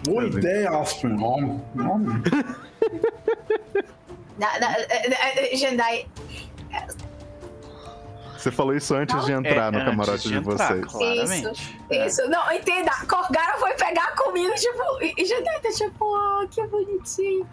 Boa 0.05 0.25
ideia, 0.27 0.71
Aspen. 0.71 1.13
Nome. 1.13 1.61
Nome. 1.75 2.23
Na, 4.39 4.49
Você 8.43 8.51
falou 8.51 8.75
isso 8.75 8.93
antes 8.93 9.25
de 9.25 9.31
entrar 9.31 9.71
no 9.71 9.79
É, 9.79 9.83
antes 9.83 9.91
camarote 9.93 10.29
de, 10.29 10.35
entrar, 10.35 10.57
vocês. 10.57 10.85
Claramente. 10.87 11.81
É. 11.89 12.07
Isso, 12.07 12.29
não, 12.29 12.51
entenda. 12.51 12.91
Corgara 13.09 13.57
foi 13.57 13.73
pegar 13.75 14.17
comigo, 14.17 14.53
tipo, 14.57 14.83
e 15.01 15.15
e 15.17 15.25
Jandai 15.25 15.61
tá 15.61 15.71
tipo, 15.71 16.05
oh, 16.05 16.49
que 16.49 16.67
bonitinho. 16.67 17.49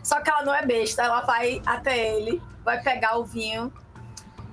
Só 0.00 0.20
que 0.20 0.30
ela 0.30 0.44
não 0.44 0.54
é 0.54 0.64
besta, 0.64 1.02
ela 1.02 1.22
vai 1.22 1.60
até 1.66 2.14
ele, 2.14 2.40
vai 2.64 2.80
pegar 2.80 3.18
o 3.18 3.24
vinho, 3.24 3.72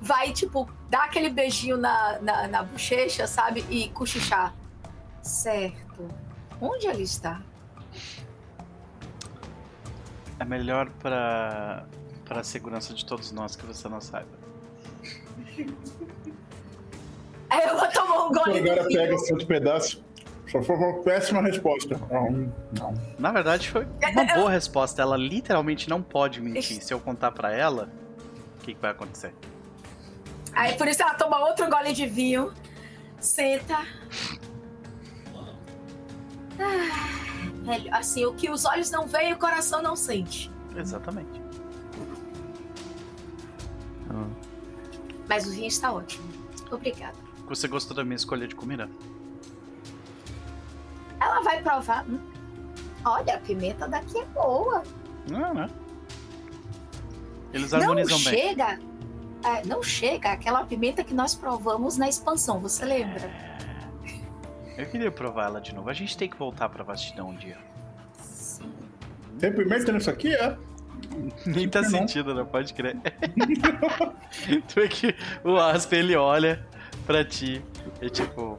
vai, 0.01 0.33
tipo, 0.33 0.67
dar 0.89 1.03
aquele 1.03 1.29
beijinho 1.29 1.77
na, 1.77 2.17
na, 2.19 2.47
na 2.47 2.63
bochecha, 2.63 3.27
sabe? 3.27 3.63
E 3.69 3.89
cochichar. 3.89 4.55
Certo. 5.21 6.09
Onde 6.59 6.87
ele 6.87 7.03
está? 7.03 7.43
É 10.39 10.45
melhor 10.45 10.89
pra, 10.99 11.85
pra 12.25 12.43
segurança 12.43 12.91
de 12.91 13.05
todos 13.05 13.31
nós 13.31 13.55
que 13.55 13.67
você 13.67 13.87
não 13.87 14.01
saiba. 14.01 14.44
Aí 17.49 17.67
eu 17.67 17.77
vou 17.77 17.87
tomar 17.89 18.25
um 18.25 18.31
gole 18.33 18.59
Agora 18.59 18.87
pega 18.87 19.15
esse 19.15 19.31
outro 19.31 19.47
pedaço. 19.47 20.03
Só 20.47 20.61
foi 20.61 20.75
uma 20.75 21.01
péssima 21.01 21.41
resposta. 21.41 21.99
Não, 22.11 22.51
não. 22.77 22.93
Na 23.17 23.31
verdade, 23.31 23.69
foi 23.69 23.87
uma 24.13 24.25
boa 24.35 24.51
resposta. 24.51 25.01
Ela 25.01 25.17
literalmente 25.17 25.89
não 25.89 26.01
pode 26.01 26.41
mentir. 26.41 26.81
Se 26.81 26.93
eu 26.93 26.99
contar 26.99 27.31
pra 27.31 27.51
ela, 27.53 27.89
o 28.59 28.63
que, 28.63 28.73
que 28.73 28.81
vai 28.81 28.91
acontecer? 28.91 29.33
Aí 30.53 30.73
por 30.77 30.87
isso 30.87 31.01
ela 31.01 31.13
toma 31.15 31.39
outro 31.39 31.69
gole 31.69 31.91
de 31.91 32.05
vinho, 32.05 32.53
senta. 33.19 33.85
Ah, 36.57 37.97
assim, 37.97 38.25
o 38.25 38.33
que 38.33 38.49
os 38.49 38.63
olhos 38.63 38.89
não 38.89 39.05
veem, 39.07 39.33
o 39.33 39.37
coração 39.37 39.81
não 39.81 39.95
sente. 39.95 40.49
Exatamente. 40.75 41.41
Mas 45.27 45.45
o 45.47 45.51
vinho 45.51 45.67
está 45.67 45.91
ótimo. 45.91 46.27
Obrigada. 46.71 47.15
Você 47.47 47.67
gostou 47.67 47.95
da 47.95 48.03
minha 48.03 48.15
escolha 48.15 48.47
de 48.47 48.55
comida? 48.55 48.89
Ela 51.19 51.41
vai 51.41 51.61
provar. 51.61 52.05
Hum, 52.07 52.19
Olha, 53.05 53.35
a 53.35 53.37
pimenta 53.39 53.87
daqui 53.87 54.17
é 54.17 54.25
boa. 54.25 54.81
Não, 55.29 55.53
né? 55.53 55.69
Eles 57.53 57.71
Não 57.71 57.79
harmonizam 57.79 58.17
bem. 58.17 58.33
chega. 58.33 58.79
é, 59.43 59.63
não 59.65 59.81
chega 59.83 60.31
aquela 60.31 60.65
pimenta 60.65 61.03
que 61.03 61.13
nós 61.13 61.35
provamos 61.35 61.97
na 61.97 62.09
expansão, 62.09 62.59
você 62.59 62.83
lembra? 62.83 63.31
Eu 64.75 64.85
queria 64.87 65.11
provar 65.11 65.45
ela 65.45 65.61
de 65.61 65.73
novo. 65.73 65.87
A 65.89 65.93
gente 65.93 66.17
tem 66.17 66.27
que 66.27 66.35
voltar 66.35 66.67
pra 66.67 66.83
vastidão 66.83 67.29
um 67.29 67.35
dia. 67.35 67.57
Tem 69.39 69.53
pimenta 69.53 69.91
nisso 69.91 70.09
aqui? 70.09 70.33
É. 70.33 70.57
Nem 71.45 71.67
tá 71.69 71.81
Não. 71.81 71.89
sentindo, 71.89 72.33
não 72.33 72.45
pode 72.45 72.73
crer. 72.73 72.95
tu 74.73 74.79
é 74.79 74.87
que 74.87 75.15
o 75.43 75.55
Aspen 75.57 75.99
ele 75.99 76.15
olha 76.15 76.65
pra 77.05 77.23
ti. 77.23 77.61
É 78.01 78.09
tipo, 78.09 78.57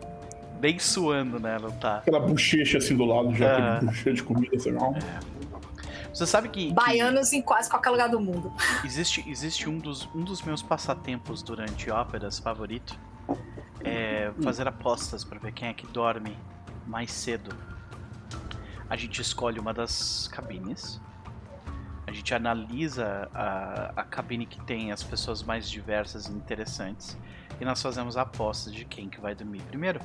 bem 0.61 0.79
suando, 0.79 1.39
né? 1.41 1.59
Não 1.61 1.71
tá. 1.73 1.99
Aquela 1.99 2.21
bochecha 2.21 2.79
assim 2.79 2.97
do 2.97 3.05
lado, 3.05 3.35
já 3.35 3.57
Ah. 3.57 3.75
aquele 3.77 3.91
bochecha 3.91 4.13
de 4.13 4.23
comida, 4.23 4.57
assim, 4.57 4.71
não. 4.73 4.95
Você 6.13 6.27
sabe 6.27 6.49
que, 6.49 6.69
que 6.69 6.73
Baianos 6.73 7.33
em 7.35 7.43
quase 7.43 7.69
qualquer 7.69 7.91
lugar 7.91 8.09
do 8.09 8.19
mundo. 8.19 8.51
existe, 8.85 9.23
existe 9.29 9.69
um, 9.69 9.79
dos, 9.79 10.09
um 10.15 10.25
dos 10.25 10.41
meus 10.43 10.63
passatempos 10.63 11.43
durante 11.43 11.91
óperas 11.91 12.39
favorito. 12.39 12.99
É 13.85 14.31
fazer 14.43 14.67
apostas 14.67 15.23
pra 15.25 15.39
ver 15.39 15.53
quem 15.53 15.69
é 15.69 15.75
que 15.75 15.87
dorme 15.87 16.37
mais 16.87 17.13
cedo. 17.13 17.55
A 18.89 18.97
gente 18.97 19.21
escolhe 19.21 19.59
uma 19.61 19.75
das 19.75 20.27
cabines. 20.29 21.01
A 22.07 22.13
gente 22.13 22.33
analisa 22.33 23.29
a, 23.35 23.93
a 23.97 24.05
cabine 24.05 24.47
que 24.47 24.65
tem 24.65 24.93
as 24.93 25.03
pessoas 25.03 25.43
mais 25.43 25.69
diversas 25.69 26.27
e 26.27 26.33
interessantes. 26.33 27.19
E 27.61 27.65
nós 27.65 27.83
fazemos 27.83 28.17
apostas 28.17 28.73
de 28.73 28.85
quem 28.85 29.09
que 29.09 29.21
vai 29.21 29.35
dormir 29.35 29.63
primeiro. 29.63 30.01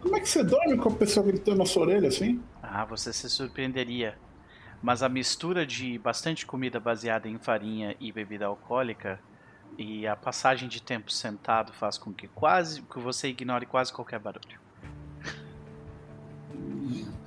Como 0.00 0.16
é 0.16 0.20
que 0.20 0.28
você 0.28 0.42
dorme 0.42 0.76
com 0.78 0.88
a 0.88 0.94
pessoa 0.94 1.26
gritando 1.26 1.58
na 1.58 1.66
sua 1.66 1.82
orelha 1.82 2.08
assim? 2.08 2.42
Ah, 2.62 2.84
você 2.84 3.12
se 3.12 3.28
surpreenderia. 3.28 4.16
Mas 4.80 5.02
a 5.02 5.08
mistura 5.08 5.66
de 5.66 5.98
bastante 5.98 6.46
comida 6.46 6.78
baseada 6.78 7.28
em 7.28 7.38
farinha 7.38 7.96
e 7.98 8.12
bebida 8.12 8.46
alcoólica 8.46 9.20
e 9.76 10.06
a 10.06 10.16
passagem 10.16 10.68
de 10.68 10.80
tempo 10.80 11.10
sentado 11.10 11.72
faz 11.72 11.98
com 11.98 12.12
que 12.12 12.28
quase 12.28 12.82
que 12.82 12.98
você 12.98 13.28
ignore 13.28 13.66
quase 13.66 13.92
qualquer 13.92 14.18
barulho. 14.18 14.58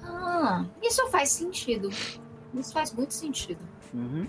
Ah, 0.04 0.66
isso 0.82 1.08
faz 1.10 1.30
sentido. 1.30 1.90
Isso 2.54 2.74
faz 2.74 2.94
muito 2.94 3.14
sentido. 3.14 3.71
Uhum. 3.94 4.28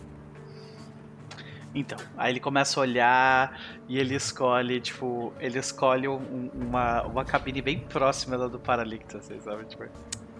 Então, 1.75 1.97
aí 2.19 2.33
ele 2.33 2.41
começa 2.41 2.79
a 2.79 2.83
olhar 2.83 3.59
e 3.89 3.99
ele 3.99 4.15
escolhe, 4.15 4.79
tipo, 4.81 5.33
ele 5.41 5.59
escolhe 5.59 6.07
um- 6.07 6.51
uma, 6.55 7.03
uma 7.05 7.25
cabine 7.25 7.63
bem 7.63 7.79
próxima 7.81 8.37
da 8.37 8.47
do 8.47 8.59
Paralicto, 8.59 9.17
vocês 9.19 9.43
sabem? 9.45 9.65
Tipo, 9.65 9.85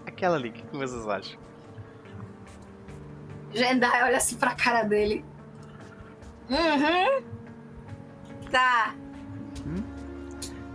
aquela 0.05 0.35
ali, 0.35 0.49
o 0.49 0.53
que 0.53 0.77
vocês 0.77 1.07
acham? 1.07 1.39
Jendai 3.53 4.03
olha 4.03 4.17
assim 4.17 4.37
pra 4.37 4.53
cara 4.55 4.83
dele. 4.83 5.25
Uhum. 6.49 7.23
Tá. 8.51 8.93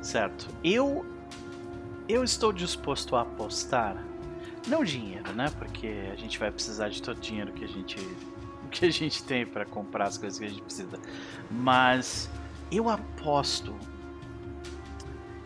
Certo. 0.03 0.49
Eu 0.65 1.05
eu 2.09 2.25
estou 2.25 2.53
disposto 2.53 3.15
a 3.15 3.21
apostar 3.21 3.95
não 4.67 4.83
dinheiro, 4.83 5.31
né? 5.35 5.53
Porque 5.59 6.09
a 6.13 6.17
gente 6.17 6.39
vai 6.39 6.51
precisar 6.51 6.89
de 6.89 7.03
todo 7.03 7.19
o 7.19 7.21
dinheiro 7.21 7.53
que 7.53 7.65
a 7.65 7.69
gente 7.69 7.99
que 8.71 8.85
a 8.87 8.91
gente 8.91 9.23
tem 9.25 9.47
para 9.47 9.65
comprar 9.65 10.07
as 10.07 10.19
coisas 10.19 10.39
que 10.39 10.45
a 10.45 10.49
gente 10.49 10.63
precisa. 10.63 10.99
Mas 11.51 12.29
eu 12.71 12.89
aposto 12.89 13.75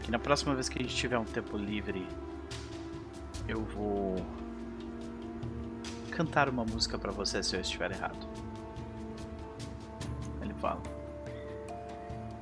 que 0.03 0.11
na 0.11 0.19
próxima 0.19 0.55
vez 0.55 0.69
que 0.69 0.79
a 0.79 0.83
gente 0.83 0.95
tiver 0.95 1.19
um 1.19 1.25
tempo 1.25 1.57
livre, 1.57 2.07
eu 3.49 3.65
vou 3.65 4.17
cantar 6.11 6.49
uma 6.49 6.65
música 6.65 6.99
para 6.99 7.11
você 7.13 7.43
se 7.43 7.57
eu 7.57 7.61
estiver 7.61 7.93
errado. 7.93 8.29
Ele 10.41 10.55
fala 10.55 10.83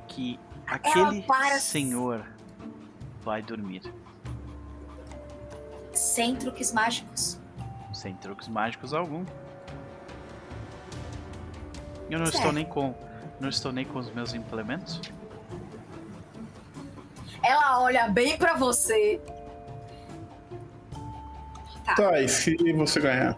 que 0.08 0.38
aquele 0.66 1.24
senhor 1.60 2.24
vai 3.22 3.42
dormir 3.42 3.82
Sem 5.92 6.34
truques 6.36 6.72
mágicos. 6.72 7.38
sem 7.92 8.14
truques 8.14 8.48
mágicos 8.48 8.94
algum. 8.94 9.24
Eu 12.10 12.18
não 12.18 12.26
Certo. 12.26 12.38
estou 12.38 12.52
nem 12.52 12.64
com 12.64 12.94
não 13.38 13.48
estou 13.48 13.72
nem 13.72 13.86
com 13.86 13.98
os 13.98 14.10
meus 14.12 14.34
implementos. 14.34 15.00
Ela 17.42 17.80
olha 17.80 18.06
bem 18.08 18.36
pra 18.36 18.54
você. 18.54 19.18
Tá, 21.96 22.20
e 22.20 22.28
se 22.28 22.54
você 22.74 23.00
ganhar? 23.00 23.36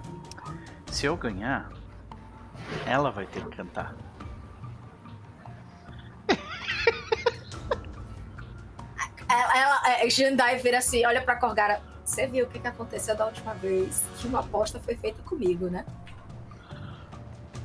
Se 0.91 1.07
eu 1.07 1.17
ganhar, 1.17 1.71
ela 2.85 3.11
vai 3.11 3.27
ter 3.27 3.45
que 3.45 3.57
cantar. 3.57 3.95
Ela, 9.31 9.59
ela 9.59 9.91
é, 10.05 10.11
Jandai 10.11 10.59
vira 10.59 10.77
assim, 10.77 11.07
olha 11.07 11.23
pra 11.23 11.37
Corgara. 11.37 11.81
Você 12.05 12.27
viu 12.27 12.45
o 12.45 12.49
que, 12.49 12.59
que 12.59 12.67
aconteceu 12.67 13.17
da 13.17 13.25
última 13.25 13.55
vez? 13.55 14.05
Que 14.19 14.27
uma 14.27 14.41
aposta 14.41 14.79
foi 14.79 14.95
feita 14.95 15.23
comigo, 15.23 15.71
né? 15.71 15.87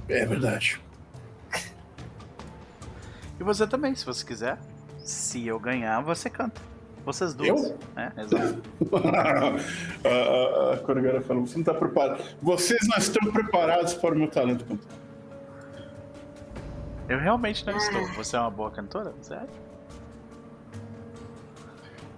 É 0.07 0.25
verdade. 0.25 0.79
E 3.39 3.43
você 3.43 3.67
também, 3.67 3.93
se 3.95 4.05
você 4.05 4.25
quiser. 4.25 4.57
Se 4.99 5.45
eu 5.47 5.59
ganhar, 5.59 6.01
você 6.01 6.29
canta. 6.29 6.61
Vocês 7.05 7.33
duas. 7.33 7.63
Eu? 7.63 7.77
É, 7.95 8.11
exato. 8.21 8.61
a, 10.03 10.09
a, 10.09 10.73
a 10.73 10.77
Corgara 10.79 11.21
falou, 11.21 11.45
você 11.45 11.57
não 11.57 11.63
tá 11.63 11.73
preparado. 11.73 12.21
Vocês 12.41 12.85
não 12.89 12.97
estão 12.97 13.31
preparados 13.31 13.93
para 13.93 14.13
o 14.13 14.17
meu 14.17 14.27
talento 14.29 14.65
cantor. 14.65 14.87
Eu 17.07 17.19
realmente 17.19 17.65
não 17.65 17.77
estou. 17.77 18.05
Você 18.15 18.35
é 18.35 18.39
uma 18.39 18.51
boa 18.51 18.69
cantora? 18.71 19.13
Sério? 19.21 19.47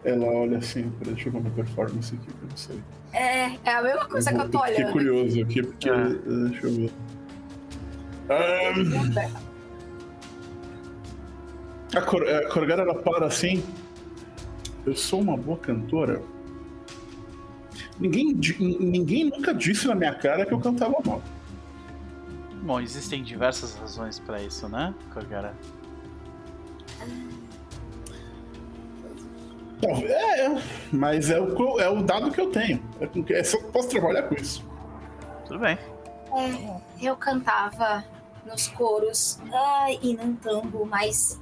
Ela 0.03 0.25
olha 0.25 0.57
assim, 0.57 0.89
peraí, 0.91 1.13
deixa 1.13 1.27
eu 1.29 1.33
ver 1.33 1.39
uma 1.39 1.49
performance 1.51 2.15
aqui 2.15 2.31
pra 2.33 2.47
você. 2.55 2.73
É, 3.13 3.55
é 3.69 3.75
a 3.75 3.81
mesma 3.83 4.05
coisa 4.05 4.31
que 4.33 4.39
eu 4.39 4.49
tô 4.49 4.59
Fiquei 4.59 4.75
olhando. 4.85 4.91
curioso 4.93 5.41
aqui, 5.41 5.61
porque. 5.61 5.89
Ah. 5.89 5.93
eh, 6.09 6.49
Deixa 6.49 6.65
eu 6.67 6.73
ver. 6.73 6.91
Ahn, 8.29 9.13
a, 11.95 12.01
Cor, 12.01 12.23
a 12.27 12.49
Corgara 12.49 12.83
ela 12.83 12.95
para 12.95 13.25
assim. 13.25 13.63
Eu 14.85 14.95
sou 14.95 15.21
uma 15.21 15.37
boa 15.37 15.57
cantora. 15.57 16.21
Ninguém, 17.99 18.33
ninguém 18.79 19.25
nunca 19.25 19.53
disse 19.53 19.87
na 19.87 19.95
minha 19.95 20.13
cara 20.13 20.45
que 20.45 20.53
eu 20.53 20.59
cantava 20.59 20.95
mal. 21.05 21.21
Bom, 22.61 22.79
existem 22.79 23.23
diversas 23.23 23.75
razões 23.75 24.19
pra 24.19 24.41
isso, 24.41 24.67
né, 24.69 24.93
Corgara? 25.13 25.53
É, 29.81 30.45
é, 30.45 30.61
mas 30.91 31.29
é 31.29 31.39
o, 31.39 31.79
é 31.79 31.89
o 31.89 32.01
dado 32.01 32.31
que 32.31 32.41
eu 32.41 32.51
tenho. 32.51 32.81
É, 32.99 33.33
é 33.33 33.43
só 33.43 33.57
posso 33.71 33.89
trabalhar 33.89 34.23
com 34.23 34.35
isso. 34.35 34.63
Tudo 35.45 35.59
bem. 35.59 35.77
É, 36.35 36.81
eu 37.01 37.15
cantava 37.15 38.03
nos 38.45 38.67
coros 38.67 39.39
ai, 39.51 39.99
e 40.01 40.13
no 40.13 40.35
tambo, 40.35 40.85
mas 40.85 41.39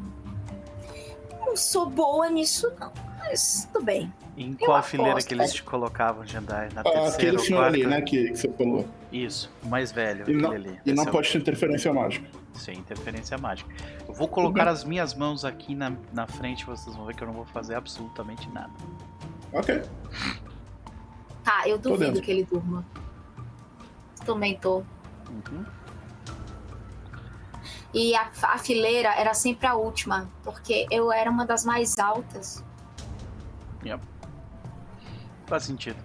não 1.48 1.56
sou 1.58 1.90
boa 1.90 2.30
nisso, 2.30 2.72
não. 2.80 2.92
Mas 3.20 3.68
tudo 3.72 3.84
bem. 3.86 4.14
Em 4.38 4.52
Eu 4.52 4.58
qual 4.68 4.84
fileira 4.84 5.14
aposto, 5.14 5.28
que 5.28 5.34
eles 5.34 5.50
é. 5.52 5.54
te 5.56 5.64
colocavam, 5.64 6.26
Jandai? 6.26 6.70
Na 6.74 6.82
Ah, 6.82 6.84
terceira 6.84 7.14
aquele 7.14 7.38
ou 7.38 7.44
senhor 7.44 7.60
quarta? 7.62 7.76
ali, 7.76 7.86
né, 7.88 8.02
que, 8.02 8.30
que 8.30 8.38
você 8.38 8.50
falou. 8.52 8.86
Isso, 9.12 9.52
o 9.64 9.68
mais 9.68 9.92
velho. 9.92 10.30
E 10.30 10.34
não, 10.34 10.52
aquele 10.52 10.70
ali. 10.70 10.80
e 10.86 10.94
não 10.94 11.04
é 11.04 11.12
pode 11.12 11.32
ter 11.32 11.38
interferência 11.40 11.92
mágica. 11.94 12.28
Sem 12.54 12.78
interferência 12.78 13.38
mágica. 13.38 13.74
Eu 14.08 14.14
vou 14.14 14.28
colocar 14.28 14.68
as 14.68 14.84
minhas 14.84 15.14
mãos 15.16 15.44
aqui 15.46 15.74
na, 15.74 15.94
na 16.14 16.28
frente, 16.28 16.66
vocês 16.66 16.96
vão 16.96 17.06
ver 17.06 17.16
que 17.16 17.24
eu 17.24 17.28
não 17.28 17.34
vou 17.34 17.46
fazer 17.46 17.76
absolutamente 17.76 18.48
nada. 18.50 18.72
Ok. 19.54 19.82
Tá, 21.44 21.68
eu 21.68 21.78
duvido 21.78 22.22
que 22.22 22.30
ele 22.32 22.44
durma. 22.44 22.86
Também 24.26 24.58
tô. 24.58 24.78
Uhum. 25.30 25.66
E 27.94 28.16
a, 28.16 28.30
a 28.44 28.58
fileira 28.58 29.14
era 29.16 29.34
sempre 29.34 29.66
a 29.66 29.76
última, 29.76 30.30
porque 30.44 30.86
eu 30.92 31.12
era 31.12 31.30
uma 31.30 31.46
das 31.46 31.64
mais 31.64 31.98
altas. 31.98 32.64
Yep. 33.86 34.04
Faz 35.46 35.64
sentido. 35.64 35.98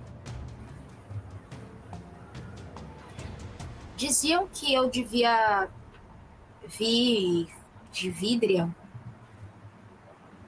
Diziam 3.96 4.48
que 4.48 4.72
eu 4.72 4.88
devia 4.88 5.68
vir 6.66 7.48
de 7.92 8.10
Vidria, 8.10 8.68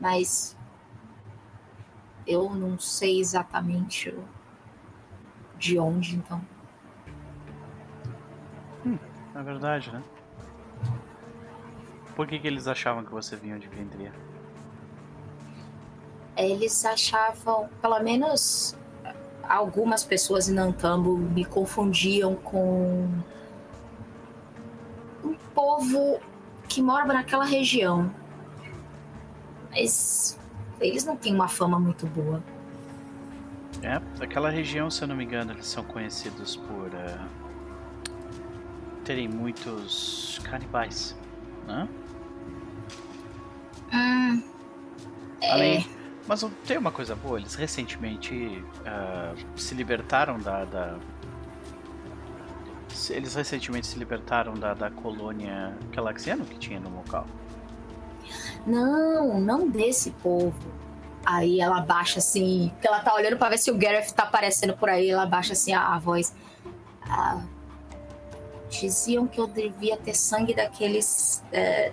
mas 0.01 0.57
eu 2.27 2.55
não 2.55 2.79
sei 2.79 3.21
exatamente 3.21 4.17
de 5.59 5.79
onde, 5.79 6.17
então. 6.17 6.41
É 9.35 9.43
verdade, 9.43 9.91
né? 9.93 10.03
Por 12.15 12.27
que, 12.27 12.39
que 12.39 12.47
eles 12.47 12.69
achavam 12.69 13.05
que 13.05 13.11
você 13.11 13.37
vinha 13.37 13.59
de 13.59 13.67
Vendria? 13.69 14.13
Eles 16.37 16.85
achavam, 16.85 17.69
pelo 17.81 18.01
menos 18.01 18.77
algumas 19.49 20.05
pessoas 20.05 20.49
em 20.49 20.55
Nantambo 20.55 21.17
me 21.17 21.45
confundiam 21.45 22.35
com 22.37 23.09
um 25.25 25.35
povo 25.55 26.21
que 26.69 26.81
mora 26.83 27.05
naquela 27.07 27.45
região. 27.45 28.11
Mas 29.71 30.39
eles 30.81 31.05
não 31.05 31.17
têm 31.17 31.35
uma 31.35 31.49
fama 31.49 31.79
muito 31.79 32.07
boa. 32.07 32.43
É, 33.83 34.01
aquela 34.23 34.51
região, 34.51 34.91
se 34.91 35.03
eu 35.03 35.09
não 35.09 35.17
me 35.17 35.25
engano, 35.25 35.53
eles 35.53 35.67
são 35.67 35.85
conhecidos 35.85 36.57
por 36.57 36.95
eh, 36.95 37.19
terem 39.05 39.29
muitos 39.29 40.41
canibais, 40.45 41.15
né? 41.67 41.89
Hum, 43.95 44.43
é, 45.41 45.53
Além, 45.53 45.87
mas 46.27 46.45
tem 46.67 46.77
uma 46.79 46.91
coisa 46.91 47.15
boa, 47.15 47.39
eles 47.39 47.55
recentemente 47.55 48.63
ah, 48.85 49.35
se 49.57 49.75
libertaram 49.75 50.39
da, 50.41 50.65
da- 50.65 50.99
Eles 53.11 53.35
recentemente 53.35 53.87
se 53.87 53.99
libertaram 53.99 54.55
da, 54.55 54.75
da 54.75 54.91
colônia 54.91 55.77
Galaxiano 55.93 56.45
que 56.45 56.59
tinha 56.59 56.81
no 56.81 56.91
local. 56.97 57.27
não, 58.67 59.41
não 59.41 59.69
desse 59.69 60.11
povo. 60.11 60.55
Aí 61.27 61.59
ela 61.61 61.81
baixa 61.81 62.19
assim, 62.19 62.71
porque 62.75 62.87
ela 62.87 63.01
tá 63.01 63.15
olhando 63.15 63.39
pra 63.39 63.49
ver 63.49 63.59
se 63.59 63.71
o 63.71 63.79
Gareth 63.79 64.13
tá 64.15 64.25
aparecendo 64.25 64.77
por 64.77 64.89
aí, 64.91 65.09
ela 65.09 65.25
baixa 65.25 65.55
assim 65.55 65.73
a, 65.73 65.95
a 65.95 65.99
voz. 65.99 66.35
Ah, 67.09 67.43
diziam 68.69 69.27
que 69.27 69.41
eu 69.41 69.47
devia 69.47 69.97
ter 69.97 70.15
sangue 70.15 70.55
daqueles 70.55 71.43
é, 71.53 71.93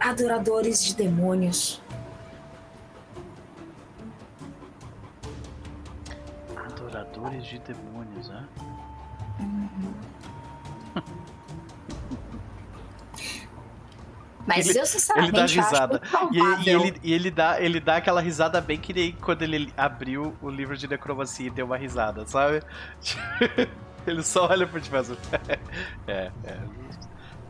adoradores 0.00 0.82
de 0.84 0.94
demônios. 0.94 1.80
Adoradores 6.56 7.44
de 7.46 7.58
demônios, 7.60 8.28
né? 8.28 8.46
Mas 14.46 14.66
Ele- 14.68 14.80
eu 14.80 14.86
sinceramente 14.86 15.30
ele 15.30 15.46
dá 15.46 15.46
risada. 15.62 16.02
E, 16.32 16.38
ele- 16.38 16.62
e 16.64 16.70
ele, 16.70 17.00
e 17.02 17.12
ele 17.12 17.30
dá, 17.30 17.60
ele 17.60 17.80
dá 17.80 17.96
aquela 17.96 18.20
risada 18.20 18.60
bem 18.62 18.78
que 18.78 18.94
nem 18.94 19.12
quando 19.12 19.42
ele 19.42 19.72
abriu 19.76 20.34
o 20.40 20.48
livro 20.48 20.74
de 20.76 20.88
necromancia 20.88 21.46
e 21.46 21.50
deu 21.50 21.66
uma 21.66 21.76
risada, 21.76 22.26
sabe? 22.26 22.62
ele 24.06 24.22
só 24.22 24.46
olha 24.48 24.66
por 24.66 24.80
ti 24.80 24.88
e 24.88 24.90
faz. 24.90 25.10
é, 26.06 26.32
é. 26.44 26.58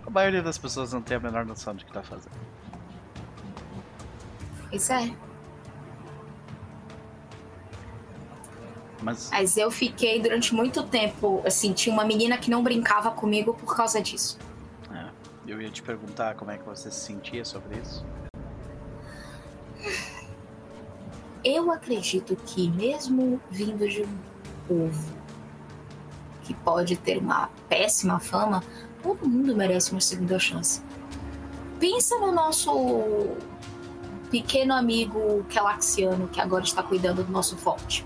A 0.09 0.10
maioria 0.10 0.43
das 0.43 0.56
pessoas 0.56 0.90
não 0.90 1.02
tem 1.02 1.18
a 1.18 1.20
menor 1.20 1.44
noção 1.44 1.74
de 1.74 1.85
que 1.85 1.93
tá 1.93 2.02
fazendo. 2.02 2.32
Isso 4.72 4.90
é. 4.90 5.14
Mas, 9.02 9.28
Mas 9.30 9.59
eu 9.59 9.70
fiquei 9.70 10.18
durante 10.18 10.55
muito 10.55 10.82
tempo, 10.85 11.43
assim, 11.44 11.74
tinha 11.74 11.93
uma 11.93 12.06
menina 12.06 12.39
que 12.39 12.51
não 12.51 12.62
brincava 12.62 13.10
comigo 13.10 13.52
por 13.52 13.76
causa 13.76 14.01
disso. 14.01 14.39
é, 14.90 15.10
eu 15.47 15.60
ia 15.60 15.68
te 15.70 15.82
perguntar 15.82 16.36
como 16.36 16.52
é 16.52 16.56
que 16.56 16.64
você 16.64 16.90
se 16.90 17.01
sentia 17.01 17.44
sobre 17.44 17.76
isso. 17.76 18.02
Eu 21.44 21.70
acredito 21.70 22.35
que, 22.47 22.70
mesmo 22.70 23.39
vindo 23.51 23.86
de 23.86 24.05
um 24.05 24.18
povo 24.66 25.18
que 26.44 26.55
pode 26.55 26.97
ter 26.97 27.18
uma 27.18 27.51
péssima 27.68 28.18
fama, 28.18 28.64
todo 29.02 29.28
mundo 29.28 29.54
merece 29.56 29.92
uma 29.92 30.00
segunda 30.00 30.38
chance. 30.38 30.82
Pensa 31.78 32.18
no 32.18 32.32
nosso 32.32 33.36
pequeno 34.30 34.74
amigo 34.74 35.44
Kelaxiano, 35.48 36.28
que 36.28 36.40
agora 36.40 36.64
está 36.64 36.82
cuidando 36.82 37.22
do 37.22 37.32
nosso 37.32 37.56
forte. 37.56 38.04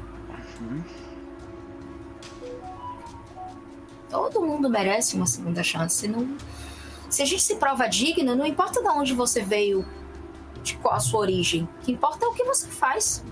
Todo 4.10 4.42
mundo 4.42 4.68
merece 4.68 5.16
uma 5.16 5.26
segunda 5.26 5.62
chance. 5.62 6.06
Não... 6.06 6.36
Se 7.08 7.22
a 7.22 7.24
gente 7.24 7.42
se 7.42 7.56
prova 7.56 7.86
digno, 7.86 8.34
não 8.34 8.46
importa 8.46 8.82
de 8.82 8.88
onde 8.88 9.14
você 9.14 9.42
veio, 9.42 9.86
de 10.62 10.76
qual 10.76 10.94
a 10.94 11.00
sua 11.00 11.20
origem. 11.20 11.64
O 11.64 11.84
que 11.84 11.92
importa 11.92 12.24
é 12.24 12.28
o 12.28 12.34
que 12.34 12.44
você 12.44 12.66
faz. 12.68 13.24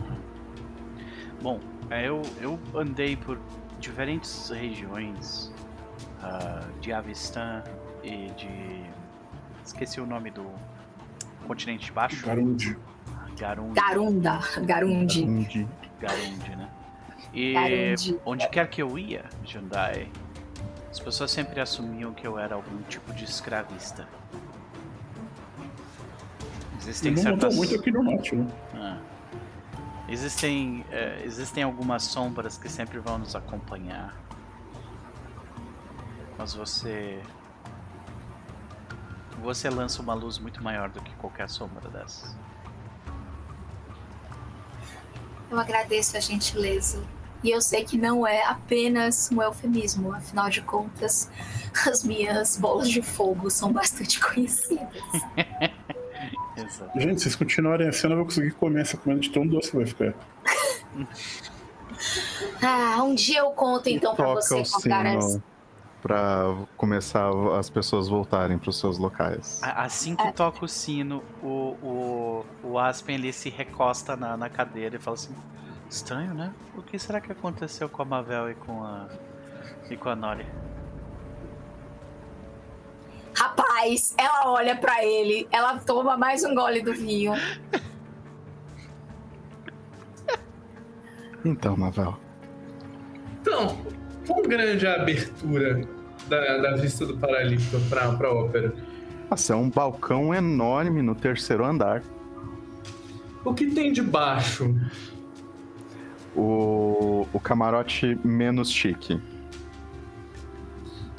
Bom, 1.40 1.60
é, 1.90 2.08
eu, 2.08 2.22
eu 2.40 2.58
andei 2.74 3.16
por 3.16 3.38
diferentes 3.78 4.48
regiões 4.50 5.52
ah, 6.22 6.66
de 6.80 6.92
Avistan 6.92 7.62
e 8.02 8.30
de. 8.36 8.84
Esqueci 9.64 10.00
o 10.00 10.06
nome 10.06 10.30
do 10.30 10.46
continente 11.46 11.86
de 11.86 11.92
baixo. 11.92 12.26
Garundi. 12.26 12.76
Garundi. 13.38 13.74
Garunda, 13.74 14.40
Garundi. 14.62 15.22
Entendi. 15.22 15.68
Garundi, 16.00 16.56
né? 16.56 16.68
E 17.32 17.52
Garundi. 17.52 18.20
onde 18.24 18.48
quer 18.48 18.68
que 18.68 18.82
eu 18.82 18.98
ia, 18.98 19.24
Jandai, 19.44 20.10
as 20.90 20.98
pessoas 20.98 21.30
sempre 21.30 21.60
assumiam 21.60 22.12
que 22.12 22.26
eu 22.26 22.38
era 22.38 22.54
algum 22.54 22.82
tipo 22.88 23.12
de 23.12 23.24
escravista. 23.24 24.08
Existem 26.78 27.12
não 27.12 27.22
certas. 27.22 27.54
muito 27.56 27.74
aqui 27.74 27.90
no 27.90 28.02
norte, 28.02 28.34
né? 28.34 28.46
Ah. 28.74 28.98
Existem, 30.08 30.84
é, 30.90 31.22
existem 31.24 31.62
algumas 31.62 32.02
sombras 32.02 32.58
que 32.58 32.68
sempre 32.68 32.98
vão 32.98 33.18
nos 33.18 33.36
acompanhar. 33.36 34.16
Mas 36.40 36.54
você. 36.54 37.20
Você 39.42 39.68
lança 39.68 40.00
uma 40.00 40.14
luz 40.14 40.38
muito 40.38 40.64
maior 40.64 40.88
do 40.88 40.98
que 41.02 41.14
qualquer 41.16 41.50
sombra 41.50 41.86
dessas. 41.90 42.34
Eu 45.50 45.58
agradeço 45.58 46.16
a 46.16 46.20
gentileza. 46.20 47.04
E 47.44 47.50
eu 47.50 47.60
sei 47.60 47.84
que 47.84 47.98
não 47.98 48.26
é 48.26 48.42
apenas 48.44 49.30
um 49.30 49.42
eufemismo, 49.42 50.14
afinal 50.14 50.48
de 50.48 50.62
contas, 50.62 51.30
as 51.86 52.02
minhas 52.04 52.56
bolas 52.56 52.88
de 52.88 53.02
fogo 53.02 53.50
são 53.50 53.70
bastante 53.70 54.18
conhecidas. 54.18 55.02
Gente, 56.96 57.18
se 57.18 57.24
vocês 57.24 57.36
continuarem 57.36 57.86
assim, 57.88 58.06
eu 58.06 58.10
não 58.10 58.16
vou 58.16 58.26
conseguir 58.26 58.52
comer 58.52 58.80
essa 58.80 58.96
comida 58.96 59.20
de 59.20 59.30
tão 59.30 59.46
doce 59.46 59.70
que 59.70 59.76
vai 59.76 59.86
ficar. 59.86 60.14
Ah, 62.62 63.02
um 63.02 63.14
dia 63.14 63.40
eu 63.40 63.50
conto 63.50 63.88
então 63.90 64.14
pra 64.14 64.24
Toca 64.24 64.40
você 64.40 64.54
o 64.54 65.49
é 66.00 66.02
pra 66.02 66.56
começar 66.76 67.30
as 67.58 67.68
pessoas 67.68 68.08
voltarem 68.08 68.58
pros 68.58 68.78
seus 68.78 68.98
locais. 68.98 69.60
Assim 69.62 70.16
que 70.16 70.32
toca 70.32 70.64
o 70.64 70.68
sino, 70.68 71.22
o, 71.42 71.76
o, 71.82 72.46
o 72.62 72.78
Aspen 72.78 73.16
ele 73.16 73.32
se 73.32 73.50
recosta 73.50 74.16
na, 74.16 74.36
na 74.36 74.48
cadeira 74.48 74.96
e 74.96 74.98
fala 74.98 75.14
assim: 75.14 75.34
Estranho, 75.88 76.34
né? 76.34 76.52
O 76.76 76.82
que 76.82 76.98
será 76.98 77.20
que 77.20 77.30
aconteceu 77.30 77.88
com 77.88 78.02
a 78.02 78.04
Mavel 78.04 78.50
e 78.50 78.54
com 78.54 78.82
a. 78.82 79.08
e 79.90 79.96
com 79.96 80.08
a 80.08 80.16
Nori? 80.16 80.46
Rapaz, 83.36 84.14
ela 84.18 84.50
olha 84.50 84.76
pra 84.76 85.04
ele, 85.04 85.48
ela 85.52 85.78
toma 85.78 86.16
mais 86.16 86.44
um 86.44 86.54
gole 86.54 86.82
do 86.82 86.92
vinho. 86.92 87.32
Então, 91.42 91.74
Mavel. 91.74 92.18
Então, 93.40 93.78
quão 94.30 94.42
grande 94.42 94.86
é 94.86 94.90
a 94.90 95.02
abertura 95.02 95.80
da, 96.28 96.58
da 96.58 96.76
vista 96.76 97.04
do 97.04 97.16
Paralímpico 97.16 97.80
pra, 97.88 98.12
pra 98.12 98.32
ópera? 98.32 98.72
Nossa, 99.28 99.52
é 99.52 99.56
um 99.56 99.68
balcão 99.68 100.32
enorme 100.34 101.02
no 101.02 101.14
terceiro 101.14 101.64
andar. 101.64 102.02
O 103.44 103.52
que 103.54 103.66
tem 103.70 103.92
de 103.92 104.02
baixo? 104.02 104.74
O, 106.36 107.26
o 107.32 107.40
camarote 107.40 108.18
menos 108.24 108.70
chique. 108.70 109.20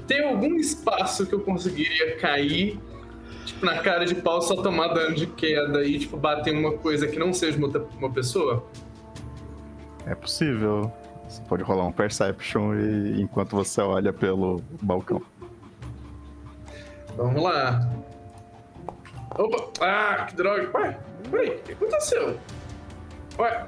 Tem 0.08 0.24
algum 0.26 0.56
espaço 0.56 1.26
que 1.26 1.34
eu 1.34 1.40
conseguiria 1.42 2.18
cair, 2.18 2.80
tipo, 3.46 3.66
na 3.66 3.78
cara 3.80 4.06
de 4.06 4.16
pau, 4.16 4.42
só 4.42 4.62
tomar 4.62 4.90
dano 4.90 5.16
de 5.16 5.26
queda 5.28 5.84
e, 5.84 6.00
tipo, 6.00 6.18
bater 6.18 6.54
em 6.54 6.60
uma 6.60 6.74
coisa 6.74 7.08
que 7.08 7.18
não 7.18 7.34
seja 7.34 7.58
uma, 7.58 7.68
outra- 7.68 7.86
uma 7.98 8.10
pessoa? 8.10 8.66
É 10.06 10.14
possível. 10.16 10.92
Você 11.32 11.41
pode 11.44 11.64
rolar 11.64 11.86
um 11.86 11.94
Perception 11.94 12.76
e, 12.76 13.22
enquanto 13.22 13.56
você 13.56 13.80
olha 13.80 14.12
pelo 14.12 14.62
balcão. 14.82 15.22
Vamos 17.16 17.41
lá. 17.41 17.90
Opa! 19.38 19.70
Ah, 19.80 20.26
que 20.26 20.36
droga! 20.36 20.70
Ué, 20.78 20.99
peraí, 21.30 21.49
o 21.56 21.60
que 21.60 21.72
aconteceu? 21.72 22.38
Ué, 23.40 23.68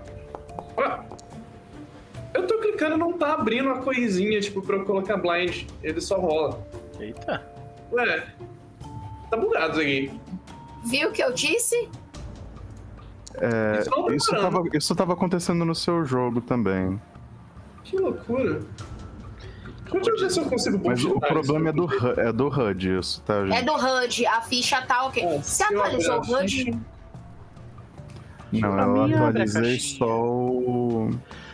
ué. 0.78 1.00
Eu 2.34 2.46
tô 2.48 2.58
clicando, 2.60 2.98
não 2.98 3.14
tá 3.14 3.34
abrindo 3.34 3.70
a 3.70 3.78
coisinha, 3.80 4.42
tipo, 4.42 4.62
pra 4.62 4.76
eu 4.76 4.84
colocar 4.84 5.16
blind. 5.16 5.66
Ele 5.82 6.02
só 6.02 6.20
rola. 6.20 6.62
Eita! 7.00 7.50
Ué, 7.94 8.28
tá 9.30 9.38
bugado 9.38 9.82
isso 9.82 9.82
aqui. 9.82 10.20
Viu 10.86 11.10
o 11.10 11.12
que 11.14 11.24
eu 11.24 11.32
disse? 11.32 11.90
É, 13.36 13.80
Isso 13.80 13.90
tava, 14.30 14.78
isso 14.78 14.96
tava 14.96 15.14
acontecendo 15.14 15.64
no 15.64 15.74
seu 15.74 16.04
jogo 16.04 16.42
também. 16.42 17.00
Que 17.94 18.02
loucura. 18.02 18.60
Deixa 19.92 20.10
eu 20.10 20.18
ver 20.18 20.30
se 20.32 20.40
eu 20.40 20.46
consigo 20.46 20.82
Mas 20.84 21.06
o 21.06 21.20
problema 21.20 21.70
é 21.70 21.72
isso 21.72 21.88
do, 21.88 22.20
é 22.22 22.34
do 22.34 22.48
HUD, 22.48 22.98
isso, 22.98 23.22
tá, 23.22 23.46
gente? 23.46 23.56
É 23.56 23.62
do 23.62 23.74
HUD, 23.74 24.26
a 24.26 24.42
ficha 24.42 24.82
tá 24.82 25.06
ok. 25.06 25.24
É, 25.24 25.38
Você 25.38 25.64
atualizou 25.64 26.16
o 26.16 26.36
HUD? 26.36 26.80
Não, 28.52 28.78
eu 28.80 29.02
a 29.02 29.28
atualizei 29.28 29.80
só 29.80 30.26
o. 30.26 31.12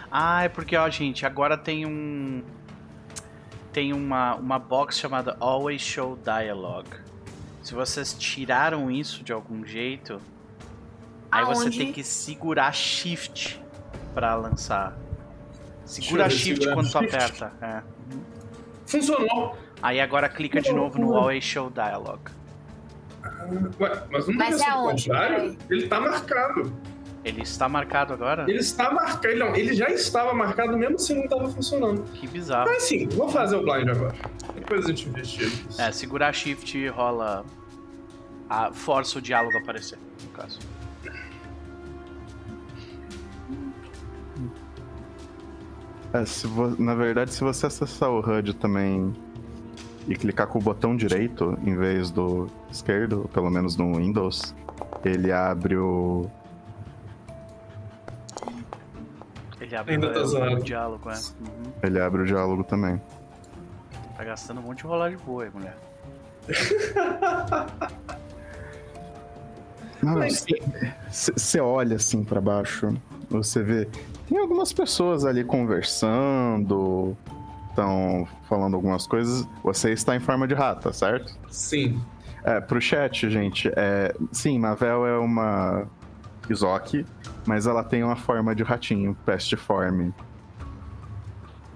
Ah, 0.10 0.44
é 0.44 0.50
porque, 0.50 0.78
ó, 0.78 0.90
gente, 0.90 1.26
agora 1.26 1.58
tem 1.58 1.86
um. 1.86 2.42
Tem 3.74 3.92
uma, 3.92 4.36
uma 4.36 4.58
box 4.58 4.98
chamada 4.98 5.36
Always 5.42 5.82
Show 5.82 6.18
Dialogue. 6.24 6.90
Se 7.62 7.74
vocês 7.74 8.14
tiraram 8.14 8.90
isso 8.90 9.24
de 9.24 9.34
algum 9.34 9.66
jeito, 9.66 10.20
aí 11.30 11.44
você 11.44 11.66
Aonde? 11.66 11.78
tem 11.78 11.92
que 11.92 12.04
segurar 12.04 12.72
Shift 12.74 13.62
pra 14.14 14.36
lançar. 14.36 14.98
Segura 15.90 16.24
ver, 16.24 16.30
Shift 16.32 16.74
quando 16.74 16.92
tu 16.92 16.98
aperta. 16.98 17.52
é. 17.62 17.82
Funcionou! 18.86 19.58
Aí 19.82 20.00
agora 20.00 20.28
clica 20.30 20.62
de 20.62 20.72
novo 20.72 20.98
no 20.98 21.06
loucura. 21.06 21.20
Always 21.22 21.44
Show 21.44 21.70
Dialogue. 21.70 22.32
Ué, 23.80 24.04
mas 24.12 24.28
não 24.28 24.36
Mas 24.36 24.50
deve 24.50 24.58
ser 24.60 24.70
é 24.70 24.74
contrário? 24.74 25.58
Ele 25.70 25.88
tá 25.88 26.00
marcado. 26.00 26.74
Ele 27.24 27.42
está 27.42 27.70
marcado 27.70 28.14
agora? 28.14 28.46
Ele 28.48 28.60
está 28.60 28.92
marcado. 28.92 29.28
Ele, 29.28 29.40
não, 29.40 29.56
ele 29.56 29.74
já 29.74 29.90
estava 29.90 30.34
marcado 30.34 30.78
mesmo 30.78 30.98
se 30.98 31.14
não 31.14 31.24
estava 31.24 31.50
funcionando. 31.50 32.04
Que 32.14 32.28
bizarro. 32.28 32.70
Mas 32.70 32.84
sim, 32.84 33.08
vou 33.10 33.28
fazer 33.30 33.58
o 33.58 33.64
blind 33.64 33.90
agora. 33.90 34.16
Depois 34.56 34.86
a 34.86 34.88
gente 34.90 35.08
investiga. 35.10 35.52
É, 35.78 35.92
segurar 35.92 36.32
Shift 36.34 36.78
e 36.78 36.88
rola. 36.88 37.46
A, 38.50 38.72
força 38.74 39.20
o 39.20 39.22
diálogo 39.22 39.58
a 39.58 39.62
aparecer, 39.62 40.00
no 40.24 40.30
caso. 40.30 40.60
É, 46.14 46.26
se 46.26 46.48
vo- 46.48 46.76
Na 46.82 46.96
verdade, 46.96 47.34
se 47.34 47.44
você 47.44 47.68
acessar 47.68 48.10
o 48.10 48.20
HUD 48.20 48.54
também 48.56 49.14
e 50.08 50.16
clicar 50.16 50.48
com 50.48 50.58
o 50.60 50.62
botão 50.62 50.96
direito 50.96 51.58
em 51.64 51.76
vez 51.76 52.10
do 52.10 52.48
esquerdo, 52.72 53.30
pelo 53.34 53.50
menos 53.50 53.76
no 53.78 53.96
Windows, 53.98 54.56
ele 55.06 55.32
abre 55.32 55.78
o. 55.78 56.26
Ele 59.62 59.76
abre 59.76 59.94
Ainda 59.94 60.12
tá 60.14 60.20
o, 60.22 60.54
o 60.56 60.64
diálogo, 60.64 61.10
é. 61.10 61.14
Uhum. 61.14 61.72
Ele 61.84 62.00
abre 62.00 62.22
o 62.22 62.26
diálogo 62.26 62.64
também. 62.64 63.00
Tá 64.18 64.24
gastando 64.24 64.60
um 64.60 64.64
monte 64.64 64.80
de 64.80 64.84
rolagem 64.86 65.18
boa 65.26 65.44
aí, 65.44 65.50
mulher. 65.52 65.78
Você 71.12 71.60
olha 71.60 71.96
assim 71.98 72.24
pra 72.24 72.40
baixo, 72.40 72.94
você 73.30 73.62
vê. 73.62 73.88
Tem 74.30 74.38
algumas 74.38 74.72
pessoas 74.72 75.26
ali 75.26 75.44
conversando, 75.44 77.18
estão 77.70 78.28
falando 78.48 78.76
algumas 78.76 79.08
coisas. 79.08 79.48
Você 79.64 79.92
está 79.92 80.16
em 80.16 80.20
forma 80.20 80.48
de 80.48 80.54
rata, 80.54 80.94
certo? 80.94 81.36
sim. 81.50 82.00
É, 82.42 82.62
pro 82.62 82.80
chat, 82.80 83.30
gente, 83.30 83.70
é, 83.76 84.16
sim, 84.32 84.58
Mavel 84.58 85.06
é 85.06 85.18
uma 85.18 85.86
Izoki, 86.50 87.06
mas 87.46 87.68
ela 87.68 87.84
tem 87.84 88.02
uma 88.02 88.16
forma 88.16 88.56
de 88.56 88.64
ratinho, 88.64 89.14
pest 89.26 89.54
form. 89.58 90.12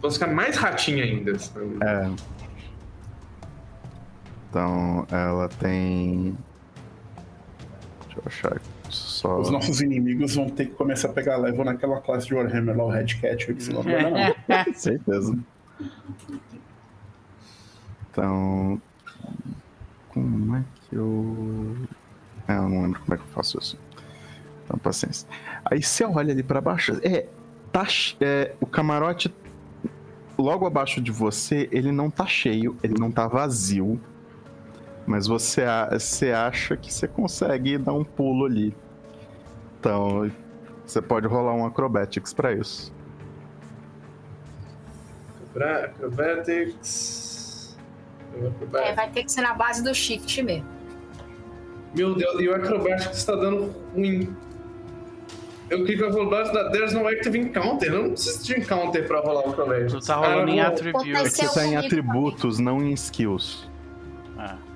Vou 0.02 0.10
ficar 0.10 0.28
mais 0.28 0.56
ratinha 0.56 1.04
ainda. 1.04 1.38
sabe? 1.38 1.78
É. 1.84 2.10
Então, 4.50 5.06
ela 5.12 5.50
tem. 5.50 6.38
Deixa 8.06 8.20
eu 8.20 8.24
achar 8.26 8.54
aqui 8.54 8.73
só. 9.24 9.40
Os 9.40 9.50
nossos 9.50 9.82
inimigos 9.82 10.36
vão 10.36 10.50
ter 10.50 10.66
que 10.66 10.74
começar 10.74 11.08
a 11.08 11.14
pegar 11.14 11.38
level 11.38 11.64
naquela 11.64 12.02
classe 12.02 12.28
de 12.28 12.36
Warhammer 12.36 12.76
lá, 12.76 12.84
o 12.84 12.90
Red 12.90 13.06
Cat, 13.22 13.54
que 13.54 13.64
se 13.64 13.72
não 13.72 13.82
não. 13.82 14.74
Certeza. 14.76 15.40
Então. 18.12 18.82
Como 20.10 20.58
é 20.58 20.64
que 20.90 20.96
eu. 20.96 21.78
É, 22.48 22.58
eu 22.58 22.70
não 22.70 22.82
lembro 22.84 23.00
como 23.00 23.14
é 23.14 23.18
que 23.18 23.24
eu 23.24 23.30
faço 23.30 23.58
isso. 23.58 23.80
Então, 24.66 24.78
paciência. 24.78 25.28
Aí 25.66 25.82
você 25.82 26.04
olha 26.04 26.34
ali 26.34 26.44
pra 26.44 26.60
baixo. 26.60 27.00
É. 27.02 27.28
Tá, 27.72 27.88
é, 28.22 28.54
o 28.62 28.68
camarote 28.68 29.34
logo 30.38 30.68
abaixo 30.68 31.02
de 31.02 31.12
você, 31.12 31.68
ele 31.72 31.92
não 31.92 32.08
tá 32.08 32.28
cheio, 32.28 32.78
ele 32.84 32.94
não 33.00 33.10
tá 33.10 33.28
vazio. 33.28 34.00
Mas 35.08 35.26
você, 35.26 35.64
você 35.92 36.32
acha 36.32 36.78
que 36.78 36.94
você 36.94 37.08
consegue 37.08 37.80
dar 37.80 37.94
um 37.94 38.04
pulo 38.04 38.46
ali. 38.46 38.76
Então, 39.88 40.32
você 40.86 41.02
pode 41.02 41.28
rolar 41.28 41.54
um 41.54 41.66
acrobatics 41.66 42.34
pra 42.34 42.54
isso. 42.54 42.90
Acrobra- 45.50 45.86
Acrobatics. 45.88 47.78
É, 48.34 48.48
Acrobatics. 48.48 48.96
vai 48.96 49.10
ter 49.12 49.24
que 49.26 49.32
ser 49.34 49.42
na 49.42 49.54
base 49.54 49.84
do 49.84 49.94
shift 49.94 50.42
mesmo. 50.42 50.66
Meu 51.94 52.16
Deus, 52.16 52.40
e 52.40 52.48
o 52.48 52.56
Acrobatics 52.56 53.18
está 53.18 53.36
dando 53.36 53.76
ruim. 53.94 54.34
Eu 55.70 55.84
clico 55.84 56.04
no 56.04 56.10
Acrobatics 56.12 56.54
da 56.54 56.70
There's 56.70 56.94
no 56.94 57.06
Active 57.06 57.38
Encounter. 57.38 57.92
Eu 57.94 58.04
não 58.04 58.10
preciso 58.12 58.42
de 58.46 58.58
Encounter 58.62 59.06
pra 59.06 59.20
rolar 59.20 59.46
o 59.46 59.50
Acrobatics. 59.50 59.92
Tu 59.96 60.00
tá 60.08 60.16
rolando 60.16 60.50
Ah, 60.50 60.56
em 60.56 60.60
vou- 60.62 61.06
É 61.06 61.30
você 61.30 61.54
tá 61.54 61.66
em 61.66 61.76
atributos, 61.76 62.58
não 62.58 62.82
em 62.82 62.94
skills. 62.94 63.70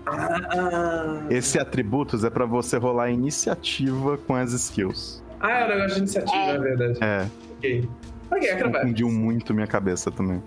Ah, 0.10 1.22
Esse 1.30 1.60
atributos 1.60 2.24
é 2.24 2.30
pra 2.30 2.46
você 2.46 2.78
rolar 2.78 3.10
iniciativa 3.12 4.18
com 4.18 4.36
as 4.36 4.54
skills. 4.54 5.24
ah, 5.40 5.52
é 5.52 5.66
o 5.66 5.68
negócio 5.70 5.94
de 5.96 6.00
iniciativa, 6.00 6.38
É. 6.38 6.56
é 6.56 6.60
verdade. 6.60 7.00
É, 7.04 7.28
Ok. 7.58 7.90
Ok, 8.30 8.50
Acrobatics. 8.52 8.82
confundiu 8.82 9.10
muito 9.10 9.54
minha 9.54 9.68
cabeça 9.68 10.12
também. 10.12 10.42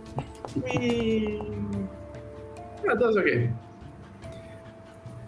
E... 0.66 1.41
Ah, 2.89 2.95
dois, 2.95 3.16
ok. 3.16 3.51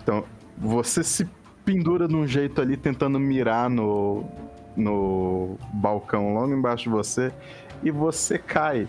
Então, 0.02 0.24
você 0.58 1.02
se 1.02 1.28
pendura 1.64 2.06
de 2.08 2.14
um 2.14 2.26
jeito 2.26 2.60
ali 2.60 2.76
tentando 2.76 3.18
mirar 3.18 3.70
no, 3.70 4.24
no 4.76 5.56
balcão 5.74 6.34
logo 6.34 6.52
embaixo 6.52 6.84
de 6.84 6.90
você 6.90 7.32
e 7.82 7.90
você 7.90 8.38
cai 8.38 8.88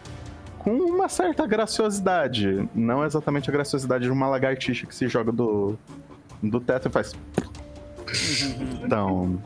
com 0.64 0.72
uma 0.72 1.10
certa 1.10 1.46
graciosidade. 1.46 2.68
Não 2.74 3.04
exatamente 3.06 3.50
a 3.50 3.54
graciosidade 3.54 4.06
de 4.06 4.12
uma 4.12 4.28
lagartixa 4.28 4.88
que 4.88 4.96
se 4.96 5.08
joga 5.08 5.32
do, 5.32 5.78
do 6.42 6.60
teto 6.60 6.88
e 6.88 6.92
faz. 6.92 7.14
Então. 8.84 9.42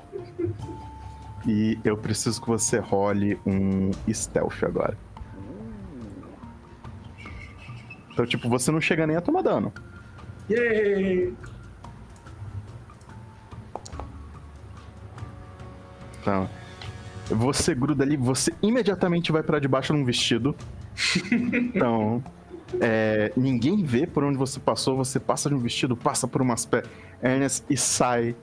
E 1.48 1.80
eu 1.84 1.98
preciso 1.98 2.41
que 2.41 2.48
você 2.48 2.77
role 2.77 3.39
um 3.45 3.91
stealth 4.11 4.64
agora. 4.64 4.98
Então, 8.11 8.26
tipo, 8.26 8.49
você 8.49 8.72
não 8.72 8.81
chega 8.81 9.07
nem 9.07 9.15
a 9.15 9.22
tomar 9.22 9.41
dano. 9.41 9.72
Yay! 10.49 11.34
Então, 16.22 16.49
você 17.30 17.73
gruda 17.73 18.03
ali, 18.03 18.18
você 18.18 18.53
imediatamente 18.61 19.31
vai 19.31 19.44
pra 19.44 19.60
debaixo 19.60 19.94
de 19.94 19.99
um 19.99 20.06
vestido. 20.06 20.56
Então, 21.32 22.24
é, 22.82 23.32
ninguém 23.36 23.84
vê 23.84 24.06
por 24.06 24.24
onde 24.24 24.38
você 24.38 24.60
passou, 24.60 24.98
você 24.98 25.19
passa 25.19 25.49
de 25.49 25.56
um 25.56 25.60
vestido, 25.60 25.95
passa 25.95 26.28
por 26.28 26.41
umas 26.41 26.65
pernas 26.65 27.64
e 27.69 27.78
sai, 27.78 28.36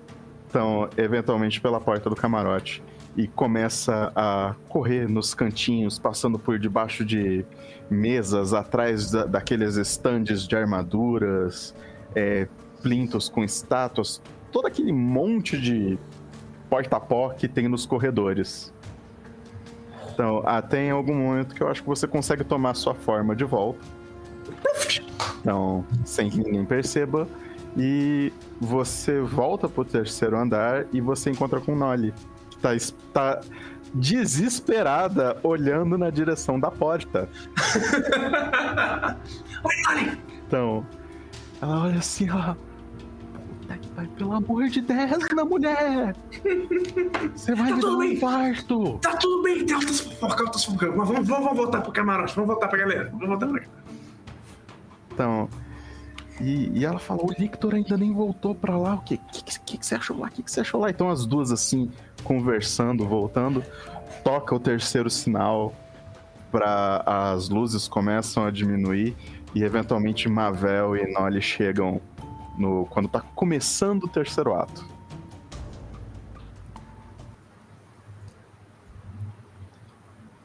então, 0.49 0.89
eventualmente 0.97 1.61
pela 1.61 1.81
porta 1.81 2.09
do 2.09 2.17
camarote 2.17 2.83
e 3.17 3.29
começa 3.29 4.13
a 4.17 4.55
correr 4.69 5.09
nos 5.09 5.35
cantinhos, 5.35 5.99
passando 5.99 6.37
por 6.39 6.59
debaixo 6.59 7.05
de 7.05 7.45
mesas, 7.89 8.53
atrás 8.53 9.11
da- 9.11 9.25
daqueles 9.25 9.77
estandes 9.77 10.49
de 10.49 10.57
armaduras, 10.57 11.75
é, 12.15 12.49
plintos 12.83 13.29
com 13.29 13.45
estátuas, 13.45 14.21
todo 14.51 14.67
aquele 14.67 14.93
monte 14.93 15.57
de 15.61 15.97
porta-pó 16.69 17.29
que 17.31 17.47
tem 17.47 17.69
nos 17.69 17.87
corredores. 17.87 18.74
Então, 20.15 20.43
até 20.47 20.87
em 20.87 20.91
algum 20.91 21.15
momento 21.15 21.55
que 21.55 21.61
eu 21.61 21.69
acho 21.69 21.83
que 21.83 21.89
você 21.89 22.07
consegue 22.07 22.45
tomar 22.45 22.75
sua 22.75 22.95
forma 22.95 23.35
de 23.35 23.45
volta. 23.45 23.81
Então, 25.41 25.85
sem 26.05 26.31
que 26.31 26.39
ninguém 26.39 26.65
perceba. 26.65 27.27
E 27.77 28.33
você 28.61 29.21
volta 29.21 29.69
pro 29.69 29.85
terceiro 29.85 30.39
andar 30.39 30.87
e 30.93 31.01
você 31.01 31.31
encontra 31.31 31.61
com 31.61 31.75
Nolly, 31.75 32.15
que 32.49 32.59
tá, 32.59 32.71
tá 33.13 33.41
desesperada 33.93 35.37
olhando 35.43 35.99
na 35.99 36.09
direção 36.11 36.59
da 36.59 36.71
porta. 36.71 37.29
Então, 40.47 40.87
ela 41.61 41.85
olha 41.85 41.99
assim, 41.99 42.29
ó. 42.31 42.55
Que 43.85 43.91
pariu, 43.95 44.11
pelo 44.13 44.33
amor 44.33 44.69
de 44.69 44.81
Deus, 44.81 45.29
na 45.35 45.45
mulher! 45.45 46.17
Você 47.35 47.55
vai 47.55 47.71
Tá 47.71 47.77
me 47.77 47.83
dar 47.83 47.89
um 47.89 47.99
bem. 47.99 48.13
infarto! 48.15 48.99
Tá 48.99 49.17
tudo 49.17 49.43
bem, 49.43 49.65
tem 49.65 49.75
altas 49.77 50.01
fofocas, 50.01 50.41
altas 50.41 50.65
fofocas. 50.65 50.97
Mas 50.97 51.09
vamos, 51.09 51.29
vamos 51.29 51.57
voltar 51.57 51.81
pro 51.83 51.93
camarote, 51.93 52.35
vamos 52.35 52.49
voltar 52.49 52.69
pra 52.69 52.79
galera. 52.79 53.09
Vamos 53.11 53.29
voltar 53.29 53.47
pra 53.47 53.61
cá. 53.61 53.67
Então. 55.13 55.49
E, 56.41 56.81
e 56.81 56.85
ela 56.85 56.99
fala, 56.99 57.23
o 57.23 57.31
Lictor 57.39 57.75
ainda 57.75 57.97
nem 57.97 58.13
voltou 58.13 58.55
pra 58.55 58.77
lá. 58.77 58.95
O 58.95 59.01
quê? 59.03 59.15
O 59.23 59.33
que, 59.33 59.61
que, 59.61 59.79
que 59.79 59.87
você 59.87 59.95
achou 59.95 60.19
lá? 60.19 60.27
O 60.27 60.31
que, 60.31 60.43
que 60.43 60.51
você 60.51 60.61
achou 60.61 60.81
lá? 60.81 60.91
Então 60.91 61.09
as 61.11 61.27
duas 61.27 61.53
assim, 61.53 61.91
conversando, 62.25 63.07
voltando, 63.07 63.63
toca 64.25 64.55
o 64.55 64.59
terceiro 64.59 65.09
sinal 65.11 65.73
para 66.51 67.03
as 67.07 67.49
luzes 67.49 67.87
começam 67.89 68.45
a 68.47 68.51
diminuir 68.51 69.17
e 69.55 69.63
eventualmente 69.63 70.29
Mavel 70.29 70.97
e 70.97 71.13
Nolly 71.13 71.41
chegam 71.43 72.01
no 72.57 72.87
quando 72.87 73.09
tá 73.09 73.21
começando 73.21 74.05
o 74.05 74.09
terceiro 74.09 74.55
ato. 74.55 74.85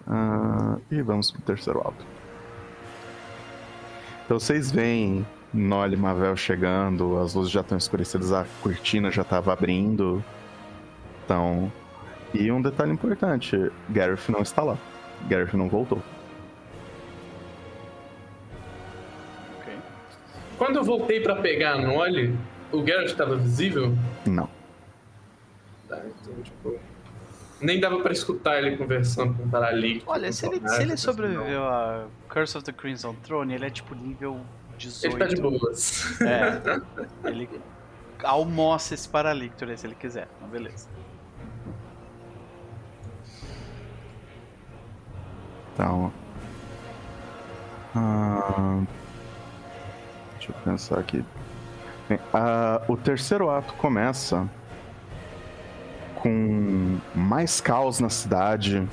Ah, 0.07 0.77
e 0.89 1.01
vamos 1.01 1.31
pro 1.31 1.41
terceiro 1.41 1.81
ato. 1.81 2.05
Então 4.25 4.39
vocês 4.39 4.71
veem 4.71 5.25
Nolly 5.53 5.97
Mavel 5.97 6.35
chegando, 6.35 7.17
as 7.19 7.33
luzes 7.33 7.51
já 7.51 7.61
estão 7.61 7.77
escurecidas, 7.77 8.31
a 8.31 8.45
cortina 8.61 9.11
já 9.11 9.21
estava 9.21 9.53
abrindo. 9.53 10.23
Então. 11.25 11.71
E 12.33 12.51
um 12.51 12.61
detalhe 12.61 12.91
importante: 12.91 13.71
Gareth 13.89 14.29
não 14.29 14.41
está 14.41 14.61
lá. 14.61 14.77
Gareth 15.27 15.55
não 15.55 15.67
voltou. 15.67 16.01
Quando 20.59 20.75
eu 20.75 20.83
voltei 20.83 21.21
pra 21.21 21.37
pegar 21.37 21.75
a 21.75 21.81
Nolly, 21.81 22.37
o 22.69 22.81
Garrett 22.83 23.15
tava 23.15 23.37
visível? 23.37 23.95
Não. 24.25 24.49
Tá, 25.87 26.01
então, 26.05 26.33
tipo. 26.43 26.77
Nem 27.61 27.79
dava 27.79 27.99
pra 28.01 28.11
escutar 28.11 28.57
ele 28.57 28.75
conversando 28.75 29.33
com 29.35 29.43
o 29.43 29.49
Paralico. 29.49 30.11
Olha, 30.11 30.31
se 30.33 30.45
ele, 30.45 30.61
se 30.67 30.81
ele 30.81 30.97
sobreviveu 30.97 31.63
a 31.63 32.07
Curse 32.27 32.57
of 32.57 32.65
the 32.65 32.73
Crimson 32.73 33.15
Throne, 33.23 33.53
ele 33.53 33.65
é 33.65 33.69
tipo 33.69 33.95
nível 33.95 34.41
18. 34.77 35.13
Ele 35.13 35.19
tá 35.19 35.33
de 35.33 35.41
boas. 35.41 36.21
É. 36.21 36.61
Ele 37.27 37.49
almoça 38.23 38.93
esse 38.93 39.07
Paralictor 39.07 39.69
aí 39.69 39.77
se 39.77 39.87
ele 39.87 39.95
quiser. 39.95 40.27
Mas 40.41 40.49
beleza. 40.49 40.87
Então. 45.73 46.11
ah, 47.95 48.83
deixa 50.49 50.59
eu 50.59 50.71
pensar 50.71 50.99
aqui. 50.99 51.23
Bem, 52.07 52.19
o 52.87 52.97
terceiro 52.97 53.49
ato 53.49 53.73
começa 53.75 54.47
com 56.15 56.97
mais 57.13 57.61
caos 57.61 57.99
na 57.99 58.09
cidade. 58.09 58.87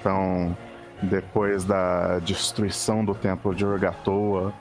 Então, 0.00 0.56
depois 1.02 1.64
da 1.64 2.18
destruição 2.20 3.04
do 3.04 3.14
templo 3.14 3.54
de 3.54 3.64
Urgatoa. 3.64 4.52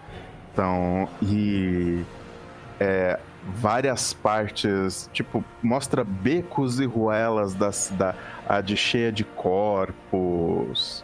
Então, 0.52 1.08
e 1.22 2.04
é, 2.80 3.20
várias 3.56 4.14
partes, 4.14 5.10
tipo, 5.14 5.44
mostra 5.62 6.04
becos 6.04 6.80
e 6.80 6.86
ruelas 6.86 7.54
da 7.54 7.72
cidade 7.72 8.76
cheia 8.76 9.12
de 9.12 9.24
corpos. 9.24 11.04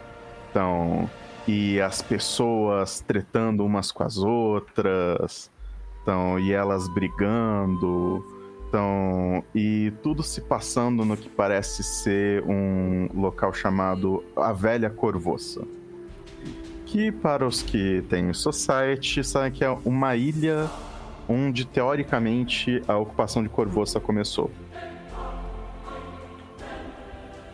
Então, 0.50 1.08
e 1.48 1.80
as 1.80 2.02
pessoas 2.02 3.00
tretando 3.00 3.64
umas 3.64 3.90
com 3.90 4.04
as 4.04 4.18
outras. 4.18 5.50
Então, 6.02 6.38
e 6.38 6.52
elas 6.52 6.86
brigando. 6.88 8.22
Então, 8.68 9.42
e 9.54 9.90
tudo 10.02 10.22
se 10.22 10.42
passando 10.42 11.06
no 11.06 11.16
que 11.16 11.30
parece 11.30 11.82
ser 11.82 12.44
um 12.44 13.08
local 13.14 13.54
chamado 13.54 14.22
A 14.36 14.52
Velha 14.52 14.90
Corvoça. 14.90 15.66
que 16.84 17.10
para 17.12 17.46
os 17.46 17.62
que 17.62 18.02
têm 18.08 18.32
Society, 18.32 19.22
sabem 19.22 19.52
que 19.52 19.64
é 19.64 19.70
uma 19.84 20.16
ilha 20.16 20.70
onde 21.28 21.66
teoricamente 21.66 22.82
a 22.86 22.96
ocupação 22.96 23.42
de 23.42 23.48
Corvoça 23.48 23.98
começou. 23.98 24.50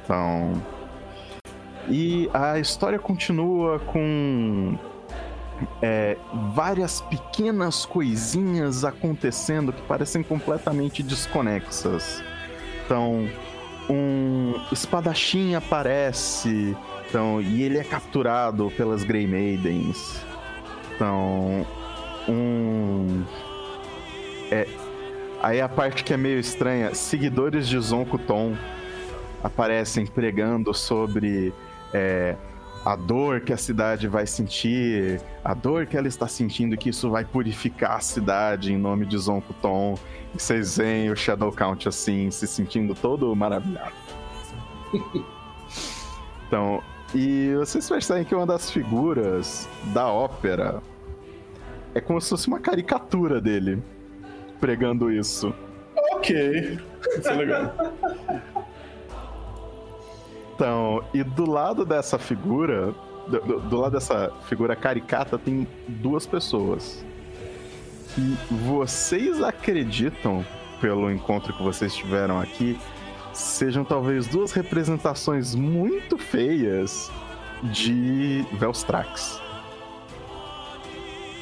Então. 0.03 0.74
E 1.89 2.31
a 2.32 2.59
história 2.59 2.98
continua 2.98 3.78
com 3.78 4.78
é, 5.82 6.16
várias 6.55 7.01
pequenas 7.02 7.85
coisinhas 7.85 8.85
acontecendo 8.85 9.73
que 9.73 9.82
parecem 9.82 10.23
completamente 10.23 11.02
desconexas. 11.02 12.23
Então, 12.85 13.28
um 13.89 14.55
espadachim 14.73 15.55
aparece, 15.55 16.77
então, 17.09 17.40
e 17.40 17.62
ele 17.62 17.78
é 17.78 17.85
capturado 17.85 18.73
pelas 18.77 19.05
Grey 19.05 19.27
Maidens. 19.27 20.20
Então, 20.94 21.66
um. 22.28 23.24
É, 24.51 24.66
aí 25.43 25.61
a 25.61 25.69
parte 25.69 26.05
que 26.05 26.12
é 26.12 26.16
meio 26.16 26.39
estranha: 26.39 26.94
seguidores 26.94 27.69
de 27.69 27.78
Zonko 27.78 28.19
Tom 28.19 28.55
aparecem 29.43 30.06
pregando 30.06 30.73
sobre 30.73 31.52
é, 31.95 32.37
a 32.85 32.97
dor 32.97 33.41
que 33.41 33.53
a 33.53 33.57
cidade 33.57 34.07
vai 34.09 34.27
sentir, 34.27 35.21
a 35.43 35.55
dor 35.55 35.87
que 35.87 35.97
ela 35.97 36.09
está 36.09 36.29
sentindo, 36.29 36.77
que 36.77 36.91
isso 36.91 37.09
vai 37.09 37.25
purificar 37.25 37.93
a 37.93 38.01
cidade 38.01 38.73
em 38.73 38.77
nome 38.77 39.07
de 39.07 39.16
Zonkuton. 39.16 39.95
E 40.35 40.39
vocês 40.39 40.77
veem 40.77 41.11
o 41.11 41.16
Shadow 41.16 41.51
Count 41.51 41.89
assim, 41.89 42.31
se 42.31 42.47
sentindo 42.47 42.95
todo 42.95 43.35
maravilhado. 43.35 43.95
então, 46.47 46.83
e 47.15 47.55
vocês 47.57 47.89
percebem 47.89 48.25
que 48.25 48.35
uma 48.35 48.45
das 48.45 48.71
figuras 48.71 49.69
da 49.95 50.09
ópera 50.09 50.83
é 51.95 52.01
como 52.01 52.21
se 52.21 52.29
fosse 52.29 52.49
uma 52.49 52.61
caricatura 52.61 53.41
dele 53.41 53.83
pregando 54.61 55.11
isso. 55.11 55.55
Ok. 56.12 56.79
Isso 57.19 57.29
é 57.29 57.35
legal. 57.35 57.75
Então, 60.55 61.02
e 61.12 61.24
do 61.24 61.51
lado 61.51 61.85
dessa 61.85 62.16
figura, 62.16 62.94
do, 63.26 63.40
do, 63.40 63.60
do, 63.60 63.76
lado 63.76 63.93
dessa 63.93 64.31
figura 64.48 64.76
caricata, 64.76 65.36
tem 65.36 65.66
duas 65.89 66.26
pessoas. 66.26 67.05
E 68.16 68.36
vocês 68.55 69.43
acreditam, 69.43 70.47
pelo 70.81 71.10
encontro 71.10 71.52
que 71.52 71.62
vocês 71.62 71.93
tiveram 71.93 72.40
aqui, 72.40 72.78
sejam 73.32 73.85
talvez 73.85 74.28
duas 74.28 74.52
representações 74.52 75.56
muito 75.56 76.16
feias 76.16 77.10
de 77.64 78.47
Velstrax. 78.52 79.40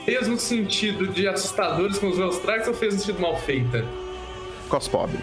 Fez 0.07 0.27
no 0.27 0.39
sentido 0.39 1.07
de 1.09 1.29
assustadores 1.29 1.99
com 1.99 2.09
os 2.09 2.17
Velstrax 2.17 2.67
ou 2.67 2.73
fez 2.73 2.95
no 2.95 3.01
sentido 3.01 3.21
mal 3.21 3.37
feita? 3.37 3.85
Cospobre. 4.71 5.19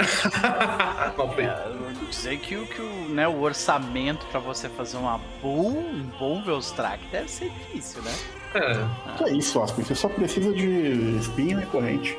é, 1.38 1.89
dizer 2.10 2.38
que, 2.38 2.56
o, 2.56 2.66
que 2.66 2.80
o, 2.80 3.08
né, 3.08 3.26
o 3.26 3.40
orçamento 3.40 4.26
para 4.26 4.40
você 4.40 4.68
fazer 4.68 4.96
uma 4.96 5.18
bom, 5.40 5.70
um 5.70 6.02
bom 6.18 6.42
Velstrack 6.42 7.06
deve 7.08 7.30
ser 7.30 7.50
difícil, 7.50 8.02
né? 8.02 8.12
É. 8.54 9.24
é 9.24 9.32
isso, 9.32 9.62
Aspen. 9.62 9.84
Você 9.84 9.94
só 9.94 10.08
precisa 10.08 10.52
de 10.52 11.16
espinho 11.16 11.62
e 11.62 11.66
corrente. 11.66 12.18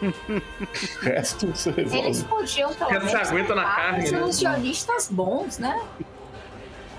o 0.00 1.04
resto 1.04 1.48
você 1.48 1.70
resolve. 1.72 2.06
Eles 2.06 2.22
podiam 2.22 2.72
pelo 2.72 2.90
menos 2.90 3.14
aguenta 3.14 3.54
na 3.54 3.64
carne, 3.64 4.10
né? 4.10 4.18
ilusionistas 4.18 5.08
bons, 5.10 5.58
né? 5.58 5.82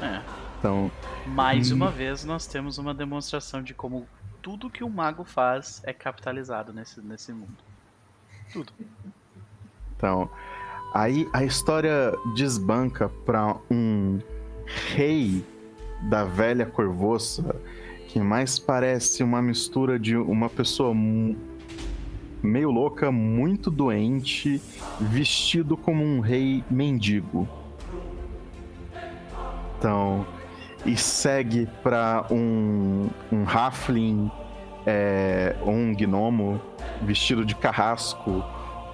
É. 0.02 0.22
Então, 0.60 0.92
mais 1.26 1.72
hum... 1.72 1.76
uma 1.76 1.90
vez 1.90 2.26
nós 2.26 2.46
temos 2.46 2.78
uma 2.78 2.94
demonstração 2.94 3.64
de 3.64 3.74
como 3.74 4.06
tudo 4.42 4.70
que 4.70 4.84
o 4.84 4.90
mago 4.90 5.24
faz 5.24 5.82
é 5.86 5.94
capitalizado 5.94 6.74
nesse, 6.74 7.02
nesse 7.02 7.32
mundo. 7.32 7.58
Tudo. 8.52 8.74
Então, 9.96 10.30
aí 10.94 11.28
a 11.34 11.44
história 11.44 12.14
desbanca 12.36 13.10
para 13.26 13.56
um 13.70 14.20
rei 14.94 15.44
da 16.04 16.24
velha 16.24 16.66
corvoça 16.66 17.56
que 18.08 18.20
mais 18.20 18.60
parece 18.60 19.24
uma 19.24 19.42
mistura 19.42 19.98
de 19.98 20.16
uma 20.16 20.48
pessoa 20.48 20.94
meio 22.44 22.70
louca, 22.70 23.12
muito 23.12 23.72
doente, 23.72 24.62
vestido 25.00 25.76
como 25.76 26.04
um 26.04 26.20
rei 26.20 26.64
mendigo. 26.70 27.48
Então, 29.80 30.28
e 30.86 30.96
segue 30.96 31.68
para 31.82 32.28
um, 32.30 33.10
um 33.32 33.46
halfling, 33.48 34.30
é, 34.86 35.56
um 35.66 35.96
gnomo 35.96 36.62
vestido 37.02 37.44
de 37.44 37.56
carrasco 37.56 38.44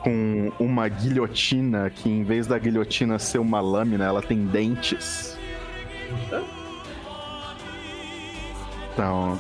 com 0.04 0.52
uma 0.60 0.88
guilhotina 0.88 1.90
que, 1.90 2.10
em 2.10 2.24
vez 2.24 2.48
da 2.48 2.58
guilhotina 2.58 3.20
ser 3.20 3.40
uma 3.40 3.60
lâmina, 3.60 4.06
ela 4.06 4.22
tem 4.22 4.46
dentes. 4.46 5.38
Então. 8.94 9.40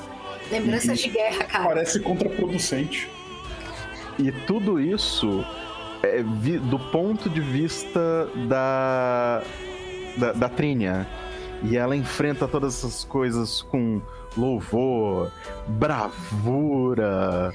Lembranças 0.51 0.99
de 0.99 1.09
guerra, 1.09 1.43
cara. 1.45 1.65
Parece 1.65 1.99
contraproducente. 1.99 3.09
E 4.17 4.31
tudo 4.31 4.79
isso 4.79 5.45
é 6.03 6.23
vi, 6.23 6.57
do 6.57 6.79
ponto 6.79 7.29
de 7.29 7.39
vista 7.39 8.27
da, 8.47 9.43
da, 10.17 10.31
da 10.33 10.49
Trínia. 10.49 11.07
E 11.63 11.77
ela 11.77 11.95
enfrenta 11.95 12.47
todas 12.47 12.77
essas 12.77 13.03
coisas 13.03 13.61
com 13.61 14.01
louvor, 14.37 15.31
bravura, 15.67 17.51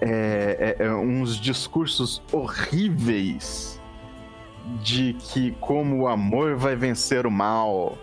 é, 0.00 0.76
é, 0.78 0.84
é, 0.84 0.92
uns 0.92 1.36
discursos 1.40 2.22
horríveis 2.32 3.80
de 4.82 5.14
que 5.14 5.52
como 5.60 6.02
o 6.02 6.08
amor 6.08 6.56
vai 6.56 6.76
vencer 6.76 7.26
o 7.26 7.30
mal. 7.30 7.96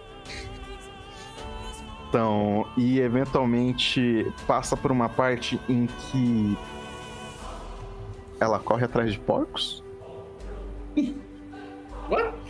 Então, 2.10 2.68
e 2.78 3.00
eventualmente 3.00 4.32
passa 4.46 4.78
por 4.78 4.92
uma 4.92 5.10
parte 5.10 5.60
em 5.68 5.88
que 5.88 6.58
ela 8.40 8.60
corre 8.60 8.86
atrás 8.86 9.12
de 9.12 9.20
porcos. 9.20 9.84
What? 12.10 12.44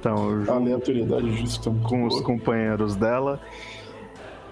Então, 0.00 0.44
a 0.48 0.52
aleatoriedade 0.52 1.36
justa 1.36 1.70
com 1.86 2.06
os 2.06 2.20
companheiros 2.22 2.96
dela. 2.96 3.38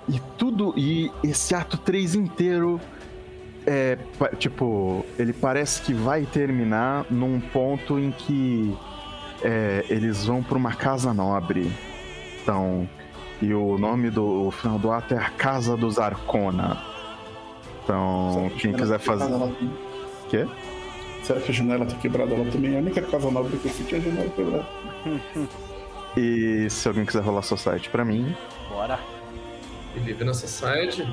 E 0.09 0.21
tudo. 0.37 0.75
E 0.77 1.11
esse 1.23 1.55
ato 1.55 1.77
3 1.77 2.15
inteiro. 2.15 2.81
É, 3.67 3.99
tipo, 4.39 5.05
ele 5.19 5.33
parece 5.33 5.83
que 5.83 5.93
vai 5.93 6.25
terminar 6.25 7.05
num 7.11 7.39
ponto 7.39 7.99
em 7.99 8.11
que 8.11 8.75
é, 9.43 9.85
eles 9.91 10.25
vão 10.25 10.43
para 10.43 10.57
uma 10.57 10.73
casa 10.73 11.13
nobre. 11.13 11.71
Então, 12.41 12.89
e 13.43 13.53
o 13.53 13.77
nome 13.77 14.09
do 14.11 14.51
final 14.53 14.79
do 14.79 14.91
ato 14.91 15.13
é 15.13 15.19
a 15.19 15.29
Casa 15.31 15.77
dos 15.77 15.99
Arcona. 15.99 16.83
Então, 17.85 18.51
quem 18.59 18.73
quiser 18.73 18.99
fazer. 18.99 19.29
Quê? 20.31 20.47
Será 21.23 21.41
que 21.41 21.51
a 21.51 21.55
janela 21.55 21.85
tá 21.85 21.95
quebrada 21.97 22.35
lá 22.35 22.51
também? 22.51 22.75
A 22.75 22.79
única 22.79 23.03
casa 23.03 23.31
nobre 23.31 23.57
que 23.59 23.67
eu 23.67 23.71
fui 23.71 23.85
tinha 23.85 24.01
a 24.01 24.05
janela 24.05 24.31
quebrada. 24.31 24.67
e 26.17 26.71
se 26.71 26.89
alguém 26.89 27.05
quiser 27.05 27.23
rolar 27.23 27.43
seu 27.43 27.57
site 27.59 27.91
pra 27.91 28.03
mim. 28.03 28.35
Bora 28.71 28.99
e 29.95 30.01
vive 30.01 30.25
na 30.25 30.35
society. 30.35 31.07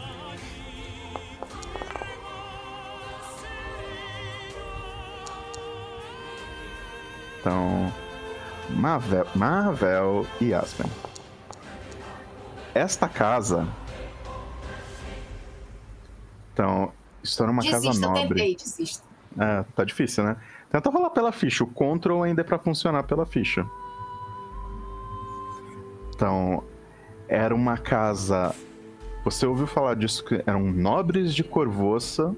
Então, 7.40 7.94
Marvel, 8.72 9.28
Marvel 9.36 10.28
e 10.42 10.54
Aspen. 10.54 10.90
Esta 12.74 13.08
casa. 13.08 13.68
Então, 16.52 16.92
estou 17.22 17.46
numa 17.48 17.62
desista, 17.62 17.88
casa 17.88 18.00
nobre. 18.00 18.40
Tentei, 18.40 18.56
desista. 18.56 19.06
É, 19.38 19.64
tá 19.76 19.84
difícil, 19.84 20.24
né? 20.24 20.38
Tenta 20.72 20.90
rolar 20.90 21.10
pela 21.12 21.32
ficha. 21.32 21.64
O 21.64 21.68
control 21.68 22.24
ainda 22.24 22.42
é 22.42 22.44
pra 22.44 22.58
funcionar 22.58 23.04
pela 23.04 23.26
ficha. 23.26 23.66
Então, 26.16 26.64
era 27.28 27.54
uma 27.54 27.78
casa 27.78 28.54
você 29.26 29.48
ouviu 29.48 29.66
falar 29.66 29.96
disso 29.96 30.24
que 30.24 30.44
eram 30.46 30.72
nobres 30.72 31.34
de 31.34 31.44
Corvoça 31.44 32.36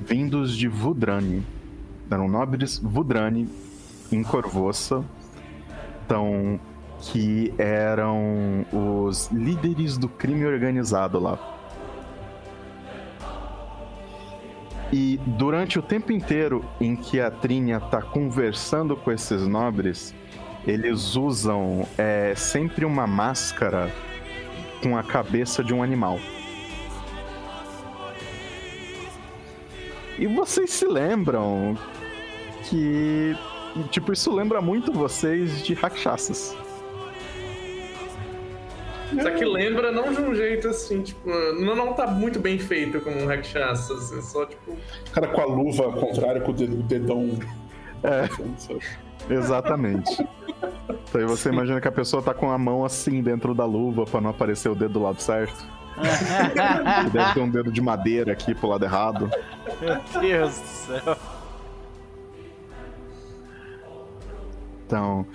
vindos 0.00 0.56
de 0.56 0.68
Vudrani. 0.68 1.44
Eram 2.10 2.28
nobres 2.28 2.78
Vudrani 2.78 3.46
em 4.10 4.22
Corvoça. 4.22 5.04
Então, 6.04 6.58
que 6.98 7.52
eram 7.58 8.64
os 8.72 9.30
líderes 9.30 9.98
do 9.98 10.08
crime 10.08 10.46
organizado 10.46 11.18
lá. 11.18 11.38
E 14.90 15.20
durante 15.26 15.78
o 15.78 15.82
tempo 15.82 16.10
inteiro 16.10 16.64
em 16.80 16.96
que 16.96 17.20
a 17.20 17.30
Trínia 17.30 17.76
está 17.76 18.00
conversando 18.00 18.96
com 18.96 19.12
esses 19.12 19.46
nobres, 19.46 20.14
eles 20.66 21.16
usam 21.16 21.86
é, 21.98 22.34
sempre 22.34 22.84
uma 22.84 23.06
máscara 23.06 23.90
com 24.82 24.96
a 24.96 25.02
cabeça 25.02 25.62
de 25.62 25.74
um 25.74 25.82
animal. 25.82 26.18
E 30.18 30.26
vocês 30.26 30.70
se 30.70 30.86
lembram 30.86 31.76
que. 32.64 33.36
Tipo, 33.90 34.12
isso 34.12 34.32
lembra 34.32 34.60
muito 34.60 34.92
vocês 34.92 35.62
de 35.64 35.74
rakshasas. 35.74 36.56
Só 39.20 39.30
que 39.30 39.44
lembra 39.44 39.92
não 39.92 40.12
de 40.12 40.20
um 40.20 40.34
jeito 40.34 40.68
assim, 40.68 41.02
tipo, 41.02 41.28
não, 41.28 41.76
não 41.76 41.92
tá 41.92 42.06
muito 42.06 42.40
bem 42.40 42.58
feito 42.58 43.00
como 43.00 43.16
um 43.16 43.30
é 43.30 43.42
só 43.42 44.46
tipo. 44.46 44.72
O 44.72 45.10
cara 45.12 45.28
com 45.28 45.40
a 45.40 45.44
luva 45.44 45.84
ao 45.84 45.92
contrário, 45.92 46.42
com 46.42 46.50
o 46.50 46.54
dedão. 46.54 47.38
É. 48.02 48.28
Exatamente. 49.28 50.26
Então 51.08 51.20
aí 51.20 51.26
você 51.26 51.48
imagina 51.48 51.80
que 51.80 51.88
a 51.88 51.92
pessoa 51.92 52.22
tá 52.22 52.34
com 52.34 52.50
a 52.50 52.58
mão 52.58 52.84
assim 52.84 53.22
dentro 53.22 53.54
da 53.54 53.64
luva 53.64 54.04
pra 54.04 54.20
não 54.20 54.30
aparecer 54.30 54.68
o 54.68 54.74
dedo 54.74 54.94
do 54.94 55.02
lado 55.02 55.20
certo. 55.20 55.64
Deve 57.12 57.34
ter 57.34 57.40
um 57.40 57.50
dedo 57.50 57.70
de 57.70 57.80
madeira 57.80 58.32
aqui 58.32 58.54
pro 58.54 58.68
lado 58.68 58.84
errado. 58.84 59.30
Meu 59.80 60.20
Deus 60.20 60.58
do 60.58 60.66
céu. 60.66 61.16
Então, 64.86 65.26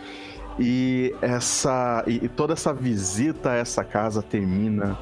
e 0.60 1.16
essa 1.22 2.04
e 2.06 2.28
toda 2.28 2.54
essa 2.54 2.74
visita 2.74 3.52
a 3.52 3.56
essa 3.56 3.84
casa 3.84 4.22
termina 4.22 4.98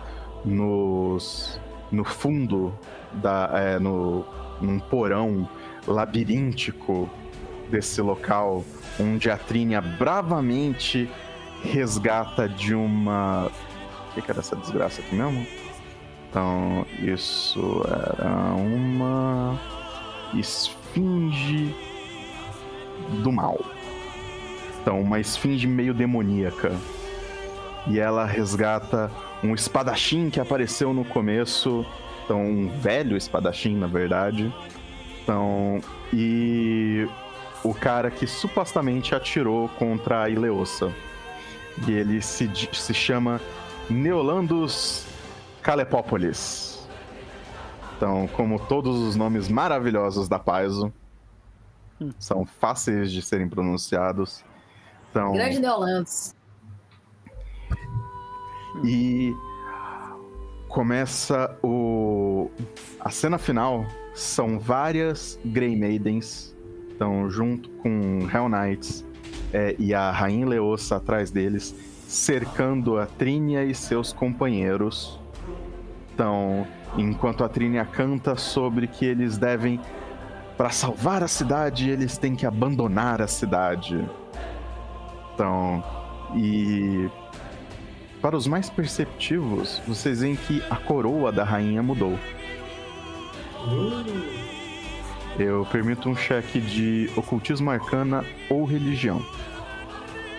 nos 0.45 1.59
no 1.91 2.03
fundo 2.03 2.77
da 3.13 3.49
é, 3.53 3.79
no 3.79 4.23
num 4.61 4.79
porão 4.79 5.49
labiríntico 5.87 7.09
desse 7.69 8.01
local 8.01 8.63
onde 8.99 9.29
a 9.29 9.37
bravamente 9.81 11.09
resgata 11.63 12.47
de 12.47 12.75
uma 12.75 13.49
o 14.09 14.13
que, 14.13 14.21
que 14.21 14.31
era 14.31 14.39
essa 14.39 14.55
desgraça 14.55 15.01
aqui 15.01 15.15
mesmo? 15.15 15.45
Então, 16.29 16.85
isso 16.99 17.83
era 17.87 18.53
uma 18.53 19.59
esfinge 20.33 21.73
do 23.23 23.31
mal. 23.31 23.59
Então, 24.81 25.01
uma 25.01 25.19
esfinge 25.19 25.67
meio 25.67 25.93
demoníaca. 25.93 26.71
E 27.87 27.99
ela 27.99 28.25
resgata 28.25 29.09
um 29.43 29.53
espadachim 29.53 30.29
que 30.29 30.39
apareceu 30.39 30.93
no 30.93 31.05
começo. 31.05 31.85
Então, 32.25 32.41
um 32.43 32.69
velho 32.69 33.15
espadachim, 33.15 33.75
na 33.75 33.87
verdade. 33.87 34.53
Então, 35.23 35.79
e 36.13 37.07
o 37.69 37.73
cara 37.73 38.09
que 38.09 38.25
supostamente 38.25 39.13
atirou 39.13 39.67
contra 39.69 40.23
a 40.23 40.29
Ileosa. 40.29 40.93
E 41.87 41.91
ele 41.91 42.21
se, 42.21 42.49
se 42.73 42.93
chama 42.93 43.41
Neolandus 43.89 45.05
Calepópolis. 45.61 46.87
Então, 47.95 48.27
como 48.27 48.59
todos 48.59 48.97
os 48.99 49.15
nomes 49.15 49.49
maravilhosos 49.49 50.27
da 50.29 50.39
Paizo, 50.39 50.93
são 52.19 52.45
fáceis 52.45 53.11
de 53.11 53.21
serem 53.21 53.49
pronunciados. 53.49 54.43
Então, 55.09 55.33
Grande 55.33 55.59
Neolandus. 55.59 56.33
E 58.85 59.33
começa 60.67 61.57
o 61.63 62.51
a 62.99 63.09
cena 63.09 63.37
final 63.37 63.85
são 64.13 64.59
várias 64.59 65.39
Grey 65.43 65.75
Maidens 65.75 66.55
estão 66.97 67.29
junto 67.29 67.69
com 67.69 68.27
Hell 68.33 68.49
Knights 68.49 69.05
é, 69.53 69.75
e 69.77 69.93
a 69.93 70.09
Rainha 70.09 70.47
Leossa 70.47 70.95
atrás 70.95 71.29
deles 71.29 71.75
cercando 72.07 72.97
a 72.97 73.05
Trínia 73.05 73.63
e 73.63 73.75
seus 73.75 74.11
companheiros. 74.11 75.19
Então, 76.13 76.65
enquanto 76.97 77.43
a 77.43 77.49
Trínia 77.49 77.85
canta 77.85 78.35
sobre 78.35 78.87
que 78.87 79.05
eles 79.05 79.37
devem, 79.37 79.79
para 80.57 80.71
salvar 80.71 81.21
a 81.21 81.27
cidade, 81.27 81.89
eles 81.89 82.17
têm 82.17 82.35
que 82.35 82.45
abandonar 82.45 83.21
a 83.21 83.27
cidade. 83.27 84.03
Então, 85.33 85.83
e 86.35 87.09
para 88.21 88.35
os 88.35 88.47
mais 88.47 88.69
perceptivos, 88.69 89.81
vocês 89.85 90.21
veem 90.21 90.35
que 90.35 90.63
a 90.69 90.77
coroa 90.77 91.31
da 91.31 91.43
rainha 91.43 91.83
mudou. 91.83 92.17
Eu 95.39 95.67
permito 95.71 96.09
um 96.09 96.15
cheque 96.15 96.59
de 96.59 97.09
ocultismo 97.15 97.69
arcana 97.69 98.25
ou 98.49 98.65
religião. 98.65 99.23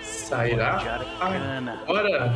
Sairá? 0.02 1.00
Agora! 1.20 2.34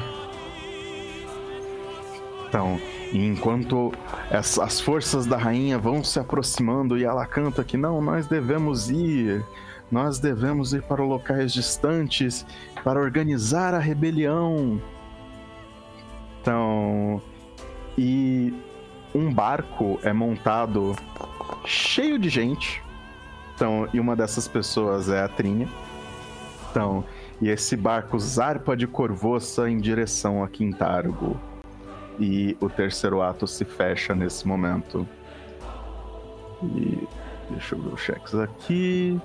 Então, 2.48 2.78
enquanto 3.12 3.92
as, 4.30 4.58
as 4.58 4.80
forças 4.80 5.26
da 5.26 5.36
rainha 5.36 5.78
vão 5.78 6.04
se 6.04 6.20
aproximando 6.20 6.96
e 6.98 7.04
ela 7.04 7.26
canta 7.26 7.64
que 7.64 7.76
não, 7.76 8.00
nós 8.00 8.26
devemos 8.26 8.90
ir, 8.90 9.44
nós 9.90 10.18
devemos 10.18 10.72
ir 10.72 10.82
para 10.82 11.02
locais 11.02 11.52
distantes 11.52 12.46
para 12.84 13.00
organizar 13.00 13.74
a 13.74 13.78
rebelião. 13.78 14.80
Então, 16.40 17.20
e 17.96 18.54
um 19.14 19.32
barco 19.32 19.98
é 20.02 20.12
montado 20.12 20.94
cheio 21.64 22.18
de 22.18 22.28
gente. 22.28 22.82
Então, 23.54 23.88
e 23.92 24.00
uma 24.00 24.16
dessas 24.16 24.48
pessoas 24.48 25.08
é 25.08 25.22
a 25.22 25.28
Trinha. 25.28 25.68
Então, 26.70 27.04
e 27.40 27.48
esse 27.48 27.76
barco 27.76 28.18
zarpa 28.18 28.76
de 28.76 28.86
Corvoça 28.86 29.68
em 29.68 29.78
direção 29.78 30.42
a 30.42 30.48
Quintargo. 30.48 31.38
E 32.18 32.56
o 32.60 32.68
terceiro 32.68 33.20
ato 33.20 33.46
se 33.46 33.64
fecha 33.64 34.14
nesse 34.14 34.46
momento. 34.46 35.06
E 36.62 37.06
deixa 37.50 37.74
eu 37.74 37.82
ver 37.82 37.94
os 37.94 38.00
cheques 38.00 38.34
aqui. 38.34 39.20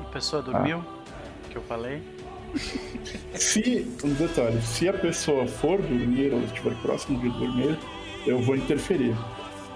A 0.00 0.04
pessoa 0.10 0.42
dormiu? 0.42 0.82
Que 1.50 1.56
eu 1.56 1.62
falei? 1.62 2.02
Se, 3.34 3.86
um 4.02 4.14
detalhe, 4.14 4.60
se 4.62 4.88
a 4.88 4.92
pessoa 4.94 5.46
for 5.46 5.82
dormir 5.82 6.32
ou 6.32 6.40
estiver 6.40 6.74
próximo 6.80 7.20
de 7.20 7.28
dormir, 7.28 7.78
eu 8.26 8.40
vou 8.40 8.56
interferir. 8.56 9.14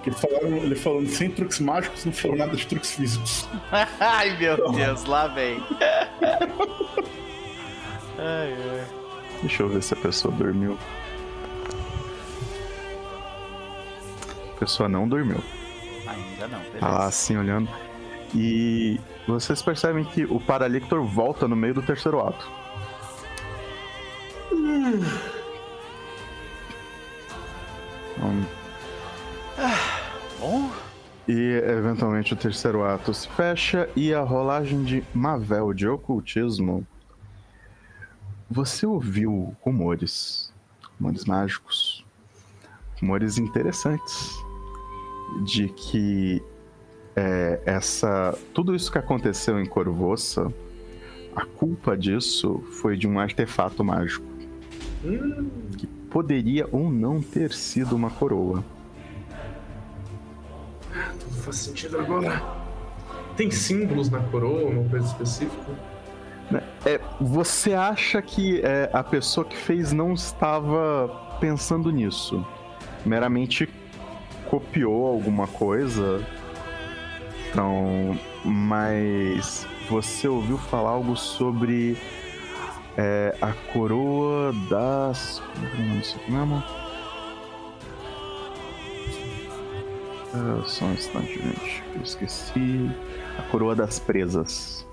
Porque 0.02 0.10
falaram, 0.10 0.56
ele 0.56 0.74
falando 0.74 1.08
sem 1.08 1.30
truques 1.30 1.60
mágicos, 1.60 2.04
não 2.04 2.12
falou 2.12 2.36
nada 2.36 2.56
de 2.56 2.66
truques 2.66 2.90
físicos. 2.90 3.48
Ai 4.00 4.36
meu 4.36 4.72
Deus, 4.72 5.04
lá 5.04 5.28
vem. 5.28 5.62
ai, 8.18 8.52
ai. 8.52 8.84
Deixa 9.42 9.62
eu 9.62 9.68
ver 9.68 9.80
se 9.80 9.94
a 9.94 9.96
pessoa 9.96 10.34
dormiu. 10.34 10.76
A 14.50 14.58
pessoa 14.58 14.88
não 14.88 15.08
dormiu. 15.08 15.38
Ainda 16.08 16.48
não, 16.48 16.58
beleza. 16.58 16.78
Tá 16.80 16.88
lá 16.88 17.06
assim 17.06 17.36
olhando. 17.36 17.68
E 18.34 18.98
vocês 19.28 19.62
percebem 19.62 20.04
que 20.04 20.24
o 20.24 20.40
Paralictor 20.40 21.04
volta 21.04 21.46
no 21.46 21.54
meio 21.54 21.74
do 21.74 21.82
terceiro 21.82 22.26
ato. 22.26 22.50
Hum, 24.52 25.00
Bom, 30.42 30.72
E 31.28 31.62
eventualmente 31.68 32.32
o 32.32 32.36
terceiro 32.36 32.82
ato 32.82 33.14
se 33.14 33.28
fecha 33.28 33.88
e 33.94 34.12
a 34.12 34.22
rolagem 34.22 34.82
de 34.82 35.04
Mavel 35.14 35.72
de 35.72 35.86
ocultismo. 35.86 36.84
Você 38.50 38.84
ouviu 38.84 39.56
rumores, 39.60 40.52
rumores 40.98 41.26
mágicos, 41.26 42.04
rumores 43.00 43.38
interessantes 43.38 44.32
de 45.44 45.68
que 45.68 46.42
é, 47.14 47.62
essa 47.64 48.36
tudo 48.52 48.74
isso 48.74 48.90
que 48.90 48.98
aconteceu 48.98 49.60
em 49.60 49.66
Corvoça, 49.66 50.52
a 51.36 51.46
culpa 51.46 51.96
disso 51.96 52.64
foi 52.80 52.96
de 52.96 53.06
um 53.06 53.20
artefato 53.20 53.84
mágico 53.84 54.26
que 55.78 55.86
poderia 56.10 56.68
ou 56.72 56.90
não 56.90 57.22
ter 57.22 57.52
sido 57.52 57.94
uma 57.94 58.10
coroa. 58.10 58.64
Tudo 61.18 61.42
faz 61.42 61.56
sentido 61.56 61.98
agora. 61.98 62.42
Tem 63.36 63.50
símbolos 63.50 64.10
na 64.10 64.20
coroa, 64.20 64.70
uma 64.70 64.88
coisa 64.88 65.06
específica? 65.06 65.72
É, 66.84 67.00
você 67.20 67.74
acha 67.74 68.20
que 68.20 68.60
é, 68.62 68.90
a 68.92 69.02
pessoa 69.02 69.46
que 69.46 69.56
fez 69.56 69.92
não 69.92 70.12
estava 70.12 71.36
pensando 71.40 71.90
nisso? 71.90 72.44
Meramente 73.06 73.68
copiou 74.50 75.06
alguma 75.06 75.46
coisa? 75.46 76.26
Então, 77.48 78.18
mas 78.44 79.66
você 79.88 80.26
ouviu 80.26 80.58
falar 80.58 80.90
algo 80.90 81.16
sobre 81.16 81.96
é, 82.96 83.34
a 83.40 83.52
coroa 83.72 84.52
das. 84.68 85.42
Não 85.78 86.02
sei 86.02 86.20
o 86.20 86.24
que. 86.24 86.81
Ah, 90.34 90.62
só 90.66 90.86
um 90.86 90.92
instante, 90.92 91.34
gente. 91.34 91.84
Eu 91.94 92.02
esqueci. 92.02 92.90
A 93.38 93.42
coroa 93.50 93.74
das 93.74 93.98
presas. 93.98 94.86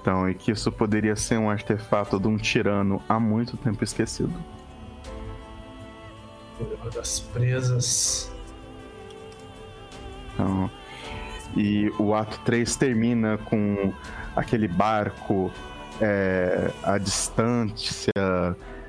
Então, 0.00 0.28
e 0.28 0.34
que 0.34 0.52
isso 0.52 0.70
poderia 0.70 1.16
ser 1.16 1.38
um 1.38 1.50
artefato 1.50 2.20
de 2.20 2.28
um 2.28 2.36
tirano 2.36 3.02
há 3.08 3.18
muito 3.18 3.56
tempo 3.56 3.82
esquecido. 3.82 4.32
Problema 6.56 6.90
das 6.90 7.20
presas. 7.20 8.30
Então, 10.32 10.70
e 11.56 11.90
o 11.98 12.14
ato 12.14 12.38
3 12.44 12.76
termina 12.76 13.38
com 13.38 13.92
aquele 14.34 14.68
barco 14.68 15.50
é, 16.00 16.70
à 16.82 16.98
distância, 16.98 18.12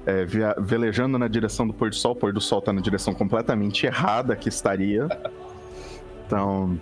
é, 0.07 0.23
via- 0.25 0.55
velejando 0.57 1.17
na 1.19 1.27
direção 1.27 1.67
do 1.67 1.73
pôr 1.73 1.89
do 1.89 1.95
sol. 1.95 2.13
O 2.13 2.15
pôr 2.15 2.31
do 2.31 2.39
sol 2.39 2.61
tá 2.61 2.71
na 2.71 2.79
direção 2.81 3.13
completamente 3.13 3.85
errada 3.85 4.35
que 4.35 4.47
estaria. 4.47 5.07
Então. 6.25 6.79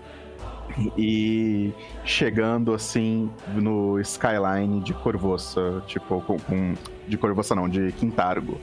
E 0.98 1.72
chegando 2.04 2.74
assim 2.74 3.32
no 3.54 3.98
skyline 4.02 4.82
de 4.82 4.94
Corvoça, 4.94 5.82
tipo, 5.88 6.22
com, 6.22 6.38
com- 6.38 6.74
de 7.08 7.18
Corvoça 7.18 7.56
não, 7.56 7.68
de 7.70 7.92
Quintargo. 7.94 8.60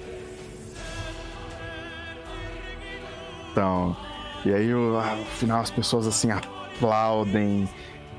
Então, 3.51 3.97
e 4.45 4.53
aí 4.53 4.71
ah, 4.73 5.17
no 5.17 5.25
final 5.25 5.61
as 5.61 5.71
pessoas 5.71 6.07
assim 6.07 6.31
aplaudem. 6.31 7.69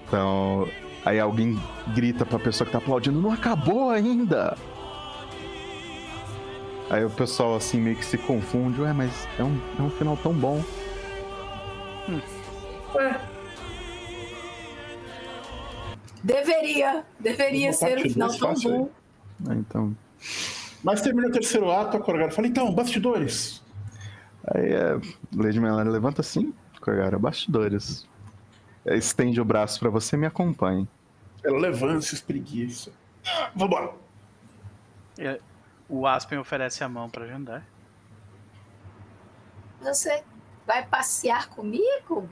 Então, 0.07 0.67
aí 1.05 1.19
alguém 1.19 1.59
grita 1.93 2.25
pra 2.25 2.39
pessoa 2.39 2.65
que 2.65 2.71
tá 2.71 2.77
aplaudindo, 2.79 3.19
não 3.21 3.31
acabou 3.31 3.89
ainda! 3.89 4.57
Aí 6.89 7.03
o 7.05 7.09
pessoal 7.09 7.55
assim 7.55 7.79
meio 7.79 7.95
que 7.95 8.05
se 8.05 8.17
confunde, 8.17 8.81
ué, 8.81 8.93
mas 8.93 9.27
é 9.39 9.43
um, 9.43 9.59
é 9.79 9.81
um 9.81 9.89
final 9.89 10.15
tão 10.17 10.33
bom. 10.33 10.63
Ué, 12.95 13.19
Deveria, 16.23 17.03
deveria 17.19 17.73
ser 17.73 17.97
um 17.97 18.01
final 18.01 18.37
tão 18.37 18.49
aí. 18.51 18.61
bom. 18.63 18.89
Ah, 19.49 19.53
Então. 19.55 19.95
Mas 20.83 21.01
termina 21.01 21.27
o 21.27 21.31
terceiro 21.31 21.71
ato, 21.71 21.95
a 21.97 21.99
Corgara 21.99 22.29
fala, 22.31 22.47
então, 22.47 22.73
bastidores. 22.73 23.61
Aí 24.53 24.73
é. 24.73 24.99
Lady 25.33 25.59
Melanie 25.59 25.91
levanta 25.91 26.21
assim, 26.21 26.53
Corgara, 26.81 27.17
bastidores. 27.17 28.07
É, 28.85 28.97
Estende 28.97 29.39
o 29.39 29.45
braço 29.45 29.79
pra 29.79 29.89
você 29.89 30.15
e 30.17 30.19
me 30.19 30.25
acompanhe. 30.27 30.87
Ela 31.43 31.57
levanta, 31.57 32.01
se 32.01 32.15
espreguiça. 32.15 32.91
Ah, 33.25 33.49
Vambora. 33.55 33.91
E- 35.17 35.39
O 35.87 36.07
Aspen 36.07 36.39
oferece 36.39 36.83
a 36.83 36.89
mão 36.89 37.09
pra 37.09 37.27
Jandai. 37.27 37.63
Você 39.81 40.23
vai 40.65 40.85
passear 40.85 41.49
comigo? 41.49 42.29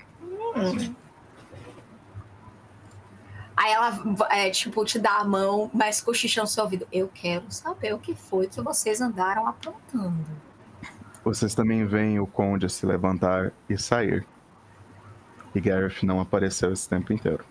Aí 3.55 3.73
ela, 3.73 3.91
é, 4.31 4.49
tipo, 4.49 4.83
te 4.85 4.97
dá 4.97 5.17
a 5.17 5.23
mão, 5.23 5.69
mas 5.73 6.01
cochichando 6.01 6.45
no 6.45 6.47
seu 6.47 6.63
ouvido. 6.63 6.87
Eu 6.91 7.09
quero 7.13 7.51
saber 7.51 7.93
o 7.93 7.99
que 7.99 8.15
foi 8.15 8.47
que 8.47 8.61
vocês 8.61 9.01
andaram 9.01 9.45
aprontando. 9.45 10.25
Vocês 11.23 11.53
também 11.53 11.85
veem 11.85 12.19
o 12.19 12.25
Conde 12.25 12.67
se 12.69 12.85
levantar 12.85 13.51
e 13.69 13.77
sair. 13.77 14.25
E 15.53 15.59
Gareth 15.59 16.03
não 16.03 16.19
apareceu 16.19 16.71
esse 16.71 16.89
tempo 16.89 17.13
inteiro. 17.13 17.45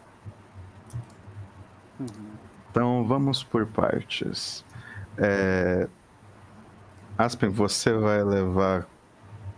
Então 2.70 3.05
vamos 3.05 3.44
por 3.44 3.66
partes. 3.66 4.64
É... 5.20 5.86
Aspen, 7.18 7.51
você 7.51 7.92
vai 7.92 8.24
levar 8.24 8.86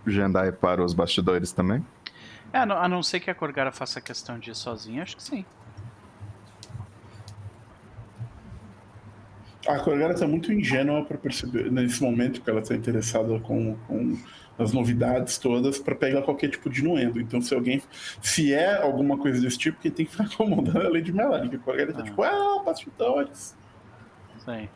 Jandai 0.07 0.51
para 0.51 0.83
os 0.85 0.93
bastidores 0.93 1.53
também? 1.53 1.85
É, 2.53 2.59
a 2.59 2.67
não, 2.67 2.77
a 2.77 2.89
não 2.89 3.03
ser 3.03 3.21
que 3.21 3.31
a 3.31 3.35
Corgara 3.35 3.71
faça 3.71 4.01
questão 4.01 4.39
de 4.39 4.51
ir 4.51 4.55
sozinha, 4.57 5.03
acho 5.03 5.17
que 5.17 5.23
sim. 5.23 5.45
A 9.67 9.79
Corgara 9.79 10.13
tá 10.13 10.27
muito 10.27 10.53
ingênua 10.53 11.05
pra 11.05 11.17
perceber, 11.17 11.71
nesse 11.71 12.03
momento 12.03 12.41
que 12.43 12.51
ela 12.51 12.61
tá 12.61 12.75
interessada 12.75 13.39
com, 13.39 13.77
com 13.87 14.19
as 14.59 14.73
novidades 14.73 15.39
todas, 15.39 15.79
pra 15.79 15.95
pegar 15.95 16.23
qualquer 16.23 16.51
tipo 16.51 16.69
de 16.69 16.83
nuendo. 16.83 17.21
Então, 17.21 17.41
se 17.41 17.55
alguém. 17.55 17.81
Se 18.21 18.53
é 18.53 18.83
alguma 18.83 19.17
coisa 19.17 19.41
desse 19.41 19.57
tipo, 19.57 19.81
quem 19.81 19.91
tem 19.93 20.05
que 20.05 20.11
ficar 20.11 20.25
incomodando 20.35 20.83
é 20.83 20.87
a 20.87 20.91
Lady 20.91 21.13
Melanie, 21.13 21.49
que 21.49 21.57
a 21.57 21.59
Corgara 21.61 21.93
tá 21.93 22.01
Ah. 22.01 22.03
tipo, 22.03 22.23
ah, 22.25 22.63
bastidores. 22.65 23.55
Sim. 24.45 24.69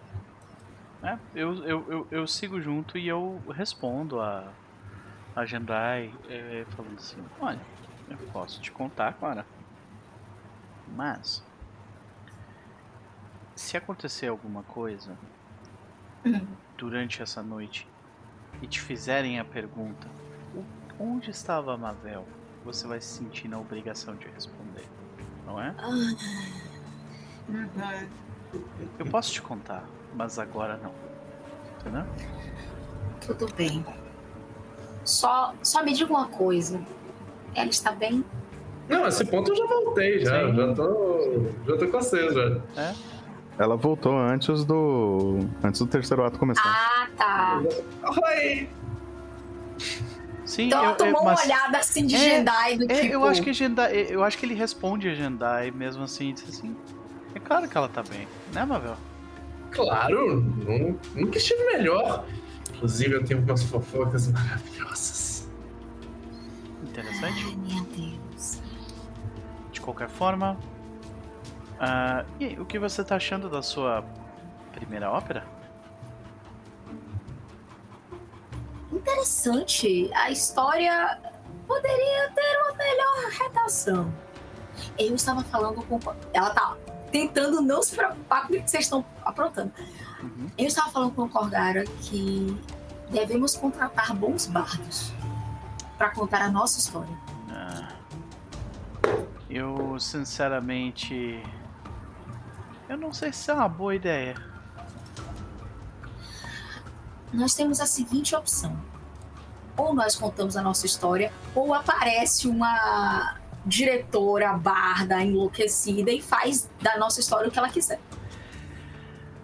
É, 1.07 1.19
eu, 1.35 1.65
eu, 1.65 1.93
eu, 1.93 2.09
eu 2.11 2.27
sigo 2.27 2.61
junto 2.61 2.99
e 2.99 3.07
eu 3.07 3.47
respondo 3.55 4.21
a, 4.21 4.53
a 5.37 5.47
Jandai 5.47 6.19
eh, 6.25 6.67
falando 6.77 6.97
assim, 6.97 7.25
olha, 7.39 7.65
eu 8.09 8.19
posso 8.33 8.61
te 8.61 8.73
contar, 8.73 9.13
Clara. 9.15 9.47
Mas 10.87 11.45
se 13.57 13.77
acontecer 13.77 14.29
alguma 14.29 14.63
coisa 14.63 15.19
durante 16.79 17.23
essa 17.23 17.43
noite 17.43 17.89
e 18.63 18.67
te 18.69 18.81
fizerem 18.81 19.39
a 19.39 19.45
pergunta 19.45 20.11
"O- 20.53 20.67
onde 20.99 21.31
estava 21.31 21.75
a 21.75 21.79
Mavel, 21.79 22.29
você 22.63 22.87
vai 22.87 23.01
se 23.01 23.09
sentir 23.17 23.49
na 23.49 23.59
obrigação 23.61 24.17
de 24.17 24.29
responder, 24.29 24.89
não 25.45 25.61
é? 25.61 25.75
Eu 28.99 29.07
posso 29.07 29.33
te 29.33 29.43
contar, 29.43 29.91
mas 30.17 30.39
agora 30.39 30.81
não. 30.83 30.91
Entendeu? 31.81 32.05
Tudo 33.21 33.53
bem. 33.55 33.85
Só, 35.05 35.55
só 35.63 35.85
me 35.85 35.93
diga 35.93 36.11
uma 36.11 36.27
coisa. 36.27 36.81
Ela 37.55 37.69
está 37.69 37.93
bem? 37.93 38.25
Não, 38.89 39.07
esse 39.07 39.25
ponto 39.25 39.53
eu 39.53 39.57
já 39.57 39.67
voltei, 39.67 40.21
já. 40.21 40.49
Sim. 40.49 40.57
Já 40.57 40.75
tô, 40.75 41.47
já 41.67 41.77
tô 41.77 41.87
com 41.89 42.01
vocês, 42.01 42.35
já. 42.35 42.61
É? 42.77 42.95
Ela 43.59 43.77
voltou 43.77 44.17
antes 44.19 44.65
do. 44.65 45.39
antes 45.63 45.81
do 45.81 45.87
terceiro 45.87 46.25
ato 46.25 46.39
começar. 46.39 46.63
Ah, 46.65 47.09
tá. 47.17 47.63
Oi! 48.29 48.69
Sim, 50.45 50.67
Então 50.69 50.83
ela 50.85 50.93
eu, 50.93 50.97
tomou 50.97 51.21
eu, 51.21 51.25
mas, 51.25 51.41
uma 51.41 51.45
olhada 51.45 51.79
assim 51.79 52.07
de 52.07 52.15
É, 52.15 52.19
Jedi 52.19 52.79
do 52.79 52.93
é, 52.93 53.01
tipo. 53.01 53.15
eu 53.15 53.25
acho 53.25 53.43
que 53.43 53.53
Jendai, 53.53 54.07
eu 54.09 54.23
acho 54.23 54.39
que 54.39 54.47
ele 54.47 54.55
responde 54.55 55.09
a 55.09 55.15
Jendai 55.15 55.71
mesmo 55.73 56.05
assim, 56.05 56.33
diz 56.33 56.49
assim. 56.49 56.77
É 57.35 57.41
claro 57.41 57.69
que 57.69 57.77
ela 57.77 57.89
tá 57.89 58.03
bem, 58.03 58.29
né, 58.53 58.65
Mavel? 58.65 58.97
Claro, 59.77 60.41
nu- 60.41 60.99
nunca 61.15 61.37
estive 61.39 61.63
melhor. 61.67 62.25
Inclusive, 62.75 63.15
eu 63.15 63.25
tenho 63.25 63.41
umas 63.43 63.63
fofocas 63.63 64.29
maravilhosas. 64.29 65.49
Interessante. 66.83 67.45
Ai, 67.47 67.57
meu 67.57 67.85
Deus. 67.85 68.61
De 69.71 69.81
qualquer 69.81 70.09
forma. 70.09 70.59
ah, 71.79 72.25
e 72.41 72.47
aí, 72.47 72.59
o 72.61 72.65
que 72.65 72.79
você 72.79 73.05
tá 73.05 73.17
achando 73.17 73.49
da 73.51 73.61
sua 73.63 74.03
primeira 74.73 75.11
ópera? 75.11 75.45
Interessante. 78.93 80.11
A 80.15 80.31
história 80.31 81.21
poderia 81.67 82.31
ter 82.35 82.59
uma 82.65 82.77
melhor 82.77 83.31
redação. 83.43 84.13
Eu 84.99 85.15
estava 85.15 85.43
falando 85.45 85.83
com. 85.83 85.99
Ela 86.33 86.51
tá 86.51 86.77
tentando 87.11 87.61
não 87.61 87.83
se 87.83 87.95
preocupar 87.95 88.47
com 88.47 88.55
o 88.55 88.63
que 88.63 88.71
vocês 88.71 88.85
estão 88.85 89.05
aprontando. 89.25 89.73
Uhum. 90.23 90.51
Eu 90.57 90.67
estava 90.67 90.91
falando 90.91 91.15
com 91.15 91.23
o 91.23 91.29
Corgara 91.29 91.85
que 92.03 92.59
devemos 93.11 93.57
contratar 93.57 94.15
bons 94.15 94.47
bardos 94.47 95.13
para 95.97 96.11
contar 96.11 96.43
a 96.43 96.51
nossa 96.51 96.79
história. 96.79 97.17
Ah, 97.51 97.89
eu, 99.49 99.99
sinceramente. 99.99 101.43
Eu 102.89 102.97
não 102.97 103.13
sei 103.13 103.33
se 103.33 103.51
é 103.51 103.55
uma 103.55 103.69
boa 103.69 103.95
ideia. 103.95 104.35
Nós 107.33 107.55
temos 107.55 107.81
a 107.81 107.87
seguinte 107.87 108.35
opção: 108.35 108.77
ou 109.77 109.95
nós 109.95 110.15
contamos 110.15 110.57
a 110.57 110.63
nossa 110.63 110.87
história, 110.87 111.33
ou 111.55 111.75
aparece 111.75 112.49
uma 112.49 113.37
diretora 113.67 114.53
barda 114.53 115.23
enlouquecida 115.23 116.13
e 116.13 116.23
faz 116.23 116.71
da 116.81 116.97
nossa 116.97 117.21
história 117.21 117.49
o 117.49 117.51
que 117.51 117.59
ela 117.59 117.69
quiser. 117.69 118.01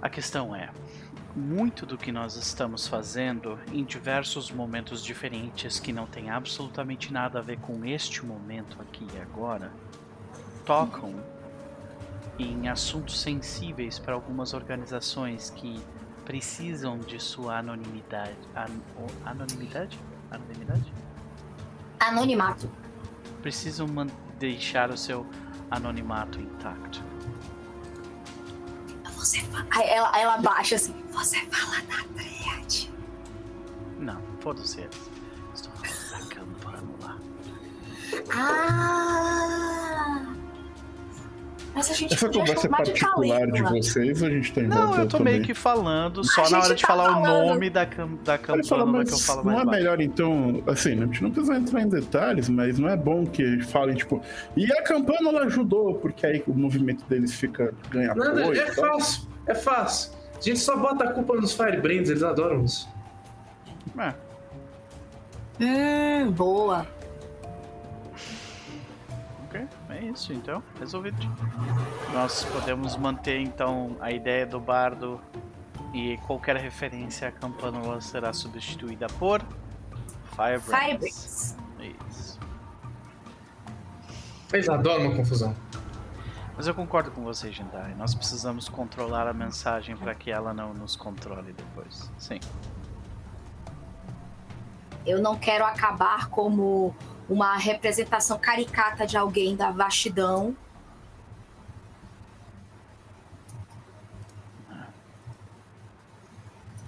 A 0.00 0.08
questão 0.08 0.54
é, 0.54 0.70
muito 1.34 1.84
do 1.84 1.98
que 1.98 2.12
nós 2.12 2.36
estamos 2.36 2.86
fazendo 2.86 3.58
em 3.72 3.84
diversos 3.84 4.50
momentos 4.50 5.02
diferentes 5.02 5.80
que 5.80 5.92
não 5.92 6.06
tem 6.06 6.30
absolutamente 6.30 7.12
nada 7.12 7.40
a 7.40 7.42
ver 7.42 7.58
com 7.58 7.84
este 7.84 8.24
momento 8.24 8.80
aqui 8.80 9.06
e 9.14 9.18
agora, 9.20 9.72
tocam 10.64 11.14
em 12.38 12.68
assuntos 12.68 13.20
sensíveis 13.20 13.98
para 13.98 14.14
algumas 14.14 14.54
organizações 14.54 15.50
que 15.50 15.82
precisam 16.24 16.98
de 16.98 17.20
sua 17.20 17.58
anonimidade. 17.58 18.36
An 18.54 18.80
anonimidade? 19.24 19.98
Anonimidade? 20.30 20.92
Anonimato. 21.98 22.81
Precisam 23.42 23.86
deixar 24.38 24.90
o 24.90 24.96
seu 24.96 25.26
anonimato 25.70 26.40
intacto. 26.40 27.02
Você 29.16 29.40
ela, 29.84 30.18
ela 30.18 30.38
baixa 30.38 30.76
assim. 30.76 30.94
Você 31.10 31.38
fala 31.46 31.80
da 31.82 32.02
Triade. 32.14 32.92
Não, 33.98 34.20
foda-se 34.40 34.80
eles. 34.80 35.10
Estou 35.54 35.72
falando 35.74 36.28
da 36.28 37.02
lá. 37.02 37.18
Ah! 38.34 39.81
Mas 41.74 41.90
a 41.90 41.94
gente 41.94 42.12
Essa 42.12 42.28
conversa 42.28 42.52
é 42.52 42.62
de 42.62 42.68
particular 42.68 43.46
de 43.46 43.52
Calígula. 43.52 43.82
vocês, 43.82 44.22
a 44.22 44.28
gente 44.28 44.52
tem 44.52 44.64
Não, 44.66 44.94
eu 44.98 45.08
tô 45.08 45.18
meio 45.20 45.42
que 45.42 45.54
falando 45.54 46.22
só 46.22 46.44
A 46.44 46.50
na 46.50 46.58
hora 46.60 46.74
de 46.74 46.82
tá 46.82 46.88
falar 46.88 47.04
o 47.10 47.22
falando. 47.24 47.46
nome 47.48 47.70
da, 47.70 47.86
cam 47.86 48.14
da 48.22 48.36
campana 48.36 48.84
mas 48.86 49.08
que 49.08 49.14
eu 49.14 49.18
falo 49.18 49.38
não 49.44 49.52
mais 49.52 49.62
é 49.62 49.64
baixo. 49.64 49.78
melhor 49.78 50.00
então, 50.02 50.62
assim, 50.66 50.92
a 51.02 51.06
gente 51.06 51.22
não 51.22 51.30
precisa 51.30 51.54
entrar 51.56 51.80
em 51.80 51.88
detalhes, 51.88 52.48
mas 52.50 52.78
não 52.78 52.88
é 52.88 52.96
bom 52.96 53.24
que 53.24 53.60
falem, 53.62 53.96
tipo, 53.96 54.20
e 54.54 54.70
a 54.70 54.82
campana 54.82 55.30
ela 55.30 55.44
ajudou, 55.44 55.94
porque 55.94 56.26
aí 56.26 56.42
o 56.46 56.52
movimento 56.52 57.04
deles 57.08 57.32
fica 57.34 57.72
ganha 57.90 58.14
Nada, 58.14 58.42
apoio. 58.42 58.60
é 58.60 58.72
fácil, 58.72 59.22
é 59.46 59.54
fácil. 59.54 60.12
A 60.36 60.40
gente 60.42 60.58
só 60.58 60.76
bota 60.76 61.04
a 61.04 61.12
culpa 61.12 61.36
nos 61.36 61.54
Firebrands, 61.54 62.10
eles 62.10 62.22
adoram 62.22 62.64
isso. 62.64 62.86
É, 63.98 64.12
Hum, 66.24 66.30
boa. 66.32 66.86
Ok, 69.52 69.68
é 69.90 70.00
isso 70.06 70.32
então, 70.32 70.62
resolvido. 70.78 71.16
Nós 72.12 72.44
podemos 72.44 72.96
manter 72.96 73.38
então 73.40 73.96
a 74.00 74.10
ideia 74.10 74.46
do 74.46 74.58
bardo 74.58 75.20
e 75.92 76.16
qualquer 76.26 76.56
referência 76.56 77.28
à 77.28 77.32
campânula 77.32 78.00
será 78.00 78.32
substituída 78.32 79.06
por 79.18 79.42
Firebrands. 80.30 80.66
Firebrands. 80.66 81.56
Isso. 82.08 82.40
Eles 84.52 84.68
adoram 84.68 85.06
uma 85.06 85.16
confusão. 85.16 85.54
Mas 86.56 86.66
eu 86.66 86.74
concordo 86.74 87.10
com 87.10 87.22
você, 87.22 87.50
Jindai. 87.50 87.94
Nós 87.94 88.14
precisamos 88.14 88.68
controlar 88.68 89.26
a 89.26 89.32
mensagem 89.32 89.96
para 89.96 90.14
que 90.14 90.30
ela 90.30 90.52
não 90.52 90.72
nos 90.74 90.96
controle 90.96 91.52
depois. 91.52 92.10
Sim. 92.18 92.40
Eu 95.04 95.20
não 95.20 95.36
quero 95.36 95.64
acabar 95.64 96.28
como 96.28 96.94
uma 97.28 97.56
representação 97.56 98.38
caricata 98.38 99.06
de 99.06 99.16
alguém 99.16 99.56
da 99.56 99.70
vastidão. 99.70 100.56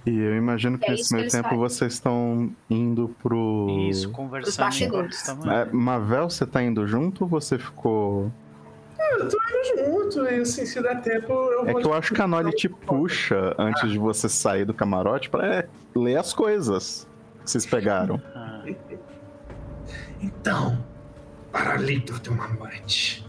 E 0.05 0.15
eu 0.19 0.35
imagino 0.35 0.77
que 0.77 0.85
É 0.85 0.91
nesse 0.91 1.13
meio 1.15 1.29
tempo 1.29 1.43
fazem. 1.45 1.59
vocês 1.59 1.93
estão 1.93 2.51
indo 2.69 3.15
pro. 3.23 3.67
Isso, 3.89 4.11
conversando. 4.11 5.49
É, 5.51 5.65
Mavel, 5.71 6.29
você 6.29 6.45
tá 6.45 6.61
indo 6.61 6.85
junto 6.85 7.23
ou 7.23 7.29
você 7.29 7.57
ficou. 7.57 8.31
Eu 8.99 9.27
tô 9.29 9.37
indo 9.37 10.11
junto, 10.11 10.25
e 10.25 10.41
assim, 10.41 10.65
se 10.65 10.79
der 10.81 11.01
tempo, 11.01 11.31
eu 11.33 11.67
É 11.67 11.73
que 11.73 11.85
eu 11.87 11.93
acho 11.93 12.13
que 12.13 12.21
a 12.21 12.27
Noli 12.27 12.51
te 12.51 12.69
puxa 12.69 13.55
antes 13.57 13.89
de 13.89 13.97
você 13.97 14.29
sair 14.29 14.65
do 14.65 14.73
camarote 14.73 15.29
pra 15.29 15.45
é, 15.47 15.67
ler 15.95 16.17
as 16.17 16.33
coisas 16.33 17.07
que 17.43 17.49
vocês 17.49 17.65
pegaram. 17.65 18.21
Ah, 18.35 18.63
Então, 20.21 20.83
Paralito 21.51 22.19
tem 22.19 22.33
uma 22.33 22.45
amante. 22.45 23.25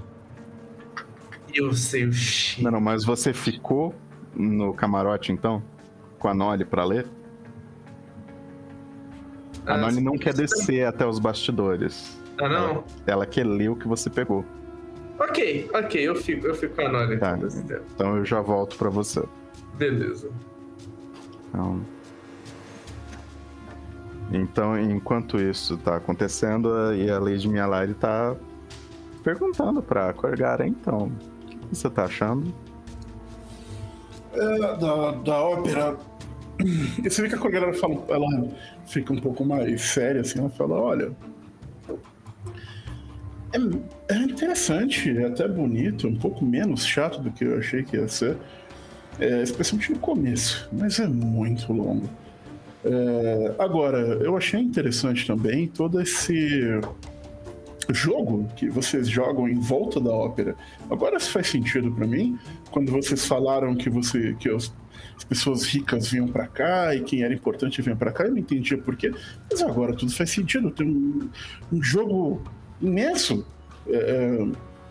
Eu 1.55 1.73
sei 1.73 2.05
o 2.07 2.13
cheiro. 2.13 2.65
Não, 2.65 2.71
não, 2.73 2.81
mas 2.81 3.05
você 3.05 3.33
ficou 3.33 3.95
no 4.35 4.75
camarote 4.75 5.33
então? 5.33 5.63
Com 6.19 6.29
a 6.29 6.35
Noli 6.35 6.65
pra 6.65 6.85
ler? 6.85 7.07
A 9.67 9.75
Ah, 9.75 9.79
Noli 9.79 10.01
não 10.01 10.17
quer 10.19 10.35
descer 10.35 10.85
até 10.87 11.07
os 11.07 11.19
bastidores. 11.19 12.21
Ah, 12.39 12.49
não? 12.49 12.85
Ela 13.07 13.27
quer 13.27 13.47
ler 13.47 13.69
o 13.71 13.77
que 13.77 13.89
você 13.89 14.11
pegou. 14.11 14.45
Ok, 15.19 15.71
ok, 15.73 16.09
eu 16.09 16.15
fico, 16.15 16.47
eu 16.47 16.55
fico 16.55 16.75
com 16.77 16.83
a 16.83 16.89
Nori 16.93 17.19
Tá. 17.19 17.39
então. 17.39 17.81
Então 17.95 18.17
eu 18.19 18.25
já 18.25 18.41
volto 18.41 18.77
pra 18.77 18.91
você. 18.91 19.23
Beleza. 19.79 20.31
Então, 21.49 21.81
então, 24.33 24.79
enquanto 24.79 25.41
isso 25.41 25.77
tá 25.79 25.97
acontecendo, 25.97 26.95
e 26.95 27.11
a 27.11 27.19
Lady 27.19 27.49
Mialari 27.49 27.95
tá 27.95 28.35
perguntando 29.23 29.83
pra 29.83 30.13
Corgara, 30.13 30.67
então, 30.67 31.13
o 31.45 31.69
que 31.69 31.77
você 31.77 31.89
tá 31.89 32.05
achando? 32.05 32.53
É, 34.33 34.59
da, 34.77 35.13
da 35.13 35.43
ópera. 35.43 35.97
E 36.59 37.09
você 37.09 37.23
vê 37.23 37.29
que 37.29 37.35
a 37.35 37.39
Corgara 37.39 37.73
fala, 37.75 38.03
ela 38.09 38.49
fica 38.87 39.13
um 39.13 39.19
pouco 39.19 39.45
mais 39.45 39.81
séria, 39.83 40.23
assim, 40.23 40.39
ela 40.39 40.51
fala, 40.51 40.75
olha. 40.75 41.13
É, 43.53 44.15
é 44.15 44.19
interessante, 44.19 45.17
é 45.17 45.27
até 45.27 45.47
bonito, 45.47 46.09
um 46.09 46.17
pouco 46.17 46.45
menos 46.45 46.85
chato 46.85 47.21
do 47.21 47.31
que 47.31 47.45
eu 47.45 47.59
achei 47.59 47.83
que 47.83 47.97
ia 47.97 48.09
ser. 48.09 48.37
É, 49.19 49.43
especialmente 49.43 49.93
no 49.93 49.99
começo, 49.99 50.69
mas 50.73 50.99
é 50.99 51.07
muito 51.07 51.73
longo. 51.73 52.09
É, 52.89 53.55
agora, 53.59 53.99
eu 53.99 54.37
achei 54.37 54.61
interessante 54.61 55.27
também 55.27 55.67
todo 55.67 56.01
esse 56.01 56.81
jogo 57.91 58.49
que 58.57 58.69
vocês 58.69 59.09
jogam 59.09 59.49
em 59.49 59.59
volta 59.59 60.01
da 60.01 60.11
ópera. 60.11 60.55
Agora 60.91 61.17
isso 61.17 61.31
faz 61.31 61.49
sentido 61.49 61.91
pra 61.93 62.07
mim, 62.07 62.39
quando 62.71 62.91
vocês 62.93 63.27
falaram 63.27 63.75
que 63.75 63.89
você 63.91 64.35
que 64.39 64.49
os- 64.51 64.73
as 65.17 65.25
pessoas 65.25 65.65
ricas 65.65 66.09
vinham 66.11 66.29
pra 66.29 66.47
cá 66.47 66.95
e 66.95 67.01
quem 67.01 67.23
era 67.23 67.33
importante 67.33 67.81
vinha 67.83 67.97
pra 67.97 68.13
cá, 68.13 68.25
eu 68.25 68.31
não 68.31 68.39
entendia 68.39 68.77
por 68.79 68.97
quê, 68.97 69.13
mas 69.51 69.63
agora 69.63 69.95
tudo 69.95 70.13
faz 70.13 70.31
sentido. 70.31 70.71
Tem 70.71 70.87
um, 70.87 71.29
um 71.73 71.83
jogo 71.83 72.43
imenso 72.81 73.45
é, 73.89 73.97
é, 73.97 74.47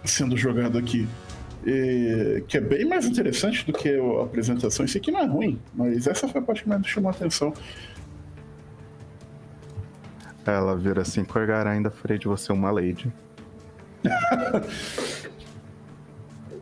sendo 0.08 0.36
jogado 0.36 0.78
aqui. 0.78 1.08
E- 1.66 2.44
que 2.48 2.58
é 2.58 2.62
bem 2.62 2.86
mais 2.86 3.06
interessante 3.06 3.66
do 3.66 3.74
que 3.74 3.90
a 3.90 4.24
apresentação. 4.24 4.86
Isso 4.86 4.98
aqui 4.98 5.12
não 5.12 5.20
é 5.20 5.26
ruim, 5.26 5.60
mas 5.74 6.08
essa 6.08 6.28
foi 6.28 6.42
a 6.42 6.44
parte 6.44 6.64
que 6.64 6.70
mais 6.70 6.82
me 6.82 6.88
chamou 6.88 7.10
a 7.10 7.14
atenção. 7.14 7.54
Ela 10.46 10.76
vira 10.76 11.02
assim, 11.02 11.26
Corgara, 11.26 11.72
ainda 11.72 11.90
farei 11.90 12.20
de 12.20 12.28
você 12.28 12.54
uma 12.54 12.70
Lady. 12.72 13.12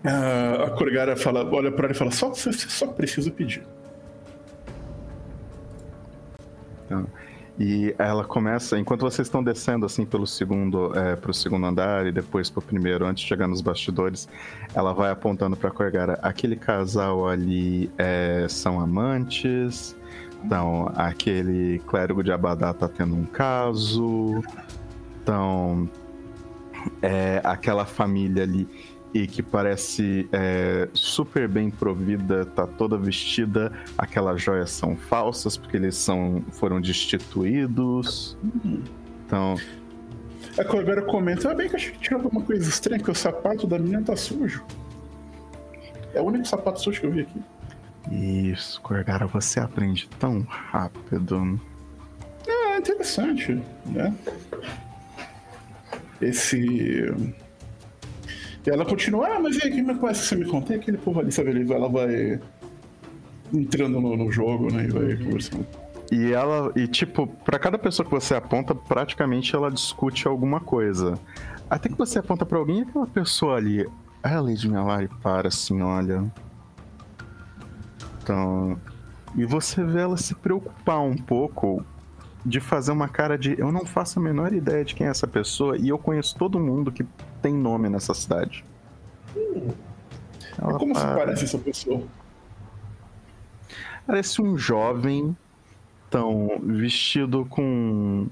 A 0.06 0.70
Corgara 0.72 1.16
fala, 1.16 1.46
olha 1.50 1.72
pra 1.72 1.86
ela 1.86 1.94
e 1.94 1.98
fala: 1.98 2.12
só, 2.12 2.34
só 2.34 2.88
precisa 2.88 3.32
pedir. 3.32 3.64
E 7.60 7.94
ela 8.00 8.24
começa, 8.24 8.80
enquanto 8.80 9.02
vocês 9.02 9.28
estão 9.28 9.44
descendo 9.44 9.86
assim 9.86 10.06
pelo 10.06 10.26
segundo, 10.26 10.92
é, 10.98 11.16
pro 11.16 11.32
segundo 11.34 11.66
andar 11.68 12.08
e 12.08 12.12
depois 12.12 12.50
pro 12.50 12.62
primeiro, 12.62 13.06
antes 13.06 13.22
de 13.22 13.30
chegar 13.30 13.48
nos 13.48 13.62
bastidores, 13.62 14.28
ela 14.74 14.92
vai 14.92 15.12
apontando 15.12 15.56
pra 15.56 15.70
Corgara, 15.70 16.18
aquele 16.24 16.56
casal 16.56 17.28
ali 17.28 17.92
é, 17.96 18.48
são 18.50 18.80
amantes, 18.80 19.96
então 20.44 20.92
aquele 20.96 21.78
clérigo 21.86 22.24
de 22.24 22.32
Abadá 22.32 22.74
tá 22.74 22.88
tendo 22.88 23.16
um 23.16 23.26
caso, 23.26 24.42
então 25.22 25.88
é, 27.04 27.40
aquela 27.44 27.86
família 27.86 28.44
ali 28.44 28.68
e 29.14 29.28
que 29.28 29.44
parece 29.44 30.28
é, 30.32 30.90
super 30.94 31.48
bem 31.48 31.70
provida, 31.70 32.46
tá 32.46 32.66
toda 32.66 32.98
vestida 32.98 33.72
aquelas 33.98 34.42
joias 34.42 34.72
são 34.72 34.96
falsas 34.96 35.56
porque 35.56 35.78
eles 35.78 35.96
são 35.96 36.44
foram 36.52 36.82
destituídos. 36.82 38.36
Então, 39.26 39.56
A 40.58 40.64
Corgara 40.64 41.02
comenta: 41.04 41.52
ah, 41.52 41.56
bem 41.56 41.68
que 41.68 41.76
eu 41.76 41.80
achei 41.80 41.92
que 41.92 42.00
tinha 42.00 42.18
alguma 42.18 42.42
coisa 42.42 42.68
estranha, 42.68 43.02
que 43.02 43.12
o 43.12 43.16
sapato 43.16 43.68
da 43.68 43.78
menina 43.78 44.02
tá 44.02 44.16
sujo. 44.16 44.64
É 46.14 46.22
o 46.22 46.26
único 46.26 46.48
sapato 46.48 46.82
sujo 46.82 47.00
que 47.00 47.08
eu 47.08 47.12
vi 47.12 47.22
aqui. 47.22 47.42
isso, 48.12 48.82
Corgara, 48.82 49.26
você 49.28 49.60
aprende 49.60 50.10
tão 50.20 50.42
rápido. 50.42 51.60
É 52.48 52.78
interessante, 52.78 53.62
né? 53.86 54.14
Esse. 56.22 57.14
E 58.66 58.70
ela 58.70 58.86
continua, 58.86 59.28
ah, 59.28 59.40
mas 59.40 59.58
e 59.58 59.64
aí, 59.64 59.72
quem 59.72 59.84
me 59.84 59.96
conhece 59.96 60.26
você 60.26 60.36
me 60.36 60.46
conta? 60.46 60.74
E 60.74 60.78
aquele 60.78 60.98
povo 60.98 61.20
ali, 61.20 61.32
sabe? 61.32 61.72
Ela 61.72 61.90
vai 61.90 62.40
entrando 63.54 64.00
no, 64.00 64.16
no 64.16 64.32
jogo, 64.32 64.72
né? 64.72 64.86
E 64.86 64.88
vai 64.88 65.18
conversando. 65.18 65.68
E 66.12 66.32
ela, 66.32 66.72
e 66.76 66.88
tipo, 66.88 67.28
pra 67.28 67.60
cada 67.60 67.78
pessoa 67.78 68.06
que 68.06 68.12
você 68.12 68.36
aponta, 68.36 68.74
praticamente 68.74 69.56
ela 69.56 69.70
discute 69.70 70.28
alguma 70.28 70.60
coisa. 70.60 71.20
Até 71.70 71.90
que 71.90 71.98
você 71.98 72.20
aponta 72.20 72.46
pra 72.46 72.58
alguém, 72.58 72.82
aquela 72.82 73.08
pessoa 73.08 73.58
ali, 73.58 73.86
a 74.22 74.40
Lady 74.40 74.70
Melari 74.70 75.10
para 75.22 75.48
assim, 75.48 75.82
olha. 75.82 76.32
Então, 78.22 78.80
e 79.36 79.44
você 79.44 79.84
vê 79.84 80.02
ela 80.02 80.16
se 80.16 80.36
preocupar 80.36 81.02
um 81.02 81.18
pouco 81.18 81.84
de 82.46 82.60
fazer 82.60 82.92
uma 82.92 83.08
cara 83.08 83.38
de 83.38 83.58
eu 83.60 83.72
não 83.72 83.86
faço 83.86 84.20
a 84.20 84.22
menor 84.22 84.54
ideia 84.54 84.84
de 84.86 84.96
quem 84.96 85.08
é 85.08 85.10
essa 85.10 85.28
pessoa 85.28 85.78
e 85.78 85.90
eu 85.90 85.98
conheço 85.98 86.38
todo 86.38 86.60
mundo 86.60 86.92
que 86.92 87.06
tem 87.44 87.54
nome 87.54 87.90
nessa 87.90 88.14
cidade. 88.14 88.66
Ela 90.58 90.80
Como 90.80 90.96
se 90.96 91.02
para. 91.02 91.16
parece 91.16 91.44
essa 91.46 91.58
pessoa? 91.60 92.02
Parece 94.08 94.42
um 94.42 94.58
jovem, 94.58 95.36
tão 96.10 96.60
vestido 96.64 97.46
com 97.46 98.28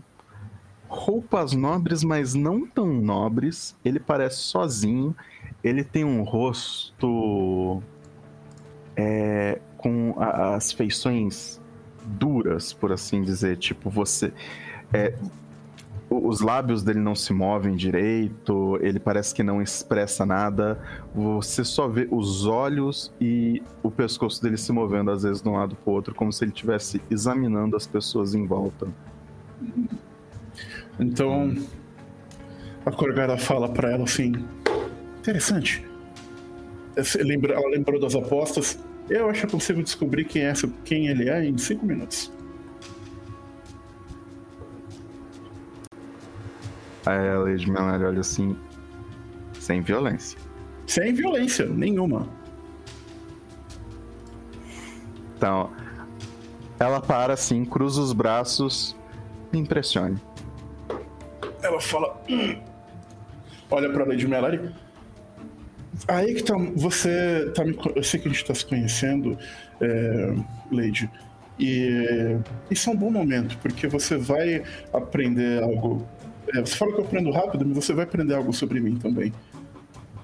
roupas 0.88 1.54
nobres, 1.54 2.04
mas 2.04 2.34
não 2.34 2.66
tão 2.66 2.88
nobres. 2.88 3.76
Ele 3.84 4.00
parece 4.00 4.38
sozinho. 4.38 5.16
Ele 5.64 5.84
tem 5.84 6.04
um 6.04 6.24
rosto 6.24 7.82
é, 8.96 9.60
com 9.78 10.14
a- 10.18 10.56
as 10.56 10.72
feições 10.72 11.60
duras, 12.06 12.74
por 12.74 12.92
assim 12.92 13.22
dizer. 13.22 13.58
Tipo, 13.58 13.90
você. 13.90 14.34
é, 14.94 15.14
os 16.12 16.42
lábios 16.42 16.84
dele 16.84 17.00
não 17.00 17.16
se 17.16 17.32
movem 17.32 17.74
direito, 17.74 18.78
ele 18.82 19.00
parece 19.00 19.34
que 19.34 19.42
não 19.42 19.62
expressa 19.62 20.26
nada. 20.26 20.78
Você 21.16 21.64
só 21.64 21.88
vê 21.88 22.06
os 22.12 22.46
olhos 22.46 23.14
e 23.20 23.64
o 23.82 23.90
pescoço 23.90 24.44
dele 24.44 24.58
se 24.58 24.74
movendo 24.74 25.10
às 25.10 25.24
vezes 25.24 25.42
de 25.42 25.48
um 25.48 25.54
lado 25.54 25.74
pro 25.74 25.94
outro, 25.94 26.14
como 26.14 26.34
se 26.34 26.44
ele 26.44 26.52
estivesse 26.52 27.02
examinando 27.10 27.78
as 27.78 27.88
pessoas 27.88 28.36
em 28.36 28.46
volta. 28.46 28.90
Então, 31.00 31.56
a 32.86 32.92
Corgara 32.92 33.38
fala 33.38 33.70
para 33.70 33.92
ela 33.92 34.04
assim: 34.04 34.34
interessante. 35.20 35.86
Ela 36.98 37.70
lembrou 37.70 38.02
das 38.02 38.16
apostas. 38.16 38.78
Eu 39.10 39.30
acho 39.30 39.42
que 39.42 39.46
é 39.46 39.50
possível 39.50 39.82
descobrir 39.82 40.26
quem, 40.26 40.44
é, 40.44 40.54
quem 40.84 41.08
ele 41.08 41.30
é 41.30 41.46
em 41.46 41.58
cinco 41.58 41.86
minutos. 41.86 42.32
Aí 47.06 47.30
a 47.30 47.40
Lady 47.40 47.70
Melanie 47.70 48.06
olha 48.06 48.20
assim, 48.20 48.56
sem 49.60 49.82
violência. 49.82 50.38
Sem 50.86 51.14
violência, 51.14 51.66
nenhuma. 51.66 52.28
Então, 55.38 55.72
ela 56.80 57.02
para 57.02 57.34
assim, 57.34 57.66
cruza 57.66 58.02
os 58.02 58.14
braços, 58.14 58.96
me 59.52 59.60
impressione. 59.60 60.20
Ela 61.64 61.80
fala. 61.80 62.22
Hum. 62.30 62.60
Olha 63.70 63.90
pra 63.90 64.06
Lady 64.06 64.28
Melanie. 64.28 64.72
Aí 66.08 66.36
que 66.36 66.44
tá. 66.44 66.56
Você 66.76 67.52
tá 67.56 67.64
me, 67.64 67.78
Eu 67.96 68.04
sei 68.04 68.20
que 68.20 68.28
a 68.28 68.32
gente 68.32 68.46
tá 68.46 68.54
se 68.54 68.66
conhecendo, 68.66 69.38
é, 69.80 70.36
Lady. 70.72 71.10
E 71.60 72.38
isso 72.70 72.90
é 72.90 72.94
um 72.94 72.96
bom 72.96 73.12
momento, 73.12 73.58
porque 73.60 73.88
você 73.88 74.18
vai 74.18 74.64
aprender 74.92 75.62
algo 75.62 76.08
é, 76.54 76.62
você 76.62 76.76
fala 76.76 76.92
que 76.94 77.00
eu 77.00 77.06
aprendo 77.06 77.32
rápido, 77.32 77.66
mas 77.66 77.76
você 77.86 77.94
vai 77.94 78.06
aprender 78.06 78.36
algo 78.36 78.54
sobre 78.54 78.80
mim 78.80 78.96
também. 78.96 79.34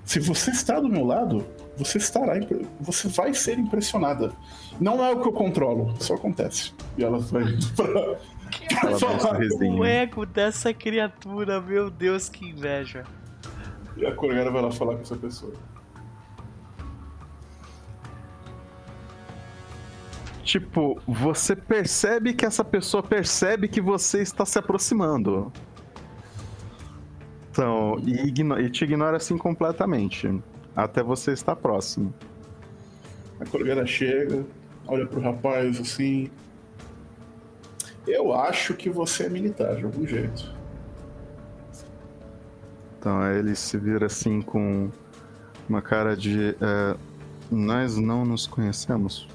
Se 0.03 0.19
você 0.19 0.51
está 0.51 0.79
do 0.79 0.87
meu 0.87 1.05
lado, 1.05 1.45
você 1.75 1.97
estará, 1.97 2.33
você 2.79 3.07
vai 3.09 3.33
ser 3.33 3.59
impressionada. 3.59 4.31
Não 4.79 5.03
é 5.03 5.11
o 5.11 5.21
que 5.21 5.27
eu 5.27 5.33
controlo, 5.33 5.93
só 5.99 6.15
acontece. 6.15 6.73
E 6.97 7.03
ela 7.03 7.19
vai 7.19 7.43
pra, 7.75 8.17
pra 8.79 8.97
falar. 8.97 9.39
O 9.61 9.83
ego 9.83 10.25
dessa 10.25 10.73
criatura, 10.73 11.59
meu 11.59 11.91
Deus, 11.91 12.29
que 12.29 12.45
inveja. 12.45 13.03
E 13.97 14.05
a 14.05 14.13
Corgara 14.13 14.49
vai 14.49 14.61
lá 14.61 14.71
falar 14.71 14.95
com 14.95 15.01
essa 15.01 15.17
pessoa. 15.17 15.53
Tipo, 20.47 20.97
você 21.05 21.53
percebe 21.53 22.33
que 22.33 22.45
essa 22.45 22.63
pessoa 22.63 23.03
percebe 23.03 23.67
que 23.67 23.81
você 23.81 24.21
está 24.21 24.45
se 24.45 24.57
aproximando. 24.57 25.51
Então, 27.57 27.99
e, 28.05 28.29
e 28.61 28.69
te 28.69 28.83
ignora 28.83 29.17
assim 29.17 29.35
completamente. 29.35 30.31
Até 30.75 31.01
você 31.01 31.31
estar 31.31 31.55
próximo. 31.55 32.13
A 33.39 33.45
Corgana 33.47 33.83
chega, 33.83 34.45
olha 34.85 35.07
pro 35.07 35.19
rapaz 35.19 35.79
assim. 35.79 36.29
Eu 38.05 38.31
acho 38.31 38.75
que 38.75 38.91
você 38.91 39.23
é 39.23 39.29
militar 39.29 39.75
de 39.75 39.85
algum 39.85 40.05
jeito. 40.05 40.55
Então 42.99 43.25
ele 43.31 43.55
se 43.55 43.75
vira 43.75 44.05
assim 44.05 44.39
com 44.39 44.91
uma 45.67 45.81
cara 45.81 46.15
de. 46.15 46.55
É, 46.61 46.95
nós 47.49 47.97
não 47.97 48.23
nos 48.23 48.45
conhecemos. 48.45 49.27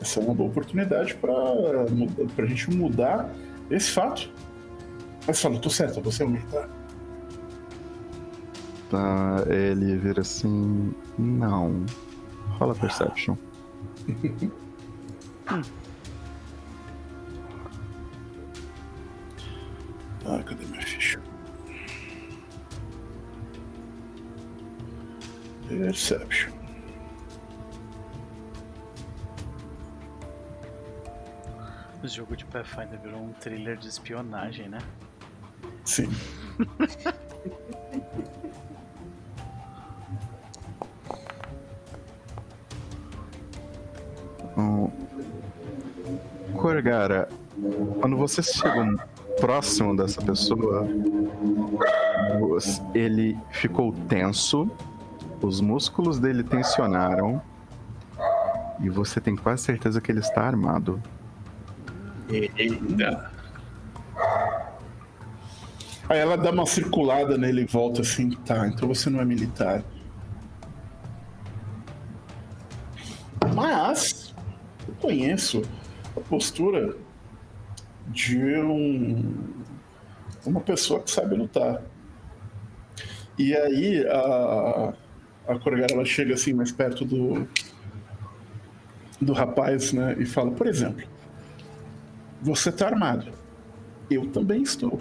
Essa 0.00 0.18
é 0.18 0.22
uma 0.24 0.34
boa 0.34 0.50
oportunidade 0.50 1.14
para 1.14 1.32
a 1.32 2.46
gente 2.46 2.70
mudar 2.70 3.32
esse 3.70 3.92
fato. 3.92 4.32
Mas 5.26 5.40
fala, 5.40 5.58
tô 5.58 5.70
certo, 5.70 6.00
você 6.00 6.22
é 6.22 6.26
um 6.26 6.30
militar? 6.30 6.68
Tá, 8.90 9.44
ele 9.48 9.96
vira 9.96 10.20
assim. 10.20 10.92
Não. 11.18 11.86
Rola 12.58 12.74
Perception. 12.74 13.36
ah, 20.26 20.42
cadê 20.44 20.66
minha 20.66 20.82
ficha? 20.82 21.22
Perception. 25.68 26.52
O 32.02 32.08
jogo 32.08 32.36
de 32.36 32.44
Pathfinder 32.44 33.00
virou 33.00 33.22
um 33.22 33.32
thriller 33.32 33.76
de 33.78 33.86
espionagem, 33.88 34.68
né? 34.68 34.80
Sim. 35.84 36.08
Corgara, 46.62 47.28
quando 48.00 48.16
você 48.16 48.42
chegou 48.42 48.84
próximo 49.40 49.96
dessa 49.96 50.22
pessoa, 50.22 50.86
ele 52.94 53.36
ficou 53.50 53.92
tenso, 54.08 54.70
os 55.40 55.60
músculos 55.60 56.20
dele 56.20 56.44
tensionaram 56.44 57.42
e 58.80 58.88
você 58.88 59.20
tem 59.20 59.34
quase 59.34 59.64
certeza 59.64 60.00
que 60.00 60.12
ele 60.12 60.20
está 60.20 60.42
armado. 60.42 61.02
Eita. 62.28 63.30
Aí 66.12 66.18
ela 66.18 66.36
dá 66.36 66.50
uma 66.50 66.66
circulada 66.66 67.38
nele 67.38 67.62
e 67.62 67.64
volta 67.64 68.02
assim, 68.02 68.32
tá, 68.44 68.68
então 68.68 68.86
você 68.86 69.08
não 69.08 69.18
é 69.18 69.24
militar. 69.24 69.82
Mas 73.54 74.34
eu 74.86 74.94
conheço 74.96 75.62
a 76.14 76.20
postura 76.20 76.94
de 78.08 78.38
um, 78.58 79.54
uma 80.44 80.60
pessoa 80.60 81.00
que 81.00 81.10
sabe 81.10 81.34
lutar. 81.34 81.80
E 83.38 83.56
aí 83.56 84.06
a, 84.06 84.92
a 85.48 85.58
Corgara 85.60 85.94
ela 85.94 86.04
chega 86.04 86.34
assim 86.34 86.52
mais 86.52 86.70
perto 86.70 87.06
do, 87.06 87.48
do 89.18 89.32
rapaz, 89.32 89.94
né? 89.94 90.14
E 90.18 90.26
fala, 90.26 90.50
por 90.50 90.66
exemplo, 90.66 91.08
você 92.42 92.70
tá 92.70 92.88
armado. 92.88 93.32
Eu 94.10 94.26
também 94.26 94.60
estou. 94.60 95.00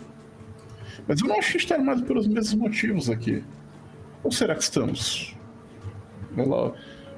Mas 1.07 1.22
eu 1.22 1.27
não 1.27 1.38
acho 1.38 1.51
que 1.51 1.57
está 1.57 1.76
armado 1.76 2.03
pelos 2.03 2.27
mesmos 2.27 2.53
motivos 2.53 3.09
aqui. 3.09 3.43
Ou 4.23 4.31
será 4.31 4.55
que 4.55 4.63
estamos? 4.63 5.35
Ela 6.38 6.73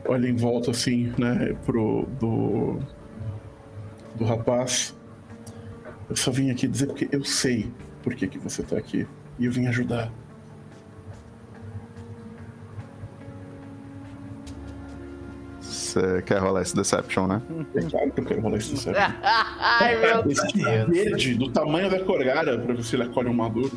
olha 0.06 0.28
em 0.28 0.36
volta 0.36 0.72
assim, 0.72 1.14
né, 1.18 1.56
pro 1.66 2.08
do 2.20 2.80
do 4.16 4.26
rapaz. 4.26 4.96
Eu 6.10 6.16
só 6.16 6.32
vim 6.32 6.52
aqui 6.52 6.68
dizer 6.68 6.88
porque 6.88 7.08
eu 7.12 7.24
sei 7.24 7.72
por 8.04 8.14
que, 8.14 8.28
que 8.28 8.38
você 8.38 8.62
está 8.62 8.78
aqui 8.78 9.08
e 9.40 9.46
eu 9.46 9.52
vim 9.52 9.68
ajudar. 9.68 10.12
Você 15.94 16.24
quer 16.24 16.40
rolar 16.40 16.64
esse 16.64 16.76
Deception, 16.76 17.28
né? 17.28 17.40
É 17.76 17.82
claro 17.84 18.12
que 18.12 18.20
eu 18.20 18.26
quero 18.26 18.42
rolar 18.42 18.58
esse 18.58 18.72
Deception. 18.72 19.14
Ai, 19.24 19.96
meu 20.00 20.32
esse 20.32 20.58
Deus. 20.58 20.90
verde 20.90 21.36
do 21.36 21.52
tamanho 21.52 21.88
da 21.88 22.00
Corgara 22.00 22.58
pra 22.58 22.74
ver 22.74 22.84
se 22.84 22.96
ele 22.96 23.04
acolhe 23.04 23.30
um 23.30 23.34
maduro. 23.34 23.72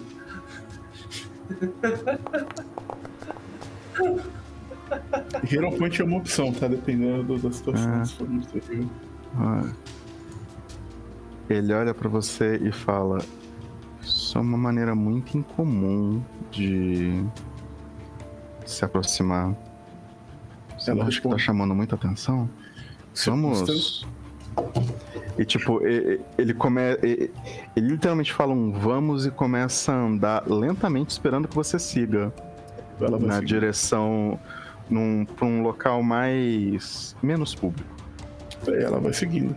Hero 5.50 5.72
Point 5.76 6.00
é 6.00 6.04
uma 6.04 6.16
opção, 6.16 6.52
tá? 6.52 6.66
Dependendo 6.68 7.36
da 7.38 7.52
situação. 7.52 8.02
É. 8.02 8.86
Ah. 9.36 9.70
Ele 11.50 11.74
olha 11.74 11.92
para 11.92 12.08
você 12.08 12.56
e 12.56 12.72
fala: 12.72 13.18
Isso 14.00 14.38
é 14.38 14.40
uma 14.40 14.56
maneira 14.56 14.94
muito 14.94 15.36
incomum 15.36 16.22
de 16.50 17.22
se 18.64 18.84
aproximar. 18.86 19.54
Ela 20.86 21.04
acha 21.04 21.20
que 21.20 21.28
tá 21.28 21.38
chamando 21.38 21.74
muita 21.74 21.94
atenção? 21.94 22.48
Vamos. 23.24 24.06
E 25.38 25.44
tipo, 25.44 25.80
ele 25.84 26.54
come... 26.54 26.80
ele 27.02 27.30
literalmente 27.76 28.32
fala 28.32 28.52
um 28.52 28.72
vamos 28.72 29.26
e 29.26 29.30
começa 29.30 29.92
a 29.92 29.96
andar 29.96 30.48
lentamente 30.48 31.10
esperando 31.10 31.46
que 31.46 31.54
você 31.54 31.78
siga 31.78 32.32
na 33.20 33.34
seguir. 33.34 33.46
direção 33.46 34.38
num, 34.88 35.24
pra 35.24 35.46
um 35.46 35.62
local 35.62 36.02
mais 36.02 37.14
menos 37.22 37.54
público. 37.54 37.88
Aí 38.66 38.82
ela 38.82 38.98
vai 38.98 39.12
seguindo. 39.12 39.54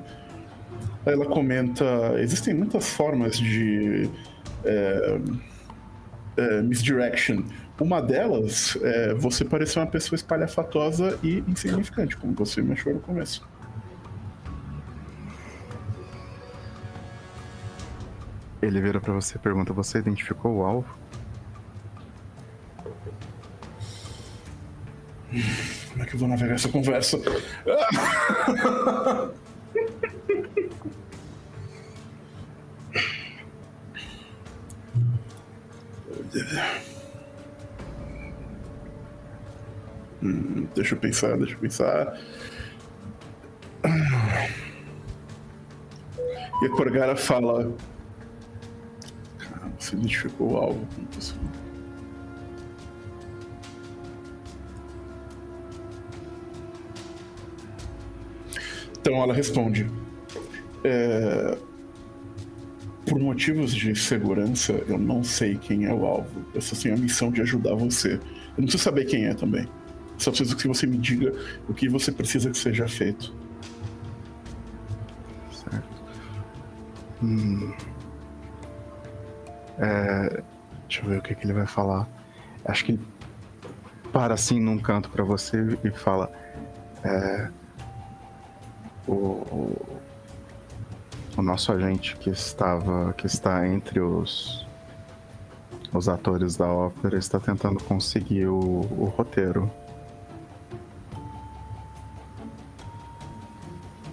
Aí 1.05 1.13
ela 1.13 1.25
comenta: 1.25 1.85
existem 2.17 2.53
muitas 2.53 2.89
formas 2.89 3.37
de 3.37 4.09
é, 4.65 5.19
é, 6.37 6.61
misdirection. 6.61 7.43
Uma 7.79 8.01
delas 8.01 8.77
é 8.81 9.13
você 9.13 9.45
parecer 9.45 9.79
uma 9.79 9.87
pessoa 9.87 10.17
espalhafatosa 10.17 11.17
e 11.23 11.41
insignificante, 11.47 12.17
como 12.17 12.33
você 12.33 12.61
me 12.61 12.73
achou 12.73 12.93
no 12.93 12.99
começo. 12.99 13.47
Ele 18.61 18.81
vira 18.81 18.99
pra 18.99 19.13
você 19.13 19.37
e 19.37 19.39
pergunta: 19.39 19.71
Você 19.71 19.99
identificou 19.99 20.57
o 20.57 20.63
alvo? 20.63 20.99
Como 25.91 26.03
é 26.03 26.05
que 26.05 26.15
eu 26.15 26.19
vou 26.19 26.27
navegar 26.27 26.55
essa 26.55 26.67
conversa? 26.67 27.17
Hum, 40.21 40.67
deixa 40.75 40.95
eu 40.95 40.99
pensar, 40.99 41.37
deixa 41.37 41.53
eu 41.53 41.59
pensar. 41.59 42.19
E 46.61 46.65
a 46.65 46.69
Corgara 46.69 47.15
fala. 47.15 47.73
Cara, 49.37 49.71
você 49.79 49.95
identificou 49.95 50.53
o 50.53 50.57
alvo 50.57 50.87
pessoa. 51.15 51.39
Então 58.99 59.15
ela 59.23 59.33
responde: 59.33 59.89
é, 60.83 61.57
Por 63.05 63.19
motivos 63.19 63.73
de 63.73 63.95
segurança, 63.95 64.73
eu 64.87 64.97
não 64.97 65.23
sei 65.23 65.57
quem 65.57 65.85
é 65.85 65.93
o 65.93 66.05
alvo. 66.05 66.45
Eu 66.53 66.61
só 66.61 66.75
tenho 66.75 66.95
a 66.95 66.97
missão 66.97 67.31
de 67.31 67.41
ajudar 67.41 67.73
você. 67.75 68.15
Eu 68.15 68.19
não 68.57 68.63
preciso 68.63 68.83
saber 68.83 69.05
quem 69.05 69.25
é 69.25 69.33
também. 69.33 69.65
Só 70.19 70.31
preciso 70.31 70.55
que 70.55 70.67
você 70.67 70.85
me 70.85 70.97
diga 70.97 71.33
o 71.67 71.73
que 71.73 71.87
você 71.87 72.11
precisa 72.11 72.51
que 72.51 72.57
seja 72.57 72.87
feito. 72.87 73.33
Certo. 75.51 76.03
Hum. 77.23 77.73
É, 79.77 80.43
deixa 80.87 81.01
eu 81.03 81.09
ver 81.09 81.19
o 81.19 81.21
que, 81.21 81.33
que 81.33 81.45
ele 81.45 81.53
vai 81.53 81.65
falar. 81.65 82.07
Acho 82.65 82.85
que 82.85 82.91
ele 82.91 83.01
para 84.11 84.33
assim 84.33 84.59
num 84.59 84.77
canto 84.77 85.09
para 85.09 85.23
você 85.23 85.57
e 85.83 85.91
fala. 85.91 86.29
É, 87.03 87.49
o, 89.07 89.13
o, 89.13 90.01
o 91.37 91.41
nosso 91.41 91.71
agente 91.71 92.17
que 92.17 92.29
estava 92.29 93.13
que 93.13 93.25
está 93.25 93.65
entre 93.65 94.01
os 94.01 94.67
os 95.93 96.07
atores 96.07 96.55
da 96.55 96.67
ópera 96.67 97.17
está 97.17 97.39
tentando 97.39 97.81
conseguir 97.83 98.47
o, 98.47 98.59
o 98.59 99.13
roteiro. 99.15 99.71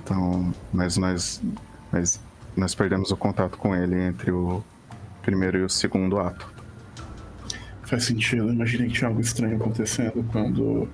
Então, 0.07 0.55
mas 0.73 0.97
nós, 0.97 1.43
mas 1.91 2.21
nós 2.57 2.77
perdemos 2.77 3.11
o 3.11 3.17
contato 3.17 3.59
com 3.59 3.75
ele 3.75 4.01
entre 4.01 4.31
o 4.31 4.63
primeiro 5.21 5.59
e 5.59 5.63
o 5.65 5.69
segundo 5.69 6.21
ato. 6.21 6.49
Faz 7.83 8.05
sentido. 8.05 8.53
Imaginei 8.53 8.87
que 8.87 8.95
tinha 8.95 9.09
algo 9.09 9.21
estranho 9.21 9.57
acontecendo 9.57 10.25
quando 10.31 10.89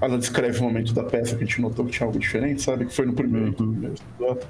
ela 0.00 0.16
descreve 0.16 0.58
o 0.60 0.62
momento 0.62 0.94
da 0.94 1.04
peça 1.04 1.36
que 1.36 1.44
a 1.44 1.46
gente 1.46 1.60
notou 1.60 1.84
que 1.84 1.90
tinha 1.92 2.06
algo 2.06 2.18
diferente, 2.18 2.62
sabe? 2.62 2.86
Que 2.86 2.94
foi 2.96 3.04
no 3.04 3.12
primeiro, 3.12 3.48
Uhum. 3.48 3.52
primeiro 3.52 3.94
ato. 4.30 4.46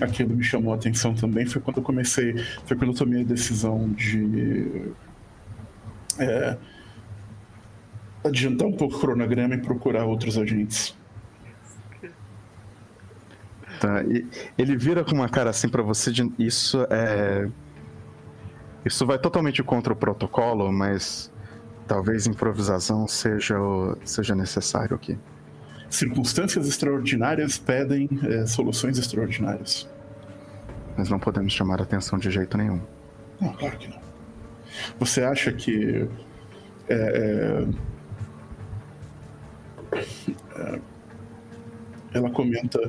Aquilo 0.00 0.34
me 0.36 0.42
chamou 0.42 0.72
a 0.72 0.76
atenção 0.76 1.14
também. 1.14 1.46
Foi 1.46 1.62
quando 1.62 1.76
eu 1.76 1.82
comecei. 1.84 2.36
Foi 2.66 2.76
quando 2.76 2.90
eu 2.90 2.96
tomei 2.96 3.20
a 3.20 3.24
decisão 3.24 3.90
de. 3.90 4.90
É, 6.18 6.56
adiantar 8.24 8.66
um 8.66 8.72
pouco 8.72 8.96
o 8.96 9.00
cronograma 9.00 9.54
e 9.54 9.58
procurar 9.58 10.04
outros 10.04 10.36
agentes. 10.36 10.96
Tá, 13.84 14.02
ele 14.56 14.76
vira 14.78 15.04
com 15.04 15.12
uma 15.12 15.28
cara 15.28 15.50
assim 15.50 15.68
pra 15.68 15.82
você 15.82 16.10
de 16.10 16.32
isso 16.38 16.86
é 16.88 17.46
isso 18.82 19.04
vai 19.06 19.18
totalmente 19.18 19.62
contra 19.62 19.92
o 19.92 19.96
protocolo, 19.96 20.72
mas 20.72 21.30
talvez 21.86 22.26
improvisação 22.26 23.06
seja 23.06 23.60
o- 23.60 23.94
seja 24.02 24.34
necessário 24.34 24.96
aqui. 24.96 25.18
Circunstâncias 25.90 26.66
extraordinárias 26.66 27.58
pedem 27.58 28.08
é, 28.22 28.46
soluções 28.46 28.96
extraordinárias. 28.98 29.86
Nós 30.96 31.10
não 31.10 31.18
podemos 31.18 31.52
chamar 31.52 31.82
atenção 31.82 32.18
de 32.18 32.30
jeito 32.30 32.56
nenhum. 32.56 32.80
Não, 33.38 33.52
claro 33.52 33.76
que 33.76 33.88
não. 33.88 33.98
Você 34.98 35.22
acha 35.22 35.52
que. 35.52 36.08
é, 36.88 37.66
é, 39.92 40.04
é, 40.56 40.80
ela 42.14 42.30
comenta. 42.30 42.80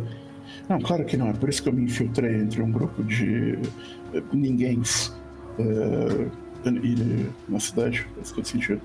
Não, 0.69 0.79
claro 0.79 1.05
que 1.05 1.15
não. 1.15 1.29
É 1.29 1.33
por 1.33 1.49
isso 1.49 1.61
que 1.61 1.69
eu 1.69 1.73
me 1.73 1.83
infiltrei 1.83 2.35
entre 2.35 2.61
um 2.61 2.71
grupo 2.71 3.03
de 3.03 3.59
é, 4.13 4.21
ninguéms 4.33 5.13
é, 5.59 6.27
e- 6.69 7.29
na 7.47 7.59
cidade. 7.59 8.07
Faz 8.15 8.31
todo 8.31 8.45
sentido. 8.47 8.81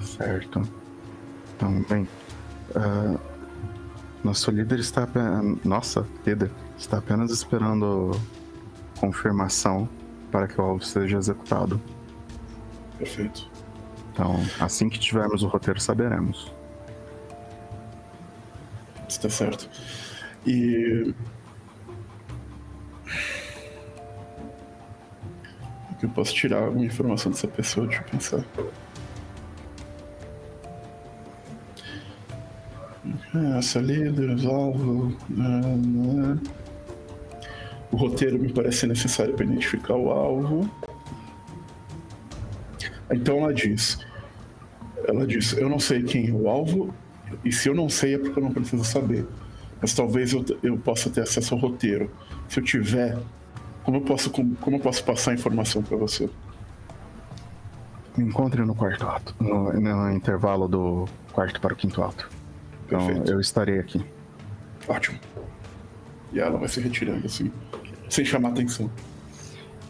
Certo. 0.00 0.62
Então, 1.56 1.82
bem, 1.88 2.08
ah, 2.74 3.16
nosso 4.24 4.50
líder 4.50 4.78
está 4.78 5.04
apenas, 5.04 5.64
nossa 5.64 6.06
líder 6.26 6.50
está 6.78 6.98
apenas 6.98 7.30
esperando 7.30 8.12
confirmação 8.98 9.88
para 10.30 10.48
que 10.48 10.60
o 10.60 10.64
alvo 10.64 10.84
seja 10.84 11.18
executado. 11.18 11.80
Perfeito. 12.98 13.48
Então, 14.12 14.34
assim 14.58 14.88
que 14.88 14.98
tivermos 14.98 15.42
o 15.42 15.48
roteiro, 15.48 15.80
saberemos. 15.80 16.52
Está 19.08 19.30
certo. 19.30 19.68
E. 20.46 21.14
Eu 26.00 26.08
posso 26.10 26.32
tirar 26.34 26.62
alguma 26.62 26.84
informação 26.84 27.32
dessa 27.32 27.48
pessoa? 27.48 27.86
Deixa 27.86 28.02
eu 28.02 28.08
pensar. 28.08 28.44
Essa 33.58 33.80
líder, 33.80 34.46
alvos. 34.46 35.14
ah, 35.38 36.38
ah. 36.44 36.68
O 37.90 37.96
roteiro 37.96 38.38
me 38.38 38.52
parece 38.52 38.86
necessário 38.86 39.34
para 39.34 39.44
identificar 39.44 39.94
o 39.94 40.10
alvo. 40.10 40.70
Então 43.10 43.38
ela 43.38 43.54
diz. 43.54 43.98
Ela 45.06 45.26
diz, 45.26 45.56
eu 45.56 45.68
não 45.68 45.78
sei 45.80 46.02
quem 46.02 46.28
é 46.28 46.32
o 46.32 46.48
alvo, 46.48 46.94
e 47.44 47.52
se 47.52 47.68
eu 47.68 47.74
não 47.74 47.88
sei 47.88 48.14
é 48.14 48.18
porque 48.18 48.38
eu 48.38 48.42
não 48.42 48.52
preciso 48.52 48.84
saber. 48.84 49.26
Mas 49.80 49.94
talvez 49.94 50.32
eu, 50.32 50.44
eu 50.62 50.76
possa 50.76 51.08
ter 51.08 51.22
acesso 51.22 51.54
ao 51.54 51.60
roteiro. 51.60 52.10
Se 52.48 52.58
eu 52.60 52.64
tiver, 52.64 53.16
como 53.84 53.98
eu 53.98 54.00
posso, 54.00 54.30
como, 54.30 54.56
como 54.56 54.76
eu 54.76 54.80
posso 54.80 55.04
passar 55.04 55.30
a 55.30 55.34
informação 55.34 55.82
para 55.82 55.96
você? 55.96 56.28
Me 58.16 58.24
encontre 58.24 58.64
no 58.64 58.74
quarto 58.74 59.06
ato, 59.06 59.34
no, 59.38 59.72
no 59.72 60.10
intervalo 60.10 60.66
do 60.66 61.06
quarto 61.32 61.60
para 61.60 61.72
o 61.72 61.76
quinto 61.76 62.02
ato. 62.02 62.28
Então, 62.86 63.06
Perfeito. 63.06 63.30
eu 63.30 63.40
estarei 63.40 63.78
aqui. 63.78 64.04
Ótimo. 64.88 65.18
E 66.32 66.40
ela 66.40 66.58
vai 66.58 66.68
se 66.68 66.80
retirando 66.80 67.24
assim, 67.26 67.52
sem 68.08 68.24
chamar 68.24 68.50
atenção. 68.50 68.90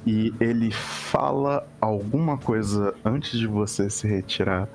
E 0.06 0.32
ele 0.40 0.70
fala 0.70 1.66
alguma 1.81 2.36
coisa 2.36 2.94
antes 3.05 3.39
de 3.39 3.47
você 3.47 3.89
se 3.89 4.06
retirar 4.06 4.69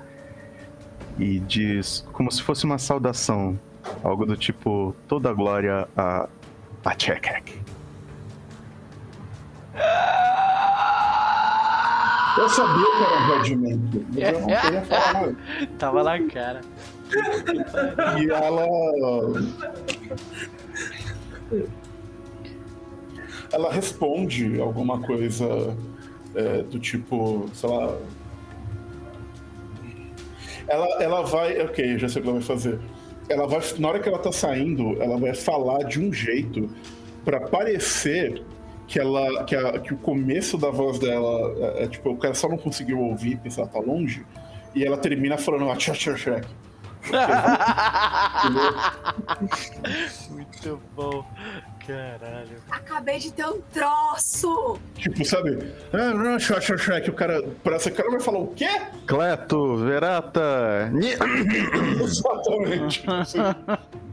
e 1.18 1.38
diz 1.40 2.06
como 2.12 2.30
se 2.30 2.42
fosse 2.42 2.64
uma 2.64 2.78
saudação, 2.78 3.58
algo 4.02 4.26
do 4.26 4.36
tipo 4.36 4.94
toda 5.08 5.30
a 5.30 5.32
glória 5.32 5.88
a 5.96 6.28
a 6.84 6.98
Chekek. 6.98 7.64
Eu 12.36 12.48
sabia 12.48 12.84
que 12.84 13.02
era 13.02 13.14
um 13.14 13.38
regimento, 13.38 14.06
mas 14.08 14.22
eu 14.22 14.40
não 14.40 14.46
queria 14.46 14.82
falar 14.82 15.12
nada. 15.14 15.36
Tava 15.78 16.02
na 16.02 16.26
cara. 16.26 16.60
E 18.20 18.30
ela. 18.30 18.66
Ela 23.52 23.72
responde 23.72 24.60
alguma 24.60 25.00
coisa 25.00 25.76
é, 26.34 26.62
do 26.62 26.78
tipo, 26.78 27.48
sei 27.54 27.70
lá. 27.70 27.96
Ela, 30.68 30.86
ela 31.02 31.22
vai. 31.22 31.60
Ok, 31.62 31.98
já 31.98 32.08
sei 32.08 32.20
o 32.20 32.22
que 32.22 32.28
ela 32.30 32.38
vai 32.38 32.46
fazer. 32.46 32.78
Ela 33.28 33.46
vai. 33.46 33.60
Na 33.78 33.88
hora 33.88 34.00
que 34.00 34.08
ela 34.08 34.18
tá 34.18 34.32
saindo, 34.32 35.00
ela 35.02 35.16
vai 35.16 35.34
falar 35.34 35.84
de 35.84 36.00
um 36.00 36.12
jeito 36.12 36.68
pra 37.24 37.40
parecer 37.40 38.42
que 38.86 38.98
ela. 38.98 39.44
Que, 39.44 39.56
a- 39.56 39.78
que 39.78 39.92
o 39.94 39.96
começo 39.96 40.56
da 40.58 40.70
voz 40.70 40.98
dela 40.98 41.54
é, 41.78 41.84
é, 41.84 41.86
tipo, 41.88 42.10
o 42.10 42.16
cara 42.16 42.34
só 42.34 42.48
não 42.48 42.56
conseguiu 42.58 42.98
ouvir, 43.00 43.36
porque 43.38 43.58
ela 43.60 43.68
tá 43.68 43.78
longe. 43.80 44.24
E 44.74 44.84
ela 44.84 44.96
termina 44.96 45.36
falando, 45.38 45.74
tchau, 45.76 45.94
tchau, 45.94 46.14
tchau. 46.14 46.40
Muito 50.30 50.80
bom. 50.94 51.24
Caralho. 51.86 52.56
Acabei 52.70 53.18
de 53.18 53.32
ter 53.32 53.46
um 53.46 53.60
troço! 53.72 54.78
Tipo, 54.94 55.24
sabe? 55.24 55.72
Ah, 55.92 56.14
não, 56.14 56.38
Shrek, 56.38 56.78
Shrek. 56.78 57.10
O 57.10 57.12
cara. 57.12 57.42
Parece 57.62 57.90
que 57.90 57.94
o 57.94 57.96
cara 57.96 58.10
vai 58.10 58.20
falar 58.20 58.38
o 58.38 58.46
quê? 58.48 58.68
Cleto, 59.06 59.76
Verata, 59.78 60.88
Ni- 60.92 61.12
Exatamente. 62.02 63.04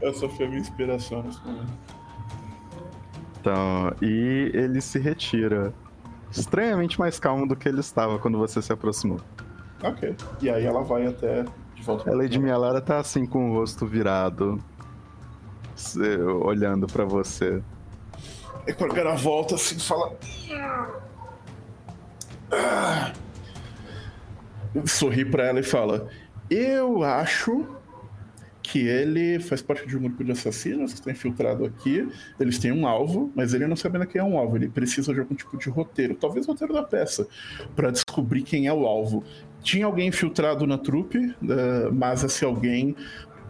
Essa 0.02 0.28
foi 0.28 0.46
a 0.46 0.48
minha 0.48 0.60
inspiração 0.60 1.22
nesse 1.22 1.40
momento. 1.40 1.72
Então, 3.40 3.92
e 4.02 4.50
ele 4.54 4.80
se 4.80 4.98
retira. 4.98 5.72
Estranhamente 6.30 6.98
mais 6.98 7.18
calmo 7.18 7.46
do 7.46 7.54
que 7.56 7.68
ele 7.68 7.80
estava 7.80 8.18
quando 8.18 8.38
você 8.38 8.62
se 8.62 8.72
aproximou. 8.72 9.20
Ok. 9.82 10.14
E 10.40 10.48
aí 10.48 10.64
ela 10.64 10.82
vai 10.82 11.06
até 11.06 11.44
de 11.82 11.86
volta. 11.86 12.10
A 12.10 12.14
Lady 12.14 12.38
Mialara 12.38 12.80
tá 12.80 13.00
assim 13.00 13.26
com 13.26 13.50
o 13.50 13.54
rosto 13.54 13.86
virado, 13.86 14.62
olhando 16.42 16.86
pra 16.86 17.04
você. 17.04 17.62
E 18.66 18.72
quando 18.72 18.96
ela 18.96 19.14
volta 19.16 19.56
assim, 19.56 19.78
fala. 19.78 20.16
Ah. 22.50 23.12
Sorri 24.86 25.24
pra 25.24 25.44
ela 25.44 25.60
e 25.60 25.64
fala: 25.64 26.08
Eu 26.48 27.02
acho 27.02 27.66
que 28.62 28.86
ele 28.86 29.40
faz 29.40 29.60
parte 29.60 29.86
de 29.86 29.96
um 29.96 30.02
grupo 30.02 30.22
de 30.22 30.32
assassinos 30.32 30.92
que 30.92 31.00
está 31.00 31.10
infiltrado 31.10 31.64
aqui. 31.64 32.08
Eles 32.38 32.58
têm 32.58 32.72
um 32.72 32.86
alvo, 32.86 33.30
mas 33.34 33.52
ele 33.52 33.66
não 33.66 33.76
sabe 33.76 33.96
ainda 33.96 34.06
quem 34.06 34.20
é 34.20 34.24
um 34.24 34.38
alvo. 34.38 34.56
Ele 34.56 34.68
precisa 34.68 35.12
de 35.12 35.20
algum 35.20 35.34
tipo 35.34 35.58
de 35.58 35.68
roteiro, 35.68 36.14
talvez 36.14 36.46
roteiro 36.46 36.72
da 36.72 36.82
peça, 36.82 37.26
pra 37.74 37.90
descobrir 37.90 38.42
quem 38.42 38.68
é 38.68 38.72
o 38.72 38.86
alvo. 38.86 39.24
Tinha 39.62 39.86
alguém 39.86 40.08
infiltrado 40.08 40.66
na 40.66 40.76
trupe, 40.78 41.18
eh, 41.18 41.88
mas 41.92 42.22
esse 42.24 42.44
alguém. 42.44 42.94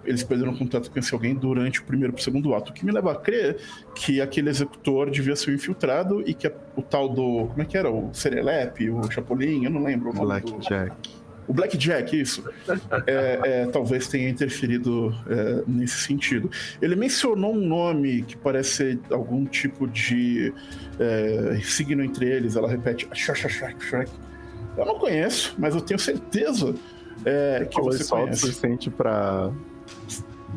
Eles 0.04 0.24
perderam 0.24 0.52
contato 0.56 0.90
com 0.90 0.98
esse 0.98 1.14
alguém 1.14 1.32
durante 1.32 1.80
o 1.80 1.84
primeiro 1.84 2.12
e 2.12 2.18
o 2.18 2.20
segundo 2.20 2.52
ato, 2.56 2.72
o 2.72 2.74
que 2.74 2.84
me 2.84 2.90
leva 2.90 3.12
a 3.12 3.14
crer 3.14 3.58
que 3.94 4.20
aquele 4.20 4.50
executor 4.50 5.08
devia 5.08 5.36
ser 5.36 5.54
infiltrado 5.54 6.24
e 6.28 6.34
que 6.34 6.48
a- 6.48 6.52
o 6.76 6.82
tal 6.82 7.08
do. 7.08 7.46
Como 7.46 7.62
é 7.62 7.64
que 7.64 7.76
era? 7.78 7.88
O 7.88 8.10
Serelepe, 8.12 8.90
o 8.90 9.08
Chapolin, 9.08 9.64
eu 9.64 9.70
não 9.70 9.80
lembro 9.84 10.10
o 10.10 10.12
nome 10.12 10.40
do... 10.40 10.50
Blackjack. 10.50 10.92
O 11.46 11.52
Blackjack, 11.52 12.20
isso. 12.20 12.44
É, 13.06 13.38
é, 13.44 13.66
talvez 13.66 14.08
tenha 14.08 14.28
interferido 14.28 15.14
é, 15.28 15.62
nesse 15.68 15.98
sentido. 16.00 16.50
Ele 16.80 16.96
mencionou 16.96 17.52
um 17.54 17.60
nome 17.66 18.22
que 18.22 18.36
parece 18.36 18.70
ser 18.70 18.98
algum 19.10 19.44
tipo 19.44 19.86
de 19.86 20.52
é, 20.98 21.60
signo 21.62 22.02
entre 22.02 22.26
eles. 22.26 22.56
Ela 22.56 22.68
repete 22.68 23.08
Shrek, 23.12 23.48
Shrek, 23.48 23.84
Shrek. 23.84 24.10
Eu 24.76 24.86
não 24.86 24.98
conheço, 24.98 25.54
mas 25.58 25.74
eu 25.74 25.80
tenho 25.80 25.98
certeza 26.00 26.74
é, 27.24 27.66
que 27.70 27.80
você 27.80 28.02
só 28.04 28.16
o 28.16 28.20
conhece. 28.22 28.40
suficiente 28.40 28.90
pra 28.90 29.50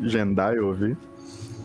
Jendai 0.02 0.58
ouvir. 0.58 0.96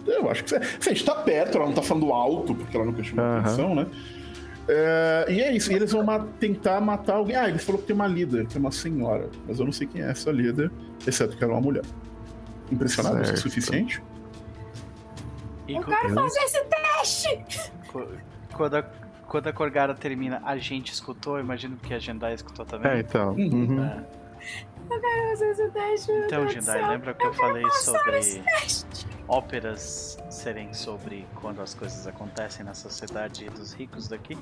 Eu 0.06 0.30
acho 0.30 0.44
que 0.44 0.50
você. 0.50 0.56
Assim, 0.58 0.90
a 0.90 0.94
gente 0.94 1.06
tá 1.06 1.16
perto, 1.16 1.58
ela 1.58 1.68
não 1.68 1.74
tá 1.74 1.82
falando 1.82 2.12
alto, 2.12 2.54
porque 2.56 2.76
ela 2.76 2.86
nunca 2.86 3.04
chamou 3.04 3.24
Aham. 3.24 3.40
atenção, 3.40 3.76
né? 3.76 3.88
É, 4.68 5.26
e 5.30 5.42
é 5.42 5.56
isso, 5.56 5.72
e 5.72 5.76
eles 5.76 5.92
vão 5.92 6.04
ma- 6.04 6.28
tentar 6.40 6.80
matar 6.82 7.16
alguém. 7.16 7.36
Ah, 7.36 7.50
ele 7.50 7.58
falou 7.60 7.82
que 7.82 7.88
tem 7.88 7.96
uma 7.96 8.08
líder, 8.08 8.46
que 8.48 8.58
é 8.58 8.60
uma 8.60 8.72
senhora, 8.72 9.30
mas 9.48 9.60
eu 9.60 9.66
não 9.66 9.72
sei 9.72 9.88
quem 9.88 10.02
é 10.02 10.10
essa 10.10 10.32
líder, 10.32 10.72
exceto 11.06 11.36
que 11.36 11.44
ela 11.44 11.54
é 11.54 11.56
uma 11.56 11.62
mulher. 11.62 11.84
Impressionado 12.72 13.16
isso 13.22 13.32
é 13.32 13.34
o 13.34 13.38
Certo. 13.38 13.50
suficiente? 13.50 14.04
E 15.68 15.76
Eu 15.76 15.84
quero 15.84 16.14
fazer 16.14 16.40
esse 16.42 16.64
teste! 16.66 17.72
quando, 18.54 18.76
a, 18.76 18.86
quando 19.32 19.48
a 19.48 19.54
Corgara 19.54 19.96
termina, 19.96 20.42
a 20.44 20.58
gente 20.58 20.92
escutou, 20.92 21.40
imagino 21.40 21.78
que 21.78 21.94
a 21.94 22.00
Jendai 22.00 22.34
escutou 22.34 22.66
também. 22.66 22.92
É, 22.92 23.00
então. 23.00 23.30
Uhum. 23.30 23.78
uhum. 23.78 23.86
É. 23.86 24.06
Eu 24.90 25.00
quero 25.00 25.30
fazer 25.30 25.52
esse 25.52 25.70
teste. 25.70 26.12
Então, 26.12 26.50
Jendai, 26.50 26.90
lembra 26.90 27.14
que 27.14 27.26
eu 27.26 27.34
falei 27.36 27.64
passar 27.64 28.14
esse 28.14 28.42
sobre 28.42 29.14
óperas 29.30 30.18
serem 30.30 30.74
sobre 30.74 31.26
quando 31.36 31.62
as 31.62 31.74
coisas 31.74 32.06
acontecem 32.08 32.66
na 32.66 32.74
sociedade 32.74 33.50
dos 33.52 33.72
ricos 33.72 34.10
daqui? 34.10 34.38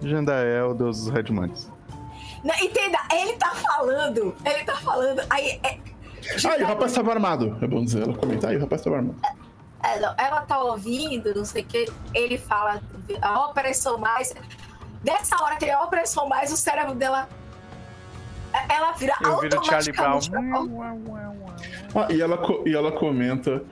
Jendai 0.00 0.46
é 0.54 0.62
o 0.62 0.72
deus 0.72 1.06
dos 1.06 1.12
Redmans. 1.12 1.68
Não, 2.44 2.54
entenda, 2.54 2.98
ele 3.12 3.32
tá 3.32 3.50
falando, 3.50 4.36
ele 4.46 4.64
tá 4.64 4.76
falando, 4.76 5.20
aí... 5.28 5.60
É, 5.64 5.80
Ah, 6.48 6.56
e 6.56 6.62
o 6.62 6.66
rapaz 6.66 6.92
tava 6.92 7.10
armado. 7.10 7.58
É 7.60 7.66
bom 7.66 7.82
dizer, 7.82 8.04
ela 8.04 8.14
comenta. 8.14 8.48
Ah, 8.48 8.52
e 8.52 8.58
o 8.58 8.60
rapaz 8.60 8.82
tava 8.82 8.98
armado. 8.98 9.20
É, 9.82 9.96
ela 9.96 10.42
tá 10.42 10.60
ouvindo, 10.60 11.34
não 11.34 11.44
sei 11.44 11.62
o 11.62 11.66
que, 11.66 11.90
ele 12.14 12.38
fala, 12.38 12.80
a 13.20 13.46
opressão 13.46 13.98
mais... 13.98 14.34
Dessa 15.02 15.42
hora 15.42 15.56
que 15.56 15.64
ele 15.64 15.72
é 15.72 15.74
a 15.74 15.82
opressão 15.82 16.28
mais, 16.28 16.52
o 16.52 16.56
cérebro 16.56 16.94
dela... 16.94 17.28
Ela 18.68 18.92
vira 18.92 19.14
Eu 19.22 19.40
viro 19.40 19.64
Charlie 19.64 19.92
Brown. 19.92 20.18
Ah, 21.94 22.12
e 22.12 22.20
ela, 22.20 22.38
e 22.66 22.74
ela 22.74 22.92
comenta 22.92 23.62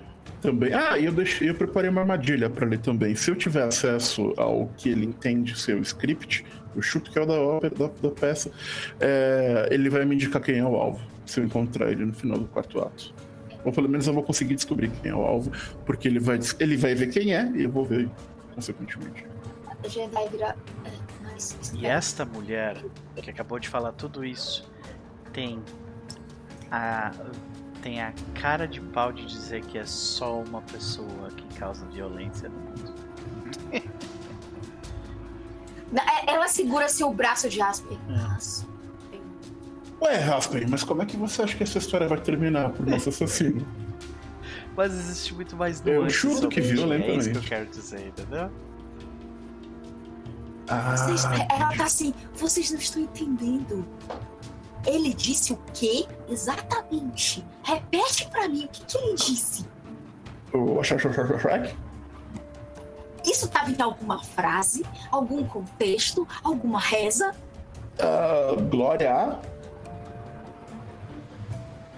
também. 0.40 0.72
Ah, 0.72 0.98
e 0.98 1.04
eu, 1.04 1.12
deixei, 1.12 1.50
eu 1.50 1.54
preparei 1.54 1.90
uma 1.90 2.00
armadilha 2.02 2.48
pra 2.48 2.66
ler 2.66 2.78
também. 2.78 3.14
Se 3.14 3.30
eu 3.30 3.36
tiver 3.36 3.64
acesso 3.64 4.32
ao 4.36 4.68
que 4.76 4.88
ele 4.88 5.06
entende 5.06 5.58
ser 5.58 5.74
o 5.74 5.80
script, 5.80 6.44
eu 6.74 6.82
chuto 6.82 7.10
que 7.10 7.18
é 7.18 7.22
o 7.22 7.26
da, 7.26 7.34
ópera, 7.34 7.74
da, 7.74 7.86
da 7.86 8.10
peça, 8.10 8.50
é, 9.00 9.68
ele 9.70 9.90
vai 9.90 10.04
me 10.04 10.14
indicar 10.14 10.40
quem 10.40 10.58
é 10.58 10.64
o 10.64 10.76
alvo, 10.76 11.00
se 11.26 11.40
eu 11.40 11.44
encontrar 11.44 11.90
ele 11.90 12.04
no 12.04 12.12
final 12.12 12.38
do 12.38 12.46
quarto 12.46 12.80
ato. 12.80 13.12
Ou 13.68 13.72
pelo 13.72 13.88
menos 13.88 14.06
eu 14.06 14.14
vou 14.14 14.22
conseguir 14.22 14.54
descobrir 14.54 14.90
quem 14.90 15.10
é 15.10 15.14
o 15.14 15.20
alvo, 15.22 15.52
porque 15.84 16.08
ele 16.08 16.18
vai, 16.18 16.38
ele 16.58 16.76
vai 16.76 16.94
ver 16.94 17.08
quem 17.08 17.34
é 17.34 17.50
e 17.54 17.64
eu 17.64 17.70
vou 17.70 17.84
ver, 17.84 18.08
consequentemente. 18.54 19.26
A 19.84 19.88
Jedi 19.88 20.28
vira... 20.30 20.56
é, 20.86 21.76
E 21.76 21.86
esta 21.86 22.24
mulher 22.24 22.82
que 23.22 23.30
acabou 23.30 23.58
de 23.58 23.68
falar 23.68 23.92
tudo 23.92 24.24
isso 24.24 24.68
tem 25.32 25.62
a 26.70 27.12
tem 27.82 28.02
a 28.02 28.12
cara 28.34 28.66
de 28.66 28.80
pau 28.80 29.12
de 29.12 29.24
dizer 29.24 29.64
que 29.64 29.78
é 29.78 29.86
só 29.86 30.40
uma 30.40 30.60
pessoa 30.62 31.28
que 31.36 31.58
causa 31.58 31.86
violência 31.86 32.48
no 32.48 32.58
mundo. 32.58 32.94
É, 35.90 36.34
Ela 36.34 36.48
segura 36.48 36.86
seu 36.86 37.10
braço 37.10 37.48
de 37.48 37.62
Aspen. 37.62 37.98
Nossa. 38.06 38.67
Ué, 40.00 40.16
Raspen, 40.16 40.66
mas 40.68 40.84
como 40.84 41.02
é 41.02 41.06
que 41.06 41.16
você 41.16 41.42
acha 41.42 41.56
que 41.56 41.62
essa 41.62 41.78
história 41.78 42.06
vai 42.06 42.20
terminar 42.20 42.70
pro 42.70 42.88
nosso 42.88 43.08
assassino? 43.10 43.66
Mas 44.76 44.92
existe 44.92 45.34
muito 45.34 45.56
mais 45.56 45.82
Eu 45.84 46.08
chuto 46.08 46.34
sobre 46.42 46.54
que 46.54 46.60
isso, 46.60 46.70
É 46.70 46.74
isso 46.74 46.86
que 46.86 46.92
eu 46.92 46.98
violentamente. 46.98 47.48
quero 47.48 47.66
dizer, 47.66 48.06
entendeu? 48.06 48.50
Vocês- 50.68 51.24
Ah, 51.24 51.46
ela 51.50 51.76
tá 51.76 51.84
assim, 51.84 52.12
vocês 52.34 52.70
não 52.70 52.78
estão 52.78 53.02
entendendo. 53.02 53.84
Ele 54.86 55.12
disse 55.14 55.52
o 55.52 55.58
quê? 55.74 56.06
Exatamente. 56.28 57.44
Repete 57.64 58.28
pra 58.30 58.48
mim 58.48 58.66
o 58.66 58.68
que, 58.68 58.84
que 58.84 58.98
ele 58.98 59.14
disse. 59.16 59.66
o 60.52 60.82
Shrek? 60.84 61.74
Isso 63.24 63.48
tava 63.48 63.70
em 63.70 63.80
alguma 63.82 64.22
frase, 64.22 64.84
algum 65.10 65.44
contexto, 65.44 66.26
alguma 66.44 66.78
reza? 66.78 67.34
Ah, 67.98 68.54
Glória 68.70 69.12
a. 69.12 69.40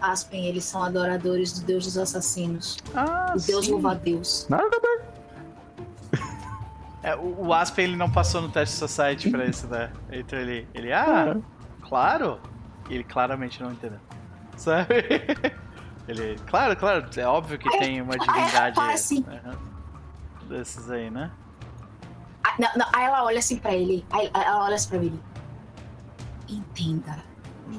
Aspen, 0.00 0.46
eles 0.46 0.64
são 0.64 0.82
adoradores 0.82 1.52
do 1.58 1.64
Deus 1.66 1.84
dos 1.84 1.98
assassinos. 1.98 2.78
Ah, 2.94 3.34
o 3.36 3.40
Deus 3.40 3.68
louva 3.68 3.92
a 3.92 3.94
Deus. 3.94 4.46
É, 7.02 7.16
o, 7.16 7.46
o 7.46 7.54
Aspen 7.54 7.84
ele 7.86 7.96
não 7.96 8.10
passou 8.10 8.42
no 8.42 8.50
teste 8.50 8.76
Society 8.76 9.30
pra 9.30 9.46
isso, 9.46 9.66
né? 9.68 9.90
Então 10.12 10.38
ele, 10.38 10.68
ele, 10.74 10.92
ah, 10.92 11.34
claro. 11.88 12.38
E 12.90 12.94
ele 12.94 13.04
claramente 13.04 13.62
não 13.62 13.72
entendeu. 13.72 13.98
Sabe? 14.54 14.86
Ele, 16.06 16.36
claro, 16.46 16.76
claro, 16.76 17.06
é 17.16 17.24
óbvio 17.26 17.56
que 17.56 17.70
tem 17.78 18.02
uma 18.02 18.18
divindade 18.18 18.78
assim. 18.80 19.24
aham, 19.28 19.56
desses 20.48 20.90
aí, 20.90 21.08
né? 21.08 21.30
Ah, 22.42 22.54
não, 22.58 22.68
não, 22.76 22.86
aí 22.92 23.04
ela 23.04 23.22
olha 23.24 23.38
assim 23.38 23.56
pra 23.58 23.72
ele. 23.74 24.04
Aí 24.10 24.28
ela 24.34 24.64
olha 24.64 24.74
assim 24.74 24.88
pra 24.88 24.98
ele. 24.98 25.20
Entenda. 26.48 27.22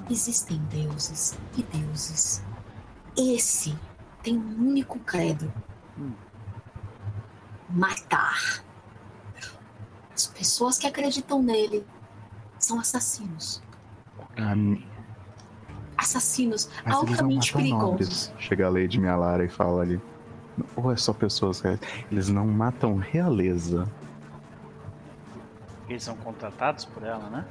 Existem 0.10 0.58
deuses 0.70 1.38
e 1.58 1.64
deuses. 1.64 2.44
Esse 3.18 3.78
tem 4.24 4.38
um 4.38 4.70
único 4.70 5.00
credo: 5.00 5.52
Hum. 5.98 6.14
matar. 7.70 8.64
As 10.14 10.28
pessoas 10.28 10.78
que 10.78 10.88
acreditam 10.88 11.42
nele 11.42 11.86
são 12.60 12.80
assassinos. 12.80 13.62
Ah, 14.38 14.54
Assassinos 15.98 16.70
mas 16.84 16.96
altamente 16.96 17.54
perigosos. 17.54 18.34
Chega 18.40 18.66
a 18.66 18.70
Lady 18.70 19.00
Mialara 19.00 19.46
e 19.46 19.50
fala 19.50 19.84
ali. 19.84 20.02
Ou 20.76 20.92
é 20.92 20.98
só 20.98 21.14
pessoas 21.14 21.60
reais? 21.62 21.80
Eles 22.12 22.28
não 22.28 22.48
matam 22.48 22.98
realeza. 22.98 23.88
Eles 25.88 26.04
são 26.04 26.16
contratados 26.18 26.86
por 26.86 27.04
ela, 27.04 27.30
né? 27.30 27.46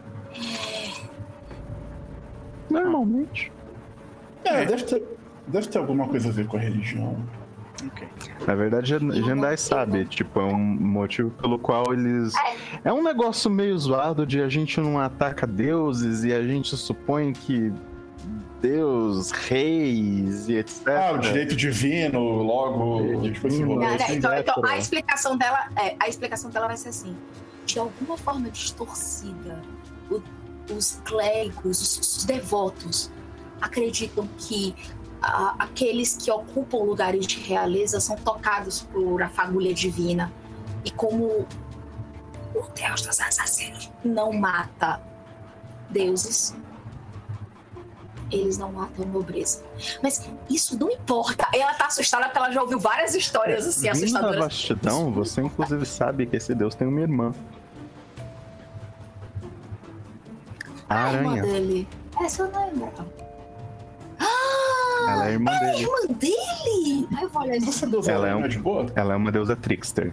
Normalmente. 2.70 3.52
É, 4.44 4.64
deve 4.64 4.84
ter, 4.84 5.02
deve 5.46 5.66
ter 5.68 5.78
alguma 5.78 6.08
coisa 6.08 6.28
a 6.28 6.32
ver 6.32 6.46
com 6.46 6.56
a 6.56 6.60
religião. 6.60 7.16
Ok. 7.86 8.06
Na 8.46 8.54
verdade, 8.54 8.88
Jen- 8.88 9.12
Jendai 9.24 9.56
sabe, 9.56 10.04
tipo, 10.04 10.38
é 10.40 10.44
um 10.44 10.56
motivo 10.58 11.30
pelo 11.30 11.58
qual 11.58 11.92
eles. 11.94 12.32
É 12.84 12.92
um 12.92 13.02
negócio 13.02 13.50
meio 13.50 13.78
zoado 13.78 14.26
de 14.26 14.40
a 14.42 14.48
gente 14.48 14.78
não 14.80 14.98
ataca 14.98 15.46
deuses 15.46 16.24
e 16.24 16.32
a 16.32 16.42
gente 16.42 16.76
supõe 16.76 17.32
que 17.32 17.72
Deus, 18.60 19.30
reis 19.30 20.48
e 20.48 20.56
etc. 20.56 20.88
Ah, 20.88 21.12
o 21.14 21.18
direito 21.18 21.56
divino, 21.56 22.20
logo, 22.42 23.22
tipo 23.30 23.48
Divino. 23.48 23.76
não, 23.76 23.86
assim. 23.86 24.16
então, 24.16 24.36
então, 24.36 24.62
a 24.64 24.76
explicação 24.76 25.36
dela 25.38 25.68
é, 25.76 25.96
a 25.98 26.06
explicação 26.08 26.50
dela 26.50 26.66
vai 26.66 26.76
ser 26.76 26.90
assim: 26.90 27.16
de 27.64 27.78
alguma 27.78 28.18
forma 28.18 28.50
distorcida, 28.50 29.62
o- 30.10 30.20
os 30.72 31.00
clérigos, 31.04 31.80
os, 31.80 31.98
os 32.16 32.24
devotos 32.24 33.10
acreditam 33.60 34.26
que 34.38 34.74
a- 35.22 35.54
aqueles 35.58 36.16
que 36.16 36.30
ocupam 36.30 36.78
lugares 36.78 37.26
de 37.26 37.38
realeza 37.40 38.00
são 38.00 38.16
tocados 38.16 38.80
por 38.92 39.22
a 39.22 39.28
fagulha 39.28 39.72
divina. 39.74 40.32
E 40.84 40.90
como 40.90 41.46
o 42.54 42.62
Deus 42.74 43.02
dos 43.02 43.20
assassinos 43.20 43.90
não 44.04 44.32
mata 44.32 45.00
deuses, 45.90 46.54
eles 48.30 48.56
não 48.56 48.72
matam 48.72 49.04
nobreza. 49.06 49.62
Mas 50.02 50.28
isso 50.48 50.78
não 50.78 50.88
importa. 50.90 51.46
Ela 51.52 51.74
tá 51.74 51.86
assustada 51.86 52.26
porque 52.26 52.38
ela 52.38 52.50
já 52.52 52.62
ouviu 52.62 52.78
várias 52.78 53.14
histórias 53.14 53.66
assim 53.66 53.90
Vindo 53.92 54.04
assustadoras. 54.04 54.38
vastidão, 54.38 55.12
você 55.12 55.42
inclusive 55.42 55.84
sabe 55.84 56.26
que 56.26 56.36
esse 56.36 56.54
deus 56.54 56.74
tem 56.74 56.86
uma 56.86 57.00
irmã. 57.00 57.34
A 60.90 61.04
A 61.06 61.12
irmã 61.14 61.30
aranha. 61.32 61.42
dele. 61.42 61.88
Essa 62.20 62.42
eu 62.42 62.50
não 62.50 62.66
lembro. 62.66 62.90
Ela 65.08 65.28
é 65.28 65.32
irmã 65.32 65.50
A 65.52 65.58
dele. 65.58 65.82
irmã 65.82 66.14
dele? 66.18 67.08
Ai, 67.16 67.24
eu 67.24 67.28
vou 67.30 67.42
olhar 67.42 67.56
isso. 67.56 67.72
Você 67.72 67.86
deu 67.86 68.02
Ela 68.06 68.28
é 68.28 68.34
um- 68.36 68.46
de 68.48 68.58
boa? 68.58 68.86
Ela 68.94 69.14
é 69.14 69.16
uma 69.16 69.32
deusa 69.32 69.56
trickster. 69.56 70.12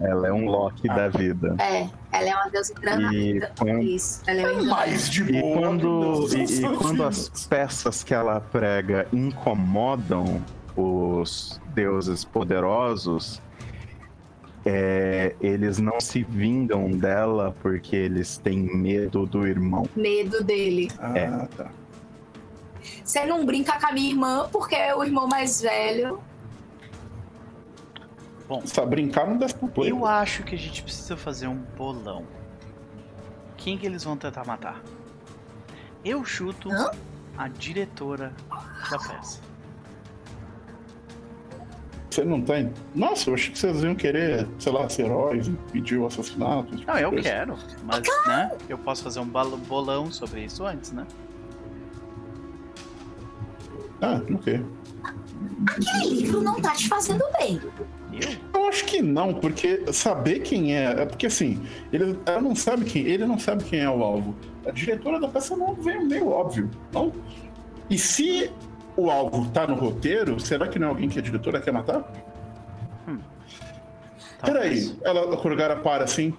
Ela 0.00 0.28
é 0.28 0.32
um 0.32 0.46
Loki 0.46 0.86
da 0.88 1.08
vida. 1.08 1.56
É, 1.58 1.88
ela 2.12 2.28
é 2.28 2.34
uma 2.34 2.50
deusa 2.50 2.72
E 2.72 2.78
encanada. 2.78 3.52
quando, 3.58 3.82
Isso, 3.82 4.22
ela 4.26 4.40
é 4.40 4.52
uma 4.52 4.62
Mais 4.76 5.08
de 5.10 5.22
e 5.22 5.40
boa. 5.40 5.58
quando, 5.58 5.88
meu 6.00 6.28
Deus, 6.28 6.50
e, 6.50 6.64
e 6.66 6.76
quando 6.76 7.02
as 7.04 7.28
peças 7.48 8.02
que 8.04 8.12
ela 8.12 8.40
prega 8.40 9.06
incomodam 9.12 10.42
os 10.76 11.58
deuses 11.74 12.24
poderosos, 12.24 13.40
é, 14.66 15.34
eles 15.40 15.78
não 15.78 16.00
se 16.00 16.22
vingam 16.24 16.90
dela 16.90 17.54
porque 17.62 17.94
eles 17.94 18.36
têm 18.36 18.58
medo 18.76 19.24
do 19.24 19.46
irmão. 19.46 19.88
medo 19.94 20.42
dele. 20.42 20.90
Ah, 20.98 21.16
É. 21.18 21.28
tá. 21.56 21.70
Você 23.04 23.24
não 23.24 23.46
brinca 23.46 23.78
com 23.80 23.86
a 23.86 23.92
minha 23.92 24.10
irmã 24.10 24.48
porque 24.50 24.74
é 24.74 24.94
o 24.94 25.02
irmão 25.04 25.28
mais 25.28 25.60
velho. 25.62 26.20
Só 28.64 28.86
brincar 28.86 29.26
não 29.26 29.36
desce 29.36 29.54
pro 29.54 29.68
play. 29.68 29.90
Eu 29.90 30.06
acho 30.06 30.42
que 30.44 30.54
a 30.54 30.58
gente 30.58 30.82
precisa 30.82 31.16
fazer 31.16 31.48
um 31.48 31.56
bolão. 31.76 32.24
Quem 33.56 33.76
que 33.76 33.86
eles 33.86 34.04
vão 34.04 34.16
tentar 34.16 34.44
matar? 34.44 34.80
Eu 36.04 36.24
chuto 36.24 36.70
Hã? 36.70 36.90
a 37.36 37.48
diretora 37.48 38.32
da 38.90 38.98
peça. 38.98 39.40
Você 42.16 42.24
não 42.24 42.40
tem. 42.40 42.72
Nossa, 42.94 43.28
eu 43.28 43.34
achei 43.34 43.52
que 43.52 43.58
vocês 43.58 43.82
iam 43.82 43.94
querer, 43.94 44.48
sei 44.58 44.72
lá, 44.72 44.88
ser 44.88 45.04
heróis 45.04 45.48
e 45.48 45.50
pedir 45.70 45.98
o 45.98 46.06
assassinato. 46.06 46.74
tipo 46.74 46.90
Não, 46.90 46.98
eu 46.98 47.10
coisa. 47.10 47.28
quero, 47.28 47.58
mas 47.84 48.02
né, 48.26 48.52
eu 48.70 48.78
posso 48.78 49.02
fazer 49.02 49.20
um 49.20 49.26
bolão 49.26 50.10
sobre 50.10 50.42
isso 50.42 50.64
antes, 50.64 50.92
né? 50.92 51.06
Ah, 54.00 54.22
ok. 54.32 54.64
Aquele 55.68 56.14
livro 56.14 56.40
não 56.40 56.58
tá 56.58 56.72
te 56.72 56.88
fazendo 56.88 57.22
bem. 57.38 57.60
Eu? 58.14 58.62
Eu 58.62 58.68
acho 58.68 58.86
que 58.86 59.02
não, 59.02 59.34
porque 59.34 59.92
saber 59.92 60.40
quem 60.40 60.74
é. 60.74 61.02
É 61.02 61.04
porque 61.04 61.26
assim, 61.26 61.62
ele, 61.92 62.18
ela 62.24 62.40
não 62.40 62.56
sabe 62.56 62.86
quem. 62.86 63.02
Ele 63.02 63.26
não 63.26 63.38
sabe 63.38 63.62
quem 63.64 63.80
é 63.80 63.90
o 63.90 64.02
alvo. 64.02 64.34
A 64.66 64.70
diretora 64.70 65.20
da 65.20 65.28
peça 65.28 65.54
não 65.54 65.74
veio 65.74 66.06
meio 66.06 66.28
óbvio, 66.28 66.70
não? 66.94 67.12
E 67.90 67.98
se 67.98 68.50
o 68.96 69.10
alvo 69.10 69.48
tá 69.50 69.66
no 69.66 69.74
roteiro, 69.74 70.38
será 70.40 70.66
que 70.68 70.78
não 70.78 70.88
é 70.88 70.90
alguém 70.90 71.08
que 71.08 71.18
a 71.18 71.22
diretora 71.22 71.60
quer 71.60 71.72
matar? 71.72 72.04
Talvez. 74.38 74.90
Peraí, 74.90 74.98
ela, 75.02 75.34
a 75.34 75.36
Kurgara 75.36 75.76
para 75.76 76.04
assim. 76.04 76.34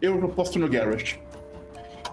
Eu 0.00 0.24
aposto 0.24 0.58
no 0.58 0.68
Garrett. 0.68 1.20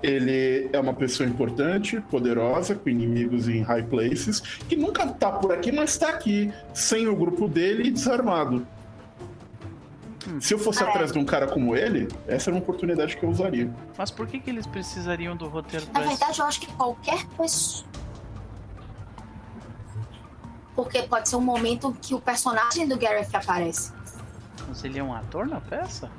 Ele 0.03 0.69
é 0.73 0.79
uma 0.79 0.93
pessoa 0.93 1.27
importante, 1.27 1.99
poderosa, 2.01 2.75
com 2.75 2.89
inimigos 2.89 3.47
em 3.47 3.61
high 3.61 3.83
places, 3.83 4.41
que 4.67 4.75
nunca 4.75 5.07
tá 5.07 5.31
por 5.31 5.51
aqui, 5.51 5.71
mas 5.71 5.97
tá 5.97 6.09
aqui, 6.09 6.51
sem 6.73 7.07
o 7.07 7.15
grupo 7.15 7.47
dele 7.47 7.87
e 7.87 7.91
desarmado. 7.91 8.65
Se 10.39 10.53
eu 10.53 10.59
fosse 10.59 10.83
Ah, 10.83 10.87
é. 10.87 10.89
atrás 10.89 11.11
de 11.11 11.17
um 11.17 11.23
cara 11.25 11.47
como 11.47 11.75
ele, 11.75 12.07
essa 12.27 12.49
era 12.49 12.55
uma 12.55 12.61
oportunidade 12.61 13.15
que 13.15 13.23
eu 13.23 13.29
usaria. 13.29 13.71
Mas 13.97 14.11
por 14.11 14.27
que, 14.27 14.39
que 14.39 14.49
eles 14.49 14.67
precisariam 14.67 15.35
do 15.35 15.47
roteiro 15.47 15.85
Na 15.93 16.01
verdade, 16.01 16.39
eu 16.39 16.45
acho 16.45 16.59
que 16.59 16.67
qualquer 16.73 17.25
pessoa. 17.37 17.87
Porque 20.77 21.01
pode 21.01 21.27
ser 21.27 21.35
um 21.37 21.41
momento 21.41 21.91
que 21.99 22.13
o 22.13 22.21
personagem 22.21 22.87
do 22.87 22.95
Gareth 22.95 23.29
aparece. 23.33 23.91
Mas 24.67 24.83
ele 24.83 24.99
é 24.99 25.03
um 25.03 25.11
ator 25.11 25.47
na 25.47 25.59
peça? 25.59 26.11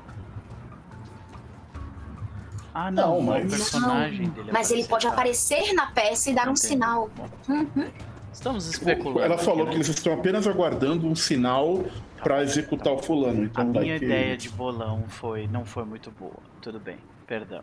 Ah, 2.74 2.90
não, 2.90 3.08
Não, 3.10 3.18
o 3.18 3.22
mas- 3.24 3.50
personagem 3.50 4.28
dele 4.30 4.50
Mas 4.52 4.72
ele 4.72 4.82
pode 4.84 5.06
tá. 5.06 5.12
aparecer 5.12 5.72
na 5.74 5.86
peça 5.92 6.30
e 6.30 6.34
dar 6.34 6.48
um 6.48 6.56
sinal. 6.56 7.08
Uhum. 7.48 7.88
Estamos 8.32 8.66
especulando. 8.66 9.20
Ela 9.22 9.36
aqui, 9.36 9.44
falou 9.44 9.64
né? 9.64 9.70
que 9.70 9.76
eles 9.76 9.88
estão 9.88 10.12
apenas 10.12 10.44
aguardando 10.48 11.06
um 11.06 11.14
sinal 11.14 11.84
pra 12.20 12.42
executar 12.42 12.92
o 12.92 12.98
fulano. 12.98 13.42
A 13.42 13.44
Então 13.44 13.72
vai 13.72 13.82
minha 13.84 13.98
que- 13.98 14.04
ideia 14.06 14.36
de 14.36 14.48
bolão 14.50 15.04
foi, 15.06 15.46
não 15.46 15.64
foi 15.64 15.84
muito 15.84 16.10
boa. 16.10 16.34
Tudo 16.60 16.80
bem, 16.80 16.98
perdão. 17.28 17.62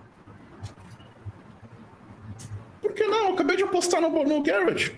Por 2.82 2.94
que 2.94 3.04
não? 3.06 3.28
Eu 3.28 3.34
acabei 3.34 3.58
de 3.58 3.64
apostar 3.64 4.00
no, 4.00 4.10
no 4.10 4.42
Garrett. 4.42 4.98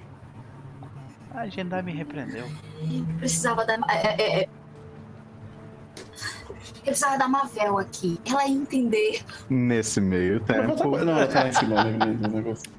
A 1.37 1.41
Agendar 1.41 1.83
me 1.83 1.91
repreendeu. 1.91 2.45
Precisava 3.19 3.63
da. 3.63 3.75
É, 3.89 4.15
é, 4.21 4.39
é. 4.43 4.49
Eu 6.77 6.83
precisava 6.91 7.17
da 7.17 7.27
Mavel 7.27 7.77
aqui. 7.77 8.19
Ela 8.25 8.47
ia 8.47 8.55
entender. 8.55 9.23
Nesse 9.47 10.01
meio 10.01 10.39
tempo, 10.39 10.83
Não, 10.97 10.97
ela 11.17 11.27
tá 11.27 11.43
lá 11.43 11.49
em 11.49 11.53
cima 11.53 11.83
né, 11.83 12.05
no 12.05 12.27
negócio. 12.27 12.71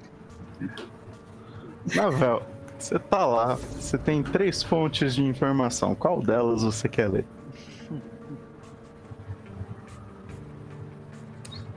Navel, 1.94 2.42
você 2.76 2.98
tá 2.98 3.24
lá, 3.26 3.54
você 3.54 3.96
tem 3.96 4.24
três 4.24 4.62
fontes 4.62 5.14
de 5.14 5.22
informação. 5.22 5.94
Qual 5.94 6.20
delas 6.20 6.64
você 6.64 6.88
quer 6.88 7.08
ler? 7.10 7.26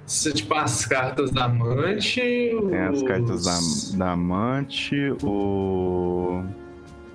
Se, 0.06 0.34
tipo, 0.34 0.54
as 0.56 0.86
cartas 0.86 1.32
da 1.32 1.46
amante. 1.46 2.20
Tem 2.20 2.80
as 2.80 2.98
os- 2.98 3.04
cartas 3.08 3.46
da, 3.46 3.98
da 4.06 4.12
amante, 4.14 4.96
o, 5.24 6.44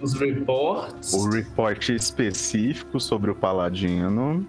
Os 0.01 0.13
reports. 0.15 1.13
o 1.15 1.29
report 1.31 1.89
específico 1.89 3.01
sobre 3.01 3.31
o 3.31 3.35
paladino. 3.35 4.47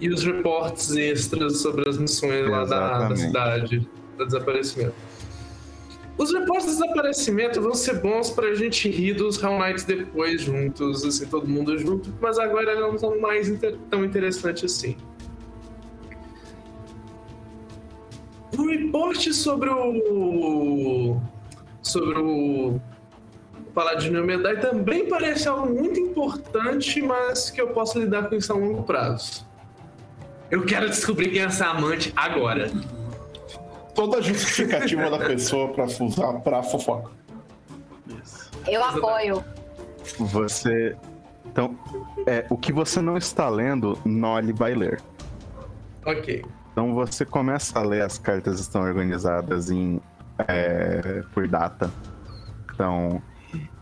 E 0.00 0.08
os 0.10 0.24
reportes 0.24 0.90
extras 0.96 1.58
sobre 1.60 1.88
as 1.88 1.98
missões 1.98 2.48
lá 2.48 2.64
da, 2.64 2.66
da 2.66 2.86
Exatamente. 3.14 3.20
cidade, 3.20 3.88
do 4.18 4.24
desaparecimento. 4.26 4.94
Os 6.18 6.32
reportes 6.32 6.66
de 6.66 6.72
desaparecimento 6.72 7.60
vão 7.60 7.74
ser 7.74 8.00
bons 8.00 8.30
pra 8.30 8.54
gente 8.54 8.88
rir 8.90 9.12
dos 9.14 9.42
Hell 9.42 9.58
Knights 9.58 9.84
depois 9.84 10.40
juntos, 10.40 11.04
assim, 11.04 11.26
todo 11.26 11.46
mundo 11.46 11.76
junto, 11.78 12.10
mas 12.22 12.38
agora 12.38 12.78
não 12.80 12.96
são 12.98 13.20
mais 13.20 13.48
inter- 13.50 13.76
tão 13.90 14.02
interessantes 14.04 14.64
assim. 14.64 14.96
O 18.56 18.66
report 18.66 19.30
sobre 19.32 19.68
o. 19.68 21.20
sobre 21.82 22.18
o. 22.18 22.80
Paladino 23.76 24.24
Medai 24.24 24.58
também 24.58 25.06
parece 25.06 25.46
algo 25.46 25.68
muito 25.68 26.00
importante, 26.00 27.02
mas 27.02 27.50
que 27.50 27.60
eu 27.60 27.68
posso 27.74 27.98
lidar 27.98 28.26
com 28.26 28.34
isso 28.34 28.50
a 28.50 28.56
longo 28.56 28.82
prazo. 28.84 29.46
Eu 30.50 30.64
quero 30.64 30.88
descobrir 30.88 31.28
quem 31.28 31.42
é 31.42 31.44
essa 31.44 31.66
amante 31.66 32.10
agora. 32.16 32.70
Toda 33.94 34.16
a 34.16 34.20
justificativa 34.22 35.10
da 35.10 35.18
pessoa 35.18 35.74
pra 35.74 35.84
usar 35.84 36.40
pra 36.40 36.62
fofoca. 36.62 37.10
Isso. 38.22 38.50
Eu 38.66 38.82
apoio. 38.82 39.44
Você. 40.20 40.96
Então, 41.44 41.78
é, 42.26 42.46
o 42.48 42.56
que 42.56 42.72
você 42.72 43.02
não 43.02 43.18
está 43.18 43.46
lendo, 43.50 43.98
Nolly 44.06 44.54
vai 44.54 44.74
ler. 44.74 45.02
Ok. 46.06 46.42
Então 46.72 46.94
você 46.94 47.26
começa 47.26 47.78
a 47.78 47.82
ler, 47.82 48.00
as 48.00 48.16
cartas 48.16 48.58
estão 48.58 48.80
organizadas 48.80 49.70
em 49.70 50.00
é, 50.48 51.22
por 51.34 51.46
data. 51.46 51.90
Então, 52.72 53.22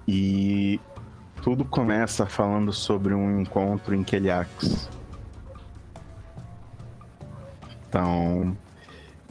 e 0.06 0.80
tudo 1.42 1.64
começa 1.64 2.26
falando 2.26 2.72
sobre 2.72 3.14
um 3.14 3.40
encontro 3.40 3.94
em 3.94 4.02
Keliax. 4.02 4.88
Então, 7.88 8.56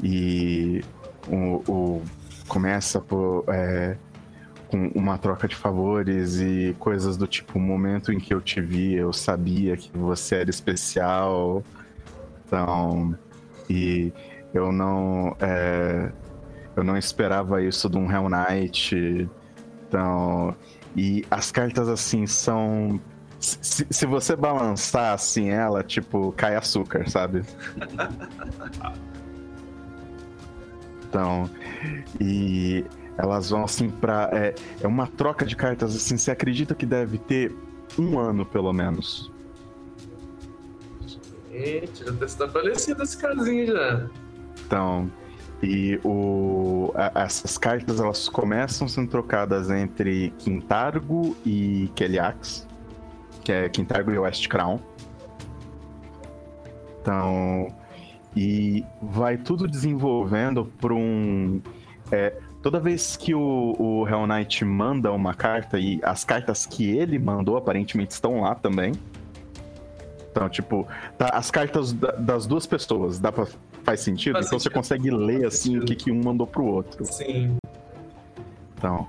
e 0.02 0.84
o, 1.28 1.64
o- 1.72 2.04
começa 2.48 3.00
por, 3.02 3.44
é, 3.48 3.98
com 4.70 4.88
uma 4.96 5.18
troca 5.18 5.48
de 5.48 5.56
favores 5.56 6.40
e 6.40 6.76
coisas 6.80 7.18
do 7.18 7.28
tipo, 7.28 7.58
o 7.58 7.62
momento 7.62 8.12
em 8.12 8.20
que 8.20 8.34
eu 8.34 8.42
te 8.42 8.62
vi, 8.62 8.94
eu 8.94 9.12
sabia 9.14 9.76
que 9.78 9.92
você 9.98 10.36
era 10.36 10.50
especial. 10.50 11.64
Então, 12.46 13.18
e 13.70 14.12
eu 14.54 14.72
não 14.72 15.36
é, 15.40 16.12
eu 16.76 16.84
não 16.84 16.98
esperava 16.98 17.62
isso 17.64 17.90
de 17.90 17.98
um 17.98 18.12
Hell 18.12 18.30
Knight. 18.30 19.30
Então, 19.94 20.56
e 20.96 21.24
as 21.30 21.52
cartas 21.52 21.88
assim 21.88 22.26
são 22.26 23.00
se, 23.40 23.86
se 23.88 24.06
você 24.08 24.36
balançar 24.36 25.14
assim 25.14 25.50
ela, 25.50 25.84
tipo, 25.84 26.32
cai 26.32 26.56
açúcar, 26.56 27.08
sabe? 27.10 27.44
Então, 31.14 31.48
e 32.20 32.84
elas 33.20 33.52
vão 33.52 33.64
assim 33.64 33.88
pra. 33.88 34.32
É, 34.34 34.56
é 34.82 34.88
uma 34.88 35.06
troca 35.06 35.46
de 35.46 35.56
cartas 35.56 35.96
assim. 35.96 36.18
Você 36.18 36.32
acredita 36.32 36.74
que 36.74 36.88
deve 36.88 37.20
ter 37.20 37.56
um 38.00 38.18
ano 38.18 38.44
pelo 38.44 38.74
menos. 38.74 39.32
Gente, 41.52 42.04
já 42.04 42.14
tá 42.14 42.26
estabelecido 42.26 43.04
esse 43.04 43.16
casinho 43.16 43.68
já. 43.68 44.10
Então, 44.66 45.12
e 45.64 45.98
o, 46.04 46.92
a, 46.94 47.24
essas 47.24 47.58
cartas 47.58 48.02
elas 48.02 48.28
começam 48.28 48.86
sendo 48.86 49.10
trocadas 49.10 49.70
entre 49.72 50.32
Quintargo 50.38 51.38
e 51.46 51.90
Keliax, 51.96 52.68
que 53.46 53.52
é 53.54 53.70
Quintargo 53.70 54.12
e 54.12 54.20
West 54.20 54.46
Crown. 54.50 54.78
Então, 57.02 57.74
e 58.36 58.86
vai 59.02 59.38
tudo 59.38 59.66
desenvolvendo 59.66 60.66
por 60.80 60.92
um. 60.92 61.62
É, 62.12 62.38
toda 62.62 62.78
vez 62.80 63.16
que 63.16 63.34
o, 63.34 63.74
o 63.80 64.08
Hell 64.08 64.28
Knight 64.28 64.66
manda 64.66 65.14
uma 65.14 65.34
carta, 65.34 65.80
e 65.80 66.02
as 66.04 66.26
cartas 66.26 66.66
que 66.66 66.90
ele 66.90 67.18
mandou 67.18 67.56
aparentemente 67.56 68.12
estão 68.12 68.42
lá 68.42 68.54
também. 68.54 68.92
Então, 70.30 70.50
tipo, 70.50 70.86
tá, 71.18 71.30
as 71.30 71.50
cartas 71.50 71.94
da, 71.94 72.12
das 72.12 72.46
duas 72.46 72.66
pessoas, 72.66 73.20
dá 73.20 73.32
pra, 73.32 73.46
faz 73.84 74.00
sentido? 74.00 74.34
Faz 74.34 74.48
então 74.48 74.60
sentido. 74.60 74.72
você 74.72 74.76
consegue 74.76 75.10
ler 75.12 75.46
assim 75.46 75.78
o 75.78 75.86
que, 75.86 75.96
que 75.96 76.12
um 76.12 76.22
mandou 76.24 76.48
pro 76.48 76.66
outro. 76.66 77.06
Sim. 77.06 77.58
Então. 78.78 79.08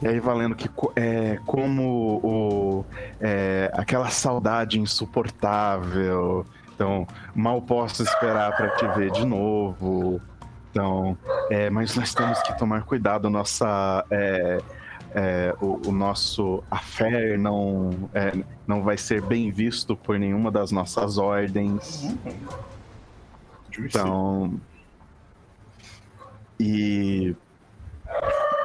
E 0.00 0.08
aí 0.08 0.18
valendo 0.18 0.56
que 0.56 0.68
é, 0.96 1.38
como 1.46 2.20
o, 2.24 2.84
é, 3.20 3.70
aquela 3.72 4.08
saudade 4.10 4.80
insuportável. 4.80 6.44
Então, 6.74 7.06
mal 7.32 7.62
posso 7.62 8.02
esperar 8.02 8.56
para 8.56 8.70
te 8.70 8.86
ver 8.98 9.12
de 9.12 9.24
novo. 9.24 10.20
Então, 10.70 11.16
é, 11.50 11.70
mas 11.70 11.94
nós 11.94 12.12
temos 12.12 12.42
que 12.42 12.58
tomar 12.58 12.82
cuidado. 12.82 13.30
Nossa, 13.30 14.04
é, 14.10 14.58
é, 15.14 15.54
o, 15.60 15.88
o, 15.88 15.92
nosso 15.92 16.64
affair 16.70 17.38
não, 17.38 17.90
é, 18.14 18.32
não 18.66 18.82
vai 18.82 18.96
ser 18.96 19.22
bem 19.22 19.50
visto 19.50 19.94
por 19.94 20.18
nenhuma 20.18 20.50
das 20.50 20.72
nossas 20.72 21.18
ordens. 21.18 22.12
Então. 23.80 24.60
E 26.58 27.34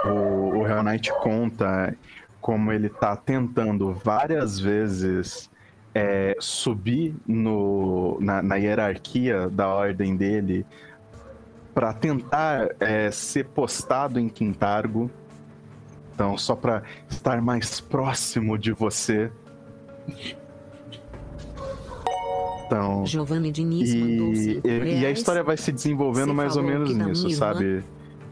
o, 0.05 0.59
o 0.59 0.67
Hell 0.67 0.83
Knight 0.83 1.11
conta 1.21 1.95
como 2.39 2.71
ele 2.71 2.89
tá 2.89 3.15
tentando 3.15 3.93
várias 3.93 4.59
vezes 4.59 5.49
é, 5.93 6.35
subir 6.39 7.15
no, 7.25 8.17
na, 8.21 8.41
na, 8.41 8.55
hierarquia 8.55 9.49
da 9.49 9.67
ordem 9.67 10.15
dele 10.15 10.65
para 11.73 11.91
tentar 11.93 12.69
é, 12.79 13.09
ser 13.09 13.45
postado 13.45 14.19
em 14.19 14.29
Quintargo 14.29 15.09
então, 16.17 16.35
só 16.35 16.55
para 16.55 16.81
estar 17.07 17.39
mais 17.43 17.79
próximo 17.79 18.57
de 18.57 18.71
você. 18.71 19.31
Então, 22.67 23.05
Giovanni 23.05 23.51
Diniz 23.51 23.93
e, 23.93 24.61
e, 24.63 24.99
e 25.01 25.05
a 25.05 25.09
história 25.11 25.41
vai 25.41 25.55
se 25.55 25.71
desenvolvendo 25.71 26.33
mais 26.33 26.57
ou 26.57 26.63
menos 26.63 26.93
nisso, 26.93 27.29
sabe? 27.31 27.83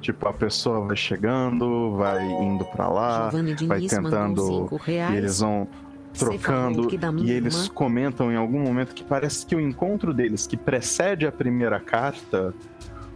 Tipo, 0.02 0.28
a 0.28 0.34
pessoa 0.34 0.82
vai 0.82 0.96
chegando, 0.96 1.96
vai 1.96 2.24
indo 2.24 2.66
para 2.66 2.88
lá, 2.88 3.30
vai 3.66 3.82
tentando. 3.88 4.70
E 4.88 5.16
eles 5.16 5.40
vão 5.40 5.68
trocando. 6.14 6.88
E 7.24 7.32
eles 7.32 7.68
comentam 7.70 8.32
em 8.32 8.36
algum 8.36 8.60
momento 8.60 8.94
que 8.94 9.04
parece 9.04 9.46
que 9.46 9.56
o 9.56 9.60
encontro 9.60 10.14
deles, 10.14 10.46
que 10.46 10.58
precede 10.58 11.26
a 11.26 11.32
primeira 11.32 11.80
carta, 11.80 12.54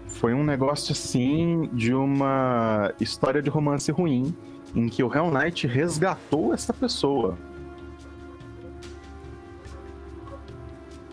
foi 0.07 0.33
um 0.33 0.43
negócio 0.43 0.91
assim 0.91 1.69
de 1.73 1.93
uma 1.93 2.91
história 2.99 3.41
de 3.41 3.49
romance 3.49 3.91
ruim 3.91 4.35
em 4.75 4.87
que 4.87 5.03
o 5.03 5.13
Hell 5.13 5.31
Knight 5.31 5.67
resgatou 5.67 6.53
essa 6.53 6.73
pessoa. 6.73 7.37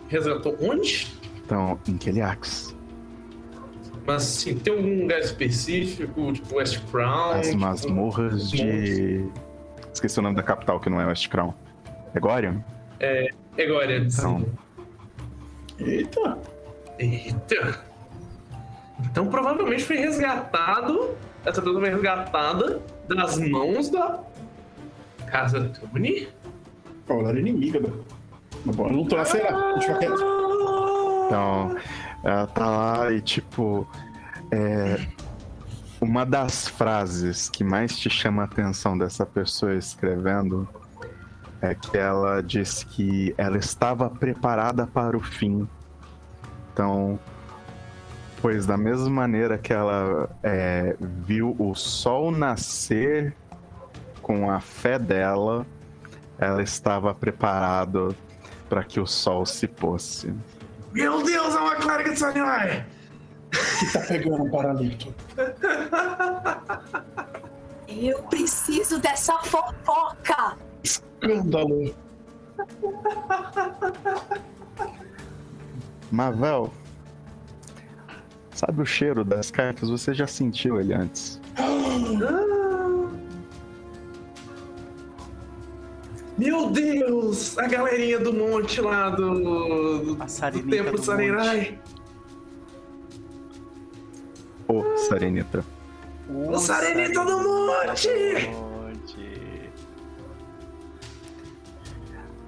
Resgatou 0.08 0.56
onde? 0.60 1.12
Então, 1.44 1.78
em 1.88 1.96
Keliax. 1.96 2.76
Mas 4.06 4.22
assim, 4.22 4.56
tem 4.58 4.72
algum 4.72 5.02
lugar 5.02 5.18
específico, 5.20 6.32
tipo 6.32 6.56
West 6.56 6.80
Crown? 6.90 7.32
As 7.32 7.46
tipo, 7.48 7.58
masmorras 7.58 8.50
de. 8.50 9.28
Esqueci 9.92 10.18
o 10.18 10.22
nome 10.22 10.36
da 10.36 10.42
capital 10.42 10.78
que 10.78 10.88
não 10.88 11.00
é 11.00 11.06
West 11.06 11.28
Crown. 11.28 11.52
Egorian? 12.14 12.64
É, 13.00 13.28
Egorian, 13.58 14.06
então... 14.06 14.40
sim. 14.40 14.46
Eita! 15.78 16.38
Eita! 16.98 17.84
Então 19.00 19.26
provavelmente 19.26 19.84
foi 19.84 19.96
resgatado. 19.96 21.16
Essa 21.44 21.60
pessoa 21.60 21.80
foi 21.80 21.90
resgatada 21.90 22.82
das 23.08 23.38
mãos 23.38 23.90
da 23.90 24.20
Casa 25.26 25.68
Tony. 25.68 26.28
Ela 27.08 27.28
era 27.28 27.40
inimiga 27.40 27.80
da. 27.80 27.88
Bom, 28.74 28.90
não 28.90 29.04
tô 29.04 29.16
assim, 29.16 29.38
deixa 29.74 29.92
eu 29.92 29.98
quieto. 29.98 30.24
Então, 31.26 31.76
ela 32.22 32.46
tá 32.46 32.66
lá 32.66 33.12
e 33.12 33.20
tipo. 33.20 33.86
É, 34.50 35.06
uma 36.00 36.26
das 36.26 36.68
frases 36.68 37.48
que 37.48 37.64
mais 37.64 37.98
te 37.98 38.10
chama 38.10 38.42
a 38.42 38.44
atenção 38.44 38.96
dessa 38.98 39.24
pessoa 39.24 39.74
escrevendo 39.74 40.68
é 41.60 41.74
que 41.74 41.96
ela 41.96 42.42
diz 42.42 42.84
que 42.84 43.34
ela 43.38 43.56
estava 43.56 44.10
preparada 44.10 44.86
para 44.86 45.16
o 45.16 45.20
fim. 45.20 45.66
Então, 46.72 47.18
Pois 48.40 48.66
da 48.66 48.76
mesma 48.76 49.08
maneira 49.08 49.56
que 49.56 49.72
ela 49.72 50.28
é, 50.42 50.94
viu 51.00 51.56
o 51.58 51.74
sol 51.74 52.30
nascer 52.30 53.34
com 54.22 54.50
a 54.50 54.60
fé 54.60 54.98
dela, 54.98 55.66
ela 56.38 56.62
estava 56.62 57.14
preparada 57.14 58.10
para 58.68 58.84
que 58.84 59.00
o 59.00 59.06
sol 59.06 59.44
se 59.46 59.66
fosse. 59.66 60.34
Meu 60.92 61.22
Deus, 61.22 61.54
é 61.54 61.58
uma 61.58 61.76
clériga 61.76 62.12
de 62.12 62.18
Sanai! 62.18 62.86
Que 63.50 63.92
tá 63.92 64.00
pegando 64.00 64.42
um 64.44 64.50
paralito. 64.50 65.14
Eu 67.88 68.22
preciso 68.24 68.98
dessa 68.98 69.38
fofoca! 69.38 70.56
Escândalo! 70.82 71.94
Mavel, 76.10 76.72
Sabe 78.56 78.80
o 78.80 78.86
cheiro 78.86 79.22
das 79.22 79.50
cartas? 79.50 79.90
Você 79.90 80.14
já 80.14 80.26
sentiu 80.26 80.80
ele 80.80 80.94
antes. 80.94 81.38
Meu 86.38 86.70
Deus! 86.70 87.56
A 87.56 87.66
galerinha 87.66 88.18
do 88.18 88.32
monte 88.32 88.80
lá 88.80 89.08
do, 89.08 89.40
do, 89.40 90.14
do 90.14 90.62
templo 90.68 90.98
Sarenai. 90.98 91.78
O 94.68 94.96
Sarenita. 94.98 95.64
O, 96.28 96.50
o 96.50 96.58
Sarenita 96.58 97.24
do 97.24 97.38
monte! 97.38 98.08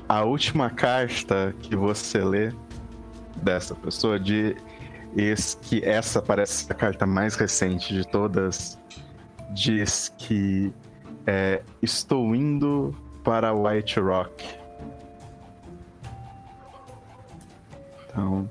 A 0.06 0.24
última 0.24 0.70
carta 0.70 1.54
que 1.60 1.76
você 1.76 2.18
lê 2.18 2.52
dessa 3.36 3.74
pessoa 3.74 4.18
de 4.18 4.56
esse, 5.16 5.56
que 5.56 5.84
essa 5.84 6.20
parece 6.20 6.70
a 6.70 6.74
carta 6.74 7.06
mais 7.06 7.36
recente 7.36 7.94
de 7.94 8.06
todas. 8.06 8.78
Diz 9.54 10.12
que 10.18 10.72
é, 11.26 11.62
estou 11.82 12.34
indo 12.34 12.94
para 13.28 13.52
White 13.52 14.00
Rock. 14.00 14.42
Então, 18.06 18.50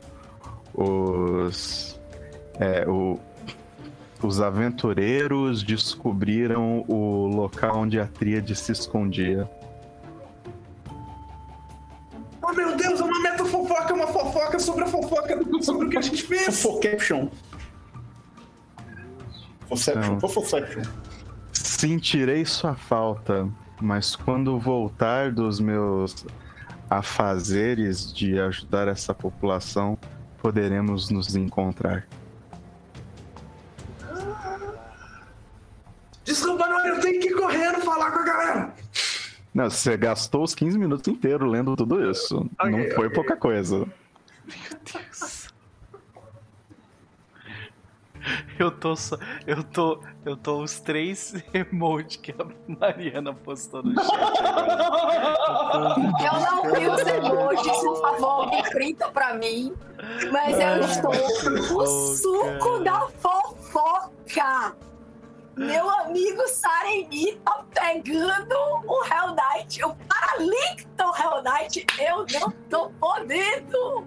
os, 0.71 1.99
é, 2.59 2.87
o, 2.87 3.19
os 4.21 4.39
aventureiros 4.39 5.63
descobriram 5.63 6.85
o 6.87 7.25
local 7.25 7.79
onde 7.79 7.99
a 7.99 8.05
tríade 8.05 8.55
se 8.55 8.71
escondia. 8.71 9.49
Oh 12.39 12.53
meu 12.53 12.77
Deus, 12.77 12.99
é 12.99 13.03
uma 13.03 13.19
meta 13.19 13.45
fofoca, 13.45 13.95
uma 13.95 14.07
fofoca 14.07 14.59
sobre 14.59 14.83
a 14.83 14.87
fofoca 14.87 15.39
sobre 15.63 15.87
o 15.87 15.89
que 15.89 15.97
a 15.97 16.01
gente 16.01 16.21
fez. 16.21 16.61
Fofocaption. 16.61 17.29
Foception, 19.67 20.19
Fofoception. 20.19 20.83
Sentirei 21.51 22.45
sua 22.45 22.75
falta, 22.75 23.49
mas 23.81 24.15
quando 24.15 24.59
voltar 24.59 25.31
dos 25.31 25.59
meus 25.59 26.25
afazeres 26.89 28.13
de 28.13 28.39
ajudar 28.39 28.87
essa 28.87 29.13
população, 29.13 29.97
poderemos 30.41 31.09
nos 31.09 31.35
encontrar. 31.35 32.07
Desculpa, 36.23 36.67
não, 36.67 36.85
eu 36.85 36.99
tenho 36.99 37.21
que 37.21 37.29
ir 37.29 37.35
correndo 37.35 37.79
falar 37.81 38.11
com 38.11 38.19
a 38.19 38.23
galera. 38.23 38.73
Não, 39.53 39.69
você 39.69 39.97
gastou 39.97 40.43
os 40.43 40.53
15 40.53 40.77
minutos 40.77 41.07
inteiros 41.07 41.49
lendo 41.49 41.75
tudo 41.75 42.09
isso. 42.11 42.49
Okay, 42.59 42.71
não 42.71 42.77
foi 42.95 43.07
okay. 43.07 43.09
pouca 43.09 43.35
coisa. 43.35 43.77
Meu 43.79 44.79
Deus. 44.93 45.36
Eu 48.59 48.71
tô 48.71 48.95
só, 48.95 49.17
eu 49.45 49.63
tô, 49.63 50.01
eu 50.25 50.35
tô 50.35 50.61
os 50.61 50.79
três 50.79 51.33
emotes 51.53 52.17
que 52.17 52.31
a 52.31 52.45
Mariana 52.67 53.33
postou 53.33 53.83
no 53.83 53.95
chat. 53.95 54.11
Eu 56.25 56.39
não 56.39 56.63
vi 56.73 56.87
os 56.87 57.07
emojis, 57.07 57.77
por 57.79 58.01
favor, 58.01 58.43
alguém 58.43 58.63
printa 58.63 59.09
pra 59.09 59.33
mim. 59.35 59.73
Mas 60.31 60.57
eu 60.59 60.81
estou 60.81 61.77
o 61.77 61.87
suco 62.15 62.79
da 62.83 63.07
fofoca. 63.19 64.75
Meu 65.55 65.89
amigo 65.89 66.47
Sareni 66.47 67.35
tá 67.37 67.65
pegando 67.73 68.55
o 68.85 69.03
Hell 69.05 69.35
Knight, 69.35 69.83
o 69.83 69.95
Paralicton 69.95 71.11
Hell 71.17 71.41
Knight. 71.41 71.85
Eu 71.99 72.25
não 72.39 72.51
tô 72.69 72.89
podendo. 72.99 74.05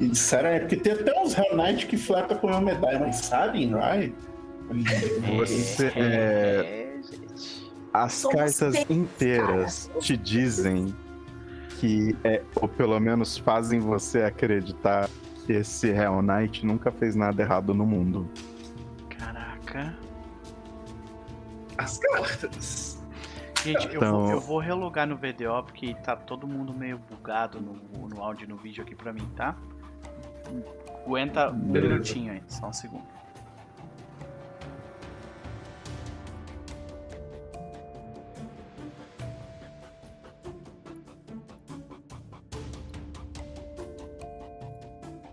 E 0.00 0.08
disseram, 0.08 0.48
é 0.50 0.60
porque 0.60 0.76
tem 0.76 0.92
até 0.92 1.18
uns 1.20 1.36
Hell 1.36 1.56
Knight 1.56 1.86
que 1.86 1.96
flertam 1.96 2.36
com 2.38 2.46
uma 2.48 2.60
medalha, 2.60 2.98
mas 3.00 3.16
sabem, 3.16 3.72
right? 3.74 4.14
Você, 5.36 5.86
é, 5.96 6.96
as 7.92 8.12
Somos 8.14 8.36
cartas 8.58 8.90
inteiras 8.90 9.86
cara. 9.88 10.00
te 10.00 10.16
dizem 10.16 10.94
que, 11.78 12.16
é, 12.24 12.42
ou 12.56 12.68
pelo 12.68 12.98
menos 13.00 13.36
fazem 13.36 13.80
você 13.80 14.22
acreditar 14.22 15.08
que 15.44 15.52
esse 15.52 15.88
Hell 15.88 16.22
Knight 16.22 16.64
nunca 16.64 16.90
fez 16.90 17.14
nada 17.16 17.42
errado 17.42 17.74
no 17.74 17.84
mundo. 17.84 18.30
Caraca. 19.10 19.94
As 21.76 21.98
cartas. 21.98 23.02
Gente, 23.64 23.86
eu, 23.88 23.94
Então- 23.96 24.20
vou, 24.22 24.30
eu 24.30 24.40
vou 24.40 24.58
relogar 24.58 25.06
no 25.06 25.16
VDO 25.16 25.62
porque 25.64 25.94
tá 26.02 26.16
todo 26.16 26.46
mundo 26.46 26.72
meio 26.72 26.98
bugado 26.98 27.60
no, 27.60 27.74
no 28.08 28.20
áudio 28.22 28.44
e 28.44 28.48
no 28.48 28.56
vídeo 28.56 28.82
aqui 28.82 28.94
pra 28.94 29.12
mim, 29.12 29.28
tá? 29.36 29.56
Aguenta 31.04 31.50
um 31.50 31.58
Beleza. 31.58 31.94
minutinho 31.94 32.32
aí, 32.32 32.42
só 32.48 32.68
um 32.68 32.72
segundo. 32.72 33.02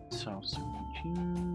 Só 0.09 0.31
um 0.31 0.43
segundinho. 0.43 1.48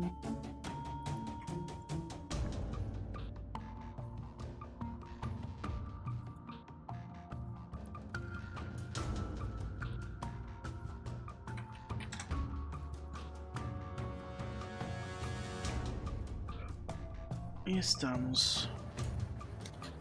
Estamos. 17.88 18.70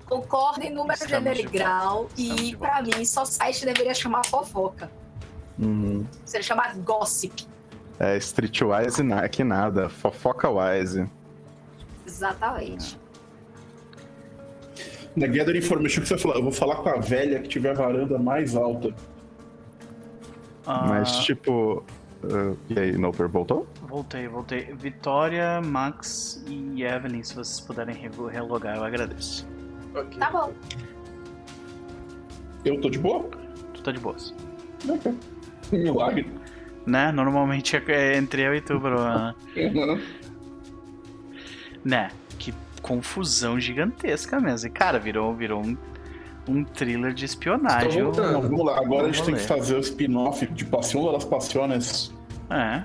Concordo 0.05 0.61
em 0.63 0.69
número, 0.69 0.93
Estamos 0.93 1.09
gênero 1.11 1.39
e 1.39 1.43
de 1.43 1.49
grau. 1.49 2.09
E 2.17 2.55
volta. 2.55 2.81
mim, 2.97 3.03
só 3.05 3.25
site 3.25 3.65
deveria 3.65 3.93
chamar 3.93 4.25
fofoca. 4.25 4.89
Uhum. 5.59 6.05
Seria 6.25 6.43
chamar 6.43 6.75
gossip. 6.77 7.45
É 7.99 8.15
Streetwise 8.17 9.03
na- 9.03 9.27
que 9.27 9.43
nada, 9.43 9.89
fofoca 9.89 10.49
wise. 10.49 11.09
Exatamente. 12.07 12.97
Na 15.15 15.27
Gather 15.27 15.55
Information 15.55 16.01
que 16.01 16.07
você 16.07 16.17
falou, 16.17 16.37
eu 16.37 16.43
vou 16.43 16.51
falar 16.51 16.77
com 16.77 16.89
a 16.89 16.97
velha 16.99 17.39
que 17.41 17.47
tiver 17.49 17.71
a 17.71 17.73
varanda 17.73 18.17
mais 18.17 18.55
alta. 18.55 18.95
Ah, 20.65 20.85
Mas 20.87 21.17
tipo. 21.19 21.83
Uh, 22.23 22.57
e 22.69 22.79
aí, 22.79 22.91
Noper 22.97 23.27
voltou? 23.27 23.67
Voltei, 23.87 24.27
voltei. 24.27 24.73
Vitória, 24.73 25.61
Max 25.61 26.43
e 26.47 26.83
Evelyn, 26.83 27.23
se 27.23 27.35
vocês 27.35 27.59
puderem 27.59 27.95
re- 27.95 28.09
relogar, 28.31 28.77
eu 28.77 28.83
agradeço. 28.83 29.47
Ok. 29.95 30.17
Tá 30.19 30.29
bom. 30.31 30.53
Eu 32.65 32.79
tô 32.81 32.89
de 32.89 32.97
boa? 32.99 33.29
Tu 33.73 33.83
tá 33.83 33.91
de 33.91 33.99
boas. 33.99 34.33
Ok. 34.87 35.13
Milagre. 35.71 36.27
Né? 36.85 37.11
Normalmente 37.11 37.75
é 37.77 37.83
é 37.91 38.17
entre 38.17 38.41
eu 38.41 38.55
e 38.55 38.61
tu, 38.61 38.79
Bruno. 38.79 39.33
né? 41.83 42.09
Que 42.39 42.53
confusão 42.81 43.59
gigantesca 43.59 44.39
mesmo. 44.39 44.67
E, 44.67 44.71
cara, 44.71 44.99
virou, 44.99 45.33
virou 45.35 45.61
um, 45.63 45.77
um 46.47 46.63
thriller 46.63 47.13
de 47.13 47.25
espionagem. 47.25 48.03
Não, 48.03 48.41
vamos 48.41 48.65
lá, 48.65 48.77
agora 48.79 49.07
a 49.07 49.11
gente 49.11 49.23
tem 49.23 49.35
que 49.35 49.41
fazer 49.41 49.75
o 49.75 49.79
spin-off 49.79 50.45
de 50.47 50.65
Passion 50.65 51.11
das 51.11 51.23
Passiones 51.25 52.13
É. 52.49 52.83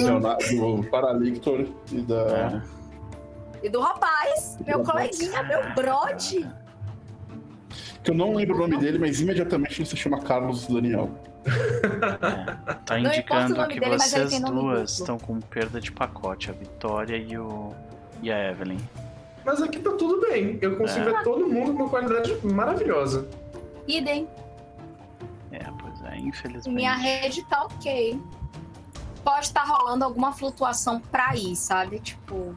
do, 0.00 0.04
Leonardo, 0.06 0.76
do 0.82 0.90
Paralictor 0.90 1.66
e 1.90 2.00
da. 2.02 2.62
é. 2.64 2.78
E 3.60 3.68
do 3.68 3.80
rapaz, 3.80 4.56
meu 4.64 4.82
Rapaz. 4.84 5.16
coleguinha, 5.18 5.42
meu 5.42 5.74
brode. 5.74 6.48
Que 8.04 8.10
eu 8.12 8.14
não 8.14 8.34
lembro 8.34 8.54
o 8.54 8.58
nome 8.60 8.76
dele, 8.76 8.98
mas 8.98 9.20
imediatamente 9.20 9.80
ele 9.80 9.88
se 9.88 9.96
chama 9.96 10.20
Carlos 10.20 10.66
Daniel. 10.68 11.10
Tá 12.84 12.94
importa 12.94 12.94
o 12.94 12.98
indicando 12.98 13.66
que 13.68 13.80
dele, 13.80 13.98
vocês 13.98 14.40
duas 14.42 14.92
estão 14.92 15.18
com 15.18 15.40
perda 15.40 15.80
de 15.80 15.90
pacote, 15.90 16.50
a 16.50 16.52
Vitória 16.52 17.16
e 17.16 17.36
o. 17.36 17.72
e 18.22 18.30
a 18.30 18.50
Evelyn. 18.50 18.78
Mas 19.48 19.62
aqui 19.62 19.78
tá 19.78 19.92
tudo 19.92 20.20
bem. 20.20 20.58
Eu 20.60 20.76
consigo 20.76 21.08
É. 21.08 21.12
ver 21.14 21.22
todo 21.22 21.48
mundo 21.48 21.72
com 21.72 21.84
uma 21.84 21.88
qualidade 21.88 22.36
maravilhosa. 22.46 23.26
Idem. 23.86 24.28
É, 25.50 25.64
pois 25.80 26.02
é, 26.04 26.18
infelizmente. 26.18 26.74
Minha 26.74 26.94
rede 26.94 27.42
tá 27.46 27.62
ok. 27.64 28.20
Pode 29.24 29.46
estar 29.46 29.64
rolando 29.64 30.04
alguma 30.04 30.34
flutuação 30.34 31.00
pra 31.00 31.34
ir, 31.34 31.56
sabe? 31.56 31.98
Tipo, 31.98 32.54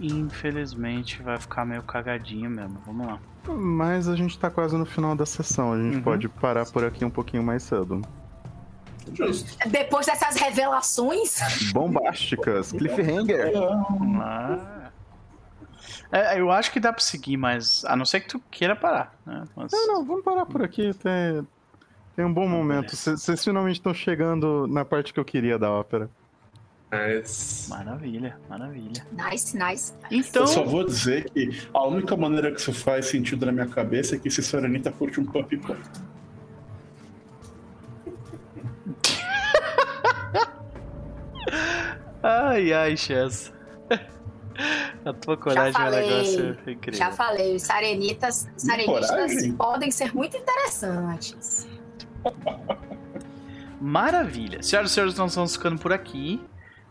Infelizmente 0.00 1.20
vai 1.24 1.36
ficar 1.38 1.64
meio 1.64 1.82
cagadinho 1.82 2.48
mesmo. 2.48 2.78
Vamos 2.86 3.04
lá. 3.04 3.18
Mas 3.48 4.08
a 4.08 4.14
gente 4.14 4.38
tá 4.38 4.48
quase 4.48 4.76
no 4.76 4.86
final 4.86 5.16
da 5.16 5.26
sessão, 5.26 5.72
a 5.72 5.76
gente 5.82 5.96
Uhum. 5.96 6.02
pode 6.02 6.28
parar 6.28 6.66
por 6.70 6.84
aqui 6.84 7.04
um 7.04 7.10
pouquinho 7.10 7.42
mais 7.42 7.64
cedo. 7.64 8.00
Justo. 9.14 9.68
depois 9.68 10.06
dessas 10.06 10.36
revelações, 10.36 11.38
Bombásticas, 11.72 12.72
cliffhanger. 12.72 13.52
Lá. 13.52 14.92
É, 16.10 16.40
eu 16.40 16.50
acho 16.50 16.72
que 16.72 16.80
dá 16.80 16.92
pra 16.92 17.02
seguir, 17.02 17.36
mas 17.36 17.84
a 17.84 17.94
não 17.94 18.04
ser 18.04 18.20
que 18.20 18.28
tu 18.28 18.40
queira 18.50 18.74
parar, 18.74 19.14
né? 19.26 19.44
Mas... 19.54 19.70
Não, 19.72 19.86
não, 19.86 20.04
vamos 20.04 20.24
parar 20.24 20.46
por 20.46 20.62
aqui. 20.62 20.94
Tem, 20.94 21.46
tem 22.16 22.24
um 22.24 22.32
bom 22.32 22.48
momento. 22.48 22.96
Vocês 22.96 23.44
finalmente 23.44 23.76
estão 23.76 23.92
chegando 23.92 24.66
na 24.66 24.84
parte 24.84 25.12
que 25.12 25.20
eu 25.20 25.24
queria 25.24 25.58
da 25.58 25.70
ópera. 25.70 26.08
Mas. 26.90 27.66
Maravilha, 27.68 28.38
maravilha. 28.48 29.06
nice, 29.12 29.56
nice. 29.56 29.92
Então, 30.10 30.42
Eu 30.42 30.48
só 30.48 30.64
vou 30.64 30.84
dizer 30.84 31.28
que 31.30 31.50
a 31.74 31.86
única 31.86 32.16
maneira 32.16 32.50
que 32.50 32.58
isso 32.60 32.72
faz 32.72 33.06
sentido 33.06 33.44
na 33.44 33.52
minha 33.52 33.66
cabeça 33.66 34.16
é 34.16 34.18
que 34.18 34.30
se 34.30 34.42
Soranita 34.42 34.90
curte 34.90 35.20
um 35.20 35.24
pump 35.26 35.54
pump. 35.58 35.78
Ai, 42.22 42.72
ai, 42.72 42.96
Chess. 42.96 43.52
A 45.04 45.12
tua 45.12 45.36
coragem 45.36 45.68
é 45.68 45.70
um 45.70 45.90
falei, 45.90 46.10
negócio 46.10 46.70
incrível. 46.70 46.98
Já 46.98 47.12
falei, 47.12 47.54
os 47.54 47.62
sarenitas, 47.62 48.48
podem 49.56 49.90
ser 49.90 50.14
muito 50.14 50.36
interessantes. 50.36 51.68
Maravilha. 53.80 54.62
Senhoras 54.62 54.90
e 54.90 54.94
senhores, 54.94 55.14
nós 55.14 55.34
vamos 55.34 55.54
ficando 55.54 55.78
por 55.80 55.92
aqui, 55.92 56.40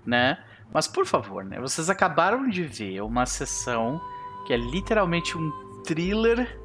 né? 0.05 0.37
Mas 0.73 0.87
por 0.87 1.05
favor, 1.05 1.43
né? 1.43 1.59
Vocês 1.59 1.89
acabaram 1.89 2.49
de 2.49 2.63
ver 2.63 3.01
uma 3.01 3.25
sessão 3.25 4.01
que 4.45 4.53
é 4.53 4.57
literalmente 4.57 5.37
um 5.37 5.51
thriller 5.83 6.57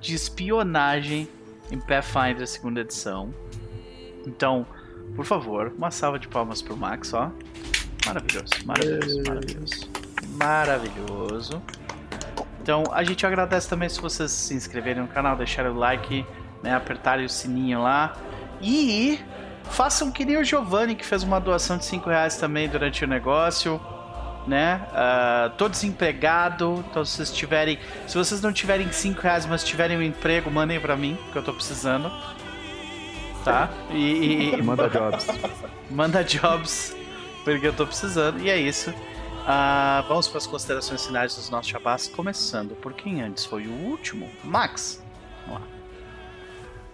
de 0.00 0.14
espionagem 0.14 1.28
em 1.70 1.80
Pathfinder 1.80 2.46
segunda 2.46 2.80
edição. 2.80 3.32
Então, 4.26 4.66
por 5.16 5.24
favor, 5.24 5.72
uma 5.76 5.90
salva 5.90 6.18
de 6.18 6.28
palmas 6.28 6.60
pro 6.60 6.76
Max, 6.76 7.14
ó. 7.14 7.30
Maravilhoso, 8.08 8.54
maravilhoso, 8.64 9.22
maravilhoso. 9.26 9.90
Maravilhoso. 10.38 11.62
Então, 12.62 12.84
a 12.92 13.02
gente 13.02 13.26
agradece 13.26 13.68
também 13.68 13.88
se 13.88 14.00
vocês 14.00 14.30
se 14.30 14.54
inscreverem 14.54 15.02
no 15.02 15.08
canal, 15.08 15.36
deixarem 15.36 15.70
o 15.70 15.74
like, 15.74 16.24
né, 16.62 16.74
apertarem 16.74 17.24
o 17.24 17.28
sininho 17.28 17.82
lá. 17.82 18.14
E 18.60 19.18
façam 19.70 20.10
que 20.10 20.24
nem 20.24 20.36
o 20.36 20.44
Giovanni, 20.44 20.94
que 20.94 21.04
fez 21.04 21.22
uma 21.22 21.40
doação 21.40 21.76
de 21.78 21.84
5 21.84 22.08
reais 22.10 22.36
também 22.36 22.68
durante 22.68 23.04
o 23.04 23.08
negócio. 23.08 23.80
Né? 24.46 24.80
Ah, 24.94 25.52
tô 25.58 25.68
desempregado, 25.68 26.82
então 26.90 27.04
se 27.04 27.16
vocês 27.16 27.30
tiverem. 27.30 27.78
Se 28.06 28.16
vocês 28.16 28.40
não 28.40 28.52
tiverem 28.52 28.90
5 28.90 29.20
reais, 29.20 29.44
mas 29.46 29.62
tiverem 29.62 29.96
um 29.98 30.02
emprego, 30.02 30.50
mandem 30.50 30.80
pra 30.80 30.96
mim, 30.96 31.18
que 31.32 31.36
eu 31.38 31.42
tô 31.42 31.52
precisando. 31.52 32.10
Tá? 33.44 33.68
E, 33.90 34.54
e- 34.58 34.62
Manda 34.62 34.88
jobs. 34.88 35.26
manda 35.90 36.24
jobs, 36.24 36.94
porque 37.54 37.66
eu 37.66 37.72
tô 37.72 37.86
precisando. 37.86 38.40
E 38.40 38.50
é 38.50 38.58
isso. 38.58 38.92
Ah, 39.46 40.04
vamos 40.06 40.28
para 40.28 40.38
as 40.38 40.46
considerações 40.46 41.06
finais 41.06 41.34
dos 41.34 41.48
nossos 41.48 41.70
chabás, 41.70 42.06
começando 42.06 42.74
por 42.76 42.92
quem 42.92 43.22
antes 43.22 43.46
foi 43.46 43.66
o 43.66 43.72
último, 43.72 44.28
Max. 44.44 45.02
Vamos 45.46 45.62
lá. 45.62 45.68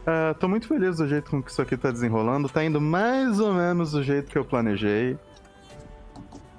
Uh, 0.07 0.35
tô 0.35 0.47
muito 0.47 0.69
feliz 0.69 0.99
do 0.99 1.09
jeito 1.09 1.31
com 1.31 1.43
que 1.43 1.51
isso 1.51 1.61
aqui 1.63 1.77
tá 1.77 1.91
desenrolando. 1.91 2.49
Tá 2.49 2.63
indo 2.63 2.81
mais 2.81 3.41
ou 3.41 3.53
menos 3.53 3.93
do 3.93 4.03
jeito 4.03 4.31
que 4.31 4.39
eu 4.39 4.45
planejei. 4.45 5.19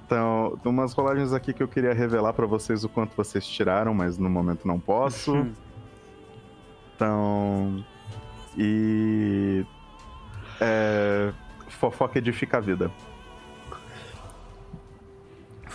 Então, 0.04 0.58
tem 0.62 0.70
umas 0.70 0.92
rolagens 0.92 1.32
aqui 1.32 1.52
que 1.52 1.62
eu 1.62 1.68
queria 1.68 1.92
revelar 1.92 2.32
para 2.32 2.46
vocês 2.46 2.84
o 2.84 2.88
quanto 2.88 3.16
vocês 3.16 3.46
tiraram, 3.46 3.94
mas 3.94 4.18
no 4.18 4.28
momento 4.28 4.66
não 4.68 4.78
posso. 4.78 5.32
Uhum. 5.32 5.52
então. 6.94 7.84
E. 8.56 9.64
É, 10.60 11.32
fofoca 11.68 12.18
edifica 12.18 12.58
a 12.58 12.60
vida. 12.60 12.90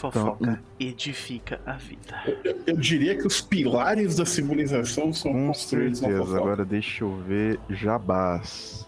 Fofoca 0.02 0.38
então, 0.42 0.58
edifica 0.80 1.62
a 1.64 1.74
vida. 1.74 2.24
Eu, 2.44 2.60
eu, 2.66 2.78
diria 2.78 3.16
que 3.16 3.28
os 3.28 3.40
pilares 3.40 4.16
da 4.16 4.26
civilização 4.26 5.14
são 5.14 5.32
com 5.32 5.48
construídos 5.48 6.00
certeza. 6.00 6.20
na 6.20 6.26
fofoca. 6.26 6.42
Agora 6.42 6.66
deixa 6.66 7.04
eu 7.04 7.16
ver 7.18 7.60
Jabás. 7.70 8.88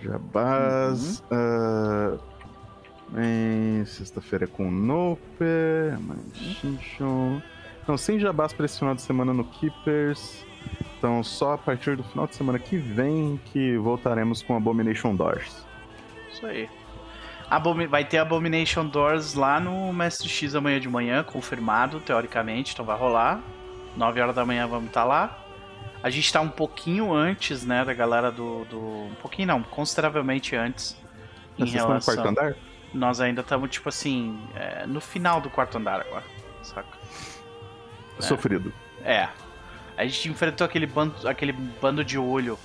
Jabás. 0.00 1.20
Uhum. 1.32 2.14
Uh, 2.14 3.20
em 3.20 3.84
sexta-feira 3.86 4.44
é 4.44 4.46
com 4.46 4.70
Nope. 4.70 5.44
Manchinchon. 6.00 7.42
Não, 7.88 7.98
sem 7.98 8.20
Jabás 8.20 8.52
para 8.52 8.66
esse 8.66 8.78
final 8.78 8.94
de 8.94 9.02
semana 9.02 9.34
no 9.34 9.42
Keepers. 9.42 10.44
Então, 10.96 11.24
só 11.24 11.54
a 11.54 11.58
partir 11.58 11.96
do 11.96 12.04
final 12.04 12.28
de 12.28 12.36
semana 12.36 12.60
que 12.60 12.76
vem 12.76 13.40
que 13.46 13.76
voltaremos 13.78 14.42
com 14.42 14.54
Abomination 14.54 15.16
Doors. 15.16 15.66
Isso 16.32 16.46
aí. 16.46 16.68
Abomi 17.50 17.86
vai 17.86 18.04
ter 18.04 18.18
Abomination 18.18 18.86
Doors 18.86 19.34
lá 19.34 19.58
no 19.58 19.92
Mestre 19.92 20.28
X 20.28 20.54
amanhã 20.54 20.78
de 20.78 20.88
manhã, 20.88 21.22
confirmado, 21.22 22.00
teoricamente, 22.00 22.72
então 22.72 22.84
vai 22.84 22.96
rolar. 22.96 23.40
9 23.96 24.20
horas 24.20 24.34
da 24.34 24.44
manhã 24.44 24.66
vamos 24.66 24.88
estar 24.88 25.02
tá 25.02 25.06
lá. 25.06 25.38
A 26.02 26.10
gente 26.10 26.26
está 26.26 26.40
um 26.40 26.48
pouquinho 26.48 27.12
antes, 27.12 27.64
né, 27.64 27.84
da 27.84 27.92
galera 27.92 28.30
do. 28.30 28.64
do... 28.66 28.78
Um 28.78 29.16
pouquinho 29.20 29.48
não, 29.48 29.62
consideravelmente 29.62 30.54
antes. 30.54 30.96
Em 31.58 31.66
Vocês 31.66 31.72
relação... 31.72 31.98
estão 31.98 32.16
no 32.16 32.34
quarto 32.34 32.40
andar? 32.40 32.56
Nós 32.94 33.20
ainda 33.20 33.40
estamos, 33.40 33.70
tipo 33.70 33.88
assim, 33.88 34.40
é, 34.54 34.86
no 34.86 35.00
final 35.00 35.40
do 35.40 35.50
quarto 35.50 35.76
andar 35.76 36.00
agora, 36.00 36.24
saca? 36.62 36.96
Sofrido. 38.20 38.72
É. 39.02 39.28
A 39.96 40.04
gente 40.04 40.28
enfrentou 40.28 40.64
aquele 40.64 40.86
bando, 40.86 41.28
aquele 41.28 41.52
bando 41.52 42.04
de 42.04 42.16
olho 42.18 42.58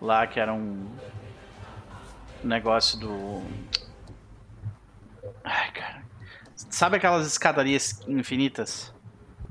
lá 0.00 0.26
que 0.26 0.40
era 0.40 0.52
um 0.52 0.88
negócio 2.42 2.98
do. 2.98 3.42
Ai, 5.44 5.70
cara. 5.72 6.02
Sabe 6.68 6.96
aquelas 6.96 7.26
escadarias 7.26 8.00
infinitas? 8.06 8.92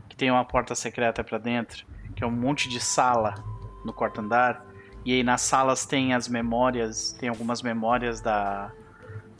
Que 0.07 0.15
tem 0.15 0.29
uma 0.29 0.45
porta 0.45 0.75
secreta 0.75 1.23
para 1.23 1.37
dentro? 1.37 1.85
Que 2.15 2.23
é 2.23 2.27
um 2.27 2.31
monte 2.31 2.69
de 2.69 2.79
sala 2.79 3.35
no 3.83 3.93
quarto 3.93 4.21
andar. 4.21 4.65
E 5.05 5.13
aí 5.13 5.23
nas 5.23 5.41
salas 5.41 5.85
tem 5.85 6.13
as 6.13 6.27
memórias, 6.27 7.13
tem 7.13 7.29
algumas 7.29 7.61
memórias 7.61 8.21
da. 8.21 8.71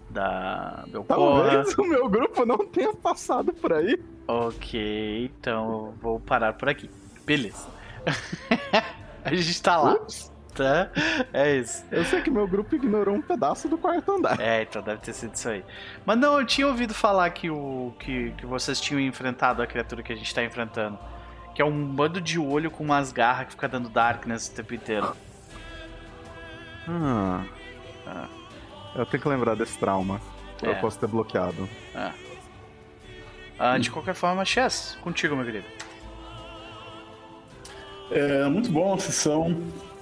Da 0.09 0.85
Belcora. 0.87 1.51
Talvez 1.51 1.77
o 1.77 1.83
meu 1.83 2.09
grupo 2.09 2.43
não 2.43 2.57
tenha 2.65 2.91
passado 2.95 3.53
por 3.53 3.71
aí. 3.71 4.01
Ok, 4.27 5.25
então 5.25 5.93
vou 6.01 6.19
parar 6.19 6.53
por 6.53 6.67
aqui. 6.67 6.89
Beleza. 7.25 7.67
a 9.23 9.35
gente 9.35 9.61
tá 9.61 9.77
lá. 9.77 9.93
Ups. 9.93 10.28
Tá? 10.59 10.89
É 11.31 11.55
isso. 11.55 11.85
Eu 11.89 12.03
sei 12.03 12.21
que 12.21 12.29
meu 12.29 12.45
grupo 12.45 12.75
ignorou 12.75 13.15
um 13.15 13.21
pedaço 13.21 13.69
do 13.69 13.77
quarto 13.77 14.11
andar. 14.11 14.37
É, 14.41 14.63
então 14.63 14.81
deve 14.81 14.99
ter 14.99 15.13
sido 15.13 15.33
isso 15.33 15.47
aí. 15.47 15.63
Mas 16.05 16.17
não, 16.17 16.37
eu 16.37 16.45
tinha 16.45 16.67
ouvido 16.67 16.93
falar 16.93 17.29
que, 17.29 17.49
o, 17.49 17.93
que, 17.97 18.31
que 18.31 18.45
vocês 18.45 18.77
tinham 18.81 18.99
enfrentado 18.99 19.61
a 19.61 19.67
criatura 19.67 20.03
que 20.03 20.11
a 20.11 20.15
gente 20.17 20.35
tá 20.35 20.43
enfrentando. 20.43 20.99
Que 21.55 21.61
é 21.61 21.65
um 21.65 21.85
bando 21.85 22.19
de 22.19 22.37
olho 22.37 22.69
com 22.69 22.83
umas 22.83 23.13
garras 23.13 23.45
que 23.45 23.51
fica 23.53 23.69
dando 23.69 23.87
darkness 23.87 24.49
o 24.49 24.51
tempo 24.51 24.73
inteiro. 24.73 25.15
Ah. 26.89 27.45
ah. 28.05 28.27
Eu 28.95 29.05
tenho 29.05 29.23
que 29.23 29.29
lembrar 29.29 29.55
desse 29.55 29.77
trauma. 29.79 30.19
É. 30.61 30.71
Eu 30.71 30.75
posso 30.75 30.99
ter 30.99 31.07
bloqueado. 31.07 31.69
Ah. 31.95 32.11
ah 33.57 33.77
de 33.77 33.89
qualquer 33.89 34.13
forma, 34.13 34.43
Chess, 34.43 34.97
contigo, 35.01 35.37
meu 35.37 35.45
querido. 35.45 35.67
É 38.11 38.45
muito 38.49 38.69
bom 38.69 38.95
a 38.95 38.97
sessão, 38.97 39.55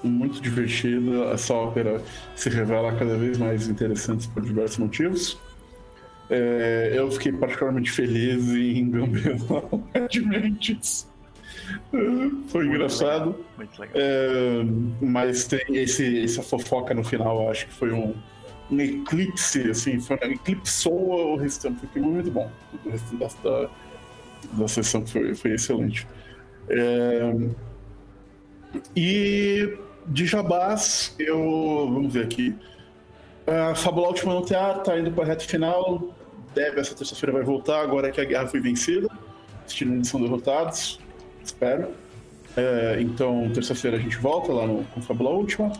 muito 0.03 0.42
divertida. 0.42 1.32
Essa 1.34 1.53
ópera 1.53 2.01
se 2.35 2.50
revela 2.50 2.93
cada 2.95 3.16
vez 3.17 3.38
mais 3.38 3.67
interessante 3.67 4.27
por 4.30 4.43
diversos 4.43 4.77
motivos. 4.77 5.38
É, 6.30 6.93
eu 6.95 7.09
fiquei 7.11 7.32
particularmente 7.32 7.90
feliz 7.90 8.50
em 8.50 8.90
gambelar 8.90 9.64
Adventures. 9.93 11.08
Foi 11.92 12.64
muito 12.64 12.76
engraçado. 12.76 13.30
Legal. 13.30 13.45
Muito 13.58 13.80
legal. 13.80 13.95
É, 13.95 14.66
mas 15.01 15.48
tem 15.48 15.64
esse, 15.69 16.24
essa 16.24 16.43
fofoca 16.43 16.93
no 16.93 17.03
final, 17.03 17.50
acho 17.50 17.67
que 17.67 17.74
foi 17.74 17.92
um, 17.92 18.14
um 18.69 18.80
eclipse, 18.80 19.69
assim, 19.69 20.00
foi, 20.00 20.17
eclipsou 20.22 21.34
o 21.34 21.35
restante. 21.38 21.88
Foi 21.88 22.01
muito 22.01 22.30
bom. 22.32 22.50
O 22.85 22.90
resto 22.90 23.16
da, 23.43 23.69
da 24.53 24.67
sessão 24.67 25.06
foi, 25.06 25.34
foi 25.34 25.53
excelente. 25.53 26.08
É, 26.69 27.34
e 28.95 29.77
de 30.08 30.26
Jabás, 30.26 31.16
eu. 31.19 31.90
Vamos 31.92 32.14
ver 32.14 32.26
aqui. 32.26 32.56
A 33.45 33.76
Fábula 33.76 34.08
Última 34.08 34.34
no 34.34 34.42
Teatro 34.42 34.84
tá 34.84 34.98
indo 34.98 35.11
para 35.11 35.24
a 35.24 35.27
reta 35.27 35.44
final. 35.44 36.14
Deve, 36.53 36.80
essa 36.80 36.95
terça-feira 36.95 37.32
vai 37.32 37.44
voltar, 37.44 37.82
agora 37.82 38.11
que 38.11 38.19
a 38.19 38.26
guerra 38.26 38.48
foi 38.48 38.60
vencida. 38.60 39.08
Os 39.66 39.74
tirantes 39.74 40.10
são 40.10 40.22
derrotados. 40.22 41.00
Espero. 41.44 41.90
É, 42.56 42.98
então, 43.00 43.50
terça-feira 43.53 43.98
a 43.98 44.00
gente 44.00 44.18
volta 44.18 44.52
lá 44.52 44.66
no, 44.66 44.84
com 44.86 45.02
Fábula 45.02 45.30
Última. 45.30 45.72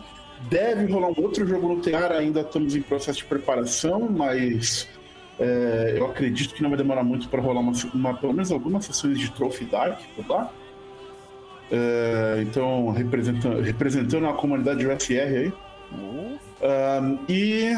Deve 0.48 0.90
rolar 0.92 1.08
um 1.08 1.22
outro 1.22 1.46
jogo 1.46 1.68
no 1.68 1.80
Tear, 1.80 2.12
ainda 2.12 2.42
estamos 2.42 2.76
em 2.76 2.80
processo 2.80 3.18
de 3.18 3.24
preparação, 3.24 4.08
mas 4.08 4.88
é, 5.38 5.94
eu 5.96 6.06
acredito 6.06 6.54
que 6.54 6.62
não 6.62 6.70
vai 6.70 6.76
demorar 6.76 7.02
muito 7.02 7.28
para 7.28 7.42
rolar 7.42 7.60
uma, 7.60 7.72
uma, 7.92 8.14
pelo 8.14 8.32
menos 8.32 8.52
algumas 8.52 8.84
sessões 8.84 9.18
de 9.18 9.30
Trophy 9.32 9.64
Dark 9.64 10.00
por 10.14 10.28
lá. 10.28 10.52
É, 11.70 12.42
então, 12.42 12.90
representando, 12.90 13.60
representando 13.60 14.26
a 14.26 14.32
comunidade 14.32 14.86
USR 14.86 15.12
aí. 15.12 15.52
Uhum. 15.92 16.38
Um, 16.62 17.18
e. 17.28 17.74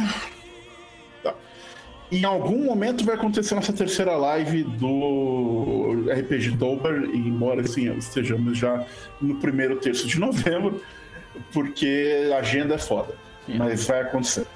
Tá. 1.22 1.34
Em 2.10 2.24
algum 2.24 2.64
momento 2.64 3.04
vai 3.04 3.14
acontecer 3.14 3.54
nossa 3.54 3.72
terceira 3.72 4.16
live 4.16 4.62
do 4.64 6.04
RPG 6.08 6.52
Dober, 6.52 7.04
embora 7.12 7.60
assim, 7.62 7.92
estejamos 7.96 8.58
já 8.58 8.84
no 9.20 9.36
primeiro 9.36 9.76
terço 9.76 10.06
de 10.06 10.18
novembro, 10.20 10.82
porque 11.52 12.30
a 12.32 12.38
agenda 12.38 12.74
é 12.74 12.78
foda. 12.78 13.14
Sim. 13.46 13.58
Mas 13.58 13.86
vai 13.86 14.02
acontecer. 14.02 14.46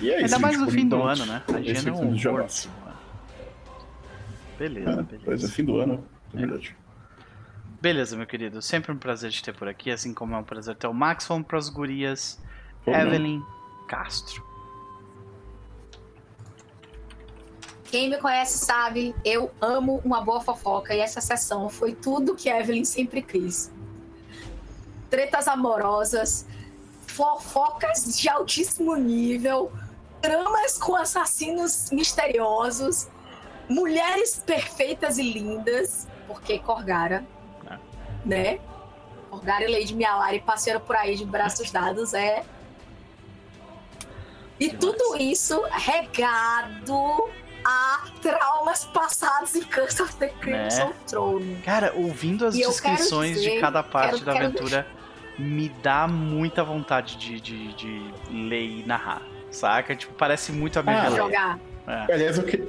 E 0.00 0.10
é 0.10 0.18
Ainda 0.18 0.38
mais 0.38 0.58
no 0.58 0.70
fim 0.70 0.88
do 0.88 1.02
ano, 1.02 1.26
né? 1.26 1.42
A 1.46 1.56
agenda 1.56 1.90
é 1.90 1.92
um 1.92 2.14
horror. 2.14 2.46
Beleza, 4.58 4.90
é, 4.90 4.94
beleza. 4.94 5.22
Pois 5.24 5.44
é, 5.44 5.48
fim 5.48 5.64
do 5.64 5.78
ano, 5.78 6.04
é 6.34 6.38
verdade. 6.38 6.76
Beleza, 7.80 8.14
meu 8.14 8.26
querido. 8.26 8.60
Sempre 8.60 8.92
um 8.92 8.98
prazer 8.98 9.30
te 9.30 9.42
ter 9.42 9.54
por 9.54 9.66
aqui, 9.66 9.90
assim 9.90 10.12
como 10.12 10.34
é 10.34 10.38
um 10.38 10.44
prazer 10.44 10.76
ter 10.76 10.86
o 10.86 10.92
Max. 10.92 11.26
Vamos 11.26 11.46
pras 11.46 11.70
gurias. 11.70 12.38
Evelyn 12.86 13.42
Castro. 13.88 14.44
Quem 17.84 18.10
me 18.10 18.18
conhece 18.18 18.58
sabe, 18.58 19.14
eu 19.24 19.50
amo 19.60 20.00
uma 20.04 20.20
boa 20.20 20.40
fofoca 20.40 20.94
e 20.94 21.00
essa 21.00 21.20
sessão 21.20 21.68
foi 21.70 21.94
tudo 21.94 22.36
que 22.36 22.50
Evelyn 22.50 22.84
sempre 22.84 23.22
quis. 23.22 23.72
Tretas 25.08 25.48
amorosas, 25.48 26.46
fofocas 27.06 28.16
de 28.16 28.28
altíssimo 28.28 28.94
nível, 28.94 29.72
tramas 30.20 30.78
com 30.78 30.94
assassinos 30.94 31.90
misteriosos, 31.90 33.08
mulheres 33.68 34.40
perfeitas 34.46 35.18
e 35.18 35.22
lindas, 35.22 36.06
porque 36.28 36.58
Corgara 36.60 37.24
né? 38.24 38.58
Orgari 39.30 39.66
Lady 39.66 39.94
Mialari 39.94 40.40
passeando 40.40 40.80
por 40.80 40.96
aí 40.96 41.16
de 41.16 41.24
braços 41.24 41.70
dados 41.70 42.14
é. 42.14 42.42
E 44.58 44.68
tudo 44.70 45.16
isso 45.16 45.62
regado 45.70 47.30
a 47.64 48.06
traumas 48.20 48.84
passados 48.86 49.54
em 49.54 49.62
Curse 49.62 50.02
of 50.02 50.16
the 50.16 50.28
Crimson 50.28 50.88
né? 50.88 50.94
Throne. 51.06 51.56
Cara, 51.64 51.92
ouvindo 51.94 52.46
as 52.46 52.54
e 52.54 52.58
descrições 52.58 53.36
dizer, 53.36 53.54
de 53.54 53.60
cada 53.60 53.82
parte 53.82 54.14
quero, 54.14 54.24
da 54.24 54.32
quero 54.32 54.44
aventura, 54.46 54.86
deixar... 54.86 55.42
me 55.42 55.68
dá 55.82 56.08
muita 56.08 56.64
vontade 56.64 57.16
de, 57.16 57.40
de, 57.40 57.72
de, 57.74 58.14
ler 58.30 58.64
e 58.64 58.84
narrar. 58.86 59.22
Saca? 59.50 59.96
Tipo, 59.96 60.14
parece 60.14 60.52
muito 60.52 60.78
a 60.78 60.82
minha 60.82 61.02
ah, 61.02 61.10
jogar. 61.10 61.58
É. 61.86 62.14
Aliás, 62.14 62.38
eu 62.38 62.44
que... 62.44 62.68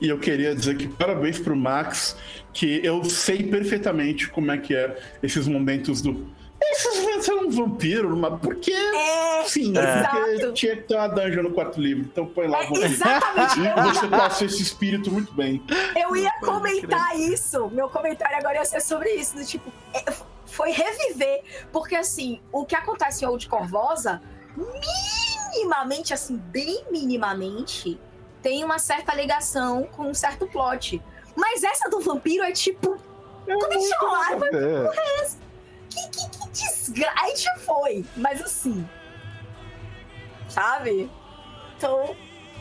E 0.00 0.08
eu 0.08 0.18
queria 0.18 0.54
dizer 0.54 0.76
que 0.76 0.88
parabéns 0.88 1.38
pro 1.38 1.56
Max 1.56 2.16
que 2.52 2.84
eu 2.84 3.04
sei 3.04 3.44
perfeitamente 3.44 4.28
como 4.28 4.50
é 4.50 4.58
que 4.58 4.74
é 4.74 4.96
esses 5.22 5.46
momentos 5.48 6.02
do. 6.02 6.30
Esses 6.60 7.02
ser 7.22 7.34
um 7.34 7.48
vampiro, 7.48 8.16
mas 8.16 8.38
porque. 8.40 8.72
É, 8.72 9.44
sim, 9.44 9.72
é. 9.76 10.02
porque 10.02 10.52
tinha 10.52 10.76
que 10.76 10.82
ter 10.82 10.96
uma 10.96 11.08
dungeon 11.08 11.42
no 11.44 11.52
quarto 11.52 11.80
livro. 11.80 12.04
Então 12.04 12.26
põe 12.26 12.48
lá 12.48 12.62
é, 12.64 12.84
Exatamente. 12.84 13.60
E 13.60 13.92
você 13.92 14.08
passou 14.08 14.46
esse 14.46 14.62
espírito 14.62 15.10
muito 15.10 15.32
bem. 15.32 15.62
Eu 15.96 16.14
ia 16.16 16.32
comentar 16.40 17.18
isso. 17.18 17.68
Meu 17.70 17.88
comentário 17.88 18.36
agora 18.36 18.56
ia 18.56 18.64
ser 18.64 18.80
sobre 18.80 19.10
isso. 19.10 19.36
Do 19.36 19.44
tipo, 19.44 19.72
é, 19.94 20.04
foi 20.46 20.70
reviver, 20.70 21.42
porque 21.72 21.94
assim, 21.94 22.40
o 22.52 22.64
que 22.64 22.74
acontece 22.74 23.24
em 23.24 23.28
Old 23.28 23.48
Corvosa, 23.48 24.20
minimamente, 24.56 26.12
assim, 26.12 26.36
bem 26.36 26.84
minimamente, 26.90 27.98
tem 28.42 28.64
uma 28.64 28.78
certa 28.78 29.14
ligação 29.14 29.84
com 29.84 30.08
um 30.08 30.14
certo 30.14 30.46
plot. 30.46 31.00
Mas 31.36 31.62
essa 31.62 31.88
do 31.88 32.00
vampiro 32.00 32.42
é 32.44 32.52
tipo. 32.52 32.96
Quando 33.44 33.80
chegou 33.88 34.08
lá, 34.08 34.26
foi, 34.38 34.50
que, 35.90 36.08
que, 36.10 36.30
que 36.30 36.48
desgraça. 36.50 37.54
Foi, 37.64 38.04
mas 38.16 38.40
assim. 38.42 38.86
Sabe? 40.48 41.10
Então, 41.76 42.14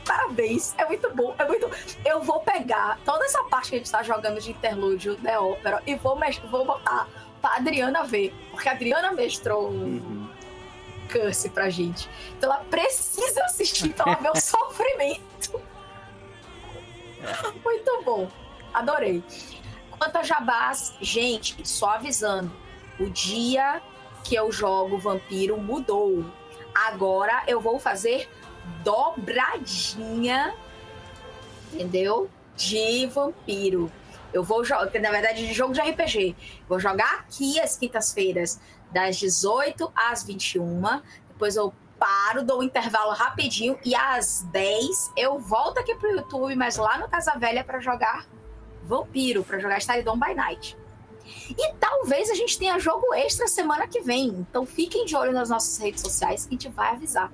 parabéns. 0.05 0.73
É 0.77 0.85
muito 0.85 1.13
bom. 1.13 1.35
É 1.37 1.45
muito. 1.45 1.69
Eu 2.05 2.21
vou 2.21 2.39
pegar 2.41 2.99
toda 3.05 3.25
essa 3.25 3.43
parte 3.45 3.69
que 3.69 3.75
a 3.75 3.77
gente 3.79 3.91
tá 3.91 4.01
jogando 4.03 4.39
de 4.39 4.51
interlúdio 4.51 5.15
da 5.17 5.41
ópera 5.41 5.81
e 5.85 5.95
vou, 5.95 6.17
vou 6.49 6.65
botar 6.65 7.07
pra 7.41 7.55
Adriana 7.57 8.03
ver. 8.03 8.33
Porque 8.51 8.69
a 8.69 8.71
Adriana 8.71 9.11
mestrou 9.11 9.69
um 9.69 9.73
Uhum. 9.73 10.29
curse 11.11 11.49
pra 11.49 11.69
gente. 11.69 12.09
Então 12.37 12.51
ela 12.51 12.63
precisa 12.65 13.43
assistir 13.43 13.93
pra 13.93 14.13
ela 14.13 14.21
ver 14.21 14.31
o 14.31 14.35
sofrimento. 14.39 15.30
Muito 17.63 18.03
bom. 18.03 18.29
Adorei. 18.73 19.23
Quanto 19.97 20.17
a 20.17 20.23
jabás, 20.23 20.93
gente, 21.01 21.67
só 21.67 21.91
avisando. 21.91 22.51
O 22.99 23.09
dia 23.09 23.81
que 24.23 24.35
eu 24.35 24.51
jogo 24.51 24.97
vampiro 24.97 25.57
mudou. 25.57 26.25
Agora 26.73 27.43
eu 27.47 27.59
vou 27.59 27.79
fazer 27.79 28.29
dobradinha, 28.83 30.55
entendeu? 31.73 32.29
De 32.55 33.05
vampiro. 33.07 33.91
Eu 34.33 34.43
vou 34.43 34.63
jogar, 34.63 34.89
na 34.99 35.11
verdade, 35.11 35.45
de 35.45 35.53
jogo 35.53 35.73
de 35.73 35.81
RPG. 35.81 36.35
Vou 36.67 36.79
jogar 36.79 37.19
aqui 37.19 37.59
às 37.59 37.75
quintas-feiras, 37.77 38.59
das 38.91 39.17
18 39.17 39.91
às 39.93 40.23
21. 40.23 40.81
Depois 41.27 41.55
eu 41.55 41.73
paro, 42.01 42.43
dou 42.43 42.61
um 42.61 42.63
intervalo 42.63 43.11
rapidinho 43.11 43.77
e 43.85 43.93
às 43.93 44.41
10 44.51 45.11
eu 45.15 45.37
volto 45.37 45.77
aqui 45.77 45.93
pro 45.93 46.09
YouTube, 46.09 46.55
mas 46.55 46.75
lá 46.75 46.97
no 46.97 47.07
Casa 47.07 47.37
Velha 47.37 47.63
para 47.63 47.79
jogar 47.79 48.25
Vampiro, 48.81 49.43
para 49.43 49.59
jogar 49.59 49.77
Staridon 49.77 50.17
by 50.17 50.33
Night. 50.33 50.75
E 51.55 51.73
talvez 51.73 52.31
a 52.31 52.33
gente 52.33 52.57
tenha 52.57 52.79
jogo 52.79 53.13
extra 53.13 53.47
semana 53.47 53.87
que 53.87 54.01
vem. 54.01 54.29
Então 54.29 54.65
fiquem 54.65 55.05
de 55.05 55.15
olho 55.15 55.31
nas 55.31 55.51
nossas 55.51 55.77
redes 55.77 56.01
sociais 56.01 56.47
que 56.47 56.55
a 56.55 56.57
gente 56.57 56.69
vai 56.69 56.89
avisar. 56.89 57.31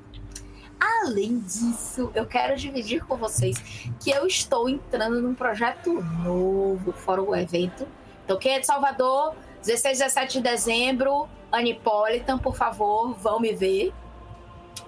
Além 0.77 1.39
disso, 1.39 2.11
eu 2.13 2.25
quero 2.25 2.57
dividir 2.57 3.05
com 3.05 3.15
vocês 3.15 3.57
que 4.03 4.11
eu 4.11 4.27
estou 4.27 4.67
entrando 4.67 5.21
num 5.21 5.33
projeto 5.33 6.01
novo 6.23 6.91
fora 6.91 7.21
o 7.21 7.33
evento. 7.33 7.87
Então, 8.25 8.37
quem 8.37 8.55
é 8.55 8.59
de 8.59 8.65
Salvador, 8.65 9.33
16 9.63 9.99
17 9.99 10.33
de 10.33 10.43
dezembro, 10.43 11.29
Anipolitan, 11.49 12.37
por 12.37 12.55
favor, 12.55 13.13
vão 13.13 13.39
me 13.39 13.53
ver. 13.53 13.93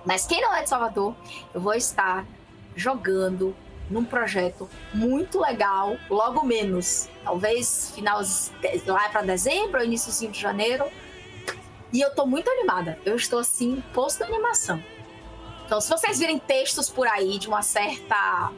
Mas 0.06 0.26
quem 0.26 0.42
não 0.42 0.54
é 0.56 0.64
de 0.64 0.70
Salvador, 0.70 1.16
eu 1.54 1.60
vou 1.62 1.74
estar 1.74 2.26
jogando 2.76 3.56
num 3.90 4.06
projeto 4.06 4.70
muito 4.94 5.40
legal, 5.42 5.98
logo 6.10 6.46
menos. 6.46 7.10
Talvez 7.24 7.92
final 7.96 8.22
lá 8.86 9.10
para 9.10 9.22
dezembro, 9.24 9.84
iníciozinho 9.84 10.32
de 10.32 10.40
janeiro. 10.40 10.86
E 11.92 12.00
eu 12.00 12.14
tô 12.14 12.26
muito 12.26 12.50
animada. 12.50 13.00
Eu 13.04 13.16
estou 13.16 13.40
assim, 13.40 13.84
posto 13.94 14.24
animação. 14.24 14.82
Então, 15.66 15.82
se 15.82 15.90
vocês 15.90 16.20
virem 16.20 16.38
textos 16.40 16.90
por 16.90 17.08
aí 17.08 17.40
de 17.40 17.48
uma 17.48 17.62
certa 17.62 18.52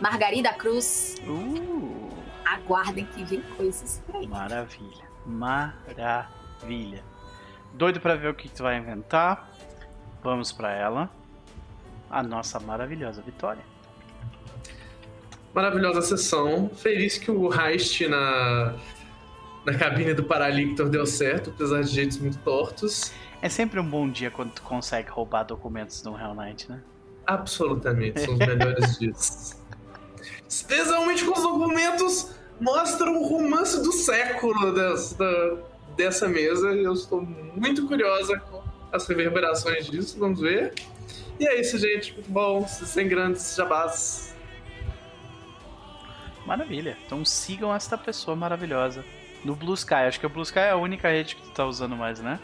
Margarida 0.00 0.52
Cruz, 0.52 1.16
Uh, 1.26 2.08
aguardem 2.44 3.04
que 3.04 3.24
vem 3.24 3.42
coisas 3.56 4.02
por 4.06 4.16
aí. 4.16 4.26
maravilha. 4.26 5.08
Maravilha. 5.26 7.04
Doido 7.74 8.00
pra 8.00 8.14
ver 8.14 8.28
o 8.28 8.34
que 8.34 8.48
tu 8.48 8.62
vai 8.62 8.76
inventar. 8.76 9.47
Vamos 10.22 10.52
pra 10.52 10.72
ela. 10.72 11.10
A 12.10 12.22
nossa 12.22 12.58
maravilhosa 12.58 13.22
Vitória. 13.22 13.62
Maravilhosa 15.54 16.02
sessão. 16.02 16.70
Feliz 16.74 17.18
que 17.18 17.30
o 17.30 17.52
heist 17.52 18.06
na, 18.06 18.74
na 19.64 19.74
cabine 19.76 20.14
do 20.14 20.24
Paralictor 20.24 20.88
deu 20.88 21.06
certo, 21.06 21.50
apesar 21.50 21.82
de 21.82 21.90
jeitos 21.90 22.18
muito 22.18 22.38
tortos. 22.38 23.12
É 23.40 23.48
sempre 23.48 23.78
um 23.78 23.88
bom 23.88 24.08
dia 24.08 24.30
quando 24.30 24.52
tu 24.52 24.62
consegue 24.62 25.10
roubar 25.10 25.44
documentos 25.44 26.02
no 26.02 26.18
Hell 26.18 26.34
Knight, 26.34 26.70
né? 26.70 26.80
Absolutamente, 27.26 28.20
são 28.20 28.34
os 28.34 28.38
melhores 28.46 28.98
dias. 28.98 29.62
Especialmente 30.48 31.24
com 31.24 31.32
os 31.32 31.42
documentos 31.42 32.34
mostram 32.60 33.20
o 33.20 33.28
romance 33.28 33.82
do 33.82 33.92
século 33.92 34.72
dessa, 34.72 35.58
dessa 35.96 36.28
mesa. 36.28 36.68
Eu 36.68 36.92
estou 36.92 37.22
muito 37.22 37.86
curiosa 37.86 38.38
com 38.38 38.57
as 38.92 39.06
reverberações 39.06 39.86
disso. 39.86 40.18
Vamos 40.18 40.40
ver. 40.40 40.74
E 41.38 41.46
é 41.46 41.60
isso, 41.60 41.78
gente. 41.78 42.12
Muito 42.14 42.30
bom. 42.30 42.66
Sem 42.66 43.08
grandes 43.08 43.54
jabás. 43.54 44.34
Maravilha. 46.46 46.96
Então 47.06 47.24
sigam 47.24 47.74
esta 47.74 47.98
pessoa 47.98 48.36
maravilhosa 48.36 49.04
no 49.44 49.54
Blue 49.54 49.74
Sky. 49.74 49.94
Acho 49.94 50.20
que 50.20 50.26
o 50.26 50.30
Blue 50.30 50.42
Sky 50.42 50.60
é 50.60 50.70
a 50.70 50.76
única 50.76 51.08
rede 51.08 51.36
que 51.36 51.42
tu 51.42 51.50
tá 51.50 51.64
usando 51.64 51.96
mais, 51.96 52.20
né? 52.20 52.40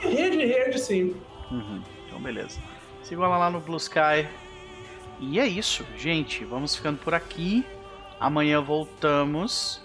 Rede, 0.00 0.44
rede, 0.44 0.78
sim. 0.78 1.16
Uhum. 1.50 1.82
Então, 2.06 2.20
beleza. 2.20 2.60
Sigam 3.02 3.24
ela 3.24 3.38
lá 3.38 3.50
no 3.50 3.60
Blue 3.60 3.76
Sky. 3.76 4.26
E 5.20 5.40
é 5.40 5.46
isso, 5.46 5.84
gente. 5.96 6.44
Vamos 6.44 6.76
ficando 6.76 6.98
por 6.98 7.14
aqui. 7.14 7.64
Amanhã 8.20 8.60
voltamos. 8.60 9.80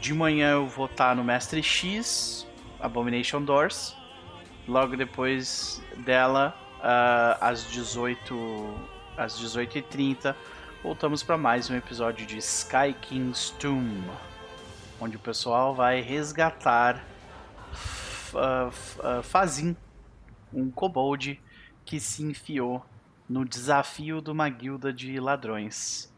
De 0.00 0.14
manhã 0.14 0.52
eu 0.52 0.66
vou 0.66 0.86
estar 0.86 1.16
no 1.16 1.24
Mestre 1.24 1.62
X, 1.62 2.46
Abomination 2.78 3.42
Doors. 3.42 3.96
Logo 4.66 4.96
depois 4.96 5.82
dela, 5.98 6.56
ah, 6.82 7.38
às 7.40 7.64
18 7.70 8.34
às 9.16 9.40
18h30, 9.40 10.34
voltamos 10.82 11.22
para 11.22 11.38
mais 11.38 11.70
um 11.70 11.74
episódio 11.76 12.26
de 12.26 12.36
Sky 12.38 12.94
King's 13.00 13.50
Tomb. 13.58 14.04
Onde 15.00 15.16
o 15.16 15.20
pessoal 15.20 15.74
vai 15.74 16.00
resgatar 16.00 17.04
F- 17.72 18.36
ah, 18.36 19.22
Fazin, 19.22 19.76
um 20.52 20.70
kobold 20.70 21.40
que 21.84 22.00
se 22.00 22.22
enfiou 22.24 22.84
no 23.28 23.44
desafio 23.44 24.20
de 24.20 24.30
uma 24.30 24.48
guilda 24.48 24.92
de 24.92 25.18
ladrões 25.20 26.12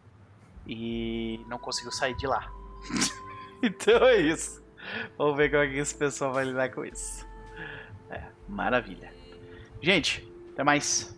e 0.66 1.40
não 1.48 1.58
conseguiu 1.58 1.92
sair 1.92 2.16
de 2.16 2.26
lá. 2.26 2.50
então 3.62 3.96
é 4.06 4.16
isso. 4.16 4.62
Vamos 5.18 5.36
ver 5.36 5.50
como 5.50 5.62
é 5.62 5.68
que 5.68 5.76
esse 5.78 5.94
pessoal 5.94 6.32
vai 6.32 6.44
lidar 6.44 6.70
com 6.70 6.84
isso. 6.84 7.27
Maravilha. 8.48 9.12
Gente, 9.80 10.26
até 10.52 10.64
mais. 10.64 11.17